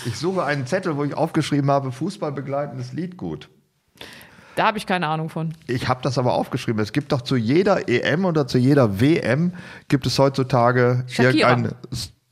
Ich 0.05 0.15
suche 0.15 0.43
einen 0.43 0.65
Zettel, 0.65 0.97
wo 0.97 1.03
ich 1.03 1.13
aufgeschrieben 1.13 1.69
habe, 1.69 1.91
Fußball 1.91 2.31
begleitendes 2.31 2.91
Lied 2.93 3.17
gut. 3.17 3.49
Da 4.55 4.65
habe 4.65 4.79
ich 4.79 4.87
keine 4.87 5.07
Ahnung 5.07 5.29
von. 5.29 5.53
Ich 5.67 5.87
habe 5.87 6.01
das 6.01 6.17
aber 6.17 6.33
aufgeschrieben. 6.33 6.81
Es 6.81 6.91
gibt 6.91 7.11
doch 7.11 7.21
zu 7.21 7.35
jeder 7.35 7.87
EM 7.87 8.25
oder 8.25 8.47
zu 8.47 8.57
jeder 8.57 8.99
WM 8.99 9.53
gibt 9.87 10.07
es 10.07 10.17
heutzutage 10.17 11.05
Shakira. 11.07 11.51
irgendein. 11.51 11.75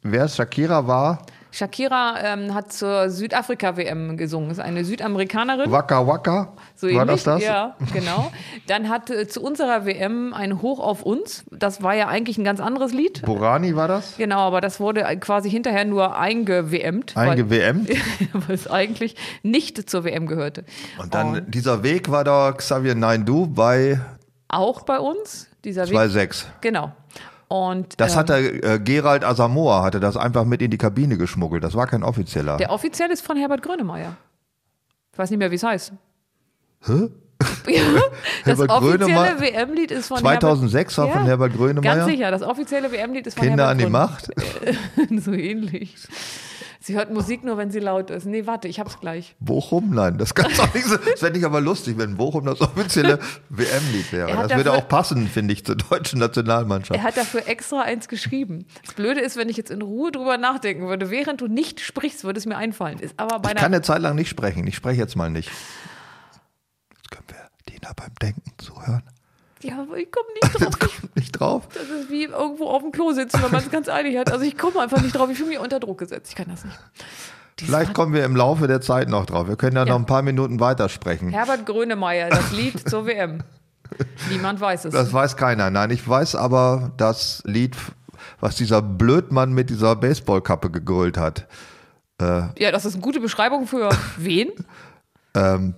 Wer 0.01 0.27
Shakira 0.27 0.87
war? 0.87 1.25
Shakira 1.51 2.15
ähm, 2.21 2.53
hat 2.53 2.71
zur 2.71 3.09
Südafrika-WM 3.09 4.17
gesungen. 4.17 4.51
Ist 4.51 4.59
eine 4.59 4.85
Südamerikanerin. 4.85 5.71
Waka 5.71 6.05
Waka. 6.05 6.53
So 6.75 6.87
war 6.87 7.01
ähnlich? 7.03 7.23
das 7.23 7.23
das? 7.23 7.43
Ja, 7.43 7.75
genau. 7.93 8.31
Dann 8.67 8.89
hat 8.89 9.09
äh, 9.09 9.27
zu 9.27 9.41
unserer 9.41 9.85
WM 9.85 10.33
ein 10.33 10.61
Hoch 10.61 10.79
auf 10.79 11.03
uns. 11.03 11.43
Das 11.51 11.81
war 11.81 11.95
ja 11.95 12.07
eigentlich 12.07 12.37
ein 12.37 12.43
ganz 12.43 12.59
anderes 12.59 12.93
Lied. 12.93 13.23
Borani 13.23 13.75
war 13.75 13.87
das? 13.87 14.17
Genau, 14.17 14.39
aber 14.39 14.61
das 14.61 14.79
wurde 14.79 15.03
quasi 15.19 15.49
hinterher 15.49 15.85
nur 15.85 16.17
eingewmt. 16.17 17.17
Eingewmt? 17.17 17.89
Weil, 17.89 17.97
weil 18.47 18.55
es 18.55 18.67
eigentlich 18.67 19.15
nicht 19.41 19.89
zur 19.89 20.03
WM 20.03 20.27
gehörte. 20.27 20.65
Und 21.01 21.15
dann 21.15 21.35
Und 21.35 21.55
dieser 21.55 21.83
Weg 21.83 22.11
war 22.11 22.23
da 22.23 22.51
Xavier 22.51 22.95
Naindu 22.95 23.47
bei. 23.47 23.99
Auch 24.47 24.83
bei 24.83 24.99
uns. 24.99 25.47
Dieser 25.63 25.83
2,6. 25.83 26.45
Genau. 26.61 26.93
Und, 27.49 27.99
das 27.99 28.13
ähm, 28.13 28.19
hat 28.19 28.29
der 28.29 28.63
äh, 28.63 28.79
Gerald 28.79 29.23
Asamoah 29.23 29.81
hatte 29.81 29.99
das 29.99 30.15
einfach 30.15 30.45
mit 30.45 30.61
in 30.61 30.69
die 30.69 30.77
Kabine 30.77 31.17
geschmuggelt. 31.17 31.63
Das 31.63 31.73
war 31.73 31.87
kein 31.87 32.03
offizieller. 32.03 32.57
Der 32.57 32.69
offiziell 32.71 33.09
ist 33.09 33.25
von 33.25 33.37
Herbert 33.37 33.63
Grönemeyer. 33.63 34.15
Ich 35.11 35.17
weiß 35.17 35.31
nicht 35.31 35.39
mehr, 35.39 35.49
wie 35.49 35.55
es 35.55 35.63
heißt. 35.63 35.91
Hä? 36.85 37.09
Ja, 37.67 38.01
das 38.45 38.59
offizielle 38.59 39.39
WM-Lied 39.39 39.91
ist 39.91 40.07
von 40.07 40.17
2006 40.17 40.97
Herbert, 40.97 40.97
war 40.97 41.13
von 41.13 41.21
ja, 41.23 41.29
Herbert 41.29 41.53
Grönemeyer. 41.53 41.95
Ganz 41.95 42.09
sicher, 42.09 42.31
das 42.31 42.41
offizielle 42.41 42.91
WM-Lied 42.91 43.27
ist 43.27 43.37
von 43.37 43.47
Kinder 43.47 43.67
Herbert 43.67 43.71
an 43.71 43.85
die 43.85 43.91
Macht. 43.91 44.29
so 45.23 45.31
ähnlich. 45.31 45.95
Sie 46.89 46.95
hört 46.95 47.13
Musik 47.13 47.43
nur, 47.43 47.55
wenn 47.55 47.69
sie 47.69 47.77
laut 47.77 48.09
ist. 48.09 48.25
Nee, 48.25 48.47
warte, 48.47 48.67
ich 48.67 48.79
hab's 48.79 48.99
gleich. 48.99 49.35
Bochum? 49.39 49.91
Nein, 49.93 50.17
das 50.17 50.33
kann 50.33 50.51
doch 50.57 50.73
nicht 50.73 50.87
so. 50.87 50.97
Das 51.11 51.19
fände 51.19 51.37
ich 51.37 51.45
aber 51.45 51.61
lustig, 51.61 51.99
wenn 51.99 52.17
Bochum 52.17 52.45
das 52.45 52.61
offizielle 52.61 53.19
WM-Lied 53.49 54.11
wäre. 54.11 54.47
Das 54.47 54.57
würde 54.57 54.73
auch 54.73 54.87
passen, 54.87 55.27
finde 55.27 55.53
ich, 55.53 55.63
zur 55.63 55.75
deutschen 55.75 56.17
Nationalmannschaft. 56.19 56.99
Er 56.99 57.03
hat 57.03 57.15
dafür 57.15 57.47
extra 57.47 57.83
eins 57.83 58.07
geschrieben. 58.07 58.65
Das 58.83 58.95
Blöde 58.95 59.21
ist, 59.21 59.37
wenn 59.37 59.49
ich 59.49 59.57
jetzt 59.57 59.69
in 59.69 59.83
Ruhe 59.83 60.11
drüber 60.11 60.39
nachdenken 60.39 60.87
würde, 60.87 61.11
während 61.11 61.41
du 61.41 61.47
nicht 61.47 61.79
sprichst, 61.79 62.23
würde 62.23 62.39
es 62.39 62.47
mir 62.47 62.57
einfallen. 62.57 62.97
Ist 62.97 63.13
aber 63.17 63.37
bei 63.37 63.51
ich 63.51 63.57
kann 63.57 63.71
eine 63.71 63.83
Zeit 63.83 64.01
lang 64.01 64.15
nicht 64.15 64.29
sprechen. 64.29 64.65
Ich 64.65 64.75
spreche 64.75 64.99
jetzt 64.99 65.15
mal 65.15 65.29
nicht. 65.29 65.51
Jetzt 66.95 67.11
können 67.11 67.25
wir 67.27 67.71
Dina 67.71 67.93
beim 67.95 68.15
Denken 68.19 68.51
zuhören. 68.57 69.03
Ja, 69.61 69.81
aber 69.81 69.97
ich 69.97 70.11
komme 70.11 70.27
nicht 70.41 70.53
drauf. 70.53 70.61
Jetzt 70.61 70.79
kommt 70.79 71.15
nicht 71.15 71.31
drauf. 71.31 71.67
Das 71.73 71.83
ist 71.83 72.09
wie 72.09 72.23
irgendwo 72.23 72.67
auf 72.67 72.81
dem 72.81 72.91
Klo 72.91 73.11
sitzen, 73.11 73.41
wenn 73.43 73.51
man 73.51 73.61
es 73.61 73.71
ganz 73.71 73.89
eilig 73.89 74.17
hat. 74.17 74.31
Also 74.31 74.45
ich 74.45 74.57
komme 74.57 74.79
einfach 74.79 75.01
nicht 75.01 75.15
drauf. 75.15 75.29
Ich 75.29 75.37
fühle 75.37 75.49
mich 75.49 75.59
unter 75.59 75.79
Druck 75.79 75.97
gesetzt. 75.97 76.29
Ich 76.29 76.35
kann 76.35 76.47
das 76.49 76.63
nicht. 76.63 76.77
Die 77.59 77.65
Vielleicht 77.65 77.93
kommen 77.93 78.13
wir 78.13 78.23
im 78.23 78.35
Laufe 78.35 78.67
der 78.67 78.79
Zeit 78.79 79.09
noch 79.09 79.25
drauf. 79.25 79.47
Wir 79.47 79.57
können 79.57 79.75
ja, 79.75 79.83
ja. 79.83 79.89
noch 79.89 79.99
ein 79.99 80.05
paar 80.05 80.21
Minuten 80.21 80.59
weitersprechen. 80.61 81.29
Herbert 81.29 81.65
Grönemeyer, 81.65 82.29
das 82.29 82.51
Lied 82.53 82.89
zur 82.89 83.05
WM. 83.05 83.43
Niemand 84.29 84.61
weiß 84.61 84.85
es. 84.85 84.93
Das 84.93 85.11
weiß 85.11 85.35
keiner. 85.35 85.69
Nein, 85.69 85.89
ich 85.89 86.07
weiß 86.07 86.35
aber 86.35 86.91
das 86.95 87.41
Lied, 87.45 87.75
was 88.39 88.55
dieser 88.55 88.81
Blödmann 88.81 89.51
mit 89.51 89.69
dieser 89.69 89.95
Baseballkappe 89.95 90.69
gegrölt 90.69 91.17
hat. 91.17 91.47
Äh, 92.21 92.43
ja, 92.57 92.71
das 92.71 92.85
ist 92.85 92.93
eine 92.93 93.01
gute 93.01 93.19
Beschreibung 93.19 93.67
für 93.67 93.89
wen? 94.17 94.51
ähm, 95.35 95.73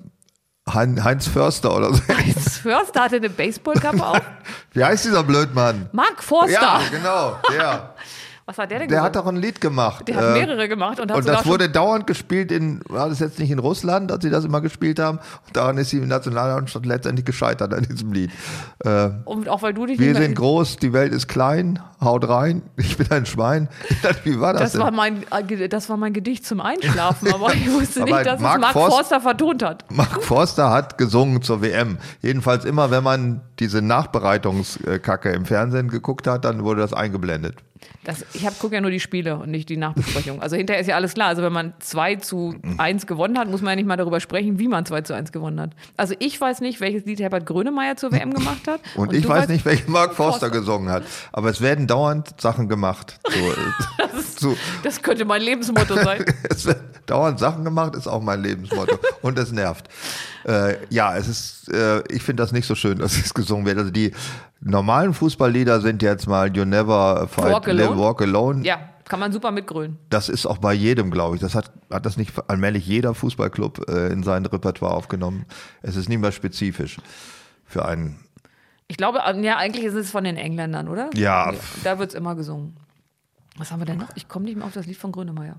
Heinz 0.73 1.27
Förster 1.27 1.75
oder 1.75 1.93
so. 1.93 2.01
Heinz 2.07 2.57
Förster 2.57 3.01
hatte 3.01 3.17
eine 3.17 3.29
Baseballkappe 3.29 4.05
auf? 4.05 4.21
Wie 4.73 4.83
heißt 4.83 5.05
dieser 5.05 5.23
Blödmann? 5.23 5.89
Mark 5.91 6.23
Forster. 6.23 6.51
Ja, 6.53 6.81
genau, 6.91 7.39
der. 7.51 7.93
Was 8.51 8.57
hat 8.57 8.71
der 8.71 8.79
denn 8.79 8.89
Der 8.89 8.97
gemacht? 8.97 9.15
hat 9.15 9.23
doch 9.23 9.27
ein 9.27 9.37
Lied 9.37 9.61
gemacht. 9.61 10.07
Der 10.09 10.15
hat 10.17 10.33
mehrere 10.33 10.67
gemacht 10.67 10.99
und 10.99 11.09
hat 11.09 11.17
Und 11.17 11.25
das 11.25 11.45
wurde 11.45 11.69
dauernd 11.69 12.05
gespielt 12.05 12.51
in, 12.51 12.81
war 12.89 13.07
das 13.07 13.19
jetzt 13.19 13.39
nicht 13.39 13.49
in 13.49 13.59
Russland, 13.59 14.11
als 14.11 14.25
sie 14.25 14.29
das 14.29 14.43
immer 14.43 14.59
gespielt 14.59 14.99
haben? 14.99 15.19
Und 15.47 15.55
daran 15.55 15.77
ist 15.77 15.93
die 15.93 16.01
Nationalmannschaft 16.01 16.85
letztendlich 16.85 17.25
gescheitert 17.25 17.73
an 17.73 17.83
diesem 17.83 18.11
Lied. 18.11 18.29
Äh, 18.83 19.11
und 19.23 19.47
auch 19.47 19.61
weil 19.61 19.73
du 19.73 19.85
dich 19.85 19.97
Wir 19.99 20.15
sind 20.15 20.35
groß, 20.35 20.75
die 20.77 20.91
Welt 20.91 21.13
ist 21.13 21.29
klein, 21.29 21.79
haut 22.01 22.27
rein, 22.27 22.61
ich 22.75 22.97
bin 22.97 23.09
ein 23.09 23.25
Schwein. 23.25 23.69
Wie 24.25 24.37
war 24.41 24.51
das? 24.51 24.63
Das 24.63 24.71
denn? 24.73 24.81
war 24.81 24.91
mein, 24.91 25.23
äh, 25.31 25.69
das 25.69 25.87
war 25.87 25.95
mein 25.95 26.11
Gedicht 26.11 26.45
zum 26.45 26.59
Einschlafen, 26.59 27.33
aber 27.33 27.53
ich 27.53 27.71
wusste 27.71 28.03
nicht, 28.03 28.25
dass 28.25 28.41
Mark 28.41 28.57
es 28.57 28.61
Mark 28.61 28.73
Forster, 28.73 28.95
Forster 28.95 29.21
vertont 29.21 29.63
hat. 29.63 29.85
Mark 29.89 30.21
Forster 30.23 30.71
hat 30.71 30.97
gesungen 30.97 31.41
zur 31.41 31.61
WM. 31.61 31.99
Jedenfalls 32.21 32.65
immer, 32.65 32.91
wenn 32.91 33.03
man 33.03 33.39
diese 33.59 33.81
Nachbereitungskacke 33.81 35.29
im 35.29 35.45
Fernsehen 35.45 35.87
geguckt 35.87 36.27
hat, 36.27 36.43
dann 36.43 36.65
wurde 36.65 36.81
das 36.81 36.91
eingeblendet. 36.91 37.55
Das, 38.03 38.25
ich 38.33 38.43
gucke 38.59 38.73
ja 38.73 38.81
nur 38.81 38.89
die 38.89 38.99
Spiele 38.99 39.37
und 39.37 39.51
nicht 39.51 39.69
die 39.69 39.77
Nachbesprechung. 39.77 40.41
Also 40.41 40.55
hinterher 40.55 40.81
ist 40.81 40.87
ja 40.87 40.95
alles 40.95 41.13
klar. 41.13 41.27
Also 41.27 41.43
wenn 41.43 41.53
man 41.53 41.73
2 41.79 42.15
zu 42.15 42.55
1 42.77 43.05
gewonnen 43.05 43.37
hat, 43.37 43.47
muss 43.47 43.61
man 43.61 43.71
ja 43.71 43.75
nicht 43.75 43.85
mal 43.85 43.95
darüber 43.95 44.19
sprechen, 44.19 44.57
wie 44.57 44.67
man 44.67 44.85
2 44.85 45.01
zu 45.01 45.13
1 45.13 45.31
gewonnen 45.31 45.59
hat. 45.59 45.71
Also 45.97 46.15
ich 46.17 46.39
weiß 46.41 46.61
nicht, 46.61 46.81
welches 46.81 47.05
Lied 47.05 47.19
Herbert 47.19 47.45
Grönemeyer 47.45 47.97
zur 47.97 48.11
WM 48.11 48.33
gemacht 48.33 48.67
hat. 48.67 48.81
Und, 48.95 49.09
und 49.09 49.15
ich 49.15 49.27
weiß 49.27 49.49
nicht, 49.49 49.65
welches 49.65 49.87
Mark 49.87 50.15
Forster, 50.15 50.47
Forster, 50.47 50.49
gesungen 50.49 50.89
hat. 50.89 51.03
Aber 51.31 51.49
es 51.49 51.61
werden 51.61 51.85
dauernd 51.85 52.41
Sachen 52.41 52.67
gemacht. 52.69 53.19
So, 53.29 53.53
das, 53.99 54.13
ist, 54.13 54.39
so. 54.39 54.57
das 54.83 55.01
könnte 55.03 55.25
mein 55.25 55.43
Lebensmotto 55.43 55.93
sein. 55.95 56.25
es 56.49 56.65
werden 56.65 56.89
dauernd 57.05 57.39
Sachen 57.39 57.63
gemacht, 57.63 57.95
ist 57.95 58.07
auch 58.07 58.21
mein 58.21 58.41
Lebensmotto. 58.41 58.97
und 59.21 59.37
es 59.37 59.51
nervt. 59.51 59.87
Äh, 60.45 60.77
ja, 60.89 61.15
es 61.15 61.27
ist, 61.27 61.69
äh, 61.71 62.01
ich 62.09 62.23
finde 62.23 62.41
das 62.41 62.51
nicht 62.51 62.65
so 62.65 62.73
schön, 62.73 62.97
dass 62.97 63.15
es 63.15 63.33
gesungen 63.33 63.65
wird. 63.65 63.77
Also 63.77 63.91
die 63.91 64.11
normalen 64.61 65.13
Fußballlieder 65.13 65.81
sind 65.81 66.01
jetzt 66.01 66.27
mal 66.27 66.55
You 66.55 66.65
Never 66.65 67.27
Fight, 67.27 67.51
Walk 67.51 67.67
Alone. 67.67 67.99
Walk 67.99 68.21
Alone. 68.21 68.65
Ja, 68.65 68.79
kann 69.05 69.19
man 69.19 69.31
super 69.31 69.51
mitgrölen. 69.51 69.97
Das 70.09 70.29
ist 70.29 70.45
auch 70.45 70.59
bei 70.59 70.73
jedem, 70.73 71.11
glaube 71.11 71.35
ich. 71.35 71.41
Das 71.41 71.55
hat, 71.55 71.71
hat 71.89 72.05
das 72.05 72.17
nicht 72.17 72.31
allmählich 72.47 72.87
jeder 72.87 73.13
Fußballclub 73.13 73.89
äh, 73.89 74.07
in 74.07 74.23
sein 74.23 74.45
Repertoire 74.45 74.93
aufgenommen. 74.93 75.45
Es 75.81 75.95
ist 75.95 76.07
nicht 76.07 76.19
mehr 76.19 76.31
spezifisch 76.31 76.97
für 77.65 77.85
einen. 77.85 78.19
Ich 78.87 78.97
glaube, 78.97 79.19
ja, 79.41 79.57
eigentlich 79.57 79.85
ist 79.85 79.95
es 79.95 80.11
von 80.11 80.23
den 80.23 80.37
Engländern, 80.37 80.87
oder? 80.87 81.09
Ja. 81.13 81.53
Da 81.83 81.99
wird 81.99 82.09
es 82.09 82.15
immer 82.15 82.35
gesungen. 82.35 82.77
Was 83.57 83.71
haben 83.71 83.79
wir 83.79 83.85
denn 83.85 83.97
noch? 83.97 84.09
Ich 84.15 84.27
komme 84.27 84.45
nicht 84.45 84.57
mehr 84.57 84.65
auf 84.65 84.73
das 84.73 84.85
Lied 84.85 84.97
von 84.97 85.11
Grönemeyer. 85.11 85.55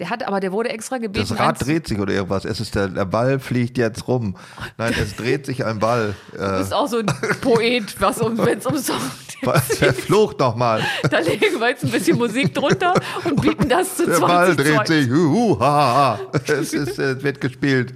Der 0.00 0.08
hat, 0.10 0.26
aber 0.26 0.40
der 0.40 0.50
wurde 0.50 0.70
extra 0.70 0.96
gebeten. 0.96 1.26
Das 1.28 1.38
Rad 1.38 1.64
dreht 1.64 1.86
sich 1.86 1.98
oder 1.98 2.12
irgendwas. 2.14 2.46
Es 2.46 2.58
ist 2.58 2.74
der, 2.74 2.88
der 2.88 3.04
Ball 3.04 3.38
fliegt 3.38 3.76
jetzt 3.76 4.08
rum. 4.08 4.34
Nein, 4.78 4.94
es 5.00 5.14
dreht 5.14 5.44
sich 5.44 5.64
ein 5.64 5.78
Ball. 5.78 6.14
Du 6.32 6.38
Äh, 6.42 6.58
bist 6.58 6.72
auch 6.72 6.88
so 6.88 6.98
ein 7.00 7.06
Poet, 7.42 8.00
was 8.00 8.18
um, 8.20 8.38
wenn 8.38 8.58
es 8.58 8.66
um 8.66 8.78
Song 8.78 8.96
verflucht 9.42 10.38
nochmal. 10.38 10.82
Da 11.10 11.18
legen 11.18 11.60
wir 11.60 11.68
jetzt 11.68 11.84
ein 11.84 11.90
bisschen 11.90 12.16
Musik 12.16 12.54
drunter 12.54 12.94
und 13.24 13.40
bieten 13.42 13.68
das 13.68 13.96
zu 13.96 14.06
Der 14.06 14.16
20 14.16 14.26
Ball 14.26 14.56
dreht 14.56 14.86
sich. 14.86 15.10
Hu, 15.10 15.28
hu, 15.56 15.60
ha, 15.60 16.18
ha. 16.18 16.40
Es, 16.46 16.72
ist, 16.72 16.98
es 16.98 17.22
wird 17.22 17.40
gespielt. 17.40 17.92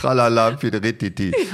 Tralala, 0.00 0.56
Fiderititi. 0.58 1.34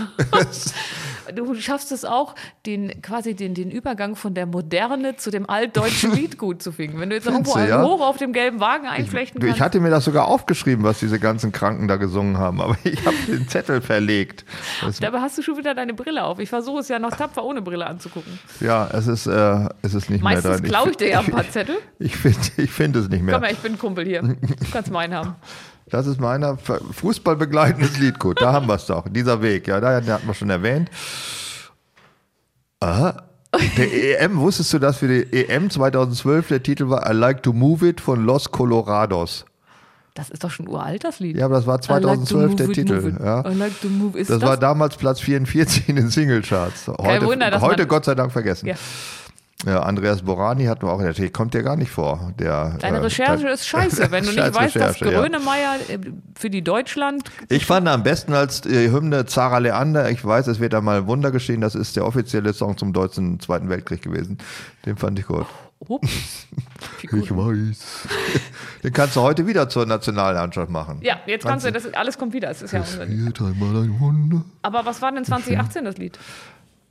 Du 1.34 1.54
schaffst 1.54 1.92
es 1.92 2.04
auch, 2.04 2.34
den, 2.66 3.02
quasi 3.02 3.34
den, 3.34 3.54
den 3.54 3.70
Übergang 3.70 4.16
von 4.16 4.34
der 4.34 4.46
Moderne 4.46 5.16
zu 5.16 5.30
dem 5.30 5.48
altdeutschen 5.48 6.12
Lied 6.16 6.38
gut 6.38 6.62
zu 6.62 6.72
finden. 6.72 7.00
Wenn 7.00 7.10
du 7.10 7.16
jetzt 7.16 7.26
irgendwo 7.26 7.54
du, 7.54 7.60
ja? 7.60 7.82
hoch 7.82 8.00
auf 8.00 8.16
dem 8.16 8.32
gelben 8.32 8.60
Wagen 8.60 8.86
einflechten 8.86 9.40
ich 9.40 9.46
kannst. 9.46 9.60
hatte 9.60 9.80
mir 9.80 9.90
das 9.90 10.04
sogar 10.04 10.26
aufgeschrieben, 10.26 10.84
was 10.84 10.98
diese 11.00 11.18
ganzen 11.18 11.52
Kranken 11.52 11.88
da 11.88 11.96
gesungen 11.96 12.38
haben, 12.38 12.60
aber 12.60 12.76
ich 12.84 13.04
habe 13.04 13.16
den 13.28 13.48
Zettel 13.48 13.80
verlegt. 13.80 14.44
Das, 14.80 15.00
Dabei 15.00 15.20
hast 15.20 15.38
du 15.38 15.42
schon 15.42 15.56
wieder 15.56 15.74
deine 15.74 15.94
Brille 15.94 16.24
auf. 16.24 16.38
Ich 16.38 16.48
versuche 16.48 16.80
es 16.80 16.88
ja 16.88 16.98
noch 16.98 17.10
tapfer 17.12 17.44
ohne 17.44 17.62
Brille 17.62 17.86
anzugucken. 17.86 18.38
ja, 18.60 18.88
es 18.92 19.06
ist, 19.06 19.26
äh, 19.26 19.68
es 19.82 19.94
ist 19.94 20.10
nicht 20.10 20.22
Meistens 20.22 20.44
mehr 20.44 20.58
dran. 20.58 20.68
klaue 20.68 20.90
ich 20.90 20.96
dir 20.96 21.08
ja 21.08 21.18
ein 21.20 21.26
ich, 21.26 21.32
paar 21.34 21.48
Zettel. 21.50 21.76
ich 21.98 22.16
finde 22.16 22.38
ich 22.56 22.70
find 22.70 22.96
es 22.96 23.08
nicht 23.08 23.22
mehr. 23.22 23.34
Komm 23.34 23.44
her, 23.44 23.52
ich 23.52 23.58
bin 23.58 23.72
ein 23.72 23.78
Kumpel 23.78 24.04
hier. 24.04 24.22
Du 24.22 24.36
kannst 24.72 24.90
meinen 24.90 25.14
haben. 25.14 25.34
Das 25.92 26.06
ist 26.06 26.18
meiner 26.18 26.56
Fußballbegleitendes 26.56 27.98
Liedgut. 28.00 28.40
Da 28.40 28.52
haben 28.54 28.66
wir 28.66 28.76
es 28.76 28.86
doch. 28.86 29.04
Dieser 29.10 29.42
Weg, 29.42 29.68
ja, 29.68 29.78
da 29.78 29.96
hatten 30.00 30.26
wir 30.26 30.32
schon 30.34 30.48
erwähnt. 30.48 30.90
Aha. 32.80 33.22
Der 33.76 34.20
EM, 34.22 34.38
wusstest 34.38 34.72
du, 34.72 34.78
dass 34.78 34.96
für 34.96 35.08
die 35.08 35.46
EM 35.46 35.68
2012 35.68 36.48
der 36.48 36.62
Titel 36.62 36.88
war 36.88 37.08
I 37.08 37.12
Like 37.12 37.42
to 37.42 37.52
Move 37.52 37.86
It 37.86 38.00
von 38.00 38.24
Los 38.24 38.50
Colorados? 38.50 39.44
Das 40.14 40.30
ist 40.30 40.42
doch 40.44 40.50
schon 40.50 40.66
uralt, 40.66 41.04
das 41.04 41.20
Lied. 41.20 41.36
Ja, 41.36 41.44
aber 41.44 41.56
das 41.56 41.66
war 41.66 41.76
I 41.76 42.02
like 42.02 42.20
to 42.20 42.24
2012 42.24 42.56
der 42.56 42.68
it, 42.68 42.74
Titel. 42.74 43.16
Ja. 43.22 43.46
I 43.50 43.54
like 43.54 43.78
to 43.82 43.88
move. 43.88 44.18
Ist 44.18 44.30
Das, 44.30 44.38
das, 44.40 44.48
war 44.48 44.56
damals 44.56 44.96
Platz 44.96 45.20
44 45.20 45.90
in 45.90 45.96
den 45.96 46.08
Singlecharts. 46.08 46.88
Heute, 46.88 47.26
Wunder, 47.26 47.50
dass 47.50 47.60
heute 47.60 47.82
man- 47.82 47.88
Gott 47.88 48.06
sei 48.06 48.14
Dank 48.14 48.32
vergessen. 48.32 48.66
Ja. 48.66 48.74
Ja, 49.64 49.80
Andreas 49.80 50.22
Borani 50.22 50.64
hatten 50.64 50.86
wir 50.86 50.92
auch 50.92 51.00
in 51.00 51.12
der 51.12 51.30
kommt 51.30 51.54
dir 51.54 51.62
gar 51.62 51.76
nicht 51.76 51.90
vor. 51.90 52.32
Der, 52.38 52.76
Deine 52.80 52.98
äh, 52.98 53.00
Recherche 53.00 53.48
ist 53.52 53.66
scheiße, 53.66 54.10
wenn 54.10 54.24
du 54.24 54.32
nicht 54.32 54.54
weißt, 54.54 54.76
dass 54.76 55.00
Recherche, 55.00 55.12
ja. 55.12 55.20
Grönemeyer 55.20 55.76
äh, 55.88 55.98
für 56.34 56.50
die 56.50 56.62
Deutschland. 56.62 57.22
Ich 57.48 57.66
fand 57.66 57.86
am 57.88 58.02
besten 58.02 58.34
als 58.34 58.66
äh, 58.66 58.90
Hymne 58.90 59.26
Zara 59.26 59.58
Leander. 59.58 60.10
Ich 60.10 60.24
weiß, 60.24 60.48
es 60.48 60.58
wird 60.58 60.72
da 60.72 60.80
mal 60.80 61.06
Wunder 61.06 61.30
geschehen. 61.30 61.60
Das 61.60 61.74
ist 61.74 61.94
der 61.96 62.06
offizielle 62.06 62.52
Song 62.52 62.76
zum 62.76 62.92
deutschen 62.92 63.38
Zweiten 63.38 63.68
Weltkrieg 63.68 64.02
gewesen. 64.02 64.38
Den 64.84 64.96
fand 64.96 65.18
ich 65.18 65.26
gut. 65.26 65.46
Ups. 65.88 66.46
Ich 67.02 67.10
weiß. 67.10 68.08
Den 68.84 68.92
kannst 68.92 69.16
du 69.16 69.20
heute 69.20 69.46
wieder 69.46 69.68
zur 69.68 69.86
Nationalmannschaft 69.86 70.70
machen. 70.70 71.00
Ja, 71.02 71.16
jetzt 71.26 71.44
kannst 71.44 71.66
du, 71.66 71.72
das 71.72 71.92
alles 71.94 72.16
kommt 72.16 72.32
wieder. 72.32 72.48
Es 72.50 72.62
ist 72.62 72.72
ja 72.72 72.84
Wunder. 73.98 74.44
Aber 74.62 74.84
was 74.84 75.02
war 75.02 75.10
denn 75.10 75.24
2018 75.24 75.84
das 75.84 75.96
Lied? 75.98 76.18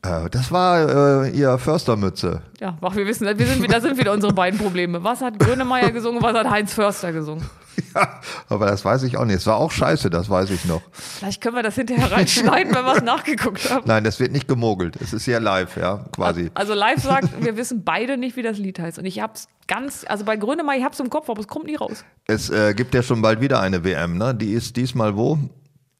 Äh, 0.03 0.29
das 0.31 0.51
war 0.51 1.25
äh, 1.25 1.29
ihr 1.29 1.57
Förstermütze. 1.59 2.41
Ja, 2.59 2.77
ach, 2.81 2.95
wir 2.95 3.05
wissen, 3.05 3.25
wir 3.37 3.45
sind, 3.47 3.61
wieder- 3.61 3.73
da 3.75 3.81
sind 3.81 3.97
wieder 3.99 4.13
unsere 4.13 4.33
beiden 4.33 4.59
Probleme. 4.59 5.03
Was 5.03 5.21
hat 5.21 5.37
Grönemeyer 5.37 5.91
gesungen, 5.91 6.21
was 6.23 6.33
hat 6.35 6.49
Heinz 6.49 6.73
Förster 6.73 7.11
gesungen? 7.13 7.45
Ja, 7.95 8.19
aber 8.47 8.67
das 8.67 8.83
weiß 8.85 9.03
ich 9.03 9.17
auch 9.17 9.25
nicht. 9.25 9.37
Es 9.37 9.47
war 9.47 9.55
auch 9.57 9.71
scheiße, 9.71 10.09
das 10.09 10.29
weiß 10.29 10.49
ich 10.51 10.65
noch. 10.65 10.81
Vielleicht 10.91 11.41
können 11.41 11.55
wir 11.55 11.63
das 11.63 11.75
hinterher 11.75 12.11
reinschneiden, 12.11 12.73
wenn 12.75 12.83
wir 12.85 12.95
es 12.97 13.01
nachgeguckt 13.01 13.69
haben. 13.69 13.83
Nein, 13.85 14.03
das 14.05 14.19
wird 14.19 14.31
nicht 14.31 14.47
gemogelt. 14.47 14.97
Es 15.01 15.11
ist 15.13 15.25
ja 15.25 15.39
live, 15.39 15.75
ja, 15.77 16.05
quasi. 16.13 16.51
Also 16.53 16.73
live 16.73 17.01
sagt, 17.01 17.29
wir 17.43 17.57
wissen 17.57 17.83
beide 17.83 18.17
nicht, 18.17 18.35
wie 18.37 18.43
das 18.43 18.57
Lied 18.57 18.79
heißt. 18.79 18.99
Und 18.99 19.05
ich 19.05 19.19
hab's 19.21 19.47
ganz, 19.67 20.05
also 20.07 20.23
bei 20.25 20.35
Grönemeyer, 20.37 20.77
ich 20.79 20.83
hab's 20.85 20.99
im 20.99 21.09
Kopf, 21.09 21.29
aber 21.29 21.39
es 21.41 21.47
kommt 21.47 21.65
nie 21.65 21.75
raus. 21.75 22.03
Es 22.27 22.49
äh, 22.49 22.73
gibt 22.73 22.93
ja 22.93 23.03
schon 23.03 23.21
bald 23.21 23.41
wieder 23.41 23.59
eine 23.61 23.83
WM, 23.83 24.17
ne? 24.17 24.35
Die 24.35 24.51
ist 24.53 24.75
diesmal 24.77 25.15
wo? 25.17 25.37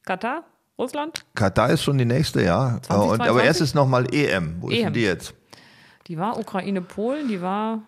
Katar? 0.06 0.44
Russland? 0.82 1.26
Katar 1.36 1.70
ist 1.70 1.84
schon 1.84 1.98
die 1.98 2.06
nächste, 2.06 2.44
ja. 2.44 2.70
Äh, 2.70 2.74
Und, 2.74 2.84
2022? 2.84 3.30
aber 3.30 3.44
erst 3.44 3.62
ist 3.62 3.76
nochmal 3.76 4.14
EM. 4.14 4.58
Wo 4.60 4.70
ist 4.70 4.78
EM. 4.78 4.84
denn 4.86 4.94
die 4.94 5.04
jetzt? 5.04 5.34
Die 6.08 6.18
war 6.18 6.38
Ukraine, 6.38 6.82
Polen, 6.82 7.28
die 7.28 7.42
war. 7.42 7.84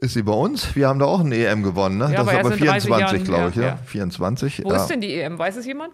Ist 0.00 0.14
sie 0.14 0.22
bei 0.22 0.32
uns? 0.32 0.74
Wir 0.74 0.88
haben 0.88 0.98
da 0.98 1.04
auch 1.04 1.20
eine 1.20 1.36
EM 1.36 1.62
gewonnen, 1.62 1.98
ne? 1.98 2.04
Ja, 2.06 2.10
das 2.10 2.20
aber 2.20 2.32
ist 2.32 2.38
aber 2.38 2.54
in 2.54 2.64
30 2.64 2.82
24, 2.84 2.88
Jahren, 3.00 3.24
glaube 3.24 3.50
ich, 3.50 3.56
ja. 3.56 3.62
ja. 3.62 3.76
24. 3.76 4.64
Wo 4.64 4.72
ist 4.72 4.86
denn 4.86 5.00
die 5.00 5.14
EM? 5.20 5.38
Weiß 5.38 5.56
es 5.56 5.66
jemand? 5.66 5.92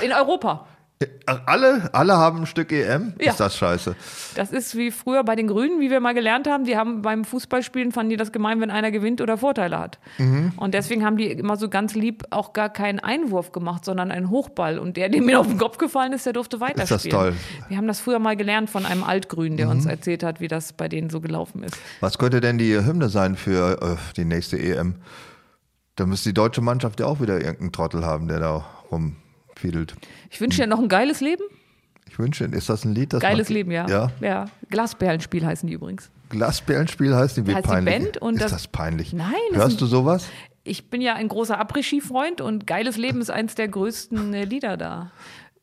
In 0.00 0.12
Europa. 0.12 0.66
Alle, 1.26 1.90
alle 1.92 2.16
haben 2.16 2.40
ein 2.40 2.46
Stück 2.46 2.72
EM? 2.72 3.12
Ja. 3.20 3.32
Ist 3.32 3.40
das 3.40 3.54
scheiße? 3.58 3.94
Das 4.34 4.50
ist 4.50 4.76
wie 4.76 4.90
früher 4.90 5.24
bei 5.24 5.36
den 5.36 5.46
Grünen, 5.46 5.78
wie 5.78 5.90
wir 5.90 6.00
mal 6.00 6.14
gelernt 6.14 6.48
haben. 6.48 6.64
Die 6.64 6.78
haben 6.78 7.02
beim 7.02 7.26
Fußballspielen 7.26 7.92
fanden 7.92 8.10
die 8.10 8.16
das 8.16 8.32
gemein, 8.32 8.62
wenn 8.62 8.70
einer 8.70 8.90
gewinnt 8.90 9.20
oder 9.20 9.36
Vorteile 9.36 9.78
hat. 9.78 9.98
Mhm. 10.16 10.52
Und 10.56 10.72
deswegen 10.72 11.04
haben 11.04 11.18
die 11.18 11.30
immer 11.30 11.58
so 11.58 11.68
ganz 11.68 11.94
lieb 11.94 12.24
auch 12.30 12.54
gar 12.54 12.70
keinen 12.70 12.98
Einwurf 12.98 13.52
gemacht, 13.52 13.84
sondern 13.84 14.10
einen 14.10 14.30
Hochball. 14.30 14.78
Und 14.78 14.96
der, 14.96 15.10
dem 15.10 15.26
mir 15.26 15.38
auf 15.38 15.46
den 15.46 15.58
Kopf 15.58 15.76
gefallen 15.76 16.14
ist, 16.14 16.24
der 16.24 16.32
durfte 16.32 16.60
weiterspielen. 16.60 16.88
das 16.88 17.02
toll. 17.02 17.30
Mhm. 17.32 17.64
Wir 17.68 17.76
haben 17.76 17.88
das 17.88 18.00
früher 18.00 18.18
mal 18.18 18.36
gelernt 18.36 18.70
von 18.70 18.86
einem 18.86 19.04
Altgrünen, 19.04 19.58
der 19.58 19.68
uns 19.68 19.84
erzählt 19.84 20.22
hat, 20.22 20.40
wie 20.40 20.48
das 20.48 20.72
bei 20.72 20.88
denen 20.88 21.10
so 21.10 21.20
gelaufen 21.20 21.62
ist. 21.62 21.76
Was 22.00 22.16
könnte 22.16 22.40
denn 22.40 22.56
die 22.56 22.74
Hymne 22.74 23.10
sein 23.10 23.36
für 23.36 23.82
äh, 23.82 23.96
die 24.16 24.24
nächste 24.24 24.58
EM? 24.58 24.94
Da 25.96 26.06
müsste 26.06 26.30
die 26.30 26.34
deutsche 26.34 26.62
Mannschaft 26.62 27.00
ja 27.00 27.06
auch 27.06 27.20
wieder 27.20 27.38
irgendeinen 27.38 27.72
Trottel 27.72 28.06
haben, 28.06 28.28
der 28.28 28.40
da 28.40 28.64
rumfiedelt. 29.56 29.94
Ich 30.30 30.40
wünsche 30.40 30.60
dir 30.62 30.66
noch 30.66 30.78
ein 30.78 30.88
geiles 30.88 31.20
Leben. 31.20 31.42
Ich 32.08 32.18
wünsche, 32.18 32.44
ist 32.44 32.68
das 32.68 32.84
ein 32.84 32.94
Lied? 32.94 33.12
Das 33.12 33.20
Geiles 33.20 33.48
Leben, 33.48 33.70
ja. 33.70 33.86
Ja. 33.88 34.10
ja. 34.20 34.44
Glasperlenspiel 34.70 35.44
heißen 35.44 35.66
die 35.66 35.74
übrigens. 35.74 36.10
Glasperlenspiel 36.30 37.14
heißt 37.14 37.36
die, 37.36 37.46
wie 37.46 37.54
Heißt 37.54 37.66
die 37.66 37.70
peinlich. 37.70 37.94
Band 37.98 38.18
und 38.18 38.34
ist 38.34 38.42
das- 38.44 38.52
das, 38.52 38.68
peinlich? 38.68 39.12
Nein, 39.12 39.32
Hörst 39.52 39.80
du 39.80 39.86
sowas? 39.86 40.26
Ich 40.64 40.88
bin 40.90 41.00
ja 41.00 41.14
ein 41.14 41.28
großer 41.28 41.60
Après-Ski-Freund 41.60 42.40
und 42.40 42.66
Geiles 42.66 42.96
Leben 42.96 43.20
ist 43.20 43.30
eins 43.30 43.54
der 43.54 43.68
größten 43.68 44.34
äh, 44.34 44.44
Lieder 44.44 44.76
da. 44.76 45.10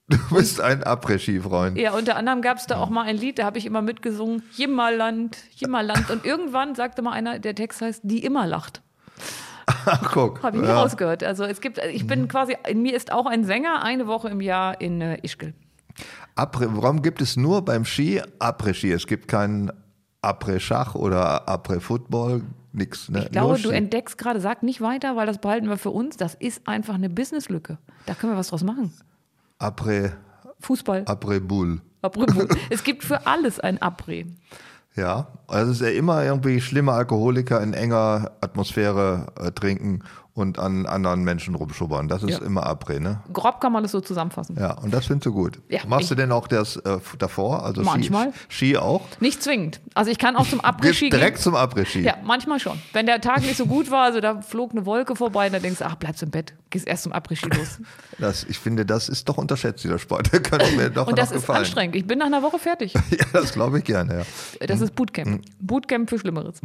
Du 0.09 0.17
bist 0.35 0.59
ein 0.59 0.83
Après-Ski-Freund. 0.83 1.77
Ja, 1.77 1.93
unter 1.93 2.17
anderem 2.17 2.41
gab 2.41 2.57
es 2.57 2.67
da 2.67 2.77
auch 2.77 2.89
mal 2.89 3.03
ein 3.03 3.15
Lied, 3.15 3.39
da 3.39 3.45
habe 3.45 3.57
ich 3.57 3.65
immer 3.65 3.81
mitgesungen, 3.81 4.43
Jimmerland, 4.53 5.37
Jimmerland. 5.55 6.09
Und 6.09 6.25
irgendwann 6.25 6.75
sagte 6.75 7.01
mal 7.01 7.13
einer, 7.13 7.39
der 7.39 7.55
Text 7.55 7.81
heißt, 7.81 8.01
die 8.03 8.23
immer 8.23 8.45
lacht. 8.45 8.81
Ach, 9.65 10.11
guck. 10.11 10.43
Habe 10.43 10.57
ich 10.57 10.63
nie 10.63 10.69
ja. 10.69 10.81
rausgehört. 10.81 11.23
Also 11.23 11.43
es 11.43 11.61
gibt, 11.61 11.77
ich 11.77 12.07
bin 12.07 12.27
quasi, 12.27 12.55
in 12.67 12.81
mir 12.81 12.95
ist 12.95 13.11
auch 13.11 13.25
ein 13.25 13.43
Sänger, 13.43 13.83
eine 13.83 14.07
Woche 14.07 14.29
im 14.29 14.41
Jahr 14.41 14.79
in 14.81 15.01
äh, 15.01 15.19
Ischgl. 15.23 15.53
Après, 16.35 16.67
warum 16.69 17.01
gibt 17.01 17.21
es 17.21 17.37
nur 17.37 17.63
beim 17.63 17.85
Ski 17.85 18.21
Après-Ski? 18.39 18.91
Es 18.91 19.05
gibt 19.05 19.27
keinen 19.27 19.71
Après-Schach 20.21 20.95
oder 20.95 21.47
Après-Football, 21.47 22.41
nix. 22.71 23.09
Ne? 23.09 23.23
Ich 23.25 23.31
glaube, 23.31 23.59
du 23.59 23.69
entdeckst 23.69 24.17
gerade, 24.17 24.39
sag 24.39 24.63
nicht 24.63 24.81
weiter, 24.81 25.15
weil 25.15 25.27
das 25.27 25.37
behalten 25.37 25.69
wir 25.69 25.77
für 25.77 25.91
uns. 25.91 26.17
Das 26.17 26.33
ist 26.33 26.67
einfach 26.67 26.95
eine 26.95 27.09
Businesslücke. 27.09 27.77
Da 28.05 28.15
können 28.15 28.33
wir 28.33 28.37
was 28.37 28.47
draus 28.47 28.63
machen. 28.63 28.91
Après, 29.59 30.11
Fußball. 30.59 31.03
Après-Boule. 31.05 31.81
Après. 32.01 32.25
es 32.69 32.83
gibt 32.83 33.03
für 33.03 33.27
alles 33.27 33.59
ein 33.59 33.81
Après. 33.81 34.25
Ja, 34.95 35.27
also 35.47 35.71
es 35.71 35.81
ist 35.81 35.87
ja 35.87 35.97
immer 35.97 36.23
irgendwie 36.23 36.61
schlimme 36.61 36.91
Alkoholiker 36.91 37.61
in 37.61 37.73
enger 37.73 38.31
Atmosphäre 38.41 39.27
äh, 39.39 39.51
trinken 39.51 40.03
und 40.35 40.57
an 40.57 40.87
anderen 40.87 41.23
Menschen 41.23 41.53
rumschubbern. 41.53 42.07
Das 42.07 42.23
ist 42.23 42.39
Ja. 42.39 42.45
immer 42.45 42.65
Après, 42.65 42.99
ne? 42.99 43.21
Grob 43.31 43.61
kann 43.61 43.71
man 43.71 43.83
das 43.83 43.91
so 43.91 44.01
zusammenfassen. 44.01 44.55
Ja, 44.59 44.73
und 44.79 44.91
das 44.91 45.05
findest 45.05 45.27
du 45.27 45.31
gut. 45.33 45.61
Ja, 45.69 45.81
Machst 45.85 46.09
du 46.09 46.15
denn 46.15 46.31
auch 46.31 46.47
das 46.47 46.75
äh, 46.77 46.97
davor? 47.19 47.63
Also 47.63 47.83
Manchmal. 47.83 48.33
Ski, 48.49 48.69
Ski 48.73 48.77
auch? 48.77 49.01
Nicht 49.19 49.43
zwingend. 49.43 49.79
Also 49.93 50.09
ich 50.09 50.17
kann 50.17 50.35
auch 50.35 50.47
zum 50.47 50.59
Après-Ski 50.59 51.09
gehen. 51.09 51.19
direkt 51.19 51.37
zum 51.37 51.53
Après-Ski. 51.55 52.01
Ja, 52.01 52.15
manchmal 52.23 52.59
schon. 52.59 52.79
Wenn 52.93 53.05
der 53.05 53.21
Tag 53.21 53.41
nicht 53.41 53.57
so 53.57 53.67
gut 53.67 53.91
war, 53.91 54.05
also 54.05 54.21
da 54.21 54.41
flog 54.41 54.71
eine 54.71 54.87
Wolke 54.87 55.15
vorbei, 55.15 55.49
dann 55.51 55.61
denkst 55.61 55.79
du, 55.79 55.85
ach, 55.85 55.95
bleibst 55.95 56.23
im 56.23 56.31
Bett, 56.31 56.55
gehst 56.71 56.87
erst 56.87 57.03
zum 57.03 57.13
Après-Ski 57.13 57.49
los. 57.49 57.79
Das, 58.19 58.43
ich 58.43 58.57
finde, 58.59 58.85
das 58.85 59.09
ist 59.09 59.27
doch 59.27 59.37
unterschätzt, 59.37 59.83
dieser 59.83 59.97
Sport. 59.99 60.31
Der 60.33 60.41
könnte 60.41 60.71
mir 60.75 60.89
doch 60.89 61.07
Und 61.07 61.17
das 61.17 61.29
ist 61.31 61.41
gefallen. 61.41 61.59
anstrengend. 61.59 61.95
Ich 61.95 62.05
bin 62.07 62.19
nach 62.19 62.27
einer 62.27 62.41
Woche 62.41 62.57
fertig. 62.59 62.93
Ja, 63.11 63.25
das 63.33 63.53
glaube 63.53 63.79
ich 63.79 63.83
gerne, 63.83 64.19
ja. 64.59 64.65
Das 64.67 64.81
ist 64.81 64.95
Bootcamp. 64.95 65.41
Bootcamp 65.59 66.09
für 66.09 66.17
Schlimmeres. 66.17 66.61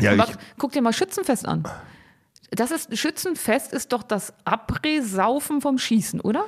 Ja, 0.00 0.14
ich, 0.14 0.24
guck 0.58 0.72
dir 0.72 0.82
mal 0.82 0.92
Schützenfest 0.92 1.46
an. 1.46 1.64
Das 2.50 2.70
ist, 2.70 2.96
Schützenfest 2.96 3.72
ist 3.72 3.92
doch 3.92 4.02
das 4.02 4.32
Après-Saufen 4.44 5.60
vom 5.60 5.78
Schießen, 5.78 6.20
oder? 6.20 6.44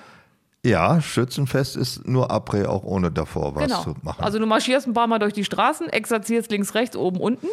ja, 0.64 1.00
Schützenfest 1.00 1.76
ist 1.76 2.06
nur 2.08 2.30
Après, 2.32 2.66
auch 2.66 2.82
ohne 2.82 3.12
davor 3.12 3.54
was 3.54 3.64
genau. 3.66 3.82
zu 3.82 3.94
machen. 4.02 4.22
Also 4.24 4.38
du 4.40 4.46
marschierst 4.46 4.86
ein 4.88 4.94
paar 4.94 5.06
Mal 5.06 5.20
durch 5.20 5.32
die 5.32 5.44
Straßen, 5.44 5.88
exerzierst 5.88 6.50
links, 6.50 6.74
rechts, 6.74 6.96
oben, 6.96 7.20
unten. 7.20 7.46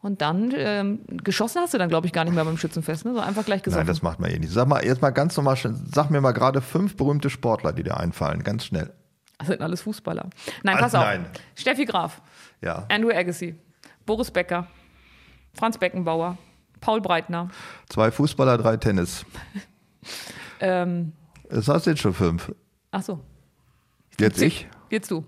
Und 0.00 0.22
dann 0.22 0.54
ähm, 0.56 1.00
geschossen 1.08 1.60
hast 1.60 1.74
du 1.74 1.78
dann, 1.78 1.88
glaube 1.88 2.06
ich, 2.06 2.12
gar 2.12 2.24
nicht 2.24 2.32
mehr 2.32 2.44
beim 2.44 2.56
Schützenfest, 2.56 3.04
ne? 3.04 3.12
So 3.14 3.20
einfach 3.20 3.44
gleich 3.44 3.62
gesoffen. 3.62 3.84
Nein, 3.84 3.92
das 3.92 4.00
macht 4.00 4.20
man 4.20 4.30
eh 4.30 4.38
nicht. 4.38 4.52
Sag 4.52 4.66
mal, 4.68 4.82
jetzt 4.84 5.02
mal 5.02 5.10
ganz 5.10 5.36
normal, 5.36 5.56
sag 5.92 6.10
mir 6.10 6.20
mal 6.20 6.32
gerade 6.32 6.62
fünf 6.62 6.96
berühmte 6.96 7.28
Sportler, 7.30 7.72
die 7.72 7.82
dir 7.82 7.96
einfallen, 7.98 8.42
ganz 8.44 8.64
schnell. 8.64 8.92
Das 9.38 9.48
sind 9.48 9.60
alles 9.60 9.82
Fußballer. 9.82 10.30
Nein, 10.62 10.78
pass 10.78 10.94
auf. 10.94 11.04
nein. 11.04 11.26
Steffi 11.54 11.84
Graf, 11.84 12.22
Ja. 12.62 12.86
Andrew 12.88 13.10
Agassi, 13.10 13.56
Boris 14.06 14.30
Becker, 14.30 14.68
Franz 15.52 15.76
Beckenbauer, 15.76 16.38
Paul 16.80 17.00
Breitner. 17.00 17.48
Zwei 17.88 18.10
Fußballer, 18.10 18.58
drei 18.58 18.76
Tennis. 18.76 19.24
Ähm, 20.60 21.12
Das 21.50 21.68
hast 21.68 21.86
du 21.86 21.90
jetzt 21.90 22.00
schon 22.00 22.14
fünf. 22.14 22.52
ach 22.90 23.02
so, 23.02 23.20
Jetzt 24.18 24.42
ich. 24.42 24.66
jetzt 24.90 25.08
du. 25.10 25.24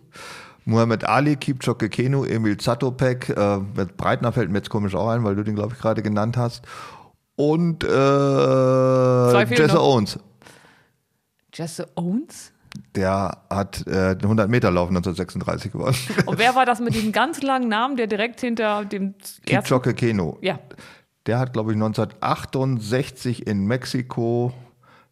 Muhammad 0.64 1.04
Ali, 1.04 1.36
Kipchoge 1.36 1.88
Kenu, 1.88 2.24
Emil 2.24 2.56
Zatopek, 2.56 3.28
äh, 3.28 3.58
mit 3.58 3.96
Breitner 3.96 4.32
fällt 4.32 4.50
mir 4.50 4.58
jetzt 4.58 4.70
komisch 4.70 4.94
auch 4.94 5.08
ein, 5.08 5.22
weil 5.22 5.36
du 5.36 5.44
den, 5.44 5.54
glaube 5.54 5.74
ich, 5.74 5.80
gerade 5.80 6.02
genannt 6.02 6.36
hast. 6.36 6.64
Und 7.36 7.84
äh, 7.84 7.86
Jesse 9.44 9.74
noch. 9.74 9.82
Owens. 9.82 10.18
Jesse 11.54 11.88
Owens? 11.96 12.52
Der 12.94 13.38
hat 13.48 13.86
äh, 13.86 14.16
den 14.16 14.30
100-Meter-Lauf 14.30 14.88
1936 14.88 15.72
gewonnen. 15.72 15.96
Und 16.26 16.38
wer 16.38 16.54
war 16.54 16.66
das 16.66 16.80
mit 16.80 16.94
diesem 16.94 17.12
ganz 17.12 17.40
langen 17.42 17.68
Namen, 17.68 17.96
der 17.96 18.06
direkt 18.06 18.40
hinter 18.40 18.84
dem 18.84 19.14
ersten? 19.20 19.44
Kipchoge 19.46 19.94
Kenu. 19.94 20.34
Ja, 20.40 20.58
Der 21.26 21.38
hat, 21.38 21.52
glaube 21.52 21.72
ich, 21.72 21.76
1968 21.76 23.46
in 23.46 23.66
Mexiko 23.66 24.52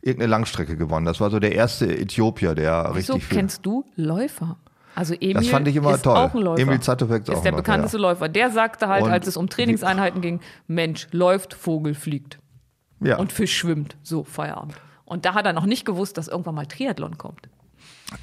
irgendeine 0.02 0.30
Langstrecke 0.30 0.76
gewonnen. 0.76 1.06
Das 1.06 1.20
war 1.20 1.30
so 1.30 1.38
der 1.38 1.54
erste 1.54 1.86
Äthiopier, 1.98 2.54
der 2.54 2.90
wieso 2.94 3.14
richtig 3.14 3.28
viel. 3.28 3.38
kennst 3.38 3.66
du 3.66 3.84
Läufer? 3.96 4.56
Also 4.94 5.14
Emil 5.14 5.34
Das 5.34 5.48
fand 5.48 5.68
ich 5.68 5.76
immer 5.76 5.94
ist 5.94 6.02
toll. 6.04 6.16
auch 6.16 6.34
ein 6.34 6.40
Läufer. 6.40 6.62
Emil 6.62 6.80
Zatopek 6.80 7.22
ist 7.22 7.28
ist 7.28 7.34
auch 7.36 7.42
der 7.42 7.52
Läufer, 7.52 7.62
bekannteste 7.62 7.96
ja. 7.98 8.02
Läufer. 8.02 8.28
Der 8.28 8.50
sagte 8.50 8.88
halt, 8.88 9.04
Und 9.04 9.10
als 9.10 9.26
es 9.26 9.36
um 9.36 9.48
Trainingseinheiten 9.48 10.20
ging, 10.20 10.40
Mensch, 10.66 11.08
läuft, 11.12 11.54
Vogel 11.54 11.94
fliegt 11.94 12.38
Ja. 13.00 13.18
und 13.18 13.32
Fisch 13.32 13.56
schwimmt. 13.56 13.96
So, 14.02 14.24
Feierabend. 14.24 14.74
Und 15.04 15.24
da 15.24 15.34
hat 15.34 15.46
er 15.46 15.52
noch 15.52 15.66
nicht 15.66 15.84
gewusst, 15.84 16.16
dass 16.18 16.28
irgendwann 16.28 16.54
mal 16.54 16.66
Triathlon 16.66 17.16
kommt. 17.18 17.48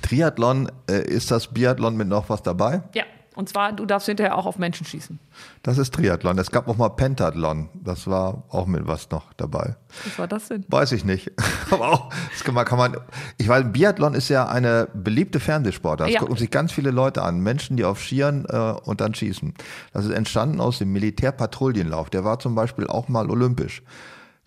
Triathlon, 0.01 0.71
äh, 0.89 1.01
ist 1.01 1.31
das 1.31 1.47
Biathlon 1.53 1.95
mit 1.95 2.07
noch 2.07 2.29
was 2.29 2.41
dabei? 2.43 2.83
Ja, 2.93 3.03
und 3.35 3.49
zwar, 3.49 3.73
du 3.73 3.85
darfst 3.85 4.07
hinterher 4.07 4.37
auch 4.37 4.45
auf 4.45 4.57
Menschen 4.57 4.85
schießen. 4.85 5.19
Das 5.63 5.77
ist 5.77 5.93
Triathlon. 5.93 6.37
Es 6.37 6.51
gab 6.51 6.67
auch 6.67 6.77
mal 6.77 6.89
Pentathlon. 6.89 7.69
Das 7.73 8.07
war 8.07 8.43
auch 8.49 8.65
mit 8.65 8.87
was 8.87 9.09
noch 9.11 9.33
dabei. 9.33 9.75
Was 10.05 10.19
war 10.19 10.27
das 10.27 10.47
denn? 10.47 10.65
Weiß 10.67 10.91
ich 10.93 11.03
nicht. 11.05 11.31
Aber 11.71 11.89
auch, 11.89 12.09
das 12.31 12.43
kann 12.43 12.55
man, 12.55 12.65
kann 12.65 12.77
man, 12.77 12.97
ich 13.37 13.47
weiß, 13.47 13.65
Biathlon 13.71 14.13
ist 14.13 14.29
ja 14.29 14.47
eine 14.47 14.87
beliebte 14.93 15.39
Fernsehsportart. 15.39 16.07
Das 16.09 16.13
Ja. 16.13 16.19
gucken 16.19 16.37
sich 16.37 16.51
ganz 16.51 16.71
viele 16.71 16.91
Leute 16.91 17.21
an. 17.23 17.39
Menschen, 17.39 17.77
die 17.77 17.85
auf 17.85 18.01
Skiern 18.01 18.45
äh, 18.47 18.73
und 18.83 19.01
dann 19.01 19.13
schießen. 19.13 19.53
Das 19.93 20.05
ist 20.05 20.11
entstanden 20.11 20.59
aus 20.61 20.77
dem 20.79 20.91
Militärpatrouillenlauf. 20.93 22.09
Der 22.09 22.23
war 22.23 22.39
zum 22.39 22.55
Beispiel 22.55 22.87
auch 22.87 23.07
mal 23.07 23.29
olympisch. 23.29 23.83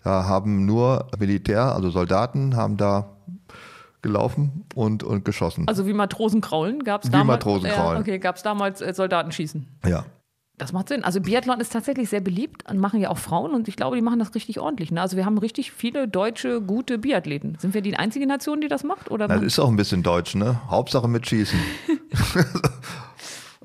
Da 0.03 0.23
haben 0.25 0.65
nur 0.65 1.07
Militär, 1.19 1.75
also 1.75 1.89
Soldaten, 1.89 2.55
haben 2.55 2.77
da 2.77 3.09
gelaufen 4.01 4.65
und, 4.75 5.03
und 5.03 5.25
geschossen. 5.25 5.67
Also 5.67 5.85
wie 5.87 5.93
Matrosenkraulen 5.93 6.83
gab 6.83 7.03
es 7.03 7.09
Wie 7.09 7.11
damals. 7.11 7.43
Matrosenkraulen. 7.45 7.95
Ja, 7.95 7.99
okay, 8.01 8.19
gab 8.19 8.35
es 8.37 8.43
damals 8.43 8.81
äh, 8.81 8.93
Soldatenschießen. 8.93 9.67
ja. 9.85 10.05
Das 10.57 10.73
macht 10.73 10.89
Sinn. 10.89 11.05
Also 11.05 11.21
Biathlon 11.21 11.61
ist 11.61 11.71
tatsächlich 11.71 12.09
sehr 12.09 12.19
beliebt 12.19 12.69
und 12.69 12.79
machen 12.79 12.99
ja 12.99 13.09
auch 13.11 13.17
Frauen 13.17 13.53
und 13.53 13.69
ich 13.69 13.77
glaube, 13.77 13.95
die 13.95 14.01
machen 14.01 14.19
das 14.19 14.35
richtig 14.35 14.59
ordentlich. 14.59 14.91
Ne? 14.91 14.99
Also 14.99 15.15
wir 15.15 15.25
haben 15.25 15.37
richtig 15.37 15.71
viele 15.71 16.05
deutsche 16.09 16.59
gute 16.61 16.97
Biathleten. 16.97 17.55
Sind 17.59 17.73
wir 17.73 17.79
die 17.81 17.95
einzige 17.95 18.27
Nation, 18.27 18.59
die 18.59 18.67
das 18.67 18.83
macht? 18.83 19.09
Oder 19.09 19.29
Das 19.29 19.41
ist 19.41 19.57
auch 19.57 19.69
ein 19.69 19.77
bisschen 19.77 20.03
deutsch, 20.03 20.35
ne? 20.35 20.59
Hauptsache 20.69 21.07
mit 21.07 21.25
Schießen. 21.29 21.57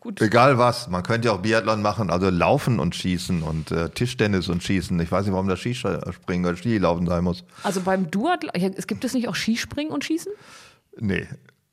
gut. 0.04 0.20
Egal 0.20 0.58
was. 0.58 0.88
Man 0.88 1.02
könnte 1.02 1.28
ja 1.28 1.34
auch 1.34 1.40
Biathlon 1.40 1.82
machen, 1.82 2.10
also 2.10 2.30
Laufen 2.30 2.78
und 2.78 2.94
Schießen 2.94 3.42
und 3.42 3.72
äh, 3.72 3.88
Tischtennis 3.90 4.48
und 4.48 4.62
Schießen. 4.62 5.00
Ich 5.00 5.10
weiß 5.10 5.24
nicht, 5.24 5.32
warum 5.32 5.48
das 5.48 5.58
Skispringen 5.58 6.46
oder 6.46 6.56
Skilaufen 6.56 7.06
sein 7.06 7.24
muss. 7.24 7.42
Also 7.64 7.80
beim 7.80 8.10
Duathlon, 8.10 8.52
gibt 8.86 9.04
es 9.04 9.14
nicht 9.14 9.28
auch 9.28 9.34
Skispringen 9.34 9.92
und 9.92 10.04
Schießen? 10.04 10.30
Nee. 11.00 11.26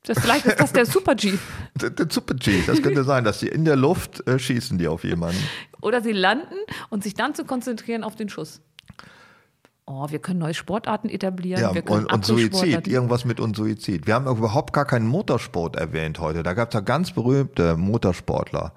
Das, 0.04 0.20
vielleicht 0.20 0.48
ist 0.48 0.60
das 0.60 0.74
der 0.74 0.88
Super 0.88 1.14
G. 1.14 1.38
Der, 1.80 1.92
der 1.92 2.08
Super 2.10 2.34
G, 2.34 2.64
das 2.66 2.82
könnte 2.82 3.04
sein, 3.04 3.24
dass 3.24 3.40
die 3.40 3.48
in 3.48 3.66
der 3.66 3.76
Luft 3.76 4.26
äh, 4.28 4.40
schießen, 4.40 4.80
die 4.80 4.88
auf 4.88 5.04
jemanden. 5.04 5.38
Oder 5.80 6.02
sie 6.02 6.12
landen 6.12 6.56
und 6.90 7.04
sich 7.04 7.14
dann 7.14 7.36
zu 7.36 7.46
konzentrieren 7.46 8.04
auf 8.04 8.16
den 8.16 8.28
Schuss. 8.28 8.62
Oh, 9.86 10.08
wir 10.10 10.20
können 10.20 10.40
neue 10.40 10.54
Sportarten 10.54 11.10
etablieren. 11.10 11.62
Ja, 11.62 11.74
wir 11.74 11.82
können 11.82 12.06
und, 12.06 12.14
und 12.14 12.26
Suizid, 12.26 12.88
irgendwas 12.88 13.26
mit 13.26 13.40
und 13.40 13.56
Suizid. 13.56 14.08
Wir 14.08 14.14
haben 14.14 14.28
überhaupt 14.28 14.74
gar 14.74 14.86
keinen 14.86 15.08
Motorsport 15.08 15.76
erwähnt 15.76 16.20
heute. 16.20 16.44
Da 16.44 16.54
gab 16.54 16.70
es 16.70 16.74
ja 16.76 16.82
ganz 16.82 17.12
berühmte 17.12 17.76
Motorsportler. 17.78 18.74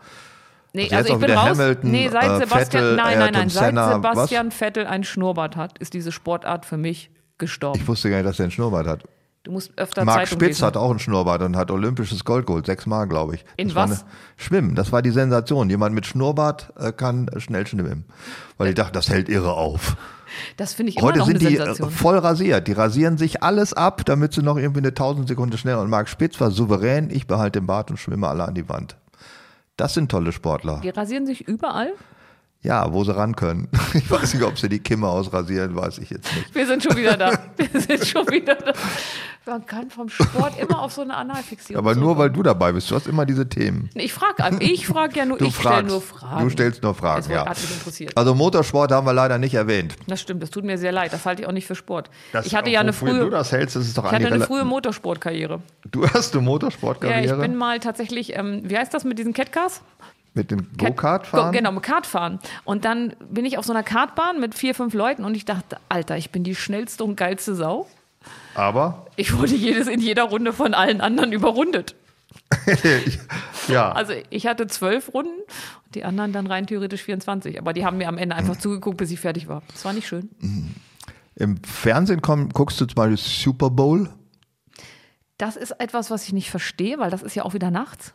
Nee, 0.72 0.84
Also 0.84 0.96
also 0.96 1.14
ich 1.14 1.20
bin 1.20 1.30
raus. 1.30 1.50
Hamilton, 1.50 1.90
nee, 1.90 2.08
seit 2.08 2.24
äh, 2.24 2.38
Sebastian, 2.38 2.82
Vettel, 2.82 2.96
nein, 2.96 3.06
nein, 3.06 3.18
Ayrton 3.20 3.32
nein, 3.34 3.48
seit 3.48 3.64
Senna, 3.66 3.92
Sebastian 3.92 4.50
Vettel 4.50 4.86
einen 4.86 5.04
Schnurrbart 5.04 5.56
hat, 5.56 5.78
ist 5.78 5.94
diese 5.94 6.10
Sportart 6.10 6.66
für 6.66 6.76
mich 6.76 7.10
gestorben. 7.38 7.78
Ich 7.80 7.86
wusste 7.86 8.10
gar 8.10 8.16
nicht, 8.16 8.26
dass 8.26 8.40
er 8.40 8.44
einen 8.44 8.50
Schnurrbart 8.50 8.86
hat. 8.88 9.04
Du 9.44 9.52
musst 9.52 9.72
öfter 9.76 10.04
Marc 10.06 10.20
Zeitung 10.20 10.38
Spitz 10.40 10.48
lesen. 10.56 10.66
hat 10.66 10.76
auch 10.78 10.88
einen 10.90 10.98
Schnurrbart 10.98 11.42
und 11.42 11.54
hat 11.54 11.70
olympisches 11.70 12.24
Gold 12.24 12.46
geholt, 12.46 12.64
sechsmal, 12.64 13.06
glaube 13.06 13.34
ich. 13.34 13.44
In 13.56 13.68
das 13.68 13.76
was? 13.76 13.90
Eine, 13.90 14.10
schwimmen, 14.36 14.74
das 14.74 14.90
war 14.90 15.02
die 15.02 15.10
Sensation. 15.10 15.68
Jemand 15.68 15.94
mit 15.94 16.06
Schnurrbart 16.06 16.72
äh, 16.76 16.92
kann 16.92 17.28
äh, 17.28 17.40
schnell 17.40 17.66
schwimmen. 17.66 18.06
Weil 18.56 18.68
ich 18.68 18.74
dachte, 18.74 18.92
das 18.92 19.10
hält 19.10 19.28
irre 19.28 19.52
auf. 19.52 19.96
Das 20.56 20.74
finde 20.74 20.90
ich 20.90 20.96
immer 20.96 21.06
Heute 21.08 21.18
noch 21.20 21.26
sind 21.26 21.40
eine 21.40 21.48
die 21.48 21.54
äh, 21.54 21.58
Sensation. 21.58 21.90
voll 21.90 22.18
rasiert. 22.18 22.68
Die 22.68 22.72
rasieren 22.72 23.18
sich 23.18 23.42
alles 23.42 23.72
ab, 23.72 24.04
damit 24.04 24.32
sie 24.32 24.42
noch 24.42 24.56
irgendwie 24.56 24.80
eine 24.80 24.88
1000 24.88 25.28
Sekunden 25.28 25.56
schneller. 25.58 25.80
Und 25.80 25.90
Marc 25.90 26.08
Spitz 26.08 26.40
war 26.40 26.50
souverän. 26.50 27.10
Ich 27.10 27.26
behalte 27.26 27.60
den 27.60 27.66
Bart 27.66 27.90
und 27.90 27.96
schwimme 27.98 28.28
alle 28.28 28.44
an 28.44 28.54
die 28.54 28.68
Wand. 28.68 28.96
Das 29.76 29.94
sind 29.94 30.10
tolle 30.10 30.32
Sportler. 30.32 30.80
Die 30.82 30.90
rasieren 30.90 31.26
sich 31.26 31.48
überall. 31.48 31.92
Ja, 32.64 32.90
wo 32.92 33.04
sie 33.04 33.14
ran 33.14 33.36
können. 33.36 33.68
Ich 33.94 34.10
weiß 34.10 34.34
nicht, 34.34 34.42
ob 34.42 34.58
sie 34.58 34.68
die 34.68 34.80
Kimme 34.80 35.06
ausrasieren, 35.06 35.76
weiß 35.76 35.98
ich 35.98 36.10
jetzt 36.10 36.34
nicht. 36.34 36.52
Wir 36.52 36.66
sind 36.66 36.82
schon 36.82 36.96
wieder 36.96 37.16
da. 37.16 37.30
Wir 37.56 37.80
sind 37.80 38.04
schon 38.04 38.28
wieder 38.28 38.56
da. 38.56 38.72
Man 39.46 39.64
kann 39.66 39.90
vom 39.90 40.08
Sport 40.08 40.58
immer 40.58 40.80
auf 40.80 40.92
so 40.92 41.02
eine 41.02 41.14
Analfixierung. 41.14 41.78
Aber 41.84 41.94
nur 41.94 42.16
weil 42.16 42.30
du 42.30 42.42
dabei 42.42 42.72
bist. 42.72 42.90
Du 42.90 42.94
hast 42.94 43.06
immer 43.06 43.26
diese 43.26 43.46
Themen. 43.48 43.90
Ich 43.94 44.12
frage 44.14 44.42
ich 44.60 44.86
frage 44.86 45.18
ja 45.18 45.26
nur, 45.26 45.36
Du 45.36 45.44
ich 45.44 45.54
stelle 45.54 45.82
nur 45.82 46.00
Fragen. 46.00 46.42
Du 46.44 46.50
stellst 46.50 46.82
nur 46.82 46.94
Fragen, 46.94 47.26
Das 47.28 47.28
ja. 47.28 47.46
hat 47.46 47.60
mich 47.60 47.70
interessiert. 47.70 48.16
Also 48.16 48.34
Motorsport 48.34 48.90
haben 48.90 49.06
wir 49.06 49.12
leider 49.12 49.36
nicht 49.38 49.54
erwähnt. 49.54 49.94
Das 50.06 50.20
stimmt, 50.22 50.42
das 50.42 50.50
tut 50.50 50.64
mir 50.64 50.78
sehr 50.78 50.92
leid. 50.92 51.12
Das 51.12 51.26
halte 51.26 51.42
ich 51.42 51.48
auch 51.48 51.52
nicht 51.52 51.66
für 51.66 51.74
Sport. 51.74 52.08
Das- 52.32 52.46
ich 52.46 52.54
hatte 52.54 52.70
ja 52.70 52.80
eine 52.80 52.94
frühe, 52.94 53.20
du 53.20 53.30
das 53.30 53.52
hältst, 53.52 53.76
das 53.76 53.86
ist 53.86 53.96
doch 53.98 54.06
ich 54.06 54.12
hatte 54.12 54.26
eine 54.26 54.40
frühe 54.40 54.64
Motorsportkarriere. 54.64 55.60
Du 55.90 56.08
hast 56.08 56.32
eine 56.34 56.42
Ja, 56.42 56.48
Motorsportkarriere 56.50 57.34
ich 57.36 57.40
bin 57.40 57.54
mal 57.56 57.78
tatsächlich, 57.80 58.34
ähm, 58.36 58.62
wie 58.64 58.78
heißt 58.78 58.94
das 58.94 59.04
mit 59.04 59.18
diesen 59.18 59.34
Catcars? 59.34 59.82
Mit 60.34 60.50
dem 60.50 60.66
Go-Kart 60.76 61.26
fahren. 61.26 61.52
Go, 61.52 61.58
genau, 61.58 61.72
mit 61.72 61.82
Kart 61.82 62.06
fahren. 62.06 62.40
Und 62.64 62.84
dann 62.84 63.14
bin 63.30 63.44
ich 63.44 63.56
auf 63.56 63.64
so 63.64 63.72
einer 63.72 63.82
Kartbahn 63.84 64.40
mit 64.40 64.54
vier, 64.54 64.74
fünf 64.74 64.92
Leuten 64.92 65.24
und 65.24 65.36
ich 65.36 65.44
dachte, 65.44 65.78
Alter, 65.88 66.16
ich 66.16 66.30
bin 66.30 66.44
die 66.44 66.54
schnellste 66.54 67.04
und 67.04 67.16
geilste 67.16 67.54
Sau. 67.54 67.86
Aber 68.54 69.06
Ich 69.16 69.36
wurde 69.36 69.54
jedes 69.54 69.86
in 69.86 70.00
jeder 70.00 70.24
Runde 70.24 70.52
von 70.52 70.74
allen 70.74 71.00
anderen 71.00 71.32
überrundet. 71.32 71.94
ja, 73.68 73.92
Also 73.92 74.12
ich 74.30 74.46
hatte 74.46 74.66
zwölf 74.66 75.12
Runden 75.14 75.40
und 75.86 75.94
die 75.94 76.04
anderen 76.04 76.32
dann 76.32 76.46
rein 76.46 76.66
theoretisch 76.66 77.02
24. 77.02 77.58
Aber 77.58 77.72
die 77.72 77.84
haben 77.84 77.98
mir 77.98 78.08
am 78.08 78.18
Ende 78.18 78.34
einfach 78.34 78.56
zugeguckt, 78.56 78.96
bis 78.96 79.10
ich 79.10 79.20
fertig 79.20 79.48
war. 79.48 79.62
Das 79.68 79.84
war 79.84 79.92
nicht 79.92 80.06
schön. 80.06 80.30
im 81.36 81.62
Fernsehen 81.62 82.22
komm, 82.22 82.48
guckst 82.50 82.80
du 82.80 82.86
zum 82.86 82.94
Beispiel 82.94 83.16
Super 83.16 83.70
Bowl. 83.70 84.08
Das 85.38 85.56
ist 85.56 85.72
etwas, 85.72 86.10
was 86.10 86.26
ich 86.26 86.32
nicht 86.32 86.50
verstehe, 86.50 86.98
weil 86.98 87.10
das 87.10 87.22
ist 87.22 87.34
ja 87.34 87.44
auch 87.44 87.54
wieder 87.54 87.70
nachts. 87.70 88.14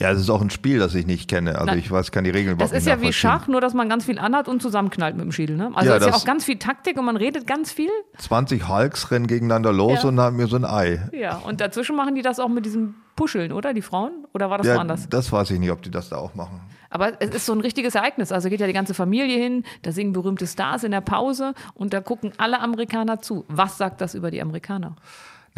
Ja, 0.00 0.12
es 0.12 0.20
ist 0.20 0.30
auch 0.30 0.40
ein 0.40 0.50
Spiel, 0.50 0.78
das 0.78 0.94
ich 0.94 1.06
nicht 1.06 1.28
kenne. 1.28 1.58
Also 1.58 1.74
ich 1.74 1.90
weiß, 1.90 2.12
kann 2.12 2.22
die 2.22 2.30
Regeln 2.30 2.56
Das 2.56 2.70
überhaupt 2.70 2.76
ist 2.78 2.84
nicht 2.86 3.02
ja 3.02 3.08
wie. 3.08 3.12
Schach, 3.12 3.48
nur 3.48 3.60
dass 3.60 3.74
man 3.74 3.88
ganz 3.88 4.04
viel 4.04 4.18
anhat 4.20 4.46
und 4.46 4.62
zusammenknallt 4.62 5.16
mit 5.16 5.24
dem 5.24 5.32
Schädel. 5.32 5.56
Ne? 5.56 5.72
Also 5.74 5.90
Ja, 5.90 5.96
es 5.96 6.00
ist 6.02 6.06
ja 6.06 6.12
das- 6.12 6.22
auch 6.22 6.24
ganz 6.24 6.44
viel 6.44 6.56
Taktik 6.58 6.96
und 6.98 7.04
man 7.04 7.16
redet 7.16 7.48
ganz 7.48 7.72
viel. 7.72 7.90
20 8.18 8.68
Hulks 8.68 9.10
rennen 9.10 9.26
gegeneinander 9.26 9.72
los 9.72 10.04
Ja. 10.04 10.08
und 10.08 10.20
haben 10.20 10.36
mir 10.36 10.46
so 10.46 10.54
ein 10.54 10.64
Ei. 10.64 11.08
Ja, 11.12 11.38
und 11.38 11.60
dazwischen 11.60 11.96
machen 11.96 12.14
die 12.14 12.22
das 12.22 12.38
auch 12.38 12.48
mit 12.48 12.64
diesem 12.64 12.94
Puscheln, 13.16 13.50
oder? 13.52 13.74
Die 13.74 13.82
Frauen? 13.82 14.12
Oder 14.34 14.50
war 14.50 14.58
das 14.58 14.68
Ja, 14.68 14.76
woanders? 14.76 15.08
das 15.08 15.32
weiß 15.32 15.50
ich 15.50 15.58
nicht, 15.58 15.72
ob 15.72 15.82
die 15.82 15.90
das 15.90 16.08
da 16.10 16.16
auch 16.16 16.36
machen. 16.36 16.60
Aber 16.90 17.20
es 17.20 17.30
ist 17.34 17.44
so 17.46 17.52
ein 17.52 17.60
richtiges 17.60 17.96
Ereignis. 17.96 18.30
Also 18.30 18.48
geht 18.50 18.60
ja 18.60 18.66
die 18.68 18.72
ganze 18.72 18.94
Familie 18.94 19.36
hin, 19.36 19.64
da 19.82 19.90
singen 19.90 20.12
berühmte 20.12 20.46
Stars 20.46 20.84
in 20.84 20.92
der 20.92 21.00
Pause 21.00 21.54
und 21.74 21.92
da 21.92 22.00
gucken 22.00 22.30
alle 22.38 22.60
Amerikaner 22.60 23.20
zu. 23.20 23.44
Was 23.48 23.76
sagt 23.76 24.00
das 24.00 24.14
über 24.14 24.30
die 24.30 24.40
Amerikaner? 24.40 24.94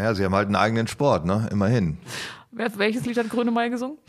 Naja, 0.00 0.14
sie 0.14 0.24
haben 0.24 0.34
halt 0.34 0.46
einen 0.46 0.56
eigenen 0.56 0.86
Sport, 0.86 1.26
ne? 1.26 1.46
Immerhin. 1.52 1.98
Wer, 2.52 2.78
welches 2.78 3.04
Lied 3.04 3.18
hat 3.18 3.28
Grönemeyer 3.28 3.68
gesungen? 3.68 3.98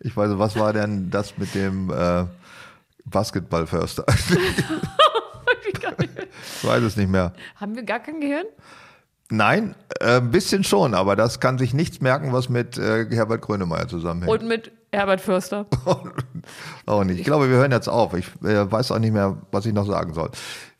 Ich 0.00 0.16
weiß, 0.16 0.30
nicht, 0.30 0.38
was 0.38 0.58
war 0.58 0.72
denn 0.72 1.10
das 1.10 1.36
mit 1.36 1.54
dem 1.54 1.90
äh, 1.90 2.24
Basketballförster? 3.04 4.06
ich 5.68 6.64
weiß 6.64 6.82
es 6.82 6.96
nicht 6.96 7.10
mehr. 7.10 7.34
Haben 7.56 7.76
wir 7.76 7.82
gar 7.82 7.98
kein 7.98 8.20
Gehirn? 8.20 8.46
Nein, 9.30 9.74
äh, 10.00 10.18
ein 10.18 10.30
bisschen 10.30 10.64
schon, 10.64 10.94
aber 10.94 11.14
das 11.14 11.40
kann 11.40 11.58
sich 11.58 11.74
nichts 11.74 12.00
merken, 12.00 12.32
was 12.32 12.48
mit 12.48 12.78
äh, 12.78 13.06
Herbert 13.10 13.42
Grönemeyer 13.42 13.88
zusammenhängt. 13.88 14.32
Und 14.32 14.48
mit 14.48 14.72
Herbert 14.92 15.20
Förster. 15.20 15.66
auch 16.86 17.04
nicht. 17.04 17.18
Ich 17.18 17.24
glaube, 17.24 17.50
wir 17.50 17.56
hören 17.56 17.72
jetzt 17.72 17.88
auf. 17.88 18.14
Ich 18.14 18.28
äh, 18.44 18.70
weiß 18.70 18.92
auch 18.92 18.98
nicht 18.98 19.12
mehr, 19.12 19.36
was 19.50 19.66
ich 19.66 19.74
noch 19.74 19.86
sagen 19.86 20.14
soll. 20.14 20.30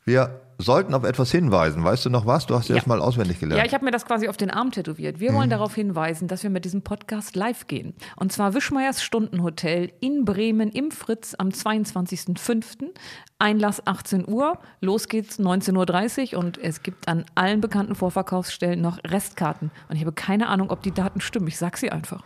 Wir 0.05 0.46
sollten 0.59 0.93
auf 0.95 1.03
etwas 1.03 1.31
hinweisen. 1.31 1.83
Weißt 1.83 2.05
du 2.05 2.09
noch 2.09 2.25
was? 2.25 2.47
Du 2.47 2.55
hast 2.55 2.67
ja 2.69 2.75
das 2.75 2.87
mal 2.87 2.99
auswendig 2.99 3.39
gelernt. 3.39 3.59
Ja, 3.59 3.65
ich 3.65 3.73
habe 3.73 3.85
mir 3.85 3.91
das 3.91 4.05
quasi 4.05 4.27
auf 4.27 4.37
den 4.37 4.49
Arm 4.49 4.71
tätowiert. 4.71 5.19
Wir 5.19 5.31
Mhm. 5.31 5.35
wollen 5.35 5.49
darauf 5.51 5.75
hinweisen, 5.75 6.27
dass 6.27 6.41
wir 6.43 6.49
mit 6.49 6.65
diesem 6.65 6.81
Podcast 6.81 7.35
live 7.35 7.67
gehen. 7.67 7.93
Und 8.15 8.31
zwar 8.31 8.53
Wischmeiers 8.55 9.03
Stundenhotel 9.03 9.91
in 9.99 10.25
Bremen 10.25 10.69
im 10.71 10.89
Fritz 10.91 11.35
am 11.37 11.49
22.05. 11.51 12.93
Einlass 13.39 13.85
18 13.85 14.27
Uhr. 14.27 14.57
Los 14.81 15.07
geht's 15.07 15.39
19.30 15.39 16.33
Uhr 16.33 16.39
und 16.39 16.57
es 16.57 16.81
gibt 16.81 17.07
an 17.07 17.25
allen 17.35 17.61
bekannten 17.61 17.93
Vorverkaufsstellen 17.95 18.81
noch 18.81 18.97
Restkarten. 19.05 19.69
Und 19.89 19.95
ich 19.95 20.01
habe 20.01 20.11
keine 20.13 20.47
Ahnung, 20.49 20.71
ob 20.71 20.81
die 20.81 20.91
Daten 20.91 21.21
stimmen. 21.21 21.47
Ich 21.47 21.57
sag 21.57 21.77
sie 21.77 21.91
einfach. 21.91 22.23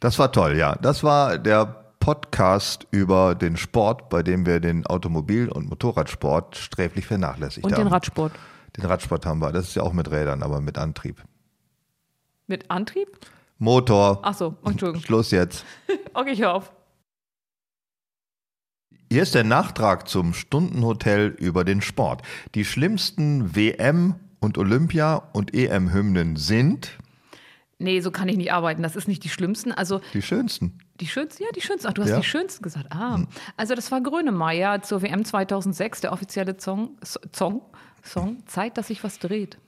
Das 0.00 0.18
war 0.18 0.32
toll, 0.32 0.56
ja. 0.56 0.74
Das 0.82 1.04
war 1.04 1.38
der 1.38 1.81
Podcast 2.02 2.88
über 2.90 3.36
den 3.36 3.56
Sport, 3.56 4.08
bei 4.08 4.24
dem 4.24 4.44
wir 4.44 4.58
den 4.58 4.84
Automobil- 4.86 5.48
und 5.48 5.68
Motorradsport 5.68 6.56
sträflich 6.56 7.06
vernachlässigt 7.06 7.64
Und 7.64 7.74
haben. 7.74 7.84
den 7.84 7.86
Radsport. 7.92 8.32
Den 8.76 8.86
Radsport 8.86 9.24
haben 9.24 9.38
wir. 9.38 9.52
Das 9.52 9.68
ist 9.68 9.76
ja 9.76 9.84
auch 9.84 9.92
mit 9.92 10.10
Rädern, 10.10 10.42
aber 10.42 10.60
mit 10.60 10.78
Antrieb. 10.78 11.22
Mit 12.48 12.68
Antrieb? 12.72 13.06
Motor. 13.58 14.18
Ach 14.22 14.34
so, 14.34 14.56
Entschuldigung. 14.64 15.00
Schluss 15.06 15.30
jetzt. 15.30 15.64
Okay, 16.12 16.32
ich 16.32 16.40
hör 16.40 16.54
auf. 16.54 16.72
Hier 19.10 19.22
ist 19.22 19.36
der 19.36 19.44
Nachtrag 19.44 20.08
zum 20.08 20.34
Stundenhotel 20.34 21.28
über 21.38 21.62
den 21.64 21.82
Sport. 21.82 22.22
Die 22.56 22.64
schlimmsten 22.64 23.54
WM- 23.54 24.16
und 24.40 24.58
Olympia- 24.58 25.22
und 25.32 25.54
EM-Hymnen 25.54 26.34
sind 26.34 26.98
Nee, 27.78 28.00
so 28.00 28.10
kann 28.10 28.28
ich 28.28 28.36
nicht 28.36 28.52
arbeiten. 28.52 28.82
Das 28.82 28.96
ist 28.96 29.06
nicht 29.08 29.22
die 29.24 29.28
schlimmsten. 29.28 29.70
Also 29.72 30.00
die 30.14 30.22
schönsten. 30.22 30.78
Die 31.00 31.06
schönsten, 31.06 31.42
ja, 31.42 31.48
die 31.54 31.60
schönsten. 31.60 31.88
Ach, 31.88 31.92
du 31.94 32.02
hast 32.02 32.10
Ja. 32.10 32.16
die 32.18 32.24
schönsten 32.24 32.62
gesagt. 32.62 32.86
Ah, 32.90 33.18
also 33.56 33.74
das 33.74 33.90
war 33.90 34.00
Grönemeyer 34.00 34.82
zur 34.82 35.02
WM 35.02 35.24
2006, 35.24 36.00
der 36.02 36.12
offizielle 36.12 36.56
Song, 36.60 36.96
Song, 37.34 37.62
Song 38.04 38.42
Zeit, 38.46 38.76
dass 38.78 38.88
sich 38.88 39.02
was 39.02 39.18
dreht. 39.18 39.58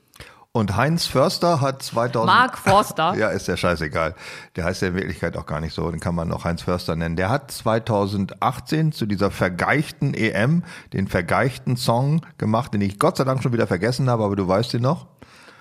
Und 0.51 0.77
Heinz 0.77 1.05
Förster 1.05 1.59
hat 1.59 1.83
2000. 1.83 2.25
Mark 2.33 2.57
Forster. 2.57 3.13
Ja, 3.17 3.27
ist 3.27 3.47
ja 3.49 3.57
scheißegal. 3.57 4.15
Der 4.55 4.63
heißt 4.63 4.81
ja 4.83 4.87
in 4.87 4.95
Wirklichkeit 4.95 5.35
auch 5.35 5.45
gar 5.45 5.59
nicht 5.59 5.73
so. 5.73 5.91
Den 5.91 5.99
kann 5.99 6.15
man 6.15 6.29
noch 6.29 6.45
Heinz 6.45 6.61
Förster 6.61 6.95
nennen. 6.95 7.17
Der 7.17 7.29
hat 7.29 7.51
2018 7.51 8.93
zu 8.93 9.05
dieser 9.05 9.31
vergeichten 9.31 10.13
EM 10.13 10.63
den 10.93 11.09
vergeichten 11.09 11.75
Song 11.75 12.25
gemacht, 12.37 12.73
den 12.73 12.79
ich 12.79 12.99
Gott 12.99 13.17
sei 13.17 13.25
Dank 13.25 13.43
schon 13.43 13.51
wieder 13.51 13.67
vergessen 13.67 14.09
habe, 14.09 14.23
aber 14.23 14.37
du 14.37 14.47
weißt 14.47 14.73
ihn 14.75 14.81
noch. 14.83 15.07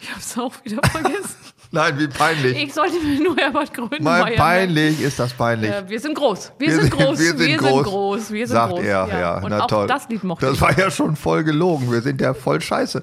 Ich 0.01 0.12
hab's 0.15 0.39
auch 0.39 0.53
wieder 0.65 0.81
vergessen. 0.89 1.37
Nein, 1.75 1.99
wie 1.99 2.09
peinlich. 2.09 2.62
ich 2.62 2.72
sollte 2.72 2.99
mir 3.01 3.20
nur 3.20 3.37
Herbert 3.37 3.75
Grönemeyer 3.75 4.25
merken. 4.25 4.39
peinlich 4.39 5.03
ist 5.03 5.18
das 5.18 5.33
peinlich. 5.33 5.70
Äh, 5.70 5.89
wir 5.89 6.01
sind 6.01 6.14
groß. 6.14 6.53
Wir, 6.59 6.81
sind 6.81 6.91
groß. 6.91 7.18
Wir 7.18 7.35
sind 7.37 7.59
groß, 7.59 8.31
Wir 8.33 8.47
sind 8.47 8.55
sagt 8.57 8.72
groß. 8.72 8.85
er. 8.85 9.09
Ja, 9.09 9.39
Und 9.43 9.51
na 9.51 9.64
auch 9.64 9.66
toll. 9.66 9.87
das 9.87 10.09
Lied 10.09 10.25
mochte 10.25 10.47
Das 10.47 10.61
war 10.61 10.79
ja 10.79 10.91
schon 10.91 11.16
voll 11.16 11.45
gelogen. 11.45 11.91
Wir 11.91 12.01
sind 12.01 12.20
ja 12.20 12.33
voll 12.33 12.61
scheiße. 12.61 13.03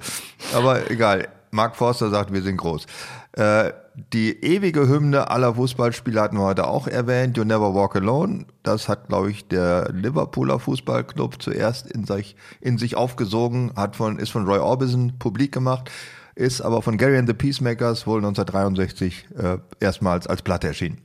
Aber 0.55 0.89
egal. 0.89 1.28
Mark 1.53 1.76
Forster 1.76 2.09
sagt, 2.09 2.32
wir 2.34 2.41
sind 2.41 2.55
groß. 2.57 2.86
Äh, 3.34 3.74
die 4.13 4.41
ewige 4.41 4.88
Hymne 4.88 5.30
aller 5.30 5.55
Fußballspieler 5.55 6.22
hatten 6.22 6.38
wir 6.38 6.43
heute 6.43 6.65
auch 6.65 6.88
erwähnt. 6.88 7.36
You 7.36 7.43
Never 7.43 7.76
Walk 7.76 7.97
Alone. 7.97 8.45
Das 8.63 8.88
hat, 8.88 9.09
glaube 9.09 9.32
ich, 9.32 9.49
der 9.49 9.89
Liverpooler 9.91 10.59
Fußballclub 10.59 11.41
zuerst 11.41 11.91
in 11.91 12.05
sich, 12.05 12.38
in 12.61 12.78
sich 12.78 12.95
aufgesogen, 12.95 13.74
hat 13.76 13.97
von, 13.97 14.17
ist 14.17 14.30
von 14.32 14.45
Roy 14.45 14.59
Orbison 14.59 15.19
publik 15.19 15.51
gemacht, 15.51 15.91
ist 16.36 16.61
aber 16.61 16.82
von 16.82 16.97
Gary 16.97 17.17
and 17.17 17.27
the 17.27 17.34
Peacemakers 17.34 18.07
wohl 18.07 18.17
1963 18.19 19.25
äh, 19.38 19.57
erstmals 19.79 20.27
als 20.27 20.41
Platte 20.41 20.67
erschienen. 20.67 20.97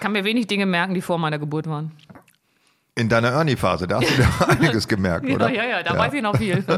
kann 0.00 0.12
mir 0.12 0.24
wenig 0.24 0.46
Dinge 0.46 0.66
merken, 0.66 0.94
die 0.94 1.02
vor 1.02 1.18
meiner 1.18 1.38
Geburt 1.38 1.66
waren. 1.66 1.92
In 2.94 3.08
deiner 3.08 3.28
Ernie-Phase, 3.28 3.86
da 3.86 4.00
hast 4.00 4.10
du 4.10 4.14
dir 4.16 4.28
einiges 4.48 4.88
gemerkt, 4.88 5.28
Ja, 5.28 5.36
oder? 5.36 5.48
ja, 5.50 5.64
ja, 5.64 5.82
da 5.84 5.96
weiß 5.96 6.12
ich 6.14 6.22
noch 6.22 6.36
viel. 6.36 6.64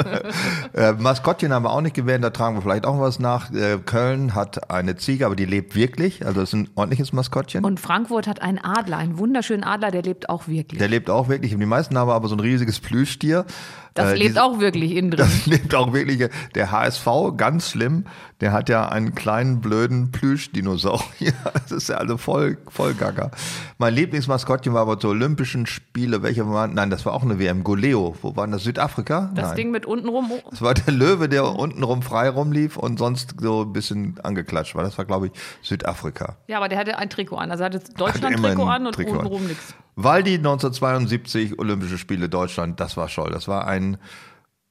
Äh, 0.75 0.93
Maskottchen 0.93 1.53
haben 1.53 1.65
wir 1.65 1.71
auch 1.73 1.81
nicht 1.81 1.95
gewählt, 1.97 2.23
da 2.23 2.31
tragen 2.31 2.55
wir 2.57 2.63
vielleicht 2.63 2.85
auch 2.87 3.01
was 3.01 3.19
nach. 3.19 3.51
Äh, 3.53 3.79
Köln 3.85 4.35
hat 4.37 4.71
eine 4.71 4.97
Ziege, 4.97 5.27
aber 5.27 5.35
die 5.35 5.45
lebt 5.47 5.75
wirklich, 5.75 6.25
also 6.25 6.41
ist 6.43 6.53
ein 6.53 6.69
ordentliches 6.77 7.13
Maskottchen. 7.13 7.65
Und 7.65 7.81
Frankfurt 7.81 8.27
hat 8.29 8.41
einen 8.41 8.59
Adler, 8.59 8.99
einen 8.99 9.19
wunderschönen 9.19 9.65
Adler, 9.65 9.91
der 9.91 10.03
lebt 10.03 10.29
auch 10.29 10.47
wirklich. 10.47 10.79
der 10.79 10.89
lebt 10.89 11.11
auch 11.11 11.29
wirklich. 11.29 11.57
Die 11.57 11.67
meisten 11.67 11.99
haben 11.99 12.09
aber 12.11 12.29
so 12.29 12.37
ein 12.37 12.41
riesiges 12.41 12.79
Plüschtier. 12.81 13.47
Das 13.95 14.13
Äh, 14.13 14.15
lebt 14.17 14.31
diese- 14.31 14.43
auch 14.45 14.61
wirklich 14.61 14.93
innen 14.97 15.11
drin. 15.11 15.19
Das 15.27 15.47
lebt 15.47 15.75
auch 15.75 15.93
wirklich. 15.93 16.29
Der 16.55 16.71
HSV, 16.71 17.07
ganz 17.37 17.71
schlimm, 17.71 18.05
der 18.41 18.53
hat 18.53 18.69
ja 18.69 18.89
einen 18.89 19.15
kleinen 19.15 19.61
blöden 19.61 20.11
Plüschdinosaurier. 20.13 21.33
Das 21.53 21.73
ist 21.73 21.89
ja 21.89 21.97
also 21.97 22.17
voll, 22.17 22.59
voll 22.69 22.95
gaga. 22.95 23.31
Mein 23.79 23.95
Lieblingsmaskottchen 23.95 24.73
war 24.75 24.83
aber 24.83 24.99
zur 24.99 25.11
Olympischen 25.11 25.67
Spiele. 25.67 26.23
Welche 26.23 26.49
waren? 26.49 26.75
Nein, 26.75 26.91
das 26.91 27.05
war 27.07 27.13
auch 27.13 27.23
eine 27.23 27.39
WM. 27.39 27.63
Goleo. 27.65 28.17
Wo 28.23 28.35
waren 28.37 28.51
das? 28.51 28.65
Südafrika? 28.65 29.31
Das 29.35 29.49
Nein. 29.49 29.57
Ding 29.57 29.71
mit 29.71 29.87
unten 29.87 30.09
rum. 30.09 30.31
Das 30.51 30.63
war 30.63 30.75
der 30.75 30.93
Löwe, 30.93 31.29
der 31.29 31.45
untenrum 31.45 32.03
frei 32.03 32.29
rumlief 32.29 32.77
und 32.77 32.99
sonst 32.99 33.35
so 33.41 33.63
ein 33.63 33.73
bisschen 33.73 34.19
angeklatscht 34.23 34.75
war. 34.75 34.83
Das 34.85 34.97
war, 34.99 35.05
glaube 35.05 35.27
ich, 35.29 35.33
Südafrika. 35.63 36.37
Ja, 36.49 36.57
aber 36.59 36.69
der 36.69 36.79
hatte 36.79 36.97
ein 36.99 37.11
Trikot 37.11 37.37
an. 37.37 37.51
Also 37.51 37.65
er 37.65 37.67
hatte 37.73 37.81
Deutschland-Trikot 37.97 38.65
an 38.65 38.87
und 38.87 38.99
untenrum 38.99 39.47
nichts. 39.47 39.75
Waldi 39.97 40.35
1972, 40.37 41.59
Olympische 41.59 41.99
Spiele 41.99 42.29
Deutschland, 42.29 42.81
das 42.81 42.97
war 42.97 43.09
Scholl. 43.09 43.31
Das 43.33 43.49
war 43.49 43.67
ein 43.67 43.80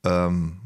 ähm, 0.05 0.59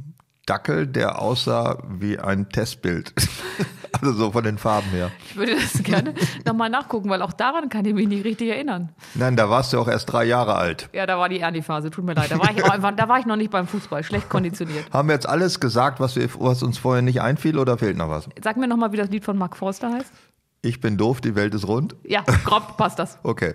Dackel, 0.46 0.88
der 0.88 1.22
aussah 1.22 1.78
wie 1.88 2.20
ein 2.20 2.50
Testbild. 2.50 3.14
also 3.94 4.14
so 4.14 4.32
von 4.32 4.44
den 4.44 4.58
Farben 4.58 4.90
her. 4.90 5.10
Ich 5.30 5.38
würde 5.38 5.56
das 5.56 5.82
gerne 5.84 6.14
nochmal 6.46 6.70
nachgucken, 6.70 7.10
weil 7.10 7.22
auch 7.22 7.32
daran 7.32 7.70
kann 7.70 7.86
ich 7.86 7.94
mich 7.94 8.08
nicht 8.08 8.26
richtig 8.26 8.50
erinnern. 8.50 8.90
Nein, 9.16 9.38
da 9.38 9.50
warst 9.50 9.72
du 9.72 9.80
auch 9.80 9.88
erst 9.88 10.12
drei 10.12 10.26
Jahre 10.26 10.56
alt. 10.56 10.90
Ja, 10.94 11.06
da 11.06 11.18
war 11.18 11.30
die 11.30 11.40
Ernie-Phase, 11.40 11.92
tut 11.92 12.04
mir 12.04 12.14
leid. 12.14 12.30
Da 12.32 12.40
war, 12.40 12.52
ich 12.52 12.64
auch 12.64 12.72
einfach, 12.72 12.94
da 12.94 13.08
war 13.08 13.20
ich 13.20 13.26
noch 13.26 13.38
nicht 13.38 13.52
beim 13.52 13.68
Fußball, 13.68 14.04
schlecht 14.04 14.30
konditioniert. 14.30 14.92
Haben 14.92 15.08
wir 15.08 15.16
jetzt 15.16 15.28
alles 15.28 15.62
gesagt, 15.62 16.02
was, 16.02 16.18
wir, 16.18 16.28
was 16.40 16.62
uns 16.62 16.78
vorher 16.78 17.02
nicht 17.02 17.22
einfiel 17.22 17.58
oder 17.58 17.78
fehlt 17.78 17.96
noch 17.96 18.10
was? 18.10 18.28
Sag 18.44 18.58
mir 18.58 18.68
nochmal, 18.68 18.92
wie 18.92 18.98
das 18.98 19.10
Lied 19.10 19.24
von 19.24 19.38
Mark 19.38 19.56
Forster 19.56 19.94
heißt. 19.94 20.12
Ich 20.62 20.82
bin 20.82 20.98
doof, 20.98 21.22
die 21.22 21.36
Welt 21.36 21.54
ist 21.54 21.68
rund. 21.68 21.96
Ja, 22.04 22.24
grob 22.44 22.78
passt 22.78 23.00
das. 23.00 23.20
Okay. 23.24 23.54